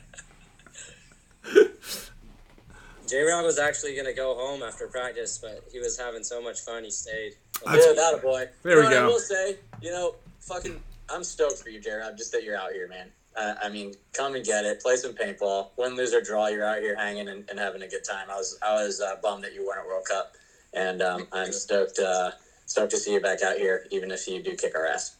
J 3.10 3.24
Rab 3.24 3.44
was 3.44 3.58
actually 3.58 3.96
gonna 3.96 4.12
go 4.12 4.36
home 4.36 4.62
after 4.62 4.86
practice, 4.86 5.36
but 5.38 5.64
he 5.72 5.80
was 5.80 5.98
having 5.98 6.22
so 6.22 6.40
much 6.40 6.60
fun 6.60 6.84
he 6.84 6.92
stayed. 6.92 7.32
Yeah, 7.66 7.72
that 7.72 8.14
a 8.14 8.18
boy. 8.22 8.46
There 8.62 8.76
You 8.76 8.84
we 8.84 8.94
know 8.94 9.02
what 9.02 9.02
I 9.02 9.06
will 9.06 9.18
say, 9.18 9.56
you 9.82 9.90
know, 9.90 10.14
fucking, 10.40 10.80
I'm 11.12 11.24
stoked 11.24 11.58
for 11.58 11.70
you, 11.70 11.80
J 11.80 11.90
Jared. 11.90 12.16
Just 12.16 12.30
that 12.30 12.44
you're 12.44 12.56
out 12.56 12.70
here, 12.70 12.86
man. 12.86 13.08
Uh, 13.36 13.54
I 13.60 13.68
mean, 13.68 13.94
come 14.12 14.36
and 14.36 14.44
get 14.44 14.64
it. 14.64 14.80
Play 14.80 14.94
some 14.96 15.12
paintball. 15.12 15.70
Win, 15.76 15.96
lose, 15.96 16.14
or 16.14 16.20
draw. 16.20 16.46
You're 16.46 16.64
out 16.64 16.78
here 16.78 16.96
hanging 16.96 17.28
and, 17.28 17.48
and 17.50 17.58
having 17.58 17.82
a 17.82 17.88
good 17.88 18.04
time. 18.04 18.28
I 18.30 18.36
was 18.36 18.58
I 18.62 18.74
was 18.74 19.00
uh, 19.00 19.16
bummed 19.20 19.42
that 19.42 19.54
you 19.54 19.66
weren't 19.66 19.80
at 19.80 19.86
World 19.86 20.04
Cup, 20.04 20.34
and 20.72 21.02
um, 21.02 21.26
I'm 21.32 21.52
stoked 21.52 21.98
uh, 21.98 22.30
stoked 22.66 22.92
to 22.92 22.96
see 22.96 23.12
you 23.12 23.20
back 23.20 23.42
out 23.42 23.56
here, 23.56 23.86
even 23.90 24.12
if 24.12 24.28
you 24.28 24.40
do 24.40 24.56
kick 24.56 24.76
our 24.76 24.86
ass. 24.86 25.16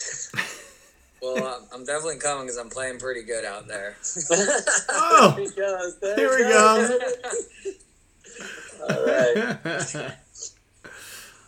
Well, 1.22 1.42
uh, 1.44 1.58
I'm 1.74 1.84
definitely 1.84 2.18
coming 2.18 2.44
because 2.46 2.58
I'm 2.58 2.68
playing 2.70 2.98
pretty 2.98 3.22
good 3.24 3.44
out 3.44 3.66
there. 3.68 3.96
Oh, 4.90 5.34
There 5.36 5.44
he 5.44 5.50
goes. 5.54 5.98
There 5.98 6.16
here 6.16 6.30
we 6.30 6.42
go. 6.52 6.98
All 8.88 9.04
right. 9.06 10.14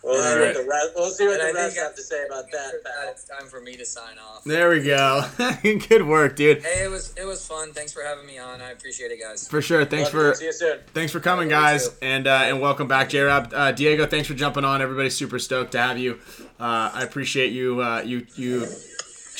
We'll 0.03 0.15
see 0.15 0.33
All 0.33 0.39
what 0.39 0.53
the 0.55 0.65
rest, 0.67 0.89
we'll 0.95 1.11
see 1.11 1.27
what 1.27 1.39
And 1.41 1.55
the 1.55 1.59
I 1.59 1.63
rest 1.63 1.75
think 1.75 1.85
have 1.85 1.95
to 1.95 2.01
say 2.01 2.25
about 2.25 2.45
that. 2.51 2.71
Pal. 2.83 3.09
it's 3.11 3.23
time 3.25 3.47
for 3.47 3.61
me 3.61 3.77
to 3.77 3.85
sign 3.85 4.17
off. 4.17 4.43
there 4.45 4.71
we 4.71 4.81
go. 4.83 5.23
Good 5.61 6.07
work, 6.07 6.35
dude. 6.35 6.63
Hey, 6.63 6.85
it 6.85 6.89
was 6.89 7.13
it 7.15 7.23
was 7.25 7.45
fun. 7.45 7.71
Thanks 7.71 7.93
for 7.93 8.01
having 8.03 8.25
me 8.25 8.39
on. 8.39 8.61
I 8.61 8.71
appreciate 8.71 9.11
it, 9.11 9.19
guys. 9.21 9.47
For 9.47 9.61
sure. 9.61 9.85
Thanks 9.85 10.11
Love 10.11 10.23
you. 10.25 10.29
for 10.31 10.35
See 10.37 10.45
you 10.45 10.53
soon. 10.53 10.79
thanks 10.95 11.11
for 11.11 11.19
coming, 11.19 11.51
Yeah, 11.51 11.61
guys, 11.61 11.95
and 12.01 12.25
uh, 12.25 12.31
and 12.45 12.59
welcome 12.59 12.87
back, 12.87 13.09
J 13.09 13.21
Rab. 13.21 13.53
Uh, 13.53 13.71
Diego, 13.73 14.07
thanks 14.07 14.27
for 14.27 14.33
jumping 14.33 14.65
on. 14.65 14.81
Everybody's 14.81 15.15
super 15.15 15.37
stoked 15.37 15.73
to 15.73 15.77
have 15.77 15.99
you. 15.99 16.19
Uh, 16.59 16.89
I 16.95 17.03
appreciate 17.03 17.51
you 17.51 17.81
uh, 17.83 18.01
you 18.01 18.25
you 18.35 18.65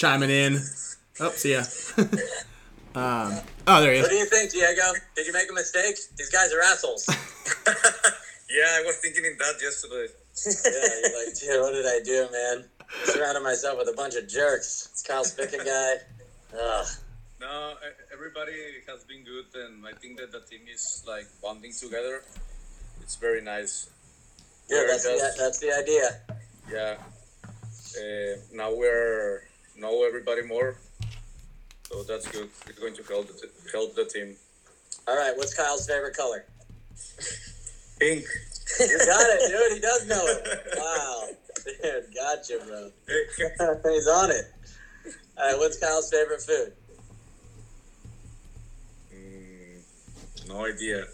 chiming 0.02 0.32
in. 0.32 0.58
Oh, 1.20 1.30
see 1.30 1.54
ya. 1.54 1.62
um, 2.96 3.38
oh, 3.68 3.82
there 3.82 3.94
he 3.94 4.00
is. 4.00 4.04
What 4.04 4.10
do 4.10 4.16
you 4.18 4.26
think, 4.26 4.52
Diego? 4.52 4.82
Did 5.16 5.28
you 5.28 5.34
make 5.34 5.50
a 5.50 5.54
mistake? 5.54 5.96
These 6.18 6.30
guys 6.30 6.52
are 6.54 6.62
assholes. 6.62 7.06
Yeah, 8.54 8.68
I 8.68 8.84
was 8.86 8.98
thinking 8.98 9.24
in 9.24 9.38
that 9.38 9.56
yesterday. 9.62 10.12
yeah, 10.44 11.08
you're 11.08 11.26
like, 11.26 11.40
dude, 11.40 11.62
what 11.62 11.72
did 11.72 11.86
I 11.86 12.00
do, 12.04 12.28
man? 12.34 12.66
Surrounded 13.06 13.44
myself 13.44 13.78
with 13.78 13.88
a 13.88 13.94
bunch 13.96 14.16
of 14.16 14.28
jerks. 14.28 14.90
It's 14.92 15.02
Kyle 15.04 15.24
Spica 15.24 15.56
guy. 15.64 15.94
Ugh. 16.60 16.86
No, 17.40 17.72
e- 17.80 17.96
everybody 18.12 18.52
has 18.90 19.06
been 19.06 19.24
good, 19.24 19.46
and 19.56 19.88
I 19.88 19.94
think 19.94 20.18
that 20.20 20.34
the 20.34 20.42
team 20.42 20.68
is 20.70 21.02
like 21.08 21.28
bonding 21.42 21.72
together. 21.72 22.24
It's 23.02 23.16
very 23.16 23.40
nice. 23.42 23.90
Yeah, 24.70 24.80
We're 24.80 24.88
that's 24.90 25.04
the, 25.06 25.34
that's 25.38 25.60
the 25.60 25.72
idea. 25.72 26.20
yeah. 26.70 26.98
Uh, 27.96 28.36
now 28.52 28.76
we're 28.76 29.44
know 29.82 30.04
everybody 30.06 30.44
more, 30.44 30.78
so 31.90 32.04
that's 32.04 32.28
good. 32.28 32.48
It's 32.68 32.80
going 32.80 32.94
to 32.96 33.04
help 33.04 33.28
the 33.28 33.34
t- 33.34 33.72
help 33.74 33.96
the 33.96 34.06
team. 34.06 34.36
All 35.08 35.18
right, 35.18 35.34
what's 35.36 35.54
Kyle's 35.54 35.88
favorite 35.88 36.16
color? 36.16 36.46
Pink. 38.00 38.24
You 38.80 38.98
got 39.00 39.22
it, 39.30 39.52
dude. 39.52 39.74
He 39.74 39.80
does 39.82 40.08
know 40.08 40.24
it. 40.26 40.48
Wow. 40.78 41.28
Dude, 41.66 42.06
gotcha, 42.16 42.60
bro. 42.66 42.90
He's 43.92 44.08
on 44.08 44.32
it. 44.32 44.46
All 45.38 45.48
right, 45.52 45.58
what's 45.58 45.78
Kyle's 45.78 46.10
favorite 46.10 46.42
food? 46.42 46.74
Mm, 49.14 50.48
no 50.50 50.66
idea. 50.66 51.06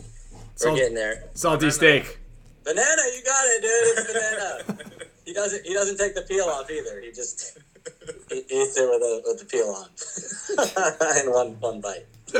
We're 0.00 0.40
Salt, 0.56 0.76
getting 0.78 0.94
there. 0.94 1.24
salty 1.34 1.70
steak. 1.70 2.18
Banana, 2.64 3.02
you 3.16 3.22
got 3.24 3.44
it, 3.46 3.62
dude. 3.62 3.98
It's 3.98 4.12
banana. 4.12 4.84
he 5.24 5.32
doesn't. 5.32 5.66
He 5.66 5.74
doesn't 5.74 5.96
take 5.98 6.14
the 6.14 6.22
peel 6.22 6.44
off 6.44 6.70
either. 6.70 7.00
He 7.00 7.12
just 7.12 7.58
he 8.30 8.38
eats 8.38 8.76
it 8.76 8.88
with 8.88 9.02
a 9.02 9.22
with 9.24 9.38
the 9.40 9.46
peel 9.46 9.68
on, 9.70 9.88
in 11.24 11.32
one 11.32 11.60
one 11.60 11.80
bite. 11.80 12.06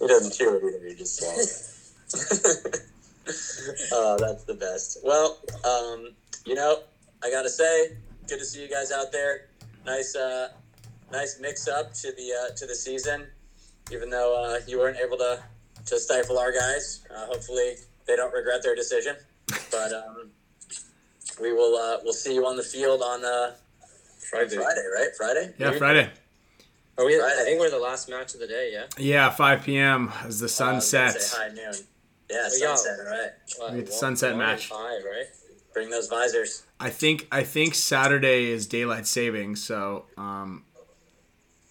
he 0.00 0.06
doesn't 0.06 0.34
chew 0.34 0.56
it 0.56 0.62
either. 0.64 0.88
He 0.88 0.94
just 0.94 1.16
swallows 1.18 1.92
it. 2.14 2.80
oh, 3.92 4.16
that's 4.18 4.44
the 4.44 4.54
best. 4.54 4.98
Well, 5.02 5.38
um, 5.64 6.10
you 6.44 6.54
know, 6.54 6.80
I 7.22 7.30
gotta 7.30 7.48
say, 7.48 7.96
good 8.28 8.38
to 8.38 8.44
see 8.44 8.62
you 8.62 8.68
guys 8.68 8.92
out 8.92 9.12
there. 9.12 9.46
Nice, 9.86 10.14
uh, 10.16 10.48
nice 11.12 11.38
mix 11.40 11.68
up 11.68 11.92
to 11.94 12.12
the 12.12 12.32
uh, 12.32 12.54
to 12.56 12.66
the 12.66 12.74
season. 12.74 13.26
Even 13.92 14.10
though 14.10 14.42
uh, 14.42 14.60
you 14.66 14.78
weren't 14.78 14.98
able 14.98 15.16
to 15.18 15.42
to 15.86 15.98
stifle 15.98 16.38
our 16.38 16.52
guys, 16.52 17.04
uh, 17.14 17.26
hopefully 17.26 17.74
they 18.06 18.16
don't 18.16 18.32
regret 18.32 18.62
their 18.62 18.74
decision. 18.74 19.16
But 19.70 19.92
um, 19.92 20.30
we 21.40 21.52
will 21.52 21.76
uh, 21.76 21.98
we'll 22.04 22.12
see 22.12 22.34
you 22.34 22.46
on 22.46 22.56
the 22.56 22.62
field 22.62 23.02
on 23.02 23.24
uh, 23.24 23.54
Friday. 24.30 24.56
Friday, 24.56 24.82
right? 24.96 25.08
Friday. 25.16 25.54
Yeah, 25.58 25.72
Friday. 25.72 26.10
Are 26.98 27.04
we? 27.04 27.18
Friday. 27.18 27.40
I 27.40 27.44
think 27.44 27.60
we're 27.60 27.70
the 27.70 27.78
last 27.78 28.08
match 28.08 28.34
of 28.34 28.40
the 28.40 28.46
day. 28.46 28.70
Yeah. 28.72 28.86
Yeah, 28.98 29.30
5 29.30 29.62
p.m. 29.64 30.12
as 30.24 30.38
the 30.40 30.46
Uh, 30.46 30.48
sun 30.48 30.74
was 30.76 30.92
gonna 30.92 31.10
sets. 31.12 31.26
say 31.32 31.36
high 31.38 31.48
noon. 31.48 31.74
Yeah, 32.30 32.44
We 32.44 32.50
sunset. 32.58 32.98
All 33.00 33.12
right. 33.12 33.30
What, 33.58 33.72
We 33.72 33.78
get 33.78 33.86
the 33.86 33.92
sunset 33.92 34.30
one 34.30 34.38
match. 34.38 34.66
Five, 34.68 35.02
right? 35.04 35.26
Bring 35.72 35.90
those 35.90 36.08
visors. 36.08 36.62
I 36.80 36.90
think 36.90 37.26
I 37.32 37.42
think 37.42 37.74
Saturday 37.74 38.44
is 38.50 38.66
daylight 38.66 39.06
saving, 39.06 39.56
so 39.56 40.06
um, 40.16 40.64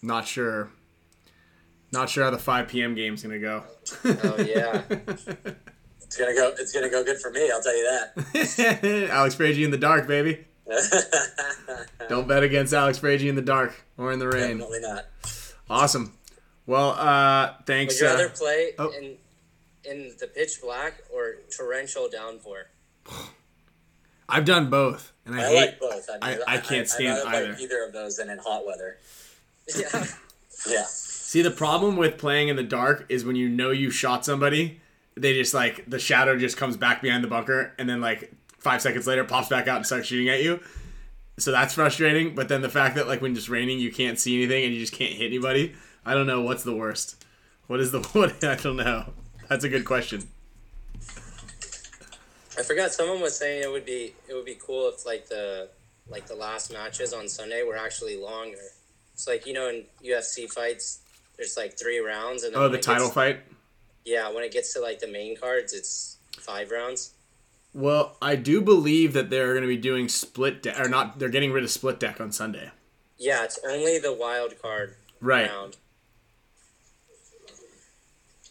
not 0.01 0.28
sure. 0.28 0.70
Not 1.91 2.09
sure 2.09 2.24
how 2.26 2.32
the 2.32 2.38
5 2.39 2.68
p.m. 2.68 2.95
game's 2.95 3.24
gonna 3.24 3.39
go. 3.39 3.64
Oh 4.05 4.38
yeah. 4.41 4.82
It's 6.14 6.20
gonna 6.20 6.36
go. 6.36 6.53
It's 6.59 6.72
gonna 6.72 6.89
go 6.89 7.03
good 7.03 7.20
for 7.20 7.32
me. 7.32 7.49
I'll 7.49 7.59
tell 7.64 7.76
you 7.76 7.89
that. 7.89 9.07
Alex 9.11 9.34
Frazier 9.34 9.66
in 9.66 9.72
the 9.72 9.80
dark, 9.80 10.05
baby. 10.07 10.45
Don't 12.07 12.28
bet 12.28 12.43
against 12.43 12.72
Alex 12.72 12.99
Frazier 12.99 13.30
in 13.30 13.36
the 13.36 13.41
dark 13.41 13.74
or 13.97 14.11
in 14.11 14.20
the 14.20 14.28
rain. 14.28 14.59
Definitely 14.59 14.82
not. 14.82 15.05
Awesome. 15.72 16.14
Well, 16.68 16.91
uh, 16.91 17.53
Would 17.57 17.66
thanks. 17.66 17.99
you 17.99 18.05
Uh, 18.05 18.11
rather 18.11 18.30
play 18.30 18.74
oh. 18.78 18.91
in 18.91 19.16
in 19.86 20.11
the 20.20 20.28
pitch 20.28 20.61
black 20.61 21.01
or 21.11 21.38
torrential 21.49 22.07
downpour? 22.11 22.68
I've 24.30 24.45
done 24.45 24.70
both, 24.70 25.14
and 25.26 25.34
I, 25.34 25.39
I 25.39 25.47
hate. 25.47 25.55
like 25.55 25.80
both. 25.80 26.09
I, 26.22 26.30
mean, 26.30 26.39
I- 26.45 26.53
I 26.53 26.57
can't 26.59 26.88
stand 26.88 27.28
I'd 27.28 27.36
either. 27.36 27.49
Like 27.53 27.59
either 27.59 27.84
of 27.86 27.91
those 27.91 28.18
than 28.18 28.30
in 28.30 28.38
hot 28.38 28.68
weather. 28.68 28.97
Yeah. 29.76 30.05
Yeah. 30.70 30.86
See, 30.88 31.41
the 31.41 31.51
problem 31.51 31.97
with 31.97 32.18
playing 32.18 32.47
in 32.47 32.55
the 32.55 32.64
dark 32.64 33.05
is 33.09 33.26
when 33.26 33.36
you 33.36 33.49
know 33.49 33.72
you 33.72 33.89
shot 33.89 34.24
somebody, 34.24 34.80
they 35.16 35.34
just 35.34 35.53
like 35.53 35.89
the 35.89 35.99
shadow 35.99 36.38
just 36.38 36.57
comes 36.57 36.78
back 36.78 37.01
behind 37.01 37.24
the 37.24 37.28
bunker, 37.28 37.74
and 37.78 37.88
then 37.88 38.01
like 38.01 38.32
five 38.59 38.82
seconds 38.82 39.07
later 39.07 39.24
pops 39.24 39.49
back 39.49 39.68
out 39.68 39.78
and 39.78 39.86
starts 39.86 40.07
shooting 40.07 40.30
at 40.30 40.41
you. 40.43 40.59
So 41.38 41.51
that's 41.51 41.74
frustrating. 41.74 42.36
But 42.36 42.47
then 42.47 42.61
the 42.61 42.70
fact 42.70 42.95
that 42.95 43.07
like 43.07 43.22
when 43.22 43.36
it's 43.36 43.49
raining, 43.49 43.80
you 43.80 43.91
can't 43.91 44.20
see 44.20 44.38
anything 44.41 44.66
and 44.66 44.74
you 44.74 44.80
just 44.80 44.93
can't 44.93 45.14
hit 45.14 45.26
anybody. 45.28 45.74
I 46.05 46.14
don't 46.14 46.28
know 46.28 46.41
what's 46.41 46.64
the 46.64 46.76
worst. 46.76 47.26
What 47.68 47.80
is 47.80 47.91
the 47.91 48.01
what? 48.14 48.43
I 48.43 48.55
don't 48.55 48.78
know. 48.78 49.05
That's 49.49 49.64
a 49.64 49.70
good 49.70 49.86
question. 49.86 50.28
I 52.57 52.61
forgot 52.61 52.91
someone 52.91 53.20
was 53.20 53.36
saying 53.36 53.64
it 53.64 53.72
would 53.72 53.86
be 53.86 54.14
it 54.30 54.34
would 54.34 54.45
be 54.45 54.57
cool 54.59 54.89
if 54.89 55.06
like 55.06 55.27
the 55.27 55.69
like 56.07 56.27
the 56.27 56.35
last 56.35 56.72
matches 56.72 57.14
on 57.14 57.27
Sunday 57.27 57.64
were 57.64 57.77
actually 57.77 58.18
longer. 58.18 58.60
It's 59.14 59.27
like 59.27 59.48
you 59.48 59.53
know 59.53 59.69
in 59.69 59.85
UFC 60.03 60.52
fights, 60.52 60.99
there's 61.38 61.57
like 61.57 61.77
three 61.80 61.99
rounds, 61.99 62.44
and 62.44 62.53
then 62.53 62.61
Oh, 62.61 62.69
the 62.69 62.77
it 62.77 62.84
title 62.84 63.10
fight. 63.10 63.40
Yeah, 64.06 64.30
when 64.32 64.44
it 64.44 64.52
gets 64.52 64.74
to 64.74 64.80
like 64.82 65.00
the 65.00 65.08
main 65.08 65.36
cards, 65.38 65.74
it's 65.74 66.18
five 66.40 66.72
rounds. 66.72 67.12
Well, 67.74 68.18
I 68.22 68.36
do 68.36 68.62
believe 68.62 69.14
that 69.14 69.30
they're 69.30 69.54
going 69.54 69.64
to 69.64 69.68
be 69.68 69.78
doing 69.78 70.08
split 70.10 70.62
deck, 70.62 70.80
or 70.80 70.88
not. 70.88 71.18
They're 71.20 71.30
getting 71.30 71.52
rid 71.52 71.64
of 71.64 71.72
split 71.72 72.00
deck 72.00 72.22
on 72.22 72.32
Sunday. 72.32 72.70
Yeah, 73.18 73.44
it's 73.44 73.60
only 73.68 73.98
the 74.00 74.14
wild 74.14 74.62
card 74.62 74.96
Right. 75.22 75.50
round. 75.50 75.78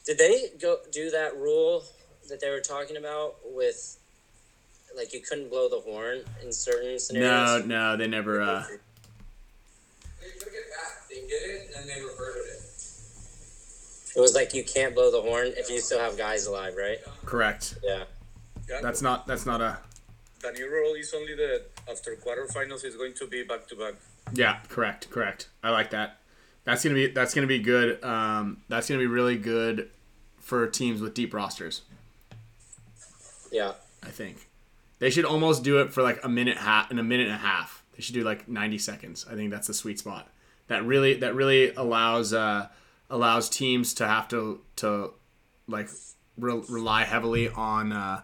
Did 0.04 0.18
they 0.18 0.48
go 0.60 0.78
do 0.90 1.10
that 1.10 1.36
rule 1.36 1.84
that 2.28 2.40
they 2.40 2.50
were 2.50 2.60
talking 2.60 2.96
about 2.96 3.36
with 3.44 3.98
like 4.96 5.12
you 5.14 5.20
couldn't 5.20 5.48
blow 5.50 5.68
the 5.68 5.78
horn 5.80 6.22
in 6.42 6.52
certain 6.52 6.98
scenarios? 6.98 7.64
No, 7.66 7.90
no, 7.92 7.96
they 7.96 8.08
never. 8.08 8.40
Uh, 8.42 8.64
They 10.20 10.30
took 10.38 10.48
it 10.48 10.64
back. 10.76 11.08
They 11.08 11.20
did 11.20 11.30
it 11.30 11.66
and 11.76 11.88
then 11.88 11.96
they 11.96 12.02
reverted 12.02 12.42
it. 12.46 12.61
It 14.14 14.20
was 14.20 14.34
like 14.34 14.52
you 14.54 14.62
can't 14.64 14.94
blow 14.94 15.10
the 15.10 15.22
horn 15.22 15.52
if 15.56 15.70
you 15.70 15.80
still 15.80 15.98
have 16.00 16.18
guys 16.18 16.46
alive, 16.46 16.74
right? 16.76 16.98
correct. 17.24 17.78
Yeah. 17.82 18.04
Yeah, 18.68 18.80
That's 18.80 19.02
not. 19.02 19.26
That's 19.26 19.44
not 19.46 19.60
a. 19.60 19.78
the 20.40 20.52
new 20.52 20.70
rule 20.70 20.94
is 20.94 21.12
only 21.14 21.34
that 21.34 21.64
after 21.90 22.14
quarterfinals 22.16 22.84
is 22.84 22.94
going 22.96 23.14
to 23.14 23.26
be 23.26 23.42
back 23.42 23.66
to 23.68 23.76
back. 23.76 23.94
Yeah, 24.32 24.58
correct, 24.68 25.10
correct. 25.10 25.48
I 25.64 25.70
like 25.70 25.90
that. 25.90 26.18
That's 26.64 26.84
gonna 26.84 26.94
be 26.94 27.08
that's 27.08 27.34
gonna 27.34 27.48
be 27.48 27.58
good. 27.58 28.02
Um, 28.04 28.62
that's 28.68 28.88
gonna 28.88 29.00
be 29.00 29.06
really 29.08 29.36
good 29.36 29.90
for 30.38 30.66
teams 30.68 31.00
with 31.00 31.12
deep 31.14 31.34
rosters. 31.34 31.82
Yeah. 33.50 33.72
I 34.02 34.08
think 34.08 34.48
they 34.98 35.10
should 35.10 35.24
almost 35.24 35.62
do 35.64 35.78
it 35.80 35.92
for 35.92 36.02
like 36.02 36.24
a 36.24 36.28
minute 36.28 36.56
half 36.56 36.90
in 36.90 36.98
a 36.98 37.02
minute 37.02 37.26
and 37.26 37.34
a 37.34 37.38
half. 37.38 37.82
They 37.96 38.02
should 38.02 38.14
do 38.14 38.22
like 38.22 38.48
ninety 38.48 38.78
seconds. 38.78 39.26
I 39.30 39.34
think 39.34 39.50
that's 39.50 39.66
the 39.66 39.74
sweet 39.74 39.98
spot. 39.98 40.28
That 40.68 40.84
really 40.84 41.14
that 41.14 41.34
really 41.34 41.74
allows 41.74 42.32
uh, 42.32 42.68
allows 43.12 43.48
teams 43.48 43.94
to 43.94 44.08
have 44.08 44.26
to 44.28 44.60
to 44.76 45.12
like 45.68 45.88
re- 46.36 46.62
rely 46.68 47.04
heavily 47.04 47.48
on 47.48 47.92
uh, 47.92 48.22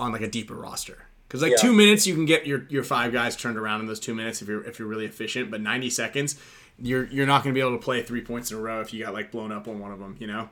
on 0.00 0.10
like 0.10 0.22
a 0.22 0.28
deeper 0.28 0.54
roster. 0.54 1.06
Because 1.28 1.42
like 1.42 1.52
Yeah. 1.52 1.56
two 1.62 1.72
minutes, 1.72 2.06
you 2.06 2.14
can 2.14 2.26
get 2.26 2.46
your, 2.46 2.64
your 2.68 2.82
five 2.84 3.12
guys 3.12 3.36
turned 3.36 3.56
around 3.56 3.80
in 3.80 3.86
those 3.86 4.00
two 4.00 4.14
minutes 4.14 4.42
if 4.42 4.48
you're 4.48 4.64
if 4.64 4.78
you're 4.78 4.88
really 4.88 5.06
efficient. 5.06 5.50
But 5.50 5.60
ninety 5.60 5.90
seconds, 5.90 6.36
you're 6.78 7.06
you're 7.06 7.26
not 7.26 7.44
going 7.44 7.54
to 7.54 7.58
be 7.58 7.60
able 7.64 7.78
to 7.78 7.82
play 7.84 8.02
three 8.02 8.22
points 8.22 8.50
in 8.50 8.58
a 8.58 8.60
row 8.60 8.80
if 8.80 8.92
you 8.92 9.04
got 9.04 9.14
like 9.14 9.30
blown 9.30 9.52
up 9.52 9.68
on 9.68 9.78
one 9.78 9.92
of 9.92 9.98
them. 10.00 10.16
You 10.18 10.26
know. 10.26 10.48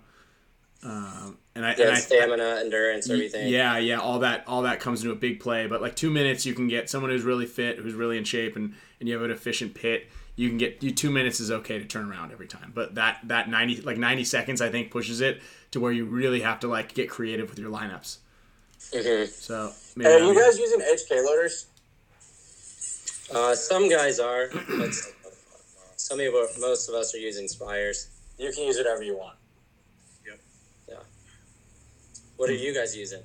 Um, 0.84 1.38
and 1.54 1.64
I 1.64 1.74
Yeah, 1.76 1.88
and 1.88 1.96
I, 1.96 2.00
stamina, 2.00 2.58
endurance, 2.64 3.08
everything. 3.08 3.48
Yeah, 3.48 3.78
yeah, 3.78 3.98
all 4.00 4.18
that 4.20 4.42
all 4.48 4.62
that 4.62 4.80
comes 4.80 5.02
into 5.02 5.12
a 5.12 5.16
big 5.16 5.38
play. 5.38 5.66
But 5.68 5.80
like 5.80 5.94
two 5.94 6.10
minutes, 6.10 6.44
you 6.44 6.54
can 6.54 6.66
get 6.66 6.90
someone 6.90 7.10
who's 7.12 7.22
really 7.22 7.46
fit, 7.46 7.78
who's 7.78 7.94
really 7.94 8.18
in 8.18 8.24
shape, 8.24 8.56
and 8.56 8.74
and 8.98 9.08
you 9.08 9.14
have 9.14 9.22
an 9.22 9.30
efficient 9.30 9.74
pit. 9.74 10.08
You 10.34 10.48
can 10.48 10.58
get 10.58 10.82
you 10.82 10.92
two 10.92 11.10
minutes 11.10 11.40
is 11.40 11.50
okay 11.50 11.78
to 11.78 11.84
turn 11.84 12.10
around 12.10 12.32
every 12.32 12.46
time. 12.46 12.72
But 12.74 12.94
that 12.94 13.18
that 13.24 13.48
ninety 13.48 13.80
like 13.82 13.98
ninety 13.98 14.24
seconds, 14.24 14.60
I 14.60 14.70
think 14.70 14.90
pushes 14.90 15.20
it 15.20 15.42
to 15.72 15.80
where 15.80 15.92
you 15.92 16.06
really 16.06 16.40
have 16.40 16.60
to 16.60 16.68
like 16.68 16.94
get 16.94 17.10
creative 17.10 17.50
with 17.50 17.58
your 17.58 17.70
lineups. 17.70 18.18
Mhm. 18.92 19.28
So 19.28 19.72
maybe 19.94 20.10
Hey, 20.10 20.16
are 20.16 20.32
you 20.32 20.34
guys 20.34 20.58
using 20.58 20.80
HK 20.80 21.24
loaders? 21.24 21.66
Uh, 23.34 23.54
some 23.54 23.88
guys 23.88 24.18
are, 24.18 24.48
but 24.78 24.90
some 25.96 26.18
people, 26.18 26.46
most 26.60 26.88
of 26.88 26.94
us 26.94 27.14
are 27.14 27.18
using 27.18 27.48
Spires. 27.48 28.08
You 28.38 28.52
can 28.52 28.64
use 28.64 28.76
whatever 28.76 29.02
you 29.02 29.16
want. 29.16 29.38
Yep. 30.26 30.40
Yeah. 30.88 30.94
What 32.36 32.50
are 32.50 32.54
you 32.54 32.74
guys 32.74 32.96
using? 32.96 33.22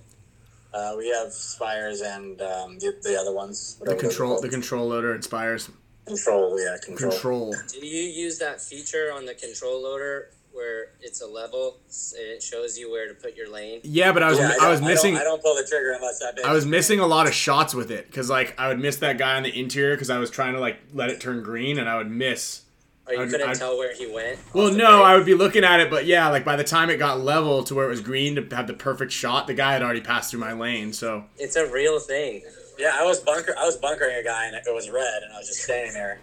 Uh, 0.74 0.94
we 0.98 1.10
have 1.10 1.34
Spires 1.34 2.02
and 2.02 2.42
um, 2.42 2.80
the, 2.80 2.96
the 3.02 3.18
other 3.20 3.34
ones. 3.34 3.78
The 3.82 3.96
control, 3.96 4.40
the 4.40 4.50
control 4.50 4.88
loader 4.88 5.16
inspires 5.16 5.70
control, 6.08 6.60
yeah, 6.60 6.78
control. 6.84 7.12
control. 7.12 7.56
Do 7.72 7.86
you 7.86 8.04
use 8.04 8.38
that 8.40 8.62
feature 8.62 9.12
on 9.14 9.26
the 9.26 9.34
control 9.36 9.82
loader 9.84 10.30
where 10.52 10.88
it's 11.02 11.22
a 11.22 11.28
level? 11.28 11.78
It 12.16 12.42
shows 12.42 12.78
you 12.78 12.92
where 12.92 13.08
to 13.08 13.14
put 13.14 13.36
your 13.36 13.50
lane. 13.52 13.82
Yeah, 13.84 14.12
but 14.12 14.24
I 14.24 14.30
was 14.30 14.40
Yeah, 14.40 14.56
I, 14.62 14.70
was 14.72 14.82
missing. 14.82 15.16
I 15.16 15.20
don't, 15.20 15.28
I 15.28 15.30
don't 15.30 15.42
pull 15.44 15.56
the 15.56 15.64
trigger 15.68 15.94
unless 15.94 16.20
that. 16.20 16.40
I 16.46 16.54
was 16.54 16.66
missing 16.66 17.00
a 17.00 17.08
lot 17.08 17.28
of 17.28 17.34
shots 17.34 17.74
with 17.76 17.92
it 17.92 18.08
because 18.08 18.30
like 18.30 18.60
I 18.60 18.68
would 18.70 18.80
miss 18.80 18.98
that 18.98 19.18
guy 19.18 19.36
on 19.38 19.44
the 19.44 19.60
interior 19.60 19.96
because 19.96 20.10
I 20.10 20.18
was 20.18 20.30
trying 20.30 20.54
to 20.54 20.60
like 20.60 20.78
let 20.94 21.10
it 21.10 21.20
turn 21.22 21.44
green 21.44 21.78
and 21.80 21.88
I 21.90 21.98
would 21.98 22.10
miss. 22.10 22.62
Or 23.08 23.14
you 23.14 23.22
I'd- 23.22 23.32
couldn't 23.32 23.50
I'd- 23.52 23.60
tell 23.60 23.78
where 23.78 23.94
he 23.96 24.06
went. 24.12 24.38
Well, 24.54 24.70
no, 24.72 24.98
break? 24.98 25.06
I 25.06 25.16
would 25.16 25.26
be 25.26 25.34
looking 25.34 25.64
at 25.64 25.80
it, 25.80 25.90
but 25.90 26.06
yeah, 26.06 26.28
like 26.30 26.44
by 26.44 26.56
the 26.58 26.64
time 26.66 26.90
it 26.90 26.98
got 26.98 27.22
level 27.22 27.64
to 27.64 27.74
where 27.76 27.86
it 27.86 27.90
was 27.90 28.02
green 28.02 28.36
to 28.36 28.56
have 28.56 28.68
the 28.68 28.74
perfect 28.74 29.12
shot, 29.14 29.48
the 29.48 29.54
guy 29.54 29.72
had 29.74 29.82
already 29.82 30.02
passed 30.02 30.32
through 30.32 30.42
my 30.42 30.52
lane. 30.54 30.92
So 30.92 31.24
It's 31.38 31.56
a 31.56 31.72
real 31.72 32.00
thing. 32.00 32.44
Yeah, 32.78 32.92
I 32.96 33.04
was 33.04 33.20
bunker. 33.20 33.56
I 33.58 33.66
was 33.66 33.78
bunkering 33.78 34.16
a 34.18 34.24
guy, 34.24 34.46
and 34.46 34.56
it 34.56 34.74
was 34.74 34.90
red, 34.90 35.24
and 35.24 35.34
I 35.34 35.38
was 35.38 35.48
just 35.48 35.62
standing 35.64 35.94
there, 35.94 36.20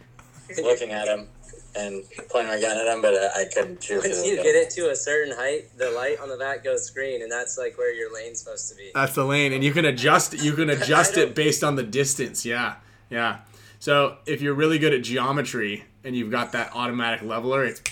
looking 0.62 0.90
at 0.90 1.09
him, 1.09 1.28
and 1.76 2.05
pointing 2.31 2.52
my 2.52 2.60
gun 2.60 2.76
at 2.76 2.86
him, 2.86 3.02
but 3.02 3.14
uh, 3.14 3.28
I 3.35 3.44
couldn't 3.52 3.82
shoot. 3.82 4.02
Once 4.02 4.18
it 4.18 4.26
you 4.26 4.36
get 4.36 4.55
it 4.55 4.70
to 4.70 4.90
a 4.90 4.97
certain 4.97 5.35
height, 5.35 5.76
the 5.76 5.90
light 5.90 6.20
on 6.20 6.28
the 6.28 6.36
back 6.36 6.62
goes 6.62 6.89
green, 6.90 7.22
and 7.22 7.31
that's 7.31 7.59
like 7.59 7.76
where 7.76 7.93
your 7.93 8.14
lane's 8.14 8.40
supposed 8.40 8.70
to 8.70 8.76
be. 8.76 8.90
that's 8.94 9.14
the 9.14 9.24
lane, 9.24 9.52
and 9.52 9.64
you 9.64 9.72
can 9.72 9.85
adjust. 9.85 10.32
You 10.35 10.52
can 10.52 10.70
adjust 10.76 11.16
it 11.16 11.35
based 11.35 11.64
on 11.64 11.76
the 11.76 11.82
distance. 11.82 12.44
Yeah, 12.44 12.76
yeah. 13.10 13.39
So 13.81 14.16
if 14.24 14.40
you're 14.40 14.55
really 14.55 14.78
good 14.78 14.94
at 14.94 15.02
geometry 15.02 15.85
and 16.05 16.16
you've 16.16 16.31
got 16.31 16.52
that 16.52 16.70
automatic 16.74 17.20
leveler, 17.22 17.64
it's 17.66 17.82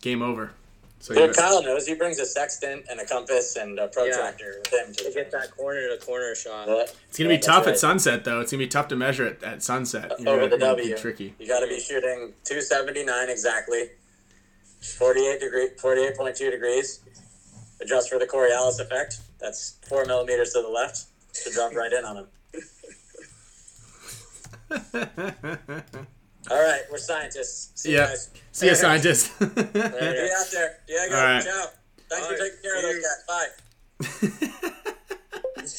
game 0.00 0.22
over. 0.22 0.52
So 1.04 1.12
you, 1.12 1.26
Dude, 1.26 1.36
Kyle 1.36 1.62
knows. 1.62 1.86
He 1.86 1.94
brings 1.94 2.18
a 2.18 2.24
sextant 2.24 2.86
and 2.88 2.98
a 2.98 3.04
compass 3.04 3.56
and 3.56 3.78
a 3.78 3.88
protractor 3.88 4.62
with 4.64 4.72
him 4.72 4.94
to 4.94 5.04
To 5.04 5.12
get 5.12 5.30
that 5.32 5.54
corner 5.54 5.86
to 5.94 6.02
corner 6.02 6.34
shot. 6.34 6.66
Yeah. 6.66 6.86
it's 7.10 7.18
gonna 7.18 7.28
be 7.28 7.34
Yeah, 7.34 7.40
that's 7.40 7.46
tough 7.46 7.66
at 7.66 7.78
sunset 7.78 8.24
though. 8.24 8.40
It's 8.40 8.50
gonna 8.50 8.62
be 8.64 8.68
tough 8.68 8.88
to 8.88 8.96
measure 8.96 9.26
it 9.26 9.42
at 9.42 9.62
sunset. 9.62 10.12
You're 10.18 10.30
Over 10.30 10.48
the 10.48 10.56
gonna 10.56 10.76
be 10.76 10.84
W. 10.88 10.96
tricky. 10.96 11.34
You 11.38 11.46
got 11.46 11.60
to 11.60 11.66
be 11.66 11.78
shooting 11.78 12.32
279 12.44 13.28
exactly, 13.28 13.90
48 14.96 15.40
degree, 15.40 15.68
48.2 15.78 16.50
degrees. 16.50 17.00
Adjust 17.82 18.08
for 18.08 18.18
the 18.18 18.26
Coriolis 18.26 18.80
effect. 18.80 19.18
That's 19.38 19.76
four 19.86 20.06
millimeters 20.06 20.54
to 20.54 20.62
the 20.62 20.68
left 20.68 21.04
to 21.34 21.50
drop 21.52 21.74
right 21.74 21.92
in 21.92 22.06
on 22.06 22.16
him. 25.82 26.06
All 26.50 26.62
right, 26.62 26.82
we're 26.90 26.98
scientists. 26.98 27.70
See 27.82 27.92
Yeah. 27.94 28.02
you 28.02 28.08
guys. 28.08 28.30
See 28.52 28.66
you, 28.66 28.74
scientists. 28.74 29.28
Be 29.38 29.44
out 29.46 29.72
there. 29.72 30.78
Diego, 30.86 31.16
All 31.16 31.22
right. 31.24 31.42
ciao. 31.42 31.66
Thanks 32.10 32.26
for 32.26 32.32
Bye. 32.34 32.38
taking 32.38 32.58
care 32.62 32.76
of 32.76 32.82
those 32.82 33.02
guys. 33.02 34.60
Bye. 34.60 34.70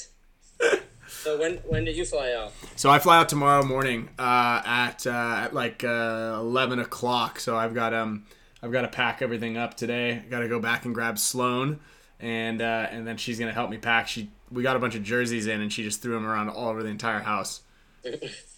So 1.08 1.40
when 1.40 1.56
when 1.68 1.86
did 1.86 1.98
you 1.98 2.06
fly 2.06 2.34
out? 2.34 2.54
So 2.76 2.92
I 2.92 3.00
fly 3.00 3.18
out 3.18 3.30
tomorrow 3.30 3.64
morning 3.66 4.10
uh, 4.20 4.62
at 4.64 5.08
uh, 5.08 5.10
at 5.46 5.56
like 5.56 5.84
uh, 5.84 6.36
eleven 6.38 6.78
o'clock. 6.78 7.40
So 7.40 7.58
I've 7.58 7.74
got 7.74 7.96
um 7.96 8.28
I've 8.62 8.72
got 8.72 8.82
to 8.84 8.88
pack 8.90 9.24
everything 9.24 9.58
up 9.58 9.74
today. 9.76 10.22
I 10.24 10.30
got 10.30 10.42
to 10.42 10.48
go 10.48 10.60
back 10.60 10.86
and 10.86 10.94
grab 10.94 11.18
Sloan, 11.18 11.80
and 12.20 12.62
uh, 12.62 12.90
and 12.92 13.08
then 13.08 13.18
she's 13.18 13.40
gonna 13.40 13.54
help 13.54 13.72
me 13.72 13.78
pack. 13.80 14.08
She 14.08 14.30
we 14.52 14.62
got 14.62 14.76
a 14.76 14.80
bunch 14.80 14.94
of 14.94 15.02
jerseys 15.02 15.48
in, 15.48 15.62
and 15.62 15.74
she 15.74 15.82
just 15.82 16.00
threw 16.04 16.14
them 16.14 16.28
around 16.28 16.50
all 16.50 16.70
over 16.70 16.84
the 16.84 16.90
entire 16.90 17.22
house. 17.22 17.62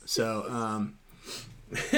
So 0.06 0.46
um. 0.50 0.96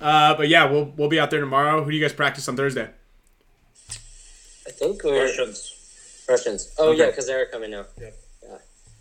uh, 0.00 0.34
but 0.36 0.48
yeah, 0.48 0.64
we'll 0.70 0.92
we'll 0.96 1.08
be 1.08 1.18
out 1.20 1.30
there 1.30 1.40
tomorrow. 1.40 1.82
Who 1.82 1.90
do 1.90 1.96
you 1.96 2.02
guys 2.02 2.12
practice 2.12 2.48
on 2.48 2.56
Thursday? 2.56 2.90
I 4.66 4.70
think 4.70 5.02
we 5.02 5.12
were 5.12 5.20
Russians. 5.20 6.24
Russians. 6.28 6.74
Oh 6.78 6.90
Okay. 6.90 6.98
yeah, 7.00 7.06
because 7.06 7.26
they're 7.26 7.46
coming 7.46 7.70
now. 7.70 7.86
Yeah. 8.00 8.10
Yeah. 8.42 8.58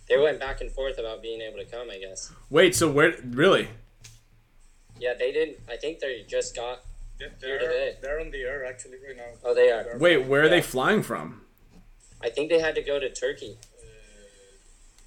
They 0.08 0.18
went 0.18 0.40
back 0.40 0.62
and 0.62 0.72
forth 0.72 0.98
about 1.00 1.22
being 1.22 1.42
able 1.42 1.58
to 1.58 1.66
come. 1.66 1.90
I 1.90 1.98
guess. 2.00 2.32
Wait, 2.50 2.76
so 2.76 2.90
where 2.90 3.16
really? 3.26 3.70
Yeah, 5.00 5.14
they 5.18 5.32
didn't. 5.34 5.58
I 5.70 5.76
think 5.76 6.00
they 6.00 6.24
just 6.28 6.56
got. 6.56 6.80
Here 7.20 7.32
they're, 7.40 7.60
today. 7.60 7.96
they're 8.02 8.20
on 8.20 8.30
the 8.32 8.42
air 8.42 8.66
actually 8.66 8.98
right 9.06 9.16
now. 9.16 9.24
Oh, 9.44 9.54
they 9.54 9.72
are. 9.72 9.98
Wait, 9.98 10.26
where 10.26 10.44
are 10.44 10.50
they 10.50 10.62
flying 10.62 11.02
from? 11.02 11.42
I 12.22 12.30
think 12.30 12.50
they 12.50 12.60
had 12.60 12.76
to 12.76 12.82
go 12.82 13.00
to 13.00 13.10
Turkey 13.14 13.58
Uh, 13.58 13.86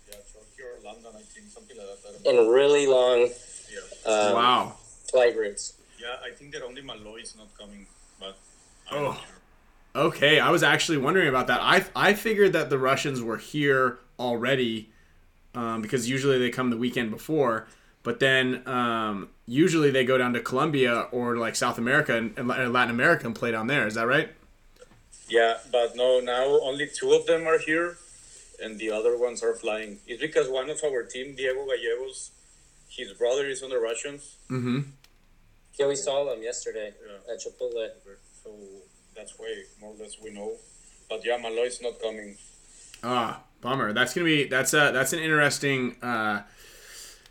yeah, 0.08 0.14
Turkey 0.32 0.62
or 0.62 0.82
London, 0.84 1.10
I 1.14 1.20
think, 1.20 1.48
something 1.48 1.76
like 1.76 1.86
that. 1.86 2.08
I 2.08 2.12
don't 2.22 2.36
know. 2.36 2.42
in 2.46 2.48
really 2.50 2.86
long 2.86 3.28
Yeah. 4.06 4.12
um, 4.12 4.34
wow. 4.34 4.76
flight 5.10 5.36
routes. 5.36 5.74
yeah, 6.00 6.16
I 6.24 6.30
think 6.34 6.52
that 6.52 6.62
only 6.62 6.82
Malloy 6.82 7.20
is 7.22 7.34
not 7.36 7.48
coming, 7.58 7.86
but 8.20 8.36
Oh. 8.90 8.96
I'm 8.96 9.04
not 9.04 9.16
sure. 9.16 9.34
Okay, 9.96 10.38
I 10.38 10.50
was 10.50 10.62
actually 10.62 10.98
wondering 10.98 11.28
about 11.28 11.46
that. 11.48 11.60
I 11.60 11.84
I 11.96 12.14
figured 12.14 12.52
that 12.52 12.70
the 12.70 12.78
Russians 12.78 13.20
were 13.22 13.38
here 13.38 13.98
already 14.18 14.90
um, 15.54 15.82
because 15.82 16.08
usually 16.08 16.38
they 16.38 16.50
come 16.50 16.70
the 16.70 16.76
weekend 16.76 17.10
before, 17.10 17.66
but 18.02 18.20
then 18.20 18.62
um, 18.68 19.28
usually 19.46 19.90
they 19.90 20.04
go 20.04 20.16
down 20.18 20.32
to 20.34 20.40
Colombia 20.40 21.08
or 21.10 21.36
like 21.36 21.56
South 21.56 21.78
America 21.78 22.16
and, 22.16 22.38
and 22.38 22.72
Latin 22.72 22.90
America 22.90 23.26
and 23.26 23.34
play 23.34 23.50
down 23.50 23.66
there. 23.66 23.86
Is 23.86 23.94
that 23.94 24.06
right? 24.06 24.28
Yeah, 25.28 25.58
but 25.72 25.96
no, 25.96 26.20
now 26.20 26.44
only 26.62 26.86
two 26.86 27.12
of 27.12 27.26
them 27.26 27.46
are 27.46 27.58
here, 27.58 27.96
and 28.62 28.78
the 28.78 28.90
other 28.90 29.18
ones 29.18 29.42
are 29.42 29.54
flying. 29.54 29.98
It's 30.06 30.20
because 30.20 30.48
one 30.48 30.70
of 30.70 30.78
our 30.84 31.02
team, 31.02 31.34
Diego 31.34 31.66
Gallegos, 31.66 32.30
his 32.88 33.12
brother 33.12 33.46
is 33.46 33.62
on 33.62 33.70
the 33.70 33.78
Russians, 33.78 34.36
Mm-hmm. 34.50 34.80
Yeah, 35.78 35.86
we 35.86 35.94
saw 35.96 36.24
them 36.24 36.42
yesterday 36.42 36.92
Yeah. 37.06 37.32
at 37.32 37.38
Chipotle. 37.40 37.88
so 38.42 38.50
that's 39.14 39.34
why 39.38 39.62
more 39.80 39.92
or 39.94 39.96
less 40.02 40.16
we 40.22 40.30
know. 40.30 40.52
But 41.08 41.24
yeah, 41.24 41.36
Malloy's 41.36 41.80
not 41.80 42.00
coming. 42.02 42.36
Ah, 43.04 43.42
bummer. 43.60 43.92
That's 43.92 44.12
gonna 44.12 44.24
be 44.24 44.44
that's 44.44 44.74
a 44.74 44.90
that's 44.92 45.12
an 45.12 45.20
interesting, 45.20 45.96
uh, 46.02 46.42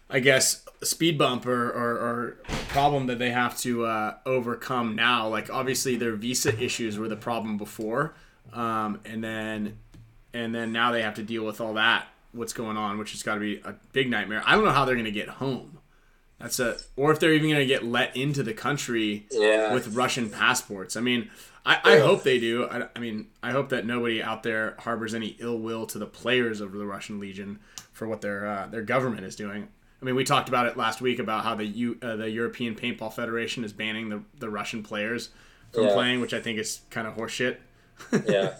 I 0.09 0.19
guess, 0.21 0.63
speed 0.81 1.17
bump 1.17 1.45
or, 1.45 1.69
or, 1.69 1.91
or 1.99 2.37
problem 2.69 3.07
that 3.07 3.19
they 3.19 3.31
have 3.31 3.57
to 3.59 3.85
uh, 3.85 4.15
overcome 4.25 4.95
now. 4.95 5.27
Like 5.27 5.49
obviously 5.49 5.97
their 5.97 6.15
visa 6.15 6.57
issues 6.57 6.97
were 6.97 7.09
the 7.09 7.17
problem 7.17 7.57
before, 7.57 8.13
um, 8.53 9.01
and 9.03 9.21
then 9.21 9.77
and 10.33 10.55
then 10.55 10.71
now 10.71 10.91
they 10.93 11.01
have 11.01 11.15
to 11.15 11.23
deal 11.23 11.43
with 11.43 11.59
all 11.59 11.73
that. 11.73 12.07
What's 12.37 12.53
going 12.53 12.77
on, 12.77 12.97
which 12.97 13.11
has 13.11 13.23
got 13.23 13.35
to 13.35 13.39
be 13.39 13.57
a 13.65 13.75
big 13.93 14.09
nightmare. 14.09 14.43
I 14.45 14.55
don't 14.55 14.63
know 14.65 14.71
how 14.71 14.85
they're 14.85 14.95
gonna 14.95 15.11
get 15.11 15.27
home. 15.27 15.79
That's 16.39 16.59
a 16.59 16.77
or 16.95 17.11
if 17.11 17.19
they're 17.19 17.33
even 17.33 17.49
gonna 17.49 17.65
get 17.65 17.83
let 17.83 18.15
into 18.15 18.43
the 18.43 18.53
country 18.53 19.25
Yeah. 19.31 19.73
with 19.73 19.95
Russian 19.95 20.29
passports. 20.29 20.95
I 20.95 21.01
mean, 21.01 21.29
I, 21.65 21.79
I 21.83 21.99
hope 21.99 22.23
they 22.23 22.39
do. 22.39 22.65
I, 22.67 22.87
I 22.95 22.99
mean, 22.99 23.27
I 23.43 23.51
hope 23.51 23.69
that 23.69 23.85
nobody 23.85 24.21
out 24.21 24.43
there 24.43 24.75
harbors 24.79 25.13
any 25.13 25.35
ill 25.39 25.57
will 25.59 25.85
to 25.87 25.97
the 25.99 26.05
players 26.05 26.61
of 26.61 26.71
the 26.71 26.85
Russian 26.85 27.19
Legion 27.19 27.59
for 27.91 28.07
what 28.07 28.21
their 28.21 28.45
uh, 28.47 28.67
their 28.67 28.83
government 28.83 29.25
is 29.25 29.35
doing. 29.35 29.67
I 29.99 30.05
mean, 30.05 30.13
we 30.13 30.23
talked 30.23 30.47
about 30.47 30.67
it 30.67 30.77
last 30.77 31.01
week 31.01 31.17
about 31.17 31.43
how 31.43 31.55
the 31.55 31.65
U, 31.65 31.97
uh, 32.03 32.15
the 32.17 32.29
European 32.29 32.75
Paintball 32.75 33.11
Federation 33.11 33.63
is 33.63 33.73
banning 33.73 34.09
the, 34.09 34.21
the 34.37 34.47
Russian 34.49 34.83
players 34.83 35.29
from 35.73 35.85
Yeah. 35.85 35.93
playing, 35.93 36.21
which 36.21 36.35
I 36.35 36.39
think 36.39 36.59
is 36.59 36.81
kind 36.91 37.07
of 37.07 37.15
horseshit. 37.15 37.57
Yeah, 38.29 38.53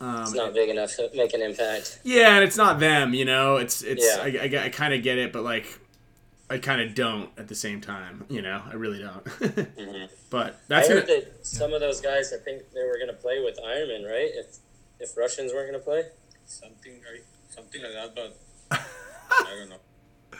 Um, 0.00 0.22
it's 0.22 0.32
not 0.34 0.54
big 0.54 0.68
enough 0.70 0.94
to 0.96 1.10
make 1.14 1.34
an 1.34 1.42
impact. 1.42 2.00
yeah, 2.04 2.34
and 2.36 2.44
it's 2.44 2.56
not 2.56 2.78
them, 2.78 3.14
you 3.14 3.24
know. 3.24 3.56
It's 3.56 3.82
it's 3.82 4.04
Yeah. 4.04 4.22
I, 4.22 4.56
I, 4.56 4.64
I 4.66 4.68
kind 4.68 4.94
of 4.94 5.02
get 5.02 5.18
it, 5.18 5.32
but 5.32 5.42
like 5.42 5.66
I 6.48 6.58
kind 6.58 6.80
of 6.80 6.94
don't 6.94 7.30
at 7.36 7.48
the 7.48 7.54
same 7.54 7.80
time, 7.80 8.24
you 8.28 8.40
know. 8.40 8.62
I 8.70 8.74
really 8.74 9.00
don't. 9.00 9.68
But 10.30 10.60
that's 10.68 10.86
I 10.86 10.92
gonna, 10.92 11.00
heard 11.00 11.08
that 11.08 11.46
some 11.46 11.72
of 11.72 11.80
those 11.80 12.02
guys, 12.02 12.34
I 12.34 12.36
think 12.36 12.70
they 12.74 12.84
were 12.84 12.96
going 12.98 13.08
to 13.08 13.14
play 13.14 13.42
with 13.42 13.58
Ironman, 13.58 14.04
right? 14.06 14.28
If 14.34 14.58
if 15.00 15.16
Russians 15.16 15.52
weren't 15.54 15.70
going 15.70 15.80
to 15.80 15.84
play. 15.84 16.02
Something, 16.44 17.00
I, 17.10 17.20
something 17.48 17.82
like 17.82 17.92
that, 17.92 18.14
but 18.14 18.38
I 19.30 19.54
don't 19.58 19.70
know. 19.70 20.38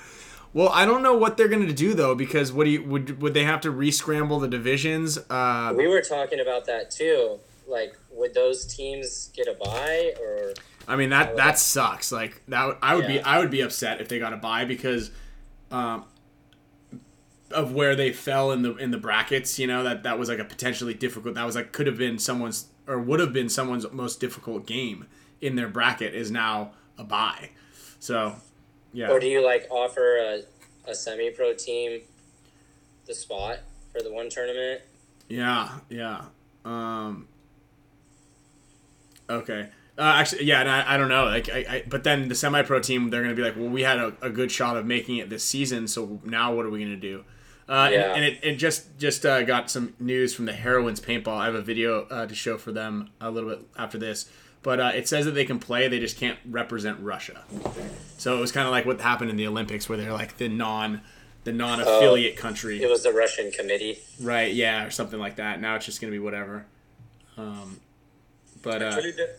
Well, 0.54 0.70
I 0.70 0.84
don't 0.86 1.02
know 1.02 1.14
what 1.16 1.36
they're 1.36 1.48
going 1.48 1.66
to 1.66 1.72
do 1.72 1.94
though, 1.94 2.14
because 2.14 2.52
what 2.52 2.64
do 2.64 2.70
you 2.70 2.82
would 2.84 3.20
would 3.22 3.34
they 3.34 3.44
have 3.44 3.60
to 3.62 3.70
re-scramble 3.70 4.40
the 4.40 4.48
divisions? 4.48 5.18
Uh, 5.30 5.72
We 5.76 5.86
were 5.86 6.02
talking 6.02 6.40
about 6.40 6.66
that 6.66 6.90
too. 6.90 7.38
Like, 7.66 7.98
would 8.18 8.34
those 8.34 8.64
teams 8.66 9.30
get 9.34 9.46
a 9.46 9.54
buy 9.54 10.14
or? 10.20 10.54
I 10.86 10.96
mean 10.96 11.10
that 11.10 11.36
that 11.36 11.58
sucks. 11.58 12.10
Like 12.12 12.42
that, 12.48 12.78
I 12.82 12.94
would 12.94 13.06
be 13.06 13.20
I 13.20 13.38
would 13.38 13.50
be 13.50 13.60
upset 13.60 14.00
if 14.00 14.08
they 14.08 14.18
got 14.18 14.32
a 14.32 14.36
buy 14.36 14.64
because, 14.64 15.10
um, 15.70 16.04
of 17.50 17.72
where 17.72 17.94
they 17.94 18.12
fell 18.12 18.52
in 18.52 18.62
the 18.62 18.76
in 18.76 18.90
the 18.90 18.98
brackets. 18.98 19.58
You 19.58 19.66
know 19.66 19.82
that 19.84 20.02
that 20.02 20.18
was 20.18 20.28
like 20.28 20.38
a 20.38 20.44
potentially 20.44 20.94
difficult. 20.94 21.34
That 21.34 21.44
was 21.44 21.56
like 21.56 21.72
could 21.72 21.86
have 21.86 21.98
been 21.98 22.18
someone's 22.18 22.66
or 22.86 22.98
would 22.98 23.20
have 23.20 23.32
been 23.32 23.48
someone's 23.48 23.90
most 23.92 24.18
difficult 24.18 24.66
game 24.66 25.06
in 25.40 25.56
their 25.56 25.68
bracket 25.68 26.14
is 26.14 26.30
now 26.30 26.72
a 26.96 27.04
buy. 27.04 27.50
So, 28.00 28.34
yeah. 28.92 29.10
Or 29.10 29.20
do 29.20 29.26
you 29.26 29.44
like 29.44 29.66
offer 29.70 30.16
a, 30.16 30.90
a 30.90 30.94
semi 30.94 31.30
pro 31.30 31.54
team 31.54 32.00
the 33.06 33.14
spot 33.14 33.58
for 33.92 34.02
the 34.02 34.12
one 34.12 34.30
tournament? 34.30 34.82
Yeah, 35.28 35.68
yeah. 35.88 36.24
Um, 36.64 37.28
okay. 39.28 39.68
Uh, 39.96 40.02
actually, 40.02 40.44
yeah, 40.44 40.60
and 40.60 40.68
I, 40.70 40.94
I 40.94 40.96
don't 40.96 41.08
know. 41.08 41.24
Like, 41.24 41.48
I, 41.50 41.56
I, 41.68 41.84
but 41.88 42.04
then 42.04 42.28
the 42.28 42.34
semi-pro 42.36 42.78
team, 42.80 43.10
they're 43.10 43.22
gonna 43.22 43.34
be 43.34 43.42
like, 43.42 43.56
well, 43.56 43.68
we 43.68 43.82
had 43.82 43.98
a, 43.98 44.12
a 44.22 44.30
good 44.30 44.52
shot 44.52 44.76
of 44.76 44.86
making 44.86 45.16
it 45.16 45.28
this 45.28 45.42
season, 45.42 45.88
so 45.88 46.20
now 46.24 46.54
what 46.54 46.64
are 46.66 46.70
we 46.70 46.78
gonna 46.82 46.94
do? 46.96 47.24
Uh, 47.68 47.88
Yeah. 47.92 48.14
and, 48.14 48.16
and 48.16 48.24
it, 48.24 48.38
it 48.44 48.54
just 48.56 48.96
just 48.96 49.26
uh, 49.26 49.42
got 49.42 49.70
some 49.70 49.94
news 49.98 50.32
from 50.34 50.44
the 50.46 50.52
Heroines 50.52 51.00
paintball. 51.00 51.36
I 51.36 51.46
have 51.46 51.56
a 51.56 51.60
video 51.62 52.02
uh, 52.04 52.26
to 52.26 52.34
show 52.34 52.56
for 52.58 52.70
them 52.70 53.10
a 53.20 53.28
little 53.30 53.50
bit 53.50 53.60
after 53.76 53.98
this, 53.98 54.30
but 54.62 54.78
uh, 54.78 54.92
it 54.94 55.08
says 55.08 55.24
that 55.24 55.32
they 55.32 55.44
can 55.44 55.58
play, 55.58 55.88
they 55.88 55.98
just 55.98 56.16
can't 56.16 56.38
represent 56.48 57.00
Russia. 57.00 57.42
So 58.18 58.36
it 58.36 58.40
was 58.40 58.52
kind 58.52 58.66
of 58.68 58.70
like 58.70 58.86
what 58.86 59.00
happened 59.00 59.30
in 59.30 59.36
the 59.36 59.48
Olympics, 59.48 59.88
where 59.88 59.98
they're 59.98 60.12
like 60.12 60.36
the 60.38 60.48
non 60.48 61.00
the 61.42 61.52
non 61.52 61.80
affiliate 61.80 62.36
country, 62.36 62.80
It 62.80 62.88
was 62.88 63.02
the 63.02 63.12
Russian 63.12 63.50
committee. 63.50 63.98
right? 64.20 64.52
Yeah, 64.54 64.84
or 64.86 64.90
something 64.90 65.18
like 65.18 65.36
that. 65.36 65.60
Now 65.60 65.74
it's 65.74 65.86
just 65.86 66.00
gonna 66.00 66.12
be 66.12 66.18
whatever. 66.20 66.66
Um, 67.36 67.80
but 68.62 68.82
uh, 68.82 68.86
Actually, 68.86 69.12
the, 69.12 69.30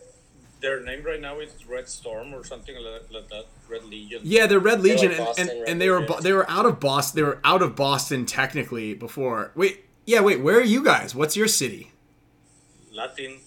their 0.62 0.84
name 0.84 1.04
right 1.04 1.22
now 1.22 1.40
is 1.40 1.52
Red 1.68 1.88
Storm 1.88 2.34
or 2.34 2.44
something 2.44 2.76
like, 2.76 3.12
like 3.12 3.30
that. 3.30 3.46
Red 3.70 3.86
Legion. 3.86 4.22
Yeah, 4.24 4.48
they're 4.48 4.60
Red 4.60 4.82
Legion, 4.82 5.10
like 5.10 5.18
and, 5.18 5.26
Boston 5.26 5.50
and, 5.50 5.60
Red 5.60 5.70
and 5.70 5.82
they 5.82 5.90
were 5.90 6.00
Legion. 6.02 6.16
Bo- 6.16 6.22
they 6.22 6.34
were 6.34 6.50
out 6.50 6.66
of 6.66 6.80
Boston. 6.80 7.16
They 7.18 7.24
were 7.24 7.40
out 7.44 7.62
of 7.62 7.76
Boston 7.76 8.26
technically 8.26 8.94
before. 8.94 9.52
Wait, 9.56 9.86
yeah, 10.06 10.22
wait. 10.22 10.42
Where 10.42 10.58
are 10.58 10.64
you 10.64 10.84
guys? 10.84 11.14
What's 11.16 11.38
your 11.38 11.48
city? 11.48 11.92
Latin. 12.92 13.40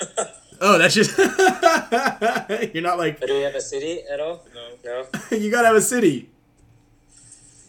Oh, 0.60 0.78
that's 0.78 0.94
just 0.94 1.18
you're 2.74 2.82
not 2.82 2.96
like 2.96 3.18
But 3.18 3.26
do 3.26 3.34
we 3.34 3.42
have 3.42 3.56
a 3.56 3.60
city 3.60 4.02
at 4.10 4.20
all? 4.20 4.46
No, 4.54 4.70
No. 4.84 5.06
you 5.36 5.50
gotta 5.50 5.66
have 5.66 5.76
a 5.76 5.80
city, 5.80 6.30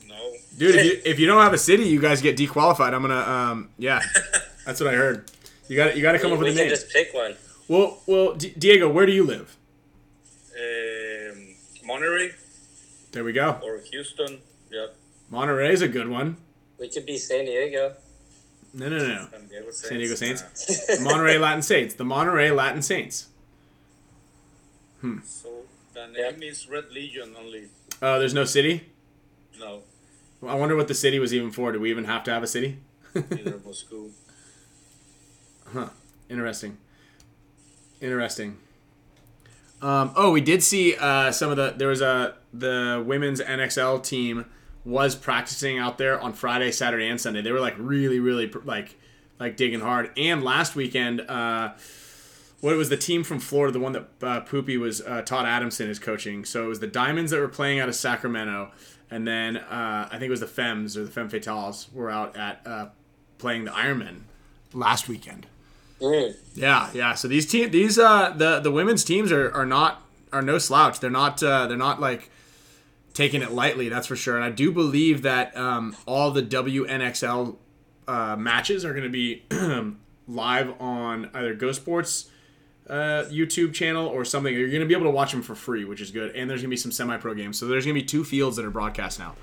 no. 0.08 0.16
dude. 0.58 0.76
If 0.76 0.86
you 0.86 1.02
if 1.04 1.20
you 1.20 1.26
don't 1.26 1.42
have 1.42 1.52
a 1.52 1.58
city, 1.58 1.84
you 1.86 2.00
guys 2.00 2.22
get 2.22 2.38
dequalified. 2.38 2.94
I'm 2.94 3.02
gonna 3.02 3.20
um 3.20 3.70
yeah, 3.80 4.02
that's 4.66 4.80
what 4.80 4.94
I 4.94 4.96
heard. 4.98 5.30
You 5.68 5.76
got 5.76 5.96
you 5.96 6.02
got 6.02 6.12
to 6.14 6.20
come 6.20 6.32
we 6.32 6.38
up 6.38 6.44
with 6.44 6.54
a 6.54 6.56
name. 6.56 6.70
just 6.70 6.90
pick 6.92 7.14
one. 7.14 7.36
Well, 7.68 8.00
well, 8.06 8.34
D- 8.36 8.54
Diego, 8.58 8.88
where 8.90 9.06
do 9.06 9.12
you 9.12 9.24
live? 9.26 9.56
Um, 10.56 11.56
Monterrey 11.88 12.34
There 13.12 13.24
we 13.24 13.34
go. 13.34 13.60
or 13.64 13.80
Houston. 13.92 14.40
Yeah. 14.72 14.88
Monterrey's 15.32 15.82
a 15.82 15.88
good 15.88 16.08
one. 16.10 16.38
We 16.80 16.90
could 16.90 17.06
be 17.06 17.18
San 17.18 17.46
Diego. 17.46 17.96
No, 18.74 18.90
no, 18.90 18.98
no. 18.98 19.28
San 19.32 19.48
Diego 19.48 19.72
Saints. 19.72 19.88
San 19.88 19.98
Diego 19.98 20.16
Saints. 20.16 21.02
Nah. 21.02 21.10
Monterrey 21.12 21.40
Latin 21.48 21.62
Saints. 21.62 21.96
The 21.96 22.04
Monterrey 22.04 22.56
Latin 22.56 22.82
Saints. 22.82 23.28
Hmm. 25.02 25.20
So 25.24 25.50
the 25.94 26.08
name 26.08 26.44
is 26.44 26.68
Red 26.70 26.92
Legion 26.92 27.36
only. 27.40 27.70
Oh, 28.02 28.20
there's 28.20 28.34
no 28.34 28.44
city. 28.46 28.90
No, 29.60 29.82
I 30.46 30.56
wonder 30.56 30.76
what 30.76 30.88
the 30.90 30.94
city 30.94 31.18
was 31.18 31.34
even 31.34 31.50
for. 31.52 31.72
Do 31.72 31.80
we 31.80 31.90
even 31.90 32.04
have 32.06 32.24
to 32.26 32.32
have 32.32 32.44
a 32.44 32.48
city? 32.48 32.80
either 33.16 33.60
Moscow. 33.66 34.10
Huh. 35.66 35.90
Interesting. 36.30 36.78
Interesting. 38.02 38.58
Um, 39.82 40.14
oh, 40.16 40.32
we 40.32 40.42
did 40.42 40.64
see 40.64 40.96
uh, 40.96 41.32
some 41.32 41.52
of 41.52 41.58
the. 41.58 41.74
There 41.76 41.90
was 41.90 42.02
a 42.02 42.36
the 42.54 43.04
women's 43.06 43.42
NXL 43.42 44.04
team 44.04 44.46
was 44.84 45.16
practicing 45.16 45.78
out 45.78 45.98
there 45.98 46.20
on 46.20 46.34
Friday, 46.34 46.72
Saturday, 46.72 47.08
and 47.08 47.20
Sunday. 47.20 47.42
They 47.42 47.52
were 47.52 47.60
like 47.60 47.76
really, 47.78 48.20
really 48.20 48.52
like 48.64 48.96
like 49.40 49.58
digging 49.58 49.82
hard. 49.82 50.12
And 50.18 50.44
last 50.44 50.76
weekend, 50.76 51.22
uh, 51.22 51.74
what 52.62 52.76
was 52.78 52.90
the 52.90 52.98
team 52.98 53.24
from 53.24 53.40
Florida? 53.40 53.74
The 53.74 53.80
one 53.80 53.92
that 53.94 54.08
uh, 54.22 54.40
Poopy 54.42 54.78
was 54.78 55.02
uh, 55.02 55.22
Todd 55.24 55.46
Adamson 55.46 55.90
is 55.90 56.00
coaching. 56.00 56.46
So 56.46 56.66
it 56.66 56.68
was 56.68 56.80
the 56.80 56.88
Diamonds 56.88 57.32
that 57.32 57.40
were 57.40 57.48
playing 57.48 57.80
out 57.80 57.90
of 57.90 57.96
Sacramento, 57.96 58.72
and 59.12 59.28
then 59.28 59.58
uh, 59.58 60.08
I 60.08 60.12
think 60.12 60.24
it 60.24 60.30
was 60.30 60.40
the 60.40 60.48
Femmes 60.48 60.98
or 60.98 61.04
the 61.04 61.12
Femme 61.12 61.30
Fatales 61.30 61.92
were 61.94 62.10
out 62.10 62.38
at 62.38 62.62
uh, 62.66 62.88
playing 63.38 63.66
the 63.66 63.72
Ironmen 63.72 64.22
last 64.74 65.08
weekend. 65.08 65.48
Mm. 66.02 66.36
Yeah, 66.56 66.90
yeah. 66.94 67.14
So 67.14 67.28
these 67.28 67.46
team, 67.46 67.72
these 67.72 67.98
uh, 67.98 68.34
the 68.36 68.60
the 68.60 68.72
women's 68.72 69.04
teams 69.04 69.32
are, 69.32 69.52
are 69.54 69.66
not 69.66 70.02
are 70.34 70.42
no 70.42 70.58
slouch. 70.58 71.00
They're 71.00 71.10
not 71.10 71.42
uh, 71.42 71.68
they're 71.68 71.78
not 71.78 72.00
like 72.02 72.30
taking 73.14 73.42
it 73.42 73.52
lightly. 73.52 73.88
That's 73.90 74.08
for 74.08 74.16
sure. 74.16 74.36
And 74.36 74.44
I 74.44 74.50
do 74.50 74.72
believe 74.72 75.22
that 75.22 75.56
um, 75.56 75.96
all 76.06 76.32
the 76.32 76.44
WNXL 76.44 77.56
uh, 78.08 78.36
matches 78.36 78.84
are 78.84 78.92
going 78.92 79.04
to 79.04 79.10
be 79.10 79.44
live 80.28 80.74
on 80.82 81.30
either 81.34 81.54
Go 81.54 81.72
Sports 81.72 82.30
uh, 82.90 83.24
YouTube 83.32 83.74
channel 83.74 84.06
or 84.08 84.26
something. 84.26 84.54
You're 84.54 84.68
going 84.70 84.82
to 84.82 84.86
be 84.86 84.94
able 84.94 85.06
to 85.06 85.12
watch 85.12 85.32
them 85.32 85.42
for 85.42 85.56
free, 85.56 85.86
which 85.86 86.02
is 86.02 86.12
good. 86.12 86.36
And 86.36 86.50
there's 86.50 86.62
going 86.62 86.70
to 86.70 86.74
be 86.74 86.78
some 86.78 86.92
semi-pro 86.92 87.34
games. 87.36 87.58
So 87.58 87.68
there's 87.68 87.86
going 87.86 87.96
to 87.96 88.02
be 88.02 88.06
two 88.06 88.24
fields 88.24 88.58
that 88.58 88.66
are 88.66 88.70
broadcast 88.72 89.18
now, 89.18 89.36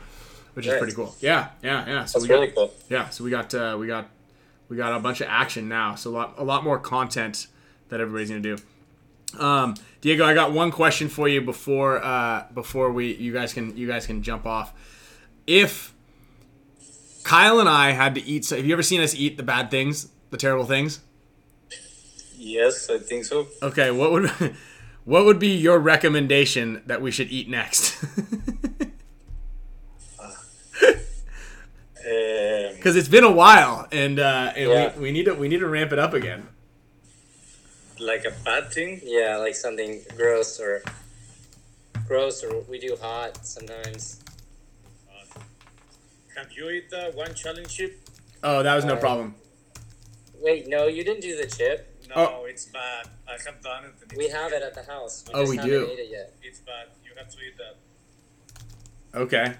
which 0.54 0.66
is 0.66 0.76
pretty 0.78 0.92
cool. 0.94 1.14
Yeah, 1.20 1.48
yeah, 1.62 1.86
yeah. 1.86 2.04
So 2.04 2.18
That's 2.18 2.22
we 2.24 2.28
got- 2.28 2.34
really 2.34 2.52
cool. 2.52 2.74
yeah, 2.90 3.08
so 3.08 3.24
we 3.24 3.30
got 3.30 3.54
uh, 3.54 3.76
we 3.80 3.86
got 3.86 4.10
we 4.72 4.78
got 4.78 4.94
a 4.94 5.00
bunch 5.00 5.20
of 5.20 5.26
action 5.28 5.68
now. 5.68 5.94
So 5.96 6.08
a 6.08 6.12
lot 6.12 6.34
a 6.38 6.44
lot 6.44 6.64
more 6.64 6.78
content 6.78 7.46
that 7.90 8.00
everybody's 8.00 8.30
gonna 8.30 8.40
do. 8.40 8.56
Um, 9.38 9.74
Diego, 10.00 10.24
I 10.24 10.32
got 10.32 10.52
one 10.52 10.70
question 10.70 11.10
for 11.10 11.28
you 11.28 11.42
before 11.42 12.02
uh, 12.02 12.46
before 12.54 12.90
we 12.90 13.12
you 13.12 13.34
guys 13.34 13.52
can 13.52 13.76
you 13.76 13.86
guys 13.86 14.06
can 14.06 14.22
jump 14.22 14.46
off. 14.46 14.72
If 15.46 15.92
Kyle 17.22 17.60
and 17.60 17.68
I 17.68 17.90
had 17.90 18.14
to 18.14 18.24
eat, 18.24 18.46
so 18.46 18.56
have 18.56 18.64
you 18.64 18.72
ever 18.72 18.82
seen 18.82 19.02
us 19.02 19.14
eat 19.14 19.36
the 19.36 19.42
bad 19.42 19.70
things, 19.70 20.08
the 20.30 20.38
terrible 20.38 20.64
things? 20.64 21.00
Yes, 22.38 22.88
I 22.88 22.96
think 22.96 23.26
so. 23.26 23.48
Okay, 23.62 23.90
what 23.90 24.10
would 24.10 24.30
what 25.04 25.26
would 25.26 25.38
be 25.38 25.54
your 25.54 25.78
recommendation 25.80 26.82
that 26.86 27.02
we 27.02 27.10
should 27.10 27.28
eat 27.28 27.46
next? 27.46 28.02
Um, 32.04 32.74
Because 32.76 32.96
it's 32.96 33.08
been 33.08 33.24
a 33.24 33.30
while, 33.30 33.86
and 33.92 34.18
uh, 34.18 34.52
and 34.56 34.70
Yeah. 34.70 34.96
we, 34.96 35.02
we 35.02 35.10
need 35.12 35.24
to 35.26 35.34
we 35.34 35.48
need 35.48 35.60
to 35.60 35.68
ramp 35.68 35.92
it 35.92 35.98
up 35.98 36.14
again. 36.14 36.48
like 37.98 38.24
a 38.24 38.32
bad 38.44 38.72
thing. 38.72 39.00
Yeah, 39.04 39.36
like 39.36 39.54
something 39.54 40.02
gross 40.16 40.58
or 40.58 40.82
gross 42.08 42.42
or 42.42 42.62
we 42.62 42.78
do 42.80 42.96
hot 43.00 43.46
sometimes. 43.46 44.18
Have 46.36 46.50
you 46.56 46.70
eat 46.70 46.92
uh, 46.92 47.10
one 47.12 47.34
challenge 47.34 47.68
chip? 47.76 48.00
Oh, 48.42 48.62
that 48.62 48.74
was 48.74 48.84
no 48.84 48.94
Uh, 48.94 49.00
problem. 49.00 49.34
Wait, 50.40 50.66
no, 50.66 50.86
you 50.88 51.04
didn't 51.04 51.20
do 51.20 51.36
the 51.36 51.46
chip. 51.46 51.78
No, 52.08 52.14
Oh. 52.16 52.44
it's 52.46 52.64
bad. 52.66 53.06
I 53.28 53.32
have 53.46 53.62
done 53.62 53.84
it. 53.84 54.16
We 54.16 54.24
it's- 54.24 54.36
have 54.40 54.52
it 54.52 54.62
at 54.62 54.74
the 54.74 54.82
house. 54.82 55.24
Oh, 55.32 55.48
we 55.48 55.56
do. 55.58 55.88
Ate 55.92 55.98
it 56.00 56.10
yet. 56.10 56.32
It's 56.42 56.58
bad. 56.60 56.86
You 57.04 57.12
have 57.16 57.28
to 57.30 57.38
eat 57.46 57.56
that. 57.58 57.76
Okay. 59.14 59.54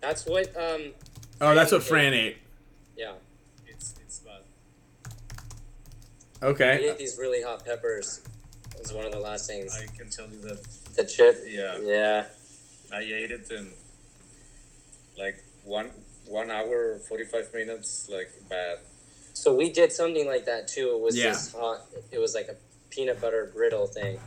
That's 0.00 0.24
what. 0.24 0.46
Um. 0.56 0.94
Oh, 1.40 1.54
that's 1.54 1.72
what 1.72 1.82
Fran 1.82 2.12
Fran 2.12 2.14
ate. 2.14 2.36
Yeah. 2.96 3.12
It's 3.66 3.94
it's 4.04 4.18
bad. 4.20 4.42
We 6.42 6.48
Okay. 6.48 6.88
ate 6.90 6.98
these 6.98 7.16
really 7.18 7.42
hot 7.42 7.64
peppers. 7.64 8.20
It 8.74 8.80
was 8.80 8.92
one 8.92 9.06
of 9.06 9.12
the 9.12 9.18
last 9.20 9.46
things. 9.48 9.76
I 9.76 9.86
can 9.96 10.10
tell 10.10 10.28
you 10.28 10.38
that. 10.42 10.62
The 10.96 11.04
chip. 11.04 11.42
Yeah, 11.46 11.78
Yeah. 11.78 12.26
I 12.92 13.00
ate 13.00 13.30
it 13.30 13.50
in 13.50 13.72
like 15.16 15.42
one 15.64 15.90
one 16.26 16.50
hour 16.50 16.98
forty 17.08 17.24
five 17.24 17.52
minutes. 17.54 18.08
Like 18.10 18.30
bad. 18.48 18.78
So 19.32 19.54
we 19.54 19.70
did 19.72 19.92
something 19.92 20.26
like 20.26 20.44
that 20.46 20.68
too. 20.68 20.90
It 20.96 21.00
was 21.00 21.16
Yeah. 21.16 21.30
this 21.30 21.52
hot. 21.52 21.86
It 22.10 22.18
was 22.18 22.34
like 22.34 22.48
a 22.48 22.56
peanut 22.90 23.20
butter 23.20 23.46
griddle 23.54 23.86
thing, 23.86 24.18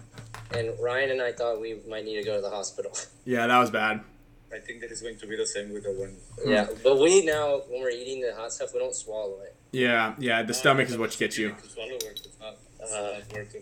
and 0.52 0.72
Ryan 0.80 1.12
and 1.12 1.22
I 1.22 1.32
thought 1.34 1.60
we 1.60 1.82
might 1.88 2.06
need 2.06 2.16
to 2.16 2.24
go 2.24 2.36
to 2.38 2.42
the 2.42 2.50
hospital. 2.50 2.98
Yeah, 3.26 3.46
that 3.48 3.58
was 3.60 3.70
bad. 3.70 4.02
I 4.54 4.60
think 4.60 4.82
that 4.82 4.92
is 4.92 5.02
going 5.02 5.18
to 5.18 5.28
be 5.28 5.36
the 5.36 5.46
same 5.48 5.74
with 5.74 5.84
the 5.84 5.92
one. 5.92 6.16
yeah, 6.46 6.68
but 6.84 7.00
we 7.00 7.26
now 7.26 7.62
when 7.70 7.82
we're 7.82 7.90
eating 7.90 8.22
the 8.22 8.34
hot 8.36 8.52
stuff, 8.54 8.74
we 8.74 8.80
don't 8.80 8.96
swallow 8.96 9.40
it. 9.42 9.56
Yeah, 9.72 10.14
yeah. 10.20 10.44
The 10.44 10.54
stomach 10.54 10.90
is 10.90 10.98
what 10.98 11.18
gets 11.18 11.38
you. 11.38 11.50
To 11.62 11.70
swallow 11.70 11.90
it. 11.96 12.22
It's 12.26 12.40
not. 12.40 12.56
It's 12.80 12.94
Uh, 12.94 13.20
not 13.20 13.34
worth. 13.34 13.56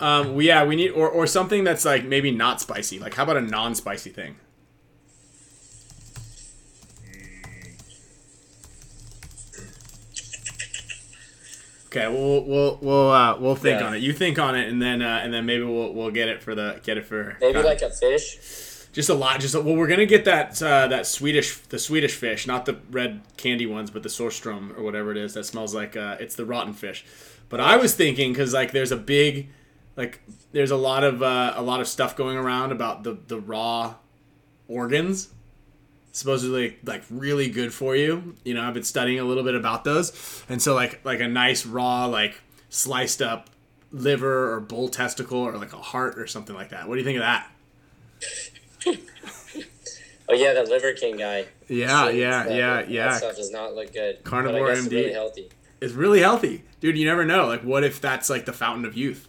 Um, 0.00 0.32
well, 0.34 0.42
yeah, 0.42 0.64
we 0.64 0.76
need 0.76 0.90
or 0.90 1.08
or 1.08 1.26
something 1.26 1.62
that's 1.64 1.84
like 1.84 2.04
maybe 2.04 2.30
not 2.30 2.60
spicy. 2.60 2.98
Like, 2.98 3.14
how 3.14 3.24
about 3.24 3.36
a 3.36 3.42
non-spicy 3.42 4.10
thing? 4.10 4.36
Okay, 11.86 12.06
we'll 12.06 12.44
we'll 12.44 12.78
we'll 12.82 13.10
uh, 13.10 13.38
we'll 13.38 13.54
think 13.56 13.80
Yeah. 13.80 13.86
on 13.86 13.94
it. 13.94 14.02
You 14.02 14.12
think 14.12 14.38
on 14.38 14.54
it, 14.54 14.68
and 14.68 14.80
then 14.80 15.00
uh, 15.00 15.20
and 15.22 15.32
then 15.32 15.46
maybe 15.46 15.64
we'll 15.64 15.92
we'll 15.94 16.10
get 16.10 16.28
it 16.28 16.42
for 16.42 16.54
the 16.54 16.80
get 16.82 16.98
it 16.98 17.06
for 17.06 17.36
Maybe 17.40 17.58
uh, 17.58 17.64
like 17.64 17.80
a 17.80 17.88
fish. 17.90 18.36
Just 18.92 19.08
a 19.08 19.14
lot. 19.14 19.40
Just 19.40 19.54
a, 19.54 19.60
well, 19.60 19.76
we're 19.76 19.86
gonna 19.86 20.06
get 20.06 20.24
that 20.24 20.62
uh, 20.62 20.88
that 20.88 21.06
Swedish 21.06 21.56
the 21.56 21.78
Swedish 21.78 22.14
fish, 22.14 22.46
not 22.46 22.66
the 22.66 22.78
red 22.90 23.20
candy 23.36 23.66
ones, 23.66 23.90
but 23.90 24.02
the 24.02 24.08
Sorstrom 24.08 24.76
or 24.76 24.82
whatever 24.82 25.10
it 25.10 25.16
is 25.16 25.34
that 25.34 25.44
smells 25.44 25.74
like 25.74 25.96
uh, 25.96 26.16
it's 26.20 26.34
the 26.34 26.44
rotten 26.44 26.72
fish. 26.72 27.04
But 27.48 27.60
I 27.60 27.76
was 27.76 27.94
thinking 27.94 28.32
because 28.32 28.52
like 28.52 28.72
there's 28.72 28.92
a 28.92 28.96
big 28.96 29.48
like 29.96 30.20
there's 30.52 30.70
a 30.70 30.76
lot 30.76 31.04
of 31.04 31.22
uh, 31.22 31.52
a 31.56 31.62
lot 31.62 31.80
of 31.80 31.88
stuff 31.88 32.16
going 32.16 32.36
around 32.36 32.72
about 32.72 33.02
the 33.02 33.18
the 33.26 33.38
raw 33.38 33.94
organs 34.68 35.30
supposedly 36.12 36.78
like 36.84 37.02
really 37.10 37.48
good 37.48 37.72
for 37.72 37.94
you 37.94 38.34
you 38.44 38.52
know 38.52 38.62
i've 38.62 38.74
been 38.74 38.82
studying 38.82 39.20
a 39.20 39.24
little 39.24 39.44
bit 39.44 39.54
about 39.54 39.84
those 39.84 40.42
and 40.48 40.60
so 40.60 40.74
like 40.74 41.02
like 41.04 41.20
a 41.20 41.28
nice 41.28 41.64
raw 41.64 42.06
like 42.06 42.40
sliced 42.70 43.22
up 43.22 43.48
liver 43.92 44.52
or 44.52 44.60
bull 44.60 44.88
testicle 44.88 45.38
or 45.38 45.56
like 45.56 45.72
a 45.72 45.78
heart 45.78 46.18
or 46.18 46.26
something 46.26 46.56
like 46.56 46.70
that 46.70 46.88
what 46.88 46.94
do 46.94 46.98
you 46.98 47.04
think 47.04 47.16
of 47.16 47.22
that 47.22 47.50
Oh 50.30 50.34
yeah, 50.34 50.52
the 50.52 50.64
Liver 50.64 50.92
King 50.92 51.16
guy. 51.16 51.46
yeah 51.68 52.06
Shit, 52.06 52.16
yeah 52.16 52.42
that- 52.44 52.54
yeah 52.54 52.74
That 52.76 52.90
yeah 52.90 53.16
stuff 53.16 53.36
does 53.36 53.50
not 53.50 53.74
look 53.74 53.92
good. 53.92 54.22
Carnivore 54.24 54.68
guess 54.68 54.78
it's 54.84 54.88
MD. 54.88 54.92
really 54.92 55.12
healthy. 55.12 55.48
it's 55.80 55.94
really 55.94 56.20
healthy 56.20 56.64
dude 56.80 56.98
you 56.98 57.06
never 57.06 57.24
know 57.24 57.46
like 57.46 57.62
what 57.62 57.82
if 57.84 58.00
that's 58.00 58.28
like 58.28 58.44
the 58.44 58.52
fountain 58.52 58.84
of 58.84 58.94
youth 58.96 59.26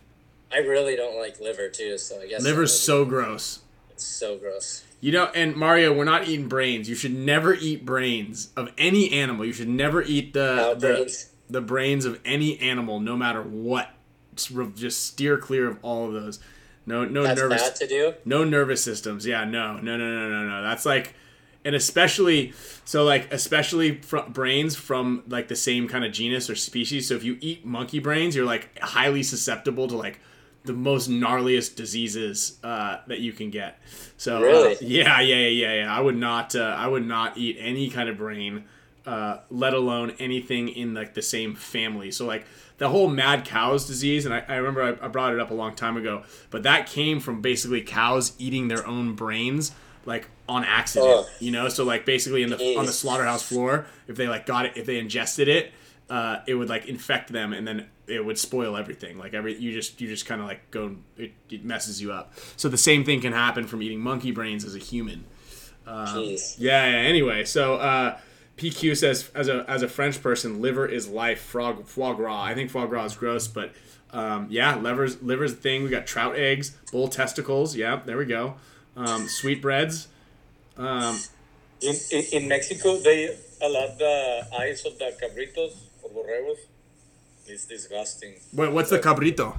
I 0.51 0.57
really 0.57 0.95
don't 0.95 1.17
like 1.19 1.39
liver 1.39 1.69
too, 1.69 1.97
so 1.97 2.19
I 2.19 2.27
guess 2.27 2.43
liver's 2.43 2.71
that 2.71 2.77
so 2.79 3.05
gross 3.05 3.59
It's 3.91 4.03
so 4.05 4.37
gross. 4.37 4.83
You 5.01 5.13
know, 5.13 5.25
and 5.33 5.55
Mario, 5.55 5.93
we're 5.93 6.03
not 6.03 6.27
eating 6.27 6.49
brains. 6.49 6.89
You 6.89 6.95
should 6.95 7.15
never 7.15 7.53
eat 7.53 7.85
brains 7.85 8.49
of 8.57 8.69
any 8.77 9.13
animal. 9.13 9.45
You 9.45 9.53
should 9.53 9.69
never 9.69 10.01
eat 10.01 10.33
the 10.33 10.75
the, 10.77 10.87
brains. 10.87 11.29
the 11.49 11.61
brains 11.61 12.03
of 12.03 12.19
any 12.25 12.59
animal, 12.59 12.99
no 12.99 13.15
matter 13.15 13.41
what. 13.41 13.91
Just, 14.35 14.51
just 14.75 15.05
steer 15.05 15.37
clear 15.37 15.69
of 15.69 15.77
all 15.83 16.05
of 16.07 16.11
those. 16.13 16.39
No, 16.89 17.05
no 17.05 17.23
That's 17.23 17.39
nervous. 17.39 17.69
to 17.79 17.87
do. 17.87 18.13
No 18.25 18.43
nervous 18.43 18.83
systems. 18.83 19.25
Yeah, 19.25 19.43
no, 19.45 19.77
no, 19.77 19.95
no, 19.95 19.97
no, 19.97 20.29
no, 20.29 20.47
no. 20.47 20.61
That's 20.63 20.85
like, 20.85 21.13
and 21.63 21.75
especially 21.75 22.53
so 22.83 23.03
like 23.03 23.31
especially 23.31 24.01
from 24.01 24.31
brains 24.31 24.75
from 24.75 25.23
like 25.27 25.47
the 25.49 25.55
same 25.55 25.87
kind 25.87 26.03
of 26.03 26.11
genus 26.11 26.49
or 26.49 26.55
species. 26.55 27.07
So 27.07 27.13
if 27.15 27.23
you 27.23 27.37
eat 27.41 27.65
monkey 27.65 27.99
brains, 27.99 28.35
you're 28.35 28.45
like 28.45 28.77
highly 28.79 29.23
susceptible 29.23 29.87
to 29.89 29.95
like 29.95 30.19
the 30.65 30.73
most 30.73 31.09
gnarliest 31.09 31.75
diseases 31.75 32.57
uh, 32.63 32.97
that 33.07 33.19
you 33.19 33.31
can 33.33 33.49
get. 33.49 33.79
So 34.17 34.37
uh, 34.37 34.41
Really? 34.41 34.77
yeah, 34.81 35.21
yeah, 35.21 35.35
yeah, 35.35 35.47
yeah, 35.47 35.73
yeah. 35.83 35.95
I 35.95 35.99
would 36.01 36.17
not. 36.17 36.55
Uh, 36.55 36.75
I 36.77 36.87
would 36.87 37.05
not 37.05 37.37
eat 37.37 37.57
any 37.59 37.89
kind 37.89 38.09
of 38.09 38.17
brain, 38.17 38.65
uh, 39.05 39.37
let 39.49 39.73
alone 39.73 40.13
anything 40.19 40.69
in 40.69 40.93
like 40.93 41.13
the 41.13 41.21
same 41.21 41.55
family. 41.55 42.11
So 42.11 42.25
like 42.25 42.45
the 42.79 42.89
whole 42.89 43.07
mad 43.07 43.45
cows 43.45 43.85
disease, 43.85 44.25
and 44.25 44.33
I, 44.33 44.43
I 44.47 44.55
remember 44.55 44.81
I, 44.81 45.05
I 45.05 45.07
brought 45.07 45.33
it 45.33 45.39
up 45.39 45.51
a 45.51 45.53
long 45.53 45.75
time 45.75 45.95
ago, 45.95 46.23
but 46.49 46.63
that 46.63 46.87
came 46.87 47.19
from 47.19 47.41
basically 47.41 47.81
cows 47.81 48.33
eating 48.39 48.67
their 48.67 48.85
own 48.87 49.13
brains 49.13 49.73
like 50.05 50.27
on 50.47 50.63
accident. 50.63 51.11
Ugh. 51.11 51.25
You 51.39 51.51
know, 51.51 51.69
so 51.69 51.83
like 51.83 52.05
basically 52.05 52.41
in 52.41 52.49
the 52.49 52.77
on 52.77 52.85
the 52.85 52.91
slaughterhouse 52.91 53.43
floor, 53.43 53.85
if 54.07 54.15
they 54.15 54.27
like 54.27 54.45
got 54.45 54.65
it, 54.65 54.77
if 54.77 54.85
they 54.85 54.97
ingested 54.97 55.47
it, 55.47 55.71
uh, 56.09 56.39
it 56.47 56.55
would 56.55 56.69
like 56.69 56.87
infect 56.87 57.31
them, 57.31 57.53
and 57.53 57.67
then 57.67 57.87
it 58.07 58.25
would 58.25 58.39
spoil 58.39 58.75
everything. 58.75 59.17
Like 59.17 59.33
every 59.33 59.55
you 59.57 59.71
just 59.71 60.01
you 60.01 60.07
just 60.07 60.25
kind 60.25 60.41
of 60.41 60.47
like 60.47 60.71
go 60.71 60.95
it, 61.17 61.33
it 61.49 61.63
messes 61.63 62.01
you 62.01 62.11
up. 62.11 62.33
So 62.57 62.69
the 62.69 62.77
same 62.77 63.03
thing 63.03 63.21
can 63.21 63.33
happen 63.33 63.67
from 63.67 63.83
eating 63.83 63.99
monkey 63.99 64.31
brains 64.31 64.65
as 64.65 64.75
a 64.75 64.79
human. 64.79 65.25
Jeez. 65.85 66.55
Yeah, 66.57 66.87
yeah. 66.87 67.07
Anyway, 67.07 67.45
so 67.45 67.75
uh, 67.75 68.17
PQ 68.59 68.95
says, 68.97 69.29
as 69.33 69.47
a 69.47 69.65
as 69.69 69.81
a 69.81 69.87
French 69.87 70.21
person, 70.21 70.61
liver 70.61 70.85
is 70.85 71.07
life. 71.07 71.41
Frog 71.41 71.85
foie 71.87 72.13
gras. 72.13 72.41
I 72.43 72.53
think 72.53 72.69
foie 72.69 72.85
gras 72.87 73.05
is 73.05 73.15
gross, 73.15 73.47
but 73.47 73.73
um, 74.11 74.47
yeah, 74.49 74.75
liver's 74.75 75.21
liver's 75.21 75.55
the 75.55 75.61
thing. 75.61 75.83
We 75.83 75.89
got 75.89 76.05
trout 76.07 76.35
eggs, 76.35 76.77
bull 76.91 77.07
testicles. 77.07 77.75
Yeah, 77.75 78.01
there 78.05 78.17
we 78.17 78.25
go. 78.25 78.55
Um, 78.95 79.27
sweetbreads. 79.27 80.07
Um, 80.77 81.17
In, 81.81 81.95
in, 82.11 82.23
in 82.33 82.47
Mexico, 82.49 82.97
they 82.97 83.37
allow 83.61 83.87
the 83.97 84.45
eyes 84.59 84.85
of 84.85 84.97
the 84.99 85.13
cabritos 85.21 85.73
or 86.03 86.09
borregos. 86.09 86.57
It's 87.47 87.65
disgusting. 87.65 88.33
what, 88.51 88.73
what's 88.73 88.89
the 88.89 88.99
cabrito? 88.99 89.57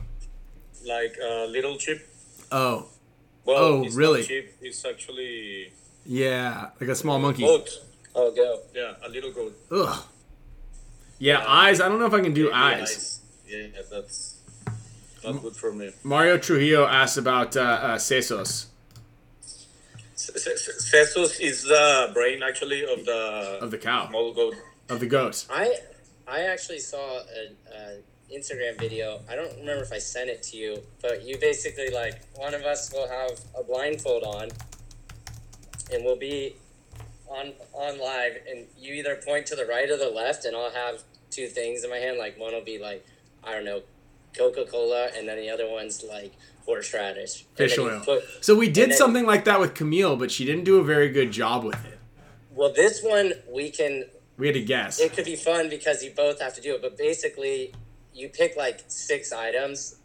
Like 0.87 1.17
a 1.23 1.47
little 1.47 1.77
chip. 1.77 2.07
Oh, 2.53 2.87
Well, 3.45 3.57
Oh, 3.59 3.83
it's 3.85 3.95
really? 3.95 4.21
Not 4.21 4.29
chip. 4.29 4.57
It's 4.61 4.85
actually 4.85 5.73
yeah, 6.07 6.71
like 6.81 6.91
a 6.91 6.95
small 6.95 7.19
monkey. 7.19 7.43
goat. 7.45 7.69
Oh, 8.15 8.31
go. 8.35 8.61
Yeah, 8.74 8.95
a 9.05 9.09
little 9.09 9.32
goat. 9.32 9.57
Ugh. 9.70 10.05
Yeah, 11.19 11.45
eyes. 11.47 11.81
I 11.81 11.89
don't 11.89 11.99
know 11.99 12.07
if 12.07 12.15
I 12.15 12.20
can 12.20 12.32
do 12.35 12.45
Baby 12.47 12.55
eyes. 12.55 13.20
Yeah, 13.47 13.66
that's 13.91 14.37
not 15.24 15.43
good 15.43 15.55
for 15.57 15.73
me. 15.73 15.91
Mario 16.03 16.39
Trujillo 16.39 16.87
asked 16.87 17.19
about 17.19 17.57
uh, 17.57 17.61
uh, 17.61 17.97
sesos 17.99 18.66
S- 20.15 20.31
s- 20.35 20.91
Sesos 20.93 21.41
is 21.41 21.62
the 21.65 22.11
brain 22.15 22.43
actually 22.43 22.82
of 22.85 23.05
the 23.05 23.59
of 23.61 23.70
the 23.70 23.78
cow 23.78 24.09
small 24.09 24.32
goat. 24.32 24.55
of 24.89 25.01
the 25.01 25.07
goat. 25.07 25.47
I 25.51 25.74
I 26.28 26.41
actually 26.43 26.78
saw 26.78 27.19
an 27.20 27.57
a 27.74 28.35
Instagram 28.35 28.78
video. 28.78 29.20
I 29.28 29.35
don't 29.35 29.51
remember 29.59 29.82
if 29.82 29.93
I 29.93 29.99
sent 29.99 30.31
it 30.31 30.43
to 30.45 30.57
you, 30.57 30.82
but 31.03 31.24
you 31.24 31.37
basically 31.39 31.91
like 31.91 32.20
one 32.37 32.55
of 32.55 32.62
us 32.62 32.93
will 32.93 33.09
have 33.09 33.32
a 33.59 33.62
blindfold 33.65 34.23
on, 34.23 34.49
and 35.93 36.05
we'll 36.05 36.16
be 36.16 36.55
on 37.31 37.52
on 37.73 37.98
live, 37.98 38.32
and 38.48 38.66
you 38.78 38.94
either 38.94 39.16
point 39.16 39.47
to 39.47 39.57
the 39.57 39.65
right 39.66 39.89
or 39.89 39.97
the 39.97 40.11
left, 40.11 40.44
and 40.44 40.57
I'll 40.57 40.70
have 40.70 41.02
two 41.31 41.47
things 41.47 41.85
in 41.85 41.90
my 41.90 41.97
hand. 41.98 42.19
Like 42.19 42.39
one 42.39 42.52
will 42.52 42.65
be 42.65 42.78
like 42.78 43.05
I 43.44 43.52
don't 43.52 43.65
know, 43.65 43.82
Coca 44.36 44.65
Cola, 44.66 45.09
and 45.16 45.28
then 45.28 45.36
the 45.39 45.48
other 45.51 45.69
one's 45.69 46.02
like 46.02 46.32
horseradish. 46.66 47.44
Fish 47.55 47.78
oil. 47.78 48.01
put- 48.05 48.23
So 48.40 48.55
we 48.55 48.69
did 48.69 48.90
then- 48.90 48.97
something 48.98 49.24
like 49.27 49.44
that 49.44 49.61
with 49.61 49.74
Camille, 49.74 50.16
but 50.16 50.31
she 50.31 50.44
didn't 50.44 50.65
do 50.65 50.78
a 50.78 50.85
very 50.85 51.09
good 51.09 51.31
job 51.32 51.65
with 51.65 51.85
it. 51.86 51.98
well, 52.55 52.73
this 52.73 53.02
one 53.02 53.32
we 53.48 53.70
can 53.70 54.05
We 54.36 54.47
had 54.48 54.55
to 54.55 54.62
guess. 54.62 55.01
it 55.01 55.12
could 55.15 55.24
be 55.24 55.36
fun 55.36 55.69
because 55.70 56.02
you 56.02 56.11
both 56.11 56.40
have 56.40 56.55
to 56.57 56.61
do 56.61 56.74
it. 56.74 56.82
But 56.82 56.97
basically, 56.98 57.73
you 58.12 58.28
pick 58.28 58.57
like 58.57 58.81
six 58.89 59.32
items, 59.32 59.97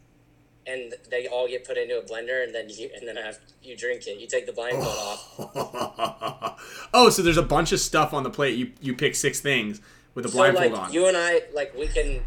and 0.66 0.94
they 1.10 1.28
all 1.28 1.46
get 1.46 1.64
put 1.64 1.76
into 1.76 1.98
a 1.98 2.02
blender, 2.02 2.42
and 2.42 2.54
then 2.54 2.68
you 2.68 2.90
and 2.96 3.06
then 3.06 3.16
after 3.16 3.42
you 3.62 3.76
drink 3.76 4.06
it, 4.06 4.18
you 4.18 4.26
take 4.26 4.46
the 4.46 4.52
blindfold 4.52 4.86
oh. 4.88 5.38
off. 6.42 6.88
oh, 6.94 7.08
so 7.10 7.22
there's 7.22 7.36
a 7.36 7.42
bunch 7.42 7.72
of 7.72 7.80
stuff 7.80 8.12
on 8.12 8.22
the 8.22 8.30
plate. 8.30 8.56
You 8.56 8.72
you 8.80 8.94
pick 8.94 9.14
six 9.14 9.40
things 9.40 9.80
with 10.14 10.26
a 10.26 10.28
So 10.28 10.36
blindfold 10.36 10.72
like 10.72 10.80
on. 10.80 10.92
you 10.92 11.06
and 11.06 11.16
I, 11.16 11.42
like 11.54 11.76
we 11.76 11.86
can, 11.86 12.22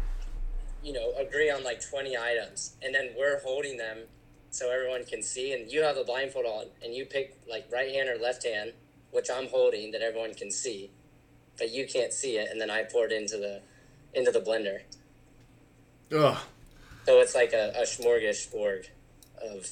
you 0.82 0.92
know, 0.92 1.12
agree 1.18 1.50
on 1.50 1.62
like 1.62 1.80
twenty 1.86 2.16
items, 2.16 2.76
and 2.82 2.94
then 2.94 3.10
we're 3.16 3.40
holding 3.40 3.76
them 3.76 3.98
so 4.50 4.70
everyone 4.70 5.04
can 5.04 5.22
see, 5.22 5.52
and 5.52 5.70
you 5.70 5.82
have 5.82 5.96
the 5.96 6.04
blindfold 6.04 6.46
on, 6.46 6.66
and 6.82 6.94
you 6.94 7.04
pick 7.04 7.38
like 7.48 7.66
right 7.70 7.94
hand 7.94 8.08
or 8.08 8.16
left 8.16 8.44
hand, 8.44 8.72
which 9.10 9.28
I'm 9.30 9.48
holding 9.48 9.92
that 9.92 10.00
everyone 10.00 10.34
can 10.34 10.50
see, 10.50 10.90
but 11.58 11.70
you 11.70 11.86
can't 11.86 12.12
see 12.12 12.36
it, 12.38 12.48
and 12.50 12.60
then 12.60 12.70
I 12.70 12.84
pour 12.84 13.04
it 13.04 13.12
into 13.12 13.36
the 13.36 13.60
into 14.14 14.30
the 14.30 14.40
blender. 14.40 14.80
Ugh. 16.12 16.38
So 17.06 17.20
it's 17.20 17.34
like 17.34 17.52
a, 17.52 17.72
a 17.76 17.82
smorgasbord 17.82 18.86
of 19.42 19.70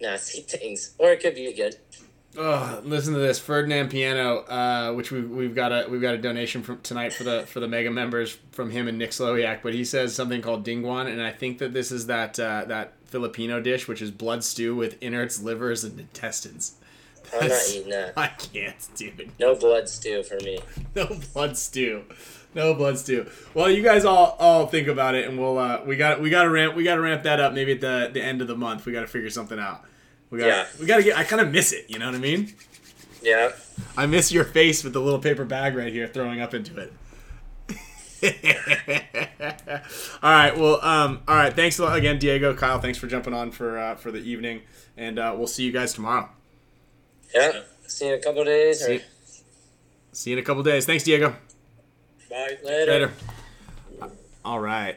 nasty 0.00 0.40
things, 0.48 0.94
or 0.98 1.10
it 1.10 1.20
could 1.20 1.34
be 1.34 1.52
good. 1.52 1.76
Oh, 2.36 2.80
listen 2.84 3.14
to 3.14 3.18
this 3.18 3.38
Ferdinand 3.38 3.88
Piano, 3.88 4.40
uh, 4.40 4.92
which 4.92 5.10
we, 5.10 5.22
we've 5.22 5.54
got 5.54 5.72
a 5.72 5.88
we've 5.88 6.02
got 6.02 6.14
a 6.14 6.18
donation 6.18 6.62
from 6.62 6.80
tonight 6.82 7.12
for 7.12 7.24
the 7.24 7.46
for 7.46 7.58
the 7.58 7.66
mega 7.66 7.90
members 7.90 8.38
from 8.52 8.70
him 8.70 8.86
and 8.86 8.98
Nick 8.98 9.10
Slowiak, 9.10 9.60
but 9.62 9.74
he 9.74 9.84
says 9.84 10.14
something 10.14 10.42
called 10.42 10.64
dinuguan, 10.64 11.10
and 11.10 11.22
I 11.22 11.32
think 11.32 11.58
that 11.58 11.72
this 11.72 11.90
is 11.90 12.06
that 12.06 12.38
uh, 12.38 12.64
that 12.68 12.92
Filipino 13.06 13.60
dish, 13.60 13.88
which 13.88 14.02
is 14.02 14.10
blood 14.10 14.44
stew 14.44 14.76
with 14.76 14.98
innards, 15.00 15.42
livers, 15.42 15.84
and 15.84 15.98
intestines. 15.98 16.74
I'm 17.34 17.48
not 17.48 17.60
eating 17.70 17.90
that. 17.90 18.12
I 18.16 18.28
can't, 18.28 18.88
dude. 18.94 19.32
No 19.40 19.54
blood 19.54 19.88
stew 19.88 20.22
for 20.22 20.36
me. 20.36 20.60
No 20.94 21.18
blood 21.32 21.56
stew. 21.56 22.04
No 22.54 22.74
blood 22.74 22.98
stew. 22.98 23.26
Well, 23.54 23.70
you 23.70 23.82
guys 23.82 24.04
all 24.04 24.36
all 24.38 24.66
think 24.66 24.88
about 24.88 25.14
it, 25.14 25.28
and 25.28 25.38
we'll 25.38 25.58
uh, 25.58 25.82
we 25.84 25.96
got 25.96 26.20
we 26.20 26.30
got 26.30 26.44
to 26.44 26.50
ramp 26.50 26.74
we 26.74 26.82
got 26.82 26.94
to 26.96 27.00
ramp 27.00 27.22
that 27.24 27.40
up. 27.40 27.52
Maybe 27.52 27.72
at 27.72 27.80
the 27.80 28.10
the 28.12 28.22
end 28.22 28.40
of 28.40 28.48
the 28.48 28.56
month, 28.56 28.86
we 28.86 28.92
got 28.92 29.02
to 29.02 29.06
figure 29.06 29.30
something 29.30 29.58
out. 29.58 29.84
We 30.30 30.38
got 30.38 30.46
Yeah. 30.46 30.66
we 30.80 30.86
got 30.86 30.96
to 30.98 31.02
get. 31.02 31.16
I 31.16 31.24
kind 31.24 31.42
of 31.42 31.50
miss 31.52 31.72
it. 31.72 31.86
You 31.88 31.98
know 31.98 32.06
what 32.06 32.14
I 32.14 32.18
mean? 32.18 32.54
Yeah. 33.22 33.52
I 33.96 34.06
miss 34.06 34.32
your 34.32 34.44
face 34.44 34.82
with 34.84 34.92
the 34.92 35.00
little 35.00 35.18
paper 35.20 35.44
bag 35.44 35.74
right 35.76 35.92
here 35.92 36.06
throwing 36.08 36.40
up 36.40 36.54
into 36.54 36.76
it. 36.80 36.92
all 40.22 40.30
right. 40.32 40.56
Well, 40.56 40.84
um, 40.84 41.20
all 41.28 41.36
right. 41.36 41.52
Thanks 41.54 41.78
a 41.78 41.84
lot 41.84 41.96
again, 41.96 42.18
Diego, 42.18 42.54
Kyle. 42.54 42.80
Thanks 42.80 42.98
for 42.98 43.06
jumping 43.06 43.34
on 43.34 43.50
for 43.50 43.78
uh, 43.78 43.94
for 43.96 44.10
the 44.10 44.18
evening, 44.18 44.62
and 44.96 45.18
uh, 45.18 45.34
we'll 45.36 45.46
see 45.46 45.64
you 45.64 45.72
guys 45.72 45.92
tomorrow. 45.92 46.28
Yeah. 47.34 47.60
See 47.86 48.06
you 48.06 48.14
in 48.14 48.18
a 48.20 48.22
couple 48.22 48.44
days. 48.44 48.82
Or 48.82 48.86
See- 48.98 49.04
See 50.12 50.30
you 50.30 50.36
in 50.36 50.42
a 50.42 50.46
couple 50.46 50.62
days. 50.64 50.84
Thanks, 50.86 51.04
Diego. 51.04 51.36
Bye. 52.30 52.58
later. 52.62 52.92
Later. 52.92 53.12
All 54.44 54.60
right. 54.60 54.96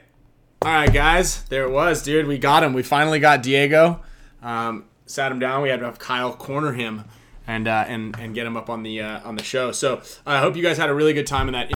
All 0.61 0.71
right, 0.71 0.93
guys. 0.93 1.43
There 1.43 1.63
it 1.63 1.71
was, 1.71 2.03
dude. 2.03 2.27
We 2.27 2.37
got 2.37 2.63
him. 2.63 2.73
We 2.73 2.83
finally 2.83 3.19
got 3.19 3.41
Diego. 3.41 4.01
Um, 4.41 4.85
sat 5.05 5.31
him 5.31 5.39
down. 5.39 5.61
We 5.61 5.69
had 5.69 5.79
to 5.79 5.85
have 5.85 5.99
Kyle 5.99 6.33
corner 6.33 6.73
him 6.73 7.05
and 7.47 7.67
uh, 7.67 7.85
and 7.87 8.15
and 8.19 8.35
get 8.35 8.45
him 8.45 8.55
up 8.55 8.69
on 8.69 8.83
the 8.83 9.01
uh, 9.01 9.27
on 9.27 9.35
the 9.35 9.43
show. 9.43 9.71
So 9.71 10.01
I 10.25 10.39
hope 10.39 10.55
you 10.55 10.63
guys 10.63 10.77
had 10.77 10.89
a 10.89 10.93
really 10.93 11.13
good 11.13 11.27
time 11.27 11.47
in 11.47 11.53
that. 11.53 11.71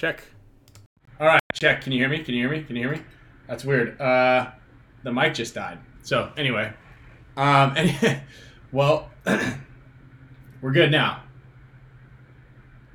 Check. 0.00 0.24
All 1.20 1.26
right, 1.26 1.42
check. 1.52 1.82
Can 1.82 1.92
you 1.92 1.98
hear 1.98 2.08
me? 2.08 2.24
Can 2.24 2.32
you 2.32 2.40
hear 2.40 2.50
me? 2.50 2.64
Can 2.64 2.74
you 2.74 2.84
hear 2.84 2.92
me? 2.92 3.02
That's 3.46 3.66
weird. 3.66 4.00
Uh, 4.00 4.50
the 5.02 5.12
mic 5.12 5.34
just 5.34 5.54
died. 5.54 5.78
So 6.00 6.32
anyway, 6.38 6.72
um, 7.36 7.74
and, 7.76 8.22
well, 8.72 9.10
we're 10.62 10.72
good 10.72 10.90
now. 10.90 11.24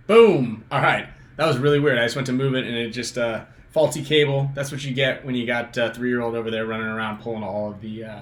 Boom. 0.08 0.66
All 0.72 0.82
right, 0.82 1.08
that 1.38 1.46
was 1.46 1.60
really 1.60 1.80
weird. 1.80 2.00
I 2.00 2.06
just 2.06 2.16
went 2.16 2.26
to 2.26 2.34
move 2.34 2.56
it 2.56 2.66
and 2.66 2.76
it 2.76 2.90
just 2.90 3.20
uh, 3.20 3.46
faulty 3.70 4.04
cable. 4.04 4.50
That's 4.56 4.72
what 4.72 4.84
you 4.84 4.92
get 4.92 5.24
when 5.24 5.36
you 5.36 5.46
got 5.46 5.78
uh, 5.78 5.94
three 5.94 6.10
year 6.10 6.22
old 6.22 6.34
over 6.34 6.50
there 6.50 6.66
running 6.66 6.88
around 6.88 7.22
pulling 7.22 7.44
all 7.44 7.70
of 7.70 7.82
the 7.82 8.04
uh, 8.04 8.22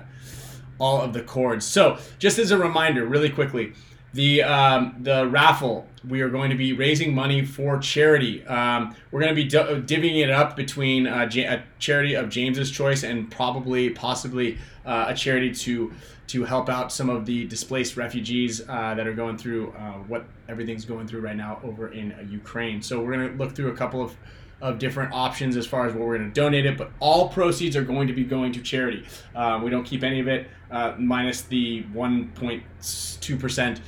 all 0.78 1.00
of 1.00 1.14
the 1.14 1.22
cords. 1.22 1.66
So 1.66 2.00
just 2.20 2.38
as 2.38 2.52
a 2.52 2.58
reminder, 2.58 3.06
really 3.06 3.30
quickly, 3.30 3.76
the 4.14 4.44
um, 4.44 4.96
the 5.00 5.28
raffle. 5.28 5.88
We 6.08 6.22
are 6.22 6.30
going 6.30 6.50
to 6.50 6.58
be 6.58 6.74
raising 6.74 7.16
money 7.16 7.46
for 7.46 7.78
charity. 7.80 8.46
Um, 8.46 8.94
we're 9.12 9.22
going 9.22 9.34
to 9.34 9.42
be 9.42 9.50
divvying 9.50 10.22
it 10.22 10.30
up 10.30 10.56
between 10.58 11.08
uh, 11.08 11.30
a 11.34 11.64
charity 11.80 12.16
of 12.16 12.30
James's 12.30 12.70
choice 12.70 13.04
and 13.04 13.32
probably, 13.32 13.90
possibly, 13.90 14.58
uh, 14.86 15.06
a 15.08 15.16
charity 15.16 15.52
to 15.52 15.94
to 16.28 16.44
help 16.44 16.70
out 16.70 16.92
some 16.92 17.10
of 17.10 17.26
the 17.26 17.46
displaced 17.48 17.98
refugees 17.98 18.62
uh, 18.68 18.94
that 18.96 19.06
are 19.08 19.14
going 19.14 19.38
through 19.38 19.72
uh, 19.72 19.94
what 20.08 20.26
everything's 20.48 20.86
going 20.86 21.08
through 21.08 21.22
right 21.22 21.36
now 21.36 21.60
over 21.64 21.90
in 21.90 22.12
uh, 22.14 22.22
Ukraine. 22.30 22.82
So 22.82 23.02
we're 23.02 23.14
going 23.14 23.32
to 23.32 23.36
look 23.38 23.56
through 23.56 23.72
a 23.72 23.76
couple 23.76 24.02
of 24.02 24.16
of 24.64 24.80
different 24.80 25.12
options 25.12 25.58
as 25.58 25.68
far 25.68 25.86
as 25.86 25.94
what 25.94 26.08
we're 26.08 26.18
going 26.18 26.30
to 26.30 26.34
donate 26.34 26.66
it, 26.66 26.78
but 26.78 26.90
all 27.02 27.28
proceeds 27.28 27.76
are 27.76 27.84
going 27.84 28.08
to 28.08 28.14
be 28.14 28.24
going 28.24 28.54
to 28.54 28.62
charity. 28.62 29.06
Um, 29.36 29.62
we 29.62 29.70
don't 29.70 29.84
keep 29.84 30.04
any 30.04 30.22
of 30.22 30.30
it, 30.30 30.48
uh, 30.72 30.94
minus 30.98 31.42
the 31.42 31.84
1.2 31.94 33.40
percent 33.40 33.82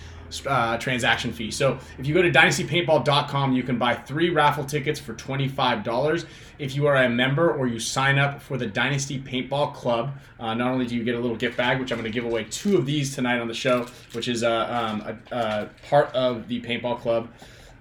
uh, 0.45 0.77
transaction 0.77 1.31
fee. 1.31 1.51
So 1.51 1.79
if 1.97 2.07
you 2.07 2.13
go 2.13 2.21
to 2.21 2.31
dynastypaintball.com, 2.31 3.53
you 3.53 3.63
can 3.63 3.77
buy 3.77 3.95
three 3.95 4.29
raffle 4.29 4.65
tickets 4.65 4.99
for 4.99 5.13
$25. 5.13 6.25
If 6.57 6.75
you 6.75 6.87
are 6.87 6.95
a 6.95 7.09
member 7.09 7.53
or 7.53 7.67
you 7.67 7.79
sign 7.79 8.17
up 8.17 8.41
for 8.41 8.57
the 8.57 8.65
Dynasty 8.65 9.19
Paintball 9.19 9.73
Club, 9.73 10.15
uh, 10.39 10.53
not 10.53 10.71
only 10.71 10.85
do 10.85 10.95
you 10.95 11.03
get 11.03 11.15
a 11.15 11.19
little 11.19 11.37
gift 11.37 11.57
bag, 11.57 11.79
which 11.79 11.91
I'm 11.91 11.97
going 11.97 12.11
to 12.11 12.13
give 12.13 12.25
away 12.25 12.45
two 12.45 12.77
of 12.77 12.85
these 12.85 13.13
tonight 13.13 13.39
on 13.39 13.47
the 13.47 13.53
show, 13.53 13.87
which 14.13 14.27
is 14.27 14.43
uh, 14.43 14.67
um, 14.69 15.01
a, 15.31 15.35
a 15.35 15.69
part 15.89 16.13
of 16.13 16.47
the 16.47 16.61
Paintball 16.61 16.99
Club 16.99 17.29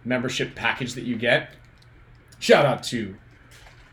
membership 0.04 0.54
package 0.54 0.94
that 0.94 1.04
you 1.04 1.16
get. 1.16 1.54
Shout 2.38 2.66
out 2.66 2.82
to 2.84 3.16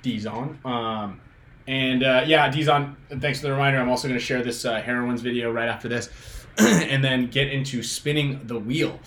Dizon. 0.04 0.64
Um, 0.66 1.22
and 1.68 2.04
uh, 2.04 2.24
yeah, 2.26 2.50
Dizon, 2.50 2.96
thanks 3.20 3.40
for 3.40 3.48
the 3.48 3.54
reminder. 3.54 3.80
I'm 3.80 3.90
also 3.90 4.08
going 4.08 4.20
to 4.20 4.26
share 4.26 4.44
this 4.44 4.66
uh, 4.66 4.82
heroines 4.82 5.22
video 5.22 5.52
right 5.52 5.70
after 5.70 5.88
this. 5.88 6.10
and 6.57 7.03
then 7.03 7.28
get 7.28 7.49
into 7.49 7.84
spinning 7.84 8.41
the 8.45 8.60
wheel. 8.60 8.99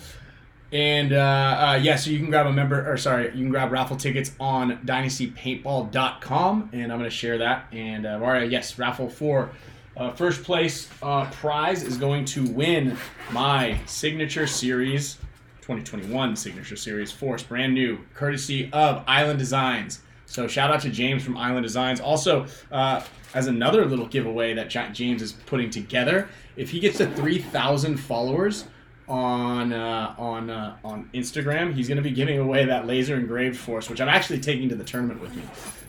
And 0.73 1.13
uh, 1.13 1.17
uh, 1.17 1.81
yeah, 1.81 1.95
so 1.95 2.11
you 2.11 2.19
can 2.19 2.31
grab 2.31 2.47
a 2.47 2.53
member, 2.53 2.91
or 2.91 2.97
sorry, 2.97 3.27
you 3.27 3.45
can 3.45 3.51
grab 3.51 3.71
raffle 3.71 3.97
tickets 3.97 4.33
on 4.41 4.79
dynastypaintball.com, 4.79 6.71
and 6.73 6.93
I'm 6.93 6.99
going 6.99 7.09
to 7.09 7.17
share 7.17 7.39
that. 7.39 7.67
And 7.71 8.05
uh, 8.05 8.19
Mario, 8.19 8.49
yes, 8.49 8.77
raffle 8.77 9.09
for 9.09 9.51
uh, 9.97 10.11
first 10.13 10.43
place 10.43 10.91
uh, 11.03 11.31
prize 11.31 11.85
is 11.85 11.97
going 11.97 12.25
to 12.25 12.45
win 12.49 12.97
my 13.31 13.79
signature 13.87 14.47
series, 14.47 15.15
2021 15.61 16.35
signature 16.35 16.77
series 16.77 17.13
Force, 17.13 17.45
brand 17.45 17.73
new, 17.75 18.01
courtesy 18.13 18.69
of 18.73 19.05
Island 19.07 19.39
Designs. 19.39 20.01
So 20.27 20.47
shout 20.47 20.71
out 20.71 20.81
to 20.83 20.91
James 20.91 21.23
from 21.23 21.37
Island 21.37 21.65
Designs. 21.65 22.01
Also, 22.01 22.47
uh, 22.73 23.03
as 23.35 23.47
another 23.47 23.85
little 23.85 24.07
giveaway 24.07 24.55
that 24.55 24.69
James 24.69 25.23
is 25.23 25.33
putting 25.33 25.71
together, 25.71 26.29
if 26.57 26.71
he 26.71 26.81
gets 26.81 26.99
to 26.99 27.07
3,000 27.07 27.97
followers 27.97 28.65
on 29.07 29.73
uh, 29.73 30.15
on 30.17 30.49
uh, 30.51 30.77
on 30.83 31.11
Instagram, 31.13 31.75
he's 31.75 31.89
going 31.89 31.97
to 31.97 32.03
be 32.03 32.11
giving 32.11 32.39
away 32.39 32.65
that 32.65 32.87
laser 32.87 33.17
engraved 33.17 33.59
force, 33.59 33.91
which 33.91 34.01
I'm 34.01 34.09
actually 34.09 34.41
taking 34.41 34.69
to 34.71 34.75
the 34.75 34.85
tournament 34.85 35.21
with 35.21 35.35
me. 35.35 35.43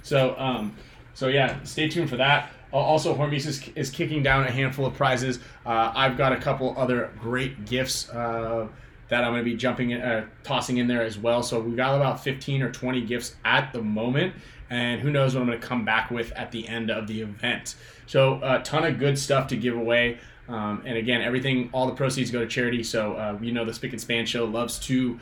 So 0.03 0.35
um, 0.37 0.75
so 1.13 1.27
yeah, 1.27 1.63
stay 1.63 1.87
tuned 1.87 2.09
for 2.09 2.17
that. 2.17 2.51
Also, 2.73 3.15
Hormesis 3.15 3.47
is, 3.47 3.69
is 3.75 3.89
kicking 3.89 4.21
down 4.21 4.45
a 4.45 4.51
handful 4.51 4.85
of 4.85 4.93
prizes. 4.95 5.39
Uh, 5.65 5.93
I've 5.95 6.17
got 6.17 6.33
a 6.33 6.37
couple 6.37 6.75
other 6.77 7.11
great 7.21 7.65
gifts 7.65 8.09
uh, 8.09 8.67
that 9.09 9.23
I'm 9.23 9.31
going 9.31 9.43
to 9.43 9.49
be 9.49 9.55
jumping 9.55 9.91
in, 9.91 10.01
uh, 10.01 10.25
tossing 10.43 10.77
in 10.77 10.87
there 10.87 11.03
as 11.03 11.17
well. 11.17 11.43
So 11.43 11.59
we've 11.59 11.75
got 11.75 11.95
about 11.95 12.23
15 12.23 12.61
or 12.61 12.71
20 12.71 13.01
gifts 13.01 13.35
at 13.45 13.71
the 13.71 13.81
moment, 13.81 14.33
and 14.69 14.99
who 14.99 15.11
knows 15.11 15.35
what 15.35 15.41
I'm 15.41 15.47
going 15.47 15.59
to 15.59 15.67
come 15.67 15.85
back 15.85 16.09
with 16.09 16.31
at 16.31 16.51
the 16.51 16.67
end 16.67 16.89
of 16.89 17.07
the 17.07 17.21
event. 17.21 17.75
So 18.07 18.39
a 18.41 18.61
ton 18.61 18.83
of 18.83 18.97
good 18.97 19.17
stuff 19.17 19.47
to 19.49 19.57
give 19.57 19.75
away. 19.75 20.19
Um, 20.47 20.83
and 20.85 20.97
again, 20.97 21.21
everything, 21.21 21.69
all 21.73 21.87
the 21.87 21.95
proceeds 21.95 22.31
go 22.31 22.39
to 22.39 22.47
charity. 22.47 22.83
So 22.83 23.13
uh, 23.13 23.37
you 23.41 23.51
know 23.51 23.65
the 23.65 23.73
Spick 23.73 23.91
and 23.91 24.01
Span 24.01 24.25
show 24.25 24.45
loves 24.45 24.79
to 24.79 25.19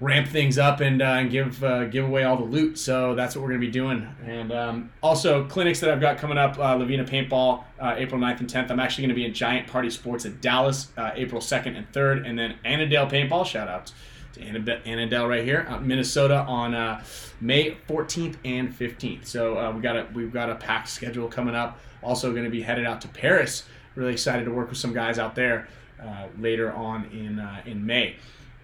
ramp 0.00 0.28
things 0.28 0.58
up 0.58 0.80
and, 0.80 1.02
uh, 1.02 1.04
and 1.04 1.30
give 1.30 1.62
uh, 1.64 1.86
give 1.86 2.04
away 2.04 2.24
all 2.24 2.36
the 2.36 2.44
loot. 2.44 2.78
So 2.78 3.14
that's 3.14 3.34
what 3.34 3.42
we're 3.42 3.48
going 3.48 3.60
to 3.60 3.66
be 3.66 3.72
doing. 3.72 4.06
And 4.24 4.52
um, 4.52 4.90
also 5.02 5.44
clinics 5.46 5.80
that 5.80 5.90
I've 5.90 6.00
got 6.00 6.18
coming 6.18 6.38
up: 6.38 6.58
uh, 6.58 6.74
Lavina 6.74 7.04
Paintball, 7.04 7.64
uh, 7.80 7.94
April 7.96 8.20
9th 8.20 8.40
and 8.40 8.48
10th. 8.48 8.70
I'm 8.70 8.80
actually 8.80 9.02
going 9.02 9.10
to 9.10 9.14
be 9.14 9.24
in 9.24 9.34
Giant 9.34 9.66
Party 9.66 9.90
Sports 9.90 10.26
at 10.26 10.40
Dallas, 10.40 10.88
uh, 10.96 11.10
April 11.14 11.40
2nd 11.40 11.76
and 11.76 11.90
3rd, 11.92 12.28
and 12.28 12.38
then 12.38 12.56
Annandale 12.64 13.06
Paintball. 13.06 13.44
Shout 13.46 13.68
out 13.68 13.92
to 14.34 14.40
Annandale 14.40 15.26
right 15.26 15.44
here, 15.44 15.66
out 15.68 15.84
Minnesota 15.84 16.40
on 16.40 16.74
uh, 16.74 17.02
May 17.40 17.76
14th 17.88 18.36
and 18.44 18.72
15th. 18.72 19.26
So 19.26 19.70
we 19.72 19.80
got 19.80 19.96
a 19.96 20.06
we've 20.14 20.32
got 20.32 20.50
a 20.50 20.54
packed 20.54 20.88
schedule 20.88 21.28
coming 21.28 21.54
up. 21.54 21.78
Also 22.02 22.30
going 22.30 22.44
to 22.44 22.50
be 22.50 22.62
headed 22.62 22.86
out 22.86 23.00
to 23.00 23.08
Paris 23.08 23.64
really 23.98 24.12
excited 24.12 24.44
to 24.44 24.50
work 24.50 24.68
with 24.68 24.78
some 24.78 24.94
guys 24.94 25.18
out 25.18 25.34
there 25.34 25.68
uh, 26.02 26.28
later 26.38 26.72
on 26.72 27.04
in 27.06 27.38
uh, 27.38 27.60
in 27.66 27.84
May. 27.84 28.16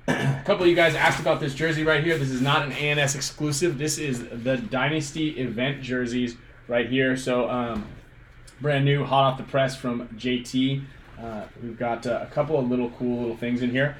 A 0.09 0.43
couple 0.45 0.65
of 0.65 0.69
you 0.69 0.77
guys 0.77 0.95
asked 0.95 1.21
about 1.21 1.41
this 1.41 1.55
jersey 1.55 1.83
right 1.83 2.05
here. 2.05 2.19
This 2.19 2.31
is 2.31 2.43
not 2.43 2.63
an 2.63 2.73
ANS 2.73 3.15
exclusive. 3.15 3.79
This 3.79 3.99
is 3.99 4.29
the 4.29 4.59
Dynasty 4.59 5.31
event 5.41 5.83
jerseys 5.83 6.37
right 6.69 6.89
here. 6.89 7.17
So 7.17 7.49
um, 7.49 7.87
brand 8.61 8.85
new, 8.85 9.05
hot 9.05 9.33
off 9.33 9.39
the 9.39 9.45
press 9.45 9.75
from 9.75 10.09
JT. 10.09 10.85
Uh, 11.19 11.43
we've 11.63 11.79
got 11.79 12.07
uh, 12.07 12.21
a 12.23 12.27
couple 12.27 12.59
of 12.59 12.69
little 12.69 12.91
cool 12.91 13.21
little 13.21 13.37
things 13.37 13.63
in 13.63 13.71
here. 13.71 13.97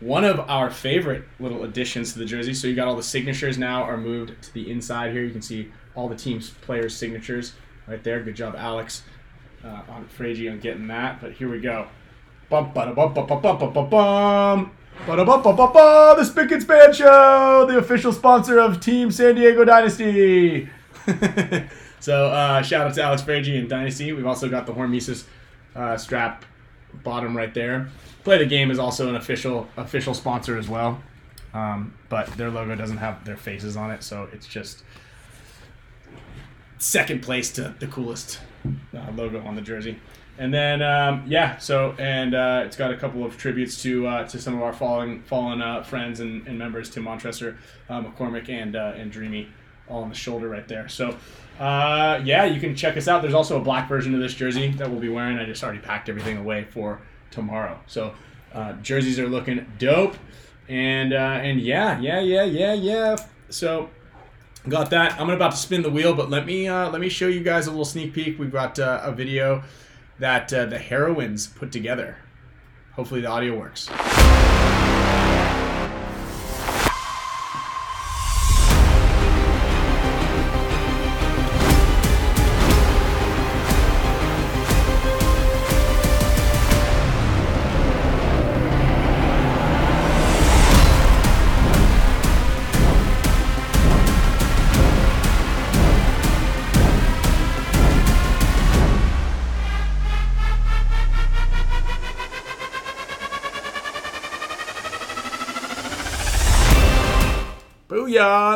One 0.00 0.24
of 0.24 0.40
our 0.40 0.70
favorite 0.70 1.24
little 1.38 1.64
additions 1.64 2.12
to 2.14 2.18
the 2.18 2.24
jersey. 2.24 2.54
So 2.54 2.66
you 2.66 2.74
got 2.74 2.88
all 2.88 2.96
the 2.96 3.02
signatures 3.02 3.58
now 3.58 3.82
are 3.82 3.96
moved 3.96 4.42
to 4.42 4.54
the 4.54 4.70
inside 4.70 5.12
here. 5.12 5.22
You 5.22 5.32
can 5.32 5.42
see 5.42 5.70
all 5.94 6.08
the 6.08 6.16
team's 6.16 6.50
players' 6.50 6.96
signatures 6.96 7.52
right 7.86 8.02
there. 8.02 8.22
Good 8.22 8.36
job, 8.36 8.54
Alex 8.56 9.02
uh, 9.64 9.82
on 9.88 10.08
Fraige 10.18 10.50
on 10.50 10.60
getting 10.60 10.86
that, 10.88 11.20
but 11.20 11.32
here 11.32 11.48
we 11.48 11.60
go. 11.60 11.86
Bum 12.48 12.72
ba 12.72 12.92
bum 12.94 13.14
bum 13.14 13.26
bum 13.26 13.42
bum 13.42 13.58
bum. 13.58 13.72
Ba 13.72 13.82
bum 13.84 14.72
bum. 15.72 16.16
The 16.16 16.24
Spick 16.24 16.52
and 16.52 16.62
Span 16.62 16.92
Show, 16.92 17.66
the 17.68 17.78
official 17.78 18.12
sponsor 18.12 18.60
of 18.60 18.80
Team 18.80 19.10
San 19.10 19.34
Diego 19.34 19.64
Dynasty. 19.64 20.68
so 22.00 22.26
uh, 22.26 22.62
shout 22.62 22.86
out 22.86 22.94
to 22.94 23.02
Alex 23.02 23.22
Fraige 23.22 23.58
and 23.58 23.68
Dynasty. 23.68 24.12
We've 24.12 24.26
also 24.26 24.48
got 24.48 24.66
the 24.66 24.72
Hormesis 24.72 25.24
uh, 25.74 25.96
strap 25.96 26.44
bottom 27.02 27.36
right 27.36 27.52
there. 27.52 27.88
Play 28.22 28.38
the 28.38 28.46
game 28.46 28.70
is 28.70 28.78
also 28.78 29.08
an 29.08 29.16
official 29.16 29.66
official 29.76 30.14
sponsor 30.14 30.56
as 30.56 30.68
well, 30.68 31.02
um, 31.52 31.94
but 32.08 32.28
their 32.36 32.50
logo 32.50 32.76
doesn't 32.76 32.98
have 32.98 33.24
their 33.24 33.36
faces 33.36 33.76
on 33.76 33.90
it, 33.90 34.04
so 34.04 34.28
it's 34.32 34.46
just 34.46 34.84
second 36.78 37.22
place 37.22 37.50
to 37.52 37.74
the 37.80 37.88
coolest 37.88 38.38
uh, 38.96 39.10
logo 39.16 39.44
on 39.44 39.56
the 39.56 39.62
jersey. 39.62 39.98
And 40.38 40.52
then 40.52 40.80
um, 40.80 41.24
yeah, 41.26 41.58
so 41.58 41.94
and 41.98 42.34
uh, 42.34 42.62
it's 42.64 42.76
got 42.76 42.90
a 42.90 42.96
couple 42.96 43.24
of 43.24 43.36
tributes 43.36 43.82
to 43.82 44.06
uh, 44.06 44.28
to 44.28 44.40
some 44.40 44.54
of 44.54 44.62
our 44.62 44.72
fallen 44.72 45.22
fallen 45.24 45.60
uh, 45.60 45.82
friends 45.82 46.20
and, 46.20 46.46
and 46.46 46.58
members, 46.58 46.88
Tim 46.88 47.04
Montressor, 47.04 47.56
uh, 47.88 48.02
McCormick, 48.02 48.48
and 48.48 48.74
uh, 48.74 48.94
and 48.96 49.12
Dreamy, 49.12 49.48
all 49.88 50.02
on 50.02 50.08
the 50.08 50.14
shoulder 50.14 50.48
right 50.48 50.66
there. 50.66 50.88
So 50.88 51.16
yeah, 51.60 52.44
you 52.44 52.60
can 52.60 52.74
check 52.74 52.96
us 52.96 53.08
out. 53.08 53.20
There's 53.20 53.34
also 53.34 53.60
a 53.60 53.62
black 53.62 53.88
version 53.88 54.14
of 54.14 54.20
this 54.20 54.34
jersey 54.34 54.70
that 54.72 54.90
we'll 54.90 55.00
be 55.00 55.10
wearing. 55.10 55.38
I 55.38 55.44
just 55.44 55.62
already 55.62 55.80
packed 55.80 56.08
everything 56.08 56.38
away 56.38 56.64
for 56.64 57.00
tomorrow. 57.30 57.78
So 57.86 58.14
jerseys 58.82 59.18
are 59.18 59.28
looking 59.28 59.66
dope, 59.78 60.16
and 60.68 61.12
and 61.12 61.60
yeah, 61.60 62.00
yeah, 62.00 62.20
yeah, 62.20 62.44
yeah, 62.44 62.72
yeah. 62.72 63.16
So 63.50 63.90
got 64.68 64.90
that. 64.90 65.20
I'm 65.20 65.30
about 65.30 65.50
to 65.52 65.56
spin 65.56 65.82
the 65.82 65.90
wheel, 65.90 66.14
but 66.14 66.30
let 66.30 66.46
me 66.46 66.68
uh, 66.68 66.90
let 66.90 67.00
me 67.00 67.08
show 67.08 67.26
you 67.26 67.42
guys 67.42 67.66
a 67.66 67.70
little 67.70 67.84
sneak 67.84 68.12
peek. 68.12 68.38
We've 68.38 68.52
got 68.52 68.78
uh, 68.78 69.00
a 69.02 69.12
video 69.12 69.62
that 70.22 70.52
uh, 70.52 70.64
the 70.66 70.78
heroines 70.78 71.48
put 71.48 71.72
together. 71.72 72.16
Hopefully 72.92 73.20
the 73.22 73.28
audio 73.28 73.58
works. 73.58 73.88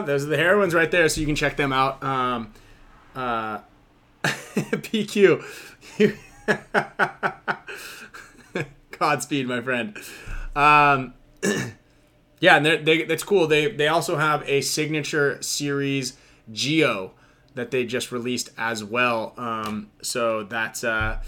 Those 0.07 0.24
are 0.24 0.28
the 0.28 0.37
heroines 0.37 0.74
right 0.74 0.91
there, 0.91 1.09
so 1.09 1.20
you 1.20 1.27
can 1.27 1.37
check 1.37 1.57
them 1.57 1.73
out. 1.73 2.03
Um, 2.03 2.53
uh, 3.15 3.61
PQ. 4.24 5.43
Godspeed, 8.99 9.47
my 9.47 9.61
friend. 9.61 9.97
Um, 10.55 11.15
yeah, 12.41 12.57
and 12.57 12.66
they, 12.66 13.05
that's 13.05 13.23
cool. 13.23 13.47
They 13.47 13.70
they 13.70 13.89
also 13.89 14.16
have 14.16 14.43
a 14.49 14.62
signature 14.62 15.41
series 15.43 16.16
Geo 16.51 17.12
that 17.55 17.70
they 17.70 17.85
just 17.85 18.12
released 18.12 18.51
as 18.57 18.85
well. 18.85 19.35
Um, 19.37 19.91
so 20.03 20.45
that's 20.45 20.85
uh, 20.85 21.19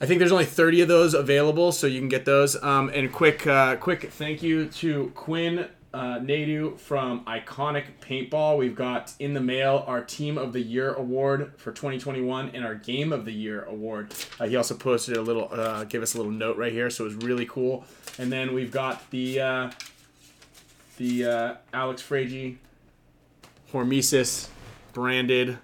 I 0.00 0.04
think 0.04 0.18
there's 0.18 0.32
only 0.32 0.44
30 0.44 0.82
of 0.82 0.88
those 0.88 1.14
available, 1.14 1.72
so 1.72 1.86
you 1.86 1.98
can 1.98 2.08
get 2.08 2.26
those. 2.26 2.62
Um, 2.62 2.90
and 2.94 3.10
quick, 3.12 3.46
uh, 3.46 3.76
quick 3.76 4.12
thank 4.12 4.42
you 4.42 4.66
to 4.66 5.10
Quinn 5.14 5.68
uh, 5.96 6.18
Nadu 6.18 6.78
from 6.78 7.24
Iconic 7.24 7.84
Paintball. 8.02 8.58
We've 8.58 8.74
got 8.74 9.14
in 9.18 9.32
the 9.32 9.40
mail 9.40 9.82
our 9.86 10.04
Team 10.04 10.36
of 10.36 10.52
the 10.52 10.60
Year 10.60 10.92
award 10.92 11.54
for 11.56 11.72
2021 11.72 12.50
and 12.50 12.66
our 12.66 12.74
Game 12.74 13.14
of 13.14 13.24
the 13.24 13.32
Year 13.32 13.62
award. 13.64 14.14
Uh, 14.38 14.46
he 14.46 14.56
also 14.56 14.74
posted 14.74 15.16
a 15.16 15.22
little, 15.22 15.48
uh, 15.50 15.84
gave 15.84 16.02
us 16.02 16.14
a 16.14 16.18
little 16.18 16.32
note 16.32 16.58
right 16.58 16.72
here, 16.72 16.90
so 16.90 17.04
it 17.04 17.14
was 17.14 17.16
really 17.16 17.46
cool. 17.46 17.86
And 18.18 18.30
then 18.30 18.52
we've 18.52 18.70
got 18.70 19.10
the 19.10 19.40
uh, 19.40 19.70
the 20.98 21.24
uh, 21.24 21.54
Alex 21.72 22.02
Fraige 22.02 22.56
Hormesis 23.72 24.48
branded 24.92 25.56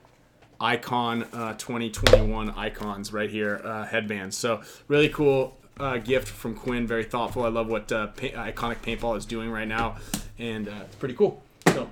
icon 0.59 1.25
uh, 1.35 1.53
2021 1.55 2.51
icons 2.51 3.13
right 3.13 3.31
here 3.31 3.61
uh, 3.65 3.85
headbands 3.85 4.37
so 4.37 4.63
really 4.87 5.09
cool 5.09 5.57
uh, 5.78 5.99
gift 5.99 6.28
from 6.28 6.55
quinn. 6.55 6.86
Very 6.86 7.05
thoughtful. 7.05 7.44
I 7.44 7.49
love 7.49 7.69
what 7.69 7.90
uh, 7.93 8.09
pa- 8.09 8.51
iconic 8.51 8.82
paintball 8.82 9.16
is 9.16 9.27
doing 9.27 9.51
right 9.51 9.69
now. 9.69 9.97
And 10.39 10.69
uh, 10.69 10.85
it's 10.85 10.97
pretty 10.97 11.15
cool. 11.15 11.43
So 11.69 11.89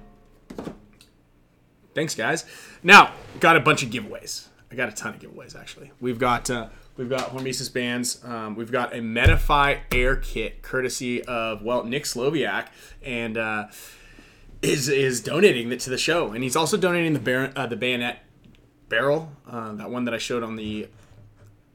thanks 1.94 2.15
guys. 2.15 2.44
Now 2.82 3.12
got 3.40 3.57
a 3.57 3.61
bunch 3.61 3.82
of 3.82 3.90
giveaways. 3.90 4.47
I 4.73 4.77
got 4.77 4.89
a 4.89 4.93
ton 4.93 5.15
of 5.15 5.20
giveaways 5.20 5.59
actually. 5.59 5.90
We've 6.01 6.19
got 6.19 6.51
uh, 6.51 6.69
We've 7.01 7.09
got 7.09 7.31
Hormesis 7.31 7.73
bands. 7.73 8.23
Um, 8.23 8.57
we've 8.57 8.70
got 8.70 8.93
a 8.93 8.98
Medify 8.98 9.78
Air 9.90 10.16
Kit, 10.16 10.61
courtesy 10.61 11.24
of 11.24 11.62
well 11.62 11.82
Nick 11.82 12.05
Slowiak, 12.05 12.66
and 13.02 13.39
uh, 13.39 13.69
is 14.61 14.90
is 14.90 15.23
donating 15.23 15.73
it 15.73 15.81
to 15.81 15.89
the 15.89 15.97
show, 15.97 16.32
and 16.32 16.44
he's 16.44 16.57
also 16.57 16.77
donating 16.77 17.15
the 17.15 17.19
bar- 17.19 17.52
uh, 17.57 17.66
the 17.66 17.77
bayonet 17.77 18.23
barrel, 18.90 19.32
uh, 19.51 19.73
that 19.77 19.90
one 19.90 20.05
that 20.05 20.12
I 20.12 20.19
showed 20.19 20.43
on 20.43 20.57
the 20.57 20.89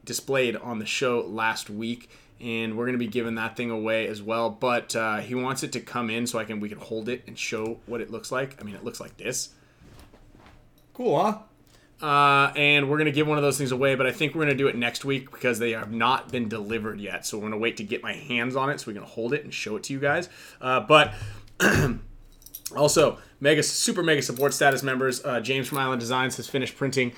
displayed 0.06 0.56
on 0.56 0.78
the 0.78 0.86
show 0.86 1.20
last 1.20 1.68
week, 1.68 2.08
and 2.40 2.76
we're 2.76 2.86
gonna 2.86 2.96
be 2.96 3.06
giving 3.06 3.34
that 3.34 3.56
thing 3.56 3.70
away 3.70 4.06
as 4.06 4.22
well. 4.22 4.48
But 4.48 4.96
uh, 4.96 5.18
he 5.18 5.34
wants 5.34 5.62
it 5.62 5.72
to 5.72 5.80
come 5.80 6.08
in 6.08 6.26
so 6.26 6.38
I 6.38 6.44
can 6.44 6.60
we 6.60 6.70
can 6.70 6.78
hold 6.78 7.10
it 7.10 7.24
and 7.26 7.38
show 7.38 7.80
what 7.84 8.00
it 8.00 8.10
looks 8.10 8.32
like. 8.32 8.58
I 8.60 8.64
mean, 8.64 8.74
it 8.74 8.84
looks 8.84 9.00
like 9.00 9.16
this. 9.18 9.50
Cool, 10.94 11.20
huh? 11.20 11.38
Uh, 12.00 12.52
and 12.56 12.90
we're 12.90 12.98
gonna 12.98 13.10
give 13.10 13.26
one 13.26 13.38
of 13.38 13.42
those 13.44 13.56
things 13.56 13.72
away, 13.72 13.94
but 13.94 14.06
I 14.06 14.12
think 14.12 14.34
we're 14.34 14.42
gonna 14.42 14.54
do 14.54 14.68
it 14.68 14.76
next 14.76 15.04
week 15.04 15.30
because 15.30 15.58
they 15.58 15.72
have 15.72 15.92
not 15.92 16.30
been 16.30 16.48
delivered 16.48 17.00
yet. 17.00 17.26
So 17.26 17.38
we're 17.38 17.44
gonna 17.44 17.58
wait 17.58 17.78
to 17.78 17.84
get 17.84 18.02
my 18.02 18.12
hands 18.12 18.54
on 18.54 18.70
it 18.70 18.80
so 18.80 18.88
we 18.88 18.94
can 18.94 19.02
hold 19.02 19.32
it 19.32 19.44
and 19.44 19.52
show 19.52 19.76
it 19.76 19.82
to 19.84 19.92
you 19.92 19.98
guys. 19.98 20.28
Uh, 20.60 20.80
but 20.80 21.14
also, 22.76 23.18
mega 23.40 23.62
super 23.62 24.02
mega 24.02 24.20
support 24.20 24.52
status 24.52 24.82
members. 24.82 25.24
Uh, 25.24 25.40
James 25.40 25.68
from 25.68 25.78
Island 25.78 26.00
Designs 26.00 26.36
has 26.36 26.46
finished 26.46 26.76
printing 26.76 27.12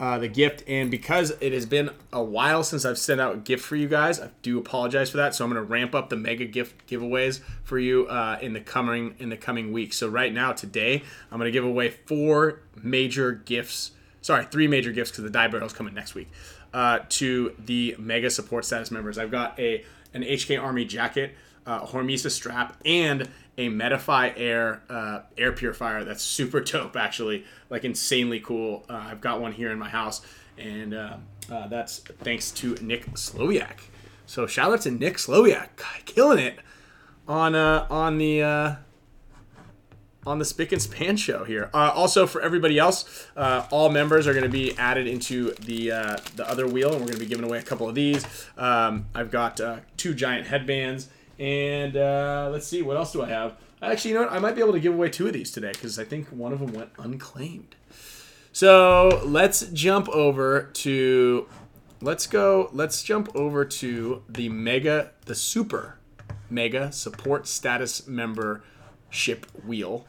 uh, 0.00 0.16
the 0.18 0.28
gift, 0.28 0.62
and 0.68 0.90
because 0.90 1.32
it 1.40 1.52
has 1.52 1.66
been 1.66 1.90
a 2.12 2.22
while 2.22 2.62
since 2.62 2.84
I've 2.84 2.98
sent 2.98 3.20
out 3.20 3.34
a 3.34 3.38
gift 3.38 3.64
for 3.64 3.74
you 3.74 3.88
guys, 3.88 4.20
I 4.20 4.30
do 4.42 4.58
apologize 4.58 5.10
for 5.10 5.16
that. 5.16 5.34
So 5.34 5.44
I'm 5.44 5.50
going 5.50 5.64
to 5.64 5.68
ramp 5.68 5.94
up 5.94 6.08
the 6.08 6.16
mega 6.16 6.44
gift 6.44 6.86
giveaways 6.86 7.40
for 7.64 7.78
you 7.78 8.06
uh, 8.06 8.38
in 8.40 8.52
the 8.52 8.60
coming 8.60 9.16
in 9.18 9.28
the 9.28 9.36
coming 9.36 9.72
weeks. 9.72 9.96
So 9.96 10.08
right 10.08 10.32
now, 10.32 10.52
today, 10.52 11.02
I'm 11.32 11.38
going 11.38 11.48
to 11.48 11.52
give 11.52 11.64
away 11.64 11.90
four 11.90 12.60
major 12.80 13.32
gifts. 13.32 13.90
Sorry, 14.22 14.44
three 14.44 14.68
major 14.68 14.92
gifts 14.92 15.10
because 15.10 15.24
the 15.24 15.30
die 15.30 15.48
barrel 15.48 15.66
is 15.66 15.72
coming 15.72 15.94
next 15.94 16.14
week. 16.14 16.28
Uh, 16.72 17.00
to 17.08 17.54
the 17.58 17.96
mega 17.98 18.30
support 18.30 18.64
status 18.64 18.90
members, 18.90 19.18
I've 19.18 19.30
got 19.32 19.58
a 19.58 19.84
an 20.14 20.22
HK 20.22 20.62
Army 20.62 20.84
jacket, 20.84 21.34
uh, 21.66 21.84
Hormesis 21.86 22.30
strap, 22.30 22.76
and 22.84 23.28
a 23.58 23.68
Medify 23.68 24.32
Air 24.36 24.82
uh, 24.88 25.20
air 25.36 25.52
purifier 25.52 26.04
that's 26.04 26.22
super 26.22 26.60
dope, 26.62 26.96
actually, 26.96 27.44
like 27.68 27.84
insanely 27.84 28.40
cool. 28.40 28.86
Uh, 28.88 29.08
I've 29.10 29.20
got 29.20 29.40
one 29.40 29.52
here 29.52 29.70
in 29.70 29.78
my 29.78 29.88
house, 29.88 30.22
and 30.56 30.94
uh, 30.94 31.16
uh, 31.50 31.66
that's 31.66 31.98
thanks 31.98 32.50
to 32.52 32.76
Nick 32.76 33.06
Slowiak. 33.12 33.80
So 34.26 34.46
shout 34.46 34.72
out 34.72 34.82
to 34.82 34.90
Nick 34.90 35.16
Slowiak, 35.16 35.68
killing 36.04 36.38
it 36.38 36.60
on 37.26 37.54
uh, 37.54 37.86
on 37.90 38.18
the 38.18 38.42
uh, 38.42 38.74
on 40.26 40.38
the 40.38 40.44
Spick 40.44 40.70
and 40.72 40.80
Span 40.80 41.16
show 41.16 41.44
here. 41.44 41.70
Uh, 41.74 41.90
also, 41.94 42.26
for 42.26 42.40
everybody 42.40 42.78
else, 42.78 43.26
uh, 43.36 43.66
all 43.70 43.90
members 43.90 44.26
are 44.26 44.32
going 44.32 44.44
to 44.44 44.50
be 44.50 44.76
added 44.78 45.06
into 45.06 45.52
the 45.54 45.90
uh, 45.90 46.16
the 46.36 46.48
other 46.48 46.68
wheel, 46.68 46.92
and 46.92 47.00
we're 47.00 47.08
going 47.08 47.18
to 47.18 47.24
be 47.24 47.26
giving 47.26 47.44
away 47.44 47.58
a 47.58 47.62
couple 47.62 47.88
of 47.88 47.94
these. 47.94 48.24
Um, 48.56 49.06
I've 49.14 49.30
got 49.30 49.60
two 49.96 50.14
giant 50.14 50.46
headbands, 50.46 51.08
and 51.38 51.96
uh, 51.96 52.48
let's 52.52 52.66
see 52.66 52.82
what 52.82 52.96
else 52.96 53.12
do 53.12 53.22
I 53.22 53.28
have. 53.28 53.56
Actually, 53.80 54.10
you 54.12 54.16
know 54.16 54.22
what? 54.24 54.32
I 54.32 54.38
might 54.38 54.54
be 54.54 54.60
able 54.60 54.72
to 54.72 54.80
give 54.80 54.94
away 54.94 55.08
two 55.08 55.26
of 55.26 55.32
these 55.32 55.50
today 55.50 55.72
because 55.72 55.98
I 55.98 56.04
think 56.04 56.28
one 56.28 56.52
of 56.52 56.58
them 56.58 56.72
went 56.72 56.90
unclaimed. 56.98 57.76
So 58.52 59.22
let's 59.24 59.66
jump 59.68 60.08
over 60.08 60.70
to 60.74 61.46
let's 62.00 62.26
go 62.26 62.70
let's 62.72 63.02
jump 63.02 63.28
over 63.34 63.64
to 63.64 64.22
the 64.28 64.48
mega 64.48 65.10
the 65.26 65.34
super 65.34 65.98
mega 66.48 66.92
support 66.92 67.46
status 67.46 68.06
membership 68.06 69.46
wheel 69.64 70.06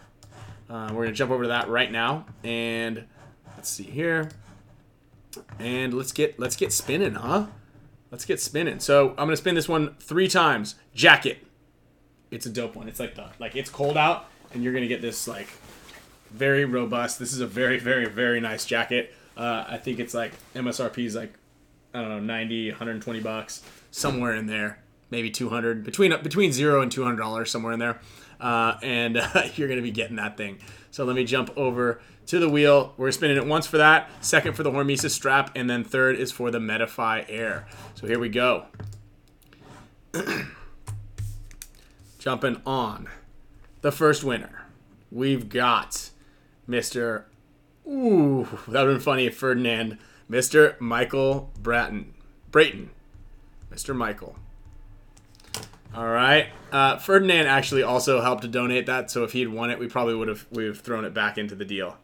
uh, 0.70 0.90
we're 0.94 1.04
gonna 1.04 1.16
jump 1.16 1.32
over 1.32 1.44
to 1.44 1.50
that 1.50 1.68
right 1.68 1.92
now 1.92 2.26
and 2.44 3.06
let's 3.56 3.70
see 3.70 3.84
here 3.84 4.30
and 5.58 5.94
let's 5.94 6.12
get 6.12 6.40
let's 6.40 6.56
get 6.56 6.72
spinning 6.72 7.16
huh 7.16 7.48
let's 8.12 8.26
get 8.26 8.40
spinning 8.40 8.80
so 8.80 9.10
i'm 9.12 9.26
gonna 9.26 9.36
spin 9.36 9.56
this 9.56 9.68
one 9.68 9.96
three 10.00 10.28
times 10.28 10.76
jacket 11.00 11.38
it's 12.32 12.46
a 12.46 12.50
dope 12.50 12.76
one 12.76 12.88
it's 12.88 13.00
like 13.00 13.16
the 13.16 13.28
like 13.40 13.56
it's 13.56 13.70
cold 13.70 13.98
out 13.98 14.30
and 14.54 14.64
you're 14.64 14.74
gonna 14.74 14.88
get 14.88 15.02
this 15.02 15.28
like 15.28 15.48
very 16.32 16.66
robust. 16.66 17.20
This 17.20 17.34
is 17.34 17.40
a 17.40 17.48
very, 17.48 17.80
very, 17.80 18.06
very 18.06 18.40
nice 18.40 18.66
jacket. 18.66 19.14
Uh, 19.36 19.66
I 19.68 19.78
think 19.78 20.00
it's 20.00 20.14
like 20.14 20.34
MSRP 20.54 21.06
is 21.06 21.16
like 21.16 21.34
I 21.94 22.02
don't 22.02 22.10
know 22.10 22.20
90, 22.20 22.70
120 22.72 23.20
bucks 23.22 23.64
somewhere 23.92 24.36
in 24.36 24.46
there, 24.46 24.80
maybe 25.10 25.32
200 25.32 25.84
between 25.84 26.12
between 26.22 26.52
zero 26.52 26.82
and 26.82 26.92
200 26.92 27.18
dollars 27.18 27.52
somewhere 27.52 27.74
in 27.74 27.80
there, 27.80 28.00
uh, 28.40 28.76
and 28.84 29.18
uh, 29.18 29.44
you're 29.56 29.68
gonna 29.68 29.82
be 29.82 29.92
getting 29.92 30.18
that 30.18 30.38
thing. 30.38 30.60
So 30.92 31.06
let 31.06 31.16
me 31.16 31.24
jump 31.24 31.52
over 31.58 32.02
to 32.28 32.40
the 32.40 32.50
wheel. 32.50 32.94
We're 32.98 33.12
spinning 33.12 33.38
it 33.38 33.46
once 33.46 33.66
for 33.66 33.78
that, 33.78 34.10
second 34.22 34.54
for 34.54 34.64
the 34.64 34.72
Hormesis 34.72 35.12
strap, 35.12 35.52
and 35.56 35.70
then 35.70 35.84
third 35.84 36.16
is 36.16 36.32
for 36.32 36.52
the 36.52 36.60
Medify 36.60 37.26
Air. 37.28 37.68
So 37.96 38.08
here 38.08 38.20
we 38.20 38.30
go. 38.30 38.66
Jumping 42.30 42.62
on 42.64 43.10
the 43.82 43.92
first 43.92 44.24
winner. 44.24 44.68
We've 45.12 45.50
got 45.50 46.12
Mr. 46.70 47.24
Ooh, 47.88 48.48
that 48.68 48.82
would 48.82 48.90
have 48.90 48.98
been 48.98 49.00
funny 49.00 49.26
if 49.26 49.36
Ferdinand. 49.36 49.98
Mr. 50.30 50.80
Michael 50.80 51.52
Bratton. 51.60 52.14
Brayton. 52.52 52.92
Mr. 53.74 53.96
Michael. 53.96 54.36
All 55.96 56.08
right. 56.08 56.50
Uh, 56.72 56.98
Ferdinand 56.98 57.48
actually 57.48 57.82
also 57.82 58.22
helped 58.22 58.44
to 58.44 58.48
donate 58.48 58.86
that, 58.86 59.10
so 59.10 59.24
if 59.24 59.32
he 59.32 59.40
had 59.40 59.50
won 59.50 59.72
it, 59.72 59.80
we 59.80 59.88
probably 59.88 60.14
would 60.14 60.28
have 60.28 60.46
we 60.52 60.66
would 60.66 60.76
have 60.76 60.86
thrown 60.86 61.06
it 61.06 61.16
back 61.16 61.40
into 61.40 61.56
the 61.56 61.66
deal. 61.66 61.98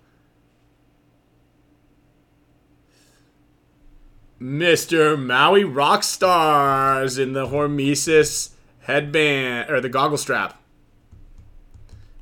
Mr. 4.42 5.24
Maui 5.24 5.66
Rockstars 5.66 7.20
in 7.20 7.34
the 7.34 7.46
Hormesis 7.46 8.55
headband 8.86 9.70
or 9.70 9.82
the 9.82 9.90
goggle 9.90 10.18
strap. 10.18 10.62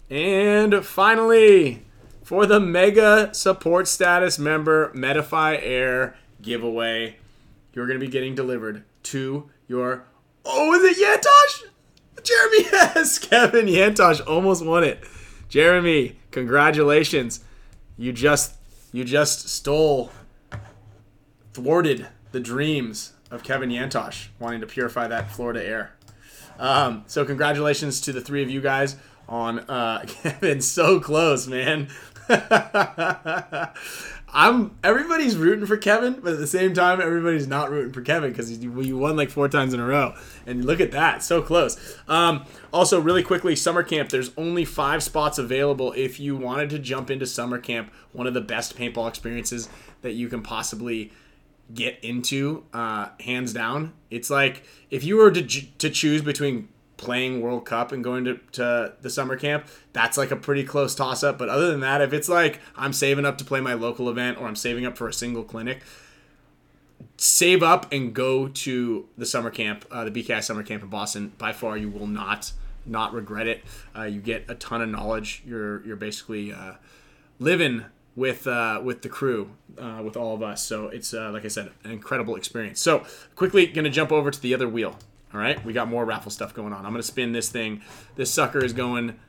And 0.09 0.85
finally, 0.85 1.83
for 2.23 2.45
the 2.45 2.59
mega 2.59 3.33
support 3.33 3.87
status 3.87 4.39
member 4.39 4.91
Medify 4.93 5.59
Air 5.61 6.15
giveaway, 6.41 7.17
you're 7.73 7.87
going 7.87 7.99
to 7.99 8.05
be 8.05 8.11
getting 8.11 8.35
delivered 8.35 8.83
to 9.03 9.49
your. 9.67 10.05
Oh, 10.45 10.73
is 10.73 10.97
it 10.97 11.03
Yantosh? 11.03 11.69
Jeremy, 12.23 12.57
yes! 12.71 13.19
Kevin 13.19 13.65
Yantosh 13.65 14.25
almost 14.25 14.65
won 14.65 14.83
it. 14.83 15.03
Jeremy, 15.49 16.17
congratulations. 16.31 17.41
You 17.97 18.13
just 18.13 18.55
you 18.91 19.03
just 19.03 19.49
stole 19.49 20.11
thwarted 21.53 22.07
the 22.31 22.39
dreams 22.39 23.13
of 23.29 23.43
Kevin 23.43 23.69
Yantosh 23.69 24.27
wanting 24.39 24.61
to 24.61 24.67
purify 24.67 25.07
that 25.07 25.31
Florida 25.31 25.65
air. 25.65 25.93
Um, 26.59 27.03
so 27.07 27.25
congratulations 27.25 28.01
to 28.01 28.13
the 28.13 28.21
three 28.21 28.43
of 28.43 28.49
you 28.49 28.61
guys 28.61 28.95
on 29.27 29.59
uh, 29.59 30.03
Kevin. 30.07 30.61
So 30.61 30.99
close, 30.99 31.47
man. 31.47 31.89
I'm 34.35 34.75
everybody's 34.83 35.37
rooting 35.37 35.67
for 35.67 35.77
Kevin, 35.77 36.19
but 36.23 36.33
at 36.33 36.39
the 36.39 36.47
same 36.47 36.73
time, 36.73 36.99
everybody's 36.99 37.47
not 37.47 37.69
rooting 37.69 37.93
for 37.93 38.01
Kevin 38.01 38.31
because 38.31 38.51
you 38.57 38.97
won 38.97 39.15
like 39.15 39.29
four 39.29 39.47
times 39.47 39.75
in 39.75 39.79
a 39.79 39.85
row. 39.85 40.15
And 40.47 40.65
look 40.65 40.79
at 40.79 40.91
that, 40.91 41.21
so 41.21 41.41
close. 41.43 41.97
Um, 42.07 42.45
also, 42.73 42.99
really 42.99 43.21
quickly, 43.21 43.55
summer 43.55 43.83
camp. 43.83 44.09
There's 44.09 44.31
only 44.35 44.65
five 44.65 45.03
spots 45.03 45.37
available 45.37 45.93
if 45.95 46.19
you 46.19 46.35
wanted 46.35 46.71
to 46.71 46.79
jump 46.79 47.11
into 47.11 47.27
summer 47.27 47.59
camp. 47.59 47.93
One 48.11 48.25
of 48.25 48.33
the 48.33 48.41
best 48.41 48.75
paintball 48.75 49.07
experiences 49.07 49.69
that 50.01 50.13
you 50.13 50.27
can 50.29 50.41
possibly 50.41 51.11
get 51.73 51.99
into, 52.03 52.63
uh, 52.73 53.09
hands 53.19 53.53
down. 53.53 53.93
It's 54.09 54.29
like 54.29 54.63
if 54.89 55.03
you 55.03 55.17
were 55.17 55.31
to 55.31 55.41
to 55.43 55.89
choose 55.89 56.21
between 56.21 56.69
playing 56.97 57.41
World 57.41 57.65
Cup 57.65 57.91
and 57.91 58.03
going 58.03 58.23
to, 58.25 58.39
to 58.53 58.93
the 59.01 59.09
summer 59.09 59.35
camp, 59.35 59.67
that's 59.91 60.17
like 60.17 60.31
a 60.31 60.35
pretty 60.35 60.63
close 60.63 60.95
toss 60.95 61.23
up. 61.23 61.37
But 61.37 61.49
other 61.49 61.69
than 61.69 61.81
that, 61.81 62.01
if 62.01 62.13
it's 62.13 62.29
like 62.29 62.59
I'm 62.75 62.93
saving 62.93 63.25
up 63.25 63.37
to 63.39 63.45
play 63.45 63.59
my 63.59 63.73
local 63.73 64.09
event 64.09 64.37
or 64.39 64.47
I'm 64.47 64.55
saving 64.55 64.85
up 64.85 64.97
for 64.97 65.07
a 65.07 65.13
single 65.13 65.43
clinic, 65.43 65.81
save 67.17 67.61
up 67.61 67.91
and 67.91 68.13
go 68.13 68.47
to 68.47 69.07
the 69.17 69.25
summer 69.25 69.49
camp, 69.49 69.85
uh, 69.91 70.05
the 70.05 70.11
BKI 70.11 70.43
summer 70.43 70.63
camp 70.63 70.83
in 70.83 70.89
Boston. 70.89 71.33
By 71.37 71.51
far, 71.51 71.77
you 71.77 71.89
will 71.89 72.07
not 72.07 72.53
not 72.85 73.13
regret 73.13 73.47
it. 73.47 73.63
Uh, 73.95 74.03
you 74.03 74.19
get 74.19 74.45
a 74.49 74.55
ton 74.55 74.81
of 74.81 74.89
knowledge. 74.89 75.43
You're 75.45 75.85
you're 75.85 75.95
basically 75.95 76.53
uh, 76.53 76.73
living 77.39 77.85
with 78.15 78.47
uh, 78.47 78.81
with 78.83 79.01
the 79.01 79.09
crew, 79.09 79.51
uh, 79.77 80.01
with 80.03 80.15
all 80.15 80.35
of 80.35 80.43
us. 80.43 80.65
So 80.65 80.87
it's 80.87 81.13
uh, 81.13 81.31
like 81.31 81.45
I 81.45 81.47
said, 81.47 81.71
an 81.83 81.91
incredible 81.91 82.35
experience. 82.35 82.81
So 82.81 83.05
quickly, 83.35 83.65
gonna 83.67 83.89
jump 83.89 84.11
over 84.11 84.31
to 84.31 84.41
the 84.41 84.53
other 84.53 84.67
wheel. 84.67 84.97
All 85.33 85.39
right, 85.39 85.63
we 85.65 85.73
got 85.73 85.87
more 85.87 86.05
raffle 86.05 86.31
stuff 86.31 86.53
going 86.53 86.73
on. 86.73 86.85
I'm 86.85 86.91
gonna 86.91 87.03
spin 87.03 87.31
this 87.31 87.49
thing. 87.49 87.81
This 88.15 88.31
sucker 88.31 88.63
is 88.63 88.73
going 88.73 89.19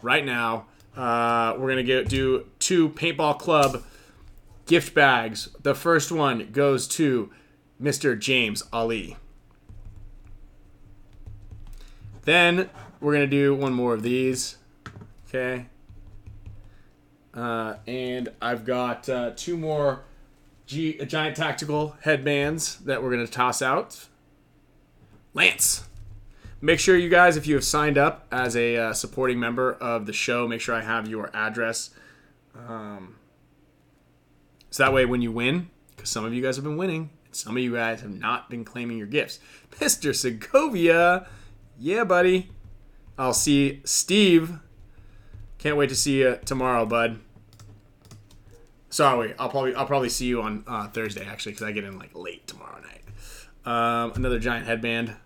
right 0.00 0.24
now. 0.24 0.66
Uh, 0.96 1.56
we're 1.58 1.68
gonna 1.68 1.82
get 1.82 2.08
do 2.08 2.46
two 2.60 2.90
paintball 2.90 3.38
club 3.38 3.82
gift 4.66 4.94
bags. 4.94 5.48
The 5.62 5.74
first 5.74 6.12
one 6.12 6.50
goes 6.52 6.86
to 6.88 7.30
Mr. 7.82 8.18
James 8.18 8.62
Ali. 8.72 9.16
Then 12.22 12.70
we're 13.00 13.12
gonna 13.12 13.26
do 13.26 13.54
one 13.54 13.74
more 13.74 13.92
of 13.92 14.02
these. 14.02 14.56
Okay. 15.28 15.66
Uh, 17.34 17.76
and 17.86 18.28
I've 18.40 18.64
got 18.64 19.08
uh, 19.08 19.32
two 19.34 19.56
more 19.56 20.04
G- 20.66 21.04
giant 21.04 21.36
tactical 21.36 21.96
headbands 22.02 22.78
that 22.80 23.02
we're 23.02 23.10
gonna 23.10 23.26
toss 23.26 23.60
out. 23.60 24.06
Lance. 25.34 25.86
Make 26.60 26.80
sure 26.80 26.96
you 26.96 27.10
guys, 27.10 27.36
if 27.36 27.46
you 27.46 27.54
have 27.56 27.64
signed 27.64 27.98
up 27.98 28.26
as 28.32 28.56
a 28.56 28.76
uh, 28.76 28.92
supporting 28.94 29.38
member 29.38 29.74
of 29.74 30.06
the 30.06 30.14
show, 30.14 30.48
make 30.48 30.62
sure 30.62 30.74
I 30.74 30.80
have 30.80 31.06
your 31.06 31.30
address. 31.34 31.90
Um, 32.66 33.16
so 34.70 34.84
that 34.84 34.94
way, 34.94 35.04
when 35.04 35.20
you 35.20 35.30
win, 35.30 35.68
because 35.94 36.08
some 36.08 36.24
of 36.24 36.32
you 36.32 36.40
guys 36.40 36.56
have 36.56 36.64
been 36.64 36.78
winning, 36.78 37.10
some 37.32 37.56
of 37.56 37.62
you 37.62 37.74
guys 37.74 38.00
have 38.00 38.18
not 38.18 38.48
been 38.48 38.64
claiming 38.64 38.96
your 38.96 39.06
gifts. 39.06 39.40
Mr. 39.72 40.14
Segovia, 40.14 41.26
yeah, 41.78 42.04
buddy. 42.04 42.50
I'll 43.18 43.34
see 43.34 43.82
Steve. 43.84 44.58
Can't 45.64 45.78
wait 45.78 45.88
to 45.88 45.96
see 45.96 46.20
you 46.20 46.38
tomorrow, 46.44 46.84
bud. 46.84 47.20
Sorry, 48.90 49.32
I'll 49.38 49.48
probably 49.48 49.74
I'll 49.74 49.86
probably 49.86 50.10
see 50.10 50.26
you 50.26 50.42
on 50.42 50.62
uh, 50.66 50.88
Thursday 50.88 51.24
actually, 51.24 51.52
because 51.52 51.66
I 51.66 51.72
get 51.72 51.84
in 51.84 51.98
like 51.98 52.14
late 52.14 52.46
tomorrow 52.46 52.82
night. 52.82 53.00
Um, 53.64 54.12
another 54.14 54.38
giant 54.38 54.66
headband 54.66 55.16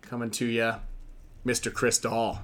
coming 0.00 0.30
to 0.30 0.46
you, 0.46 0.74
Mr. 1.44 1.74
Chris 1.74 1.98
Dahl. 1.98 2.42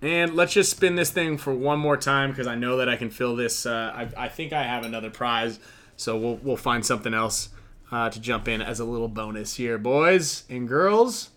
And 0.00 0.34
let's 0.34 0.52
just 0.52 0.72
spin 0.72 0.96
this 0.96 1.10
thing 1.10 1.38
for 1.38 1.54
one 1.54 1.78
more 1.78 1.96
time 1.96 2.30
because 2.30 2.48
I 2.48 2.56
know 2.56 2.78
that 2.78 2.88
I 2.88 2.96
can 2.96 3.10
fill 3.10 3.36
this. 3.36 3.64
Uh, 3.64 3.92
I, 3.94 4.24
I 4.24 4.28
think 4.28 4.52
I 4.52 4.64
have 4.64 4.84
another 4.84 5.08
prize, 5.08 5.60
so 5.96 6.18
we'll, 6.18 6.36
we'll 6.42 6.56
find 6.56 6.84
something 6.84 7.14
else 7.14 7.50
uh, 7.92 8.10
to 8.10 8.18
jump 8.20 8.48
in 8.48 8.60
as 8.60 8.80
a 8.80 8.84
little 8.84 9.06
bonus 9.06 9.54
here, 9.54 9.78
boys 9.78 10.42
and 10.50 10.66
girls. 10.66 11.30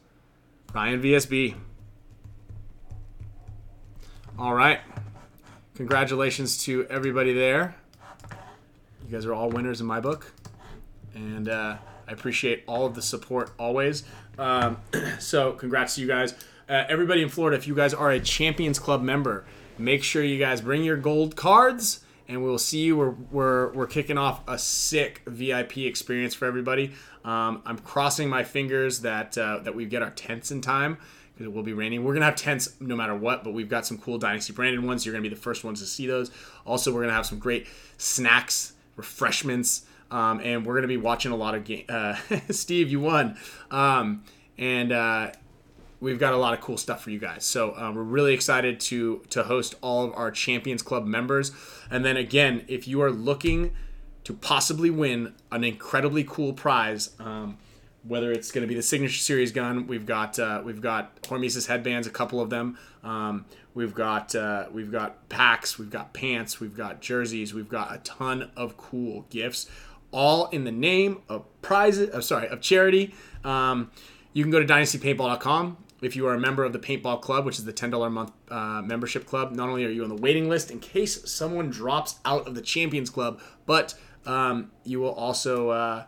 Ryan 0.74 1.02
VSB. 1.02 1.56
All 4.38 4.54
right. 4.54 4.80
Congratulations 5.76 6.64
to 6.66 6.86
everybody 6.88 7.34
there. 7.34 7.76
You 9.06 9.12
guys 9.12 9.26
are 9.26 9.34
all 9.34 9.50
winners 9.50 9.82
in 9.82 9.88
my 9.88 10.00
book. 10.00 10.32
And 11.14 11.50
uh, 11.50 11.78
I 12.08 12.12
appreciate 12.12 12.64
all 12.68 12.86
of 12.86 12.96
the 12.96 13.02
support 13.02 13.52
always. 13.58 14.04
Um, 14.38 14.78
so, 15.20 15.54
congrats 15.54 15.96
to 15.96 16.02
you 16.02 16.08
guys. 16.08 16.34
Uh, 16.68 16.84
everybody 16.90 17.22
in 17.22 17.30
Florida, 17.30 17.58
if 17.58 17.68
you 17.68 17.76
guys 17.76 17.94
are 17.94 18.12
a 18.12 18.20
Champions 18.20 18.80
Club 18.80 19.02
member, 19.02 19.46
make 19.78 20.04
sure 20.04 20.24
you 20.24 20.40
guys 20.40 20.62
bring 20.62 20.84
your 20.84 20.98
gold 20.98 21.36
cards 21.36 22.05
and 22.28 22.44
we'll 22.44 22.58
see 22.58 22.80
you. 22.80 22.98
We're, 22.98 23.16
we're, 23.32 23.74
we're 23.74 23.88
kicking 23.88 24.18
off 24.18 24.42
a 24.48 24.58
sick 24.58 25.22
VIP 25.28 25.80
experience 25.80 26.34
for 26.34 26.46
everybody. 26.46 26.94
Um, 27.24 27.62
I'm 27.66 27.78
crossing 27.80 28.30
my 28.30 28.44
fingers 28.44 29.02
that 29.02 29.38
uh, 29.38 29.60
that 29.60 29.76
we 29.76 29.86
get 29.86 30.02
our 30.02 30.12
tents 30.12 30.52
in 30.52 30.62
time 30.62 30.98
because 31.34 31.48
it 31.48 31.54
will 31.54 31.64
be 31.64 31.74
raining. 31.74 32.04
We're 32.04 32.14
gonna 32.14 32.26
have 32.26 32.36
tents 32.36 32.76
no 32.80 32.96
matter 32.96 33.16
what, 33.16 33.44
but 33.44 33.54
we've 33.54 33.70
got 33.70 33.86
some 33.86 33.98
cool 33.98 34.18
Dynasty 34.18 34.54
branded 34.54 34.84
ones. 34.84 35.06
You're 35.06 35.14
gonna 35.14 35.24
be 35.24 35.30
the 35.30 35.36
first 35.36 35.64
ones 35.64 35.80
to 35.82 35.88
see 35.88 36.08
those. 36.08 36.32
Also, 36.66 36.94
we're 36.94 37.02
gonna 37.02 37.14
have 37.14 37.26
some 37.26 37.40
great 37.40 37.68
snacks, 37.98 38.74
refreshments, 38.96 39.86
um, 40.12 40.40
and 40.42 40.66
we're 40.66 40.76
gonna 40.76 40.88
be 40.88 40.98
watching 40.98 41.32
a 41.32 41.36
lot 41.36 41.56
of 41.56 41.64
game. 41.64 41.86
Uh, 41.90 42.16
Steve, 42.52 42.90
you 42.90 43.00
won, 43.00 43.38
um, 43.72 44.24
and. 44.58 44.92
Uh, 44.92 45.32
we've 46.06 46.20
got 46.20 46.34
a 46.34 46.38
lot 46.38 46.54
of 46.54 46.62
cool 46.62 46.78
stuff 46.78 47.02
for 47.02 47.10
you 47.10 47.18
guys. 47.18 47.44
So 47.44 47.72
uh, 47.72 47.92
we're 47.92 48.04
really 48.04 48.36
excited 48.36 48.80
to 48.82 49.24
to 49.32 49.44
host 49.44 49.74
all 49.82 50.06
of 50.06 50.14
our 50.14 50.30
Champions 50.30 50.84
Club 50.84 51.06
members. 51.06 51.52
And 51.90 52.06
then 52.06 52.16
again, 52.16 52.64
if 52.68 52.88
you 52.88 53.02
are 53.02 53.12
looking 53.12 53.74
to 54.24 54.34
possibly 54.34 54.92
win 54.92 55.34
an 55.52 55.64
incredibly 55.64 56.24
cool 56.24 56.54
prize, 56.54 57.10
um, 57.20 57.58
whether 58.04 58.32
it's 58.32 58.52
going 58.52 58.62
to 58.62 58.68
be 58.68 58.76
the 58.76 58.84
signature 58.84 59.18
series 59.18 59.52
gun, 59.52 59.88
we've 59.88 60.06
got 60.06 60.38
uh, 60.38 60.62
we've 60.64 60.80
got 60.80 61.20
Hormesis 61.24 61.68
headbands, 61.68 62.06
a 62.06 62.12
couple 62.12 62.40
of 62.40 62.52
them. 62.52 62.78
Um, 63.04 63.46
we've 63.74 63.96
got 63.96 64.36
uh, 64.36 64.68
we've 64.72 64.92
got 64.92 65.28
packs, 65.28 65.80
we've 65.80 65.90
got 65.90 66.14
pants, 66.14 66.60
we've 66.60 66.78
got 66.78 67.02
jerseys, 67.02 67.52
we've 67.52 67.70
got 67.70 67.96
a 67.96 67.98
ton 68.00 68.52
of 68.56 68.78
cool 68.78 69.26
gifts, 69.32 69.68
all 70.12 70.50
in 70.50 70.66
the 70.66 70.72
name 70.72 71.24
of 71.30 71.46
prizes. 71.64 72.12
Uh, 72.12 72.22
sorry, 72.22 72.48
of 72.48 72.62
charity. 72.62 73.16
Um, 73.44 73.90
you 74.34 74.44
can 74.44 74.52
go 74.52 74.60
to 74.60 74.66
dynastypaintball.com 74.68 75.78
if 76.02 76.16
you 76.16 76.28
are 76.28 76.34
a 76.34 76.40
member 76.40 76.64
of 76.64 76.74
the 76.74 76.80
Paintball 76.80 77.22
Club, 77.22 77.46
which 77.46 77.58
is 77.58 77.66
the 77.66 77.74
$10 77.74 78.06
a 78.06 78.10
month 78.10 78.32
uh, 78.50 78.82
membership 78.82 79.26
club, 79.26 79.54
not 79.54 79.70
only 79.70 79.86
are 79.86 79.90
you 79.90 80.04
on 80.04 80.10
the 80.10 80.16
waiting 80.16 80.50
list 80.50 80.72
in 80.72 80.80
case 80.80 81.30
someone 81.30 81.70
drops 81.70 82.20
out 82.26 82.48
of 82.48 82.56
the 82.56 82.62
Champions 82.62 83.10
Club, 83.10 83.40
but 83.66 83.96
um, 84.26 84.72
you 84.84 85.00
will 85.00 85.14
also 85.14 85.70
uh, 85.70 86.04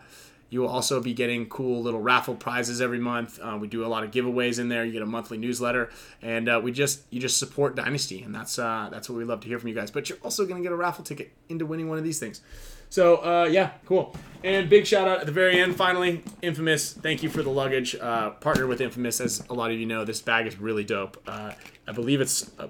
you 0.49 0.61
will 0.61 0.69
also 0.69 1.01
be 1.01 1.13
getting 1.13 1.47
cool 1.47 1.81
little 1.81 2.01
raffle 2.01 2.35
prizes 2.35 2.81
every 2.81 2.99
month. 2.99 3.39
Uh, 3.41 3.57
we 3.59 3.67
do 3.67 3.85
a 3.85 3.87
lot 3.87 4.03
of 4.03 4.11
giveaways 4.11 4.59
in 4.59 4.69
there. 4.69 4.85
You 4.85 4.91
get 4.91 5.01
a 5.01 5.05
monthly 5.05 5.37
newsletter, 5.37 5.89
and 6.21 6.47
uh, 6.47 6.61
we 6.63 6.71
just 6.71 7.01
you 7.09 7.19
just 7.19 7.37
support 7.37 7.75
Dynasty, 7.75 8.21
and 8.23 8.33
that's 8.33 8.57
uh, 8.57 8.89
that's 8.91 9.09
what 9.09 9.17
we 9.17 9.25
love 9.25 9.41
to 9.41 9.47
hear 9.47 9.59
from 9.59 9.69
you 9.69 9.75
guys. 9.75 9.91
But 9.91 10.09
you're 10.09 10.19
also 10.23 10.45
going 10.45 10.57
to 10.57 10.63
get 10.63 10.71
a 10.71 10.77
raffle 10.77 11.03
ticket 11.03 11.31
into 11.49 11.65
winning 11.65 11.89
one 11.89 11.97
of 11.97 12.03
these 12.03 12.19
things. 12.19 12.41
So 12.89 13.17
uh, 13.17 13.49
yeah, 13.51 13.71
cool. 13.85 14.15
And 14.43 14.69
big 14.69 14.87
shout 14.87 15.07
out 15.07 15.19
at 15.19 15.25
the 15.25 15.31
very 15.31 15.59
end, 15.59 15.75
finally, 15.75 16.23
Infamous. 16.41 16.93
Thank 16.93 17.23
you 17.23 17.29
for 17.29 17.43
the 17.43 17.49
luggage. 17.49 17.95
Uh, 17.95 18.29
partner 18.31 18.67
with 18.67 18.79
Infamous, 18.79 19.19
as 19.19 19.43
a 19.49 19.53
lot 19.53 19.71
of 19.71 19.77
you 19.77 19.85
know, 19.85 20.05
this 20.05 20.21
bag 20.21 20.47
is 20.47 20.57
really 20.57 20.83
dope. 20.85 21.21
Uh, 21.27 21.51
I 21.87 21.91
believe 21.91 22.21
it's 22.21 22.49
uh, 22.57 22.67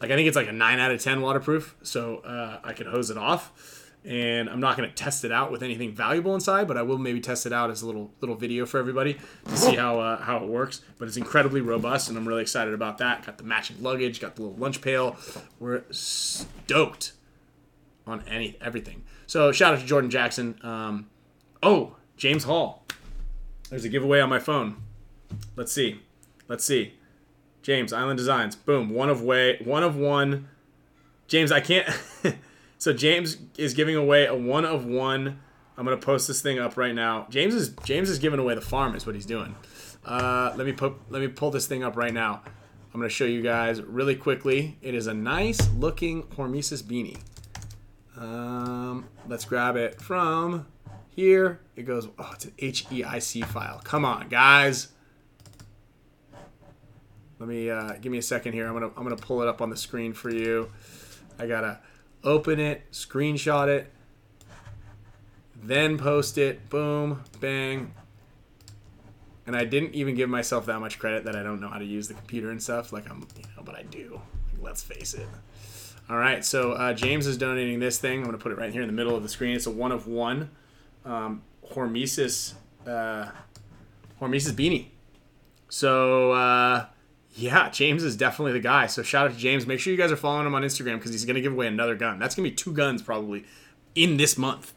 like 0.00 0.10
I 0.10 0.16
think 0.16 0.28
it's 0.28 0.36
like 0.36 0.48
a 0.48 0.52
nine 0.52 0.80
out 0.80 0.90
of 0.90 1.00
ten 1.02 1.20
waterproof, 1.20 1.76
so 1.82 2.18
uh, 2.18 2.60
I 2.64 2.72
can 2.72 2.86
hose 2.86 3.10
it 3.10 3.18
off. 3.18 3.81
And 4.04 4.50
I'm 4.50 4.58
not 4.58 4.76
going 4.76 4.88
to 4.88 4.94
test 4.94 5.24
it 5.24 5.30
out 5.30 5.52
with 5.52 5.62
anything 5.62 5.92
valuable 5.92 6.34
inside, 6.34 6.66
but 6.66 6.76
I 6.76 6.82
will 6.82 6.98
maybe 6.98 7.20
test 7.20 7.46
it 7.46 7.52
out 7.52 7.70
as 7.70 7.82
a 7.82 7.86
little 7.86 8.10
little 8.20 8.34
video 8.34 8.66
for 8.66 8.78
everybody 8.78 9.16
to 9.44 9.56
see 9.56 9.76
how 9.76 10.00
uh, 10.00 10.20
how 10.20 10.38
it 10.38 10.48
works. 10.48 10.80
But 10.98 11.06
it's 11.06 11.16
incredibly 11.16 11.60
robust, 11.60 12.08
and 12.08 12.18
I'm 12.18 12.26
really 12.26 12.42
excited 12.42 12.74
about 12.74 12.98
that. 12.98 13.24
Got 13.24 13.38
the 13.38 13.44
matching 13.44 13.76
luggage, 13.80 14.20
got 14.20 14.34
the 14.34 14.42
little 14.42 14.56
lunch 14.56 14.80
pail. 14.80 15.16
We're 15.60 15.84
stoked 15.90 17.12
on 18.06 18.24
any 18.26 18.56
everything. 18.60 19.04
So 19.26 19.52
shout 19.52 19.74
out 19.74 19.80
to 19.80 19.86
Jordan 19.86 20.10
Jackson. 20.10 20.58
Um, 20.62 21.08
oh, 21.62 21.96
James 22.16 22.44
Hall. 22.44 22.84
There's 23.70 23.84
a 23.84 23.88
giveaway 23.88 24.20
on 24.20 24.28
my 24.28 24.38
phone. 24.38 24.82
Let's 25.56 25.72
see. 25.72 26.00
Let's 26.48 26.64
see. 26.64 26.94
James 27.62 27.92
Island 27.92 28.18
Designs. 28.18 28.56
Boom. 28.56 28.90
One 28.90 29.08
of 29.08 29.22
way. 29.22 29.58
One 29.64 29.82
of 29.82 29.96
one. 29.96 30.48
James, 31.28 31.52
I 31.52 31.60
can't. 31.60 31.88
so 32.82 32.92
James 32.92 33.36
is 33.56 33.74
giving 33.74 33.94
away 33.94 34.26
a 34.26 34.34
one 34.34 34.64
of 34.64 34.84
one. 34.84 35.38
I'm 35.76 35.84
gonna 35.84 35.96
post 35.96 36.26
this 36.26 36.42
thing 36.42 36.58
up 36.58 36.76
right 36.76 36.92
now. 36.92 37.28
James 37.30 37.54
is 37.54 37.68
James 37.84 38.10
is 38.10 38.18
giving 38.18 38.40
away 38.40 38.56
the 38.56 38.60
farm. 38.60 38.96
Is 38.96 39.06
what 39.06 39.14
he's 39.14 39.24
doing. 39.24 39.54
Uh, 40.04 40.52
let 40.56 40.66
me 40.66 40.72
put 40.72 40.94
let 41.08 41.22
me 41.22 41.28
pull 41.28 41.52
this 41.52 41.68
thing 41.68 41.84
up 41.84 41.96
right 41.96 42.12
now. 42.12 42.42
I'm 42.92 42.98
gonna 42.98 43.08
show 43.08 43.24
you 43.24 43.40
guys 43.40 43.80
really 43.80 44.16
quickly. 44.16 44.78
It 44.82 44.96
is 44.96 45.06
a 45.06 45.14
nice 45.14 45.70
looking 45.76 46.24
Hormesis 46.24 46.82
beanie. 46.82 47.20
Um, 48.20 49.06
let's 49.28 49.44
grab 49.44 49.76
it 49.76 50.00
from 50.00 50.66
here. 51.06 51.60
It 51.76 51.84
goes, 51.84 52.08
oh, 52.18 52.32
it's 52.34 52.46
an 52.46 52.52
HEIC 52.58 53.44
file. 53.44 53.80
Come 53.84 54.04
on, 54.04 54.28
guys. 54.28 54.88
Let 57.38 57.48
me 57.48 57.70
uh, 57.70 57.92
give 58.00 58.10
me 58.10 58.18
a 58.18 58.22
second 58.22 58.54
here. 58.54 58.66
I'm 58.66 58.72
gonna 58.72 58.90
I'm 58.96 59.04
gonna 59.04 59.14
pull 59.14 59.40
it 59.40 59.46
up 59.46 59.62
on 59.62 59.70
the 59.70 59.76
screen 59.76 60.12
for 60.12 60.30
you. 60.30 60.72
I 61.38 61.46
gotta 61.46 61.78
open 62.24 62.60
it, 62.60 62.90
screenshot 62.92 63.68
it, 63.68 63.92
then 65.62 65.98
post 65.98 66.38
it. 66.38 66.68
Boom, 66.68 67.22
bang. 67.40 67.94
And 69.46 69.56
I 69.56 69.64
didn't 69.64 69.94
even 69.94 70.14
give 70.14 70.28
myself 70.28 70.66
that 70.66 70.80
much 70.80 70.98
credit 70.98 71.24
that 71.24 71.34
I 71.34 71.42
don't 71.42 71.60
know 71.60 71.68
how 71.68 71.78
to 71.78 71.84
use 71.84 72.08
the 72.08 72.14
computer 72.14 72.50
and 72.50 72.62
stuff. 72.62 72.92
Like 72.92 73.10
I'm, 73.10 73.26
you 73.36 73.44
know, 73.56 73.62
but 73.64 73.74
I 73.74 73.82
do. 73.82 74.20
Let's 74.60 74.82
face 74.82 75.14
it. 75.14 75.26
All 76.08 76.16
right, 76.16 76.44
so 76.44 76.72
uh, 76.72 76.92
James 76.92 77.26
is 77.26 77.38
donating 77.38 77.78
this 77.80 77.98
thing. 77.98 78.18
I'm 78.18 78.24
going 78.24 78.36
to 78.36 78.42
put 78.42 78.52
it 78.52 78.58
right 78.58 78.72
here 78.72 78.82
in 78.82 78.88
the 78.88 78.92
middle 78.92 79.16
of 79.16 79.22
the 79.22 79.28
screen. 79.28 79.56
It's 79.56 79.66
a 79.66 79.70
one 79.70 79.92
of 79.92 80.06
one 80.06 80.50
um, 81.04 81.42
Hormesis 81.72 82.54
uh, 82.86 83.30
Hormesis 84.20 84.52
beanie. 84.52 84.86
So 85.68 86.32
uh, 86.32 86.86
Yeah, 87.34 87.70
James 87.70 88.04
is 88.04 88.16
definitely 88.16 88.52
the 88.52 88.60
guy. 88.60 88.86
So 88.86 89.02
shout 89.02 89.26
out 89.26 89.32
to 89.32 89.38
James. 89.38 89.66
Make 89.66 89.80
sure 89.80 89.90
you 89.90 89.96
guys 89.96 90.12
are 90.12 90.16
following 90.16 90.46
him 90.46 90.54
on 90.54 90.62
Instagram 90.62 90.96
because 90.96 91.12
he's 91.12 91.24
going 91.24 91.36
to 91.36 91.40
give 91.40 91.52
away 91.52 91.66
another 91.66 91.94
gun. 91.94 92.18
That's 92.18 92.34
going 92.34 92.44
to 92.44 92.50
be 92.50 92.54
two 92.56 92.72
guns 92.72 93.02
probably 93.02 93.44
in 93.94 94.18
this 94.18 94.36
month. 94.36 94.74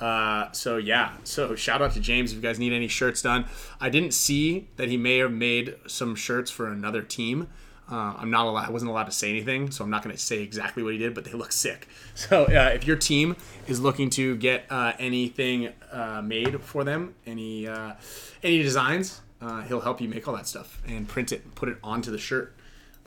Uh, 0.00 0.50
so 0.52 0.76
yeah, 0.76 1.16
so 1.24 1.54
shout 1.54 1.80
out 1.80 1.92
to 1.92 2.00
James 2.00 2.32
if 2.32 2.36
you 2.36 2.42
guys 2.42 2.58
need 2.58 2.72
any 2.72 2.88
shirts 2.88 3.22
done. 3.22 3.46
I 3.80 3.88
didn't 3.88 4.12
see 4.12 4.68
that 4.76 4.88
he 4.88 4.96
may 4.96 5.18
have 5.18 5.32
made 5.32 5.76
some 5.86 6.14
shirts 6.14 6.50
for 6.50 6.68
another 6.68 7.00
team. 7.00 7.48
Uh, 7.90 8.14
I'm 8.16 8.30
not 8.30 8.46
allowed. 8.46 8.68
I 8.68 8.70
wasn't 8.70 8.90
allowed 8.90 9.04
to 9.04 9.12
say 9.12 9.28
anything, 9.28 9.70
so 9.70 9.84
I'm 9.84 9.90
not 9.90 10.02
going 10.02 10.14
to 10.14 10.20
say 10.20 10.40
exactly 10.42 10.82
what 10.82 10.92
he 10.92 10.98
did. 10.98 11.14
But 11.14 11.24
they 11.24 11.32
look 11.32 11.52
sick. 11.52 11.88
So 12.16 12.44
uh, 12.44 12.70
if 12.72 12.86
your 12.86 12.94
team 12.96 13.34
is 13.66 13.80
looking 13.80 14.08
to 14.10 14.36
get 14.36 14.66
uh, 14.70 14.92
anything 15.00 15.70
uh, 15.90 16.22
made 16.24 16.60
for 16.62 16.84
them, 16.84 17.16
any 17.26 17.66
uh, 17.66 17.94
any 18.40 18.62
designs, 18.62 19.20
uh, 19.44 19.62
he'll 19.62 19.80
help 19.80 20.00
you 20.00 20.08
make 20.08 20.26
all 20.26 20.34
that 20.34 20.46
stuff 20.46 20.80
and 20.86 21.06
print 21.06 21.32
it, 21.32 21.44
and 21.44 21.54
put 21.54 21.68
it 21.68 21.78
onto 21.84 22.10
the 22.10 22.18
shirt. 22.18 22.56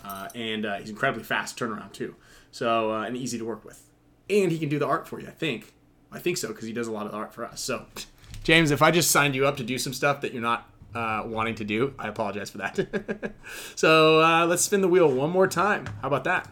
Uh, 0.03 0.29
and 0.35 0.65
uh, 0.65 0.75
he's 0.77 0.89
incredibly 0.89 1.23
fast 1.23 1.57
turnaround 1.57 1.91
too. 1.91 2.15
So 2.51 2.91
uh, 2.93 3.03
and 3.03 3.17
easy 3.17 3.37
to 3.37 3.45
work 3.45 3.65
with. 3.65 3.83
And 4.29 4.51
he 4.51 4.59
can 4.59 4.69
do 4.69 4.77
the 4.77 4.85
art 4.85 5.07
for 5.07 5.19
you. 5.19 5.27
I 5.27 5.31
think. 5.31 5.73
I 6.11 6.19
think 6.19 6.37
so 6.37 6.49
because 6.49 6.65
he 6.65 6.73
does 6.73 6.87
a 6.87 6.91
lot 6.91 7.07
of 7.07 7.13
art 7.13 7.33
for 7.33 7.43
us. 7.43 7.59
So, 7.61 7.85
James, 8.43 8.71
if 8.71 8.81
I 8.81 8.91
just 8.91 9.11
signed 9.11 9.35
you 9.35 9.45
up 9.45 9.57
to 9.57 9.63
do 9.63 9.77
some 9.77 9.93
stuff 9.93 10.21
that 10.21 10.31
you're 10.31 10.41
not 10.41 10.69
uh, 10.95 11.23
wanting 11.25 11.55
to 11.55 11.65
do, 11.65 11.93
I 11.99 12.07
apologize 12.07 12.49
for 12.49 12.59
that. 12.59 13.33
so 13.75 14.21
uh, 14.21 14.45
let's 14.45 14.63
spin 14.63 14.81
the 14.81 14.87
wheel 14.87 15.11
one 15.11 15.31
more 15.31 15.47
time. 15.47 15.85
How 16.01 16.07
about 16.07 16.23
that? 16.25 16.47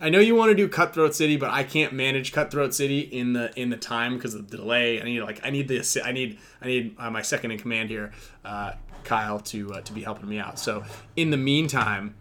I 0.00 0.10
know 0.10 0.20
you 0.20 0.36
want 0.36 0.50
to 0.50 0.54
do 0.54 0.68
Cutthroat 0.68 1.14
City, 1.14 1.36
but 1.36 1.50
I 1.50 1.64
can't 1.64 1.92
manage 1.92 2.32
Cutthroat 2.32 2.72
City 2.72 3.00
in 3.00 3.32
the 3.32 3.52
in 3.60 3.70
the 3.70 3.76
time 3.76 4.14
because 4.14 4.32
of 4.34 4.48
the 4.48 4.56
delay. 4.56 5.00
I 5.00 5.04
need 5.04 5.20
like 5.22 5.44
I 5.44 5.50
need 5.50 5.66
the 5.66 6.02
I 6.04 6.12
need 6.12 6.38
I 6.62 6.66
need 6.66 6.96
uh, 6.98 7.10
my 7.10 7.22
second 7.22 7.50
in 7.50 7.58
command 7.58 7.90
here, 7.90 8.12
uh, 8.44 8.72
Kyle, 9.08 9.40
to 9.40 9.74
uh, 9.74 9.80
to 9.80 9.92
be 9.92 10.02
helping 10.02 10.28
me 10.28 10.38
out. 10.38 10.58
So 10.58 10.84
in 11.16 11.30
the 11.30 11.36
meantime, 11.36 12.14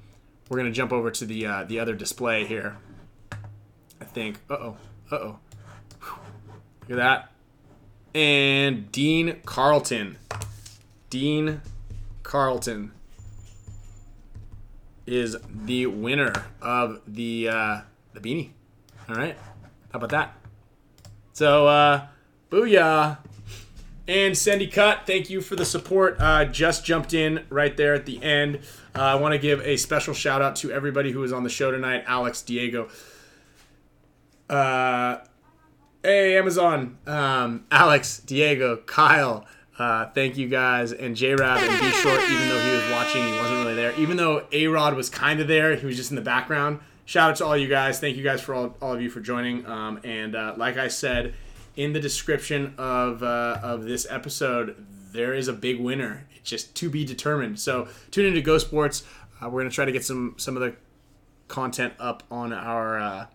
we're 0.49 0.57
gonna 0.57 0.72
jump 0.72 0.91
over 0.93 1.11
to 1.11 1.26
the 1.26 1.45
uh, 1.45 1.64
the 1.65 1.80
other 1.80 1.93
display 1.93 2.45
here. 2.45 2.77
I 4.01 4.05
think. 4.05 4.39
Uh 4.49 4.53
oh. 4.53 4.77
Uh 5.11 5.15
oh. 5.15 5.39
Look 6.88 6.91
at 6.91 6.95
that. 6.97 7.31
And 8.15 8.91
Dean 8.91 9.41
Carlton. 9.45 10.18
Dean 11.09 11.61
Carlton 12.23 12.91
is 15.05 15.38
the 15.49 15.88
winner 15.88 16.34
of 16.61 17.01
the 17.07 17.49
uh, 17.49 17.81
the 18.14 18.19
beanie. 18.19 18.51
All 19.09 19.15
right, 19.15 19.38
how 19.91 19.99
about 19.99 20.09
that? 20.09 20.35
So, 21.34 21.68
uh, 21.68 22.07
booyah! 22.49 23.18
And 24.07 24.38
Sandy 24.38 24.67
Cut, 24.67 25.01
thank 25.05 25.29
you 25.29 25.41
for 25.41 25.57
the 25.57 25.65
support. 25.65 26.15
Uh, 26.17 26.45
just 26.45 26.85
jumped 26.85 27.13
in 27.13 27.45
right 27.49 27.75
there 27.75 27.93
at 27.93 28.05
the 28.05 28.23
end. 28.23 28.59
Uh, 28.95 29.01
I 29.01 29.15
want 29.15 29.34
to 29.34 29.38
give 29.38 29.59
a 29.61 29.75
special 29.75 30.13
shout 30.13 30.41
out 30.41 30.55
to 30.57 30.71
everybody 30.71 31.11
who 31.11 31.19
was 31.19 31.34
on 31.34 31.43
the 31.43 31.49
show 31.49 31.71
tonight: 31.71 32.05
Alex, 32.07 32.41
Diego. 32.41 32.88
Uh, 34.49 35.17
hey, 36.03 36.38
Amazon, 36.38 36.97
um, 37.05 37.65
Alex, 37.69 38.19
Diego, 38.19 38.77
Kyle. 38.77 39.45
Uh, 39.77 40.09
thank 40.11 40.38
you 40.38 40.47
guys, 40.47 40.93
and 40.93 41.15
J 41.15 41.35
Rab 41.35 41.61
and 41.61 41.79
B 41.81 41.91
Short. 41.91 42.21
Even 42.21 42.47
though 42.47 42.59
he 42.61 42.71
was 42.71 42.91
watching, 42.91 43.25
he 43.25 43.34
wasn't 43.34 43.59
really 43.59 43.75
there. 43.75 43.93
Even 43.99 44.15
though 44.15 44.47
A-Rod 44.53 44.95
was 44.95 45.09
kind 45.09 45.41
of 45.41 45.49
there, 45.49 45.75
he 45.75 45.85
was 45.85 45.97
just 45.97 46.11
in 46.11 46.15
the 46.15 46.21
background. 46.21 46.79
Shout 47.03 47.31
out 47.31 47.35
to 47.38 47.45
all 47.45 47.57
you 47.57 47.67
guys. 47.67 47.99
Thank 47.99 48.15
you 48.15 48.23
guys 48.23 48.41
for 48.41 48.55
all, 48.55 48.75
all 48.81 48.93
of 48.93 49.01
you 49.01 49.09
for 49.09 49.19
joining. 49.19 49.65
Um, 49.65 49.99
and 50.03 50.34
uh, 50.34 50.55
like 50.57 50.77
I 50.77 50.88
said 50.88 51.35
in 51.77 51.93
the 51.93 51.99
description 52.01 52.73
of 52.77 53.23
uh, 53.23 53.59
of 53.63 53.85
this 53.85 54.05
episode, 54.09 54.75
there 55.13 55.33
is 55.33 55.47
a 55.47 55.53
big 55.53 55.79
winner. 55.79 56.25
It's 56.35 56.49
just 56.49 56.75
to 56.75 56.89
be 56.89 57.05
determined. 57.05 57.59
So 57.59 57.87
tune 58.11 58.25
into 58.25 58.41
Go 58.41 58.57
Sports. 58.57 59.03
Uh, 59.41 59.47
we're 59.47 59.61
gonna 59.61 59.69
try 59.69 59.85
to 59.85 59.91
get 59.93 60.03
some 60.03 60.33
some 60.37 60.57
of 60.57 60.61
the 60.61 60.75
content 61.47 61.93
up 61.99 62.23
on 62.29 62.51
our 62.51 62.99
uh, 62.99 63.25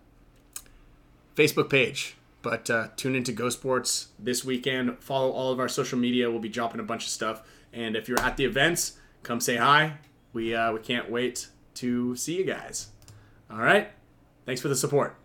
Facebook 1.35 1.69
page. 1.71 2.15
But 2.43 2.69
uh, 2.69 2.89
tune 2.97 3.15
into 3.15 3.31
Go 3.31 3.49
Sports 3.49 4.09
this 4.19 4.43
weekend. 4.43 4.99
Follow 4.99 5.31
all 5.31 5.53
of 5.53 5.61
our 5.61 5.69
social 5.69 5.97
media. 5.97 6.29
We'll 6.29 6.41
be 6.41 6.49
dropping 6.49 6.81
a 6.81 6.83
bunch 6.83 7.05
of 7.05 7.09
stuff. 7.09 7.41
And 7.71 7.95
if 7.95 8.09
you're 8.09 8.19
at 8.19 8.35
the 8.35 8.43
events, 8.43 8.99
come 9.23 9.39
say 9.39 9.55
hi. 9.55 9.93
We 10.33 10.53
uh, 10.53 10.73
we 10.73 10.79
can't 10.79 11.09
wait 11.09 11.47
to 11.75 12.17
see 12.17 12.37
you 12.37 12.43
guys. 12.43 12.89
All 13.49 13.59
right. 13.59 13.89
Thanks 14.45 14.61
for 14.61 14.67
the 14.67 14.75
support. 14.75 15.15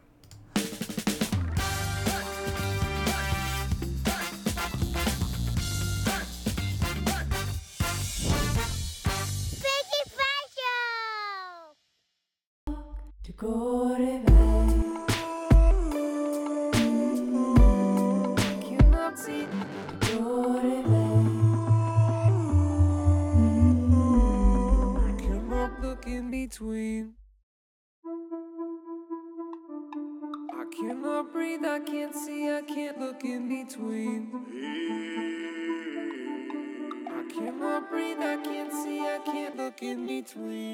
Between 40.35 40.68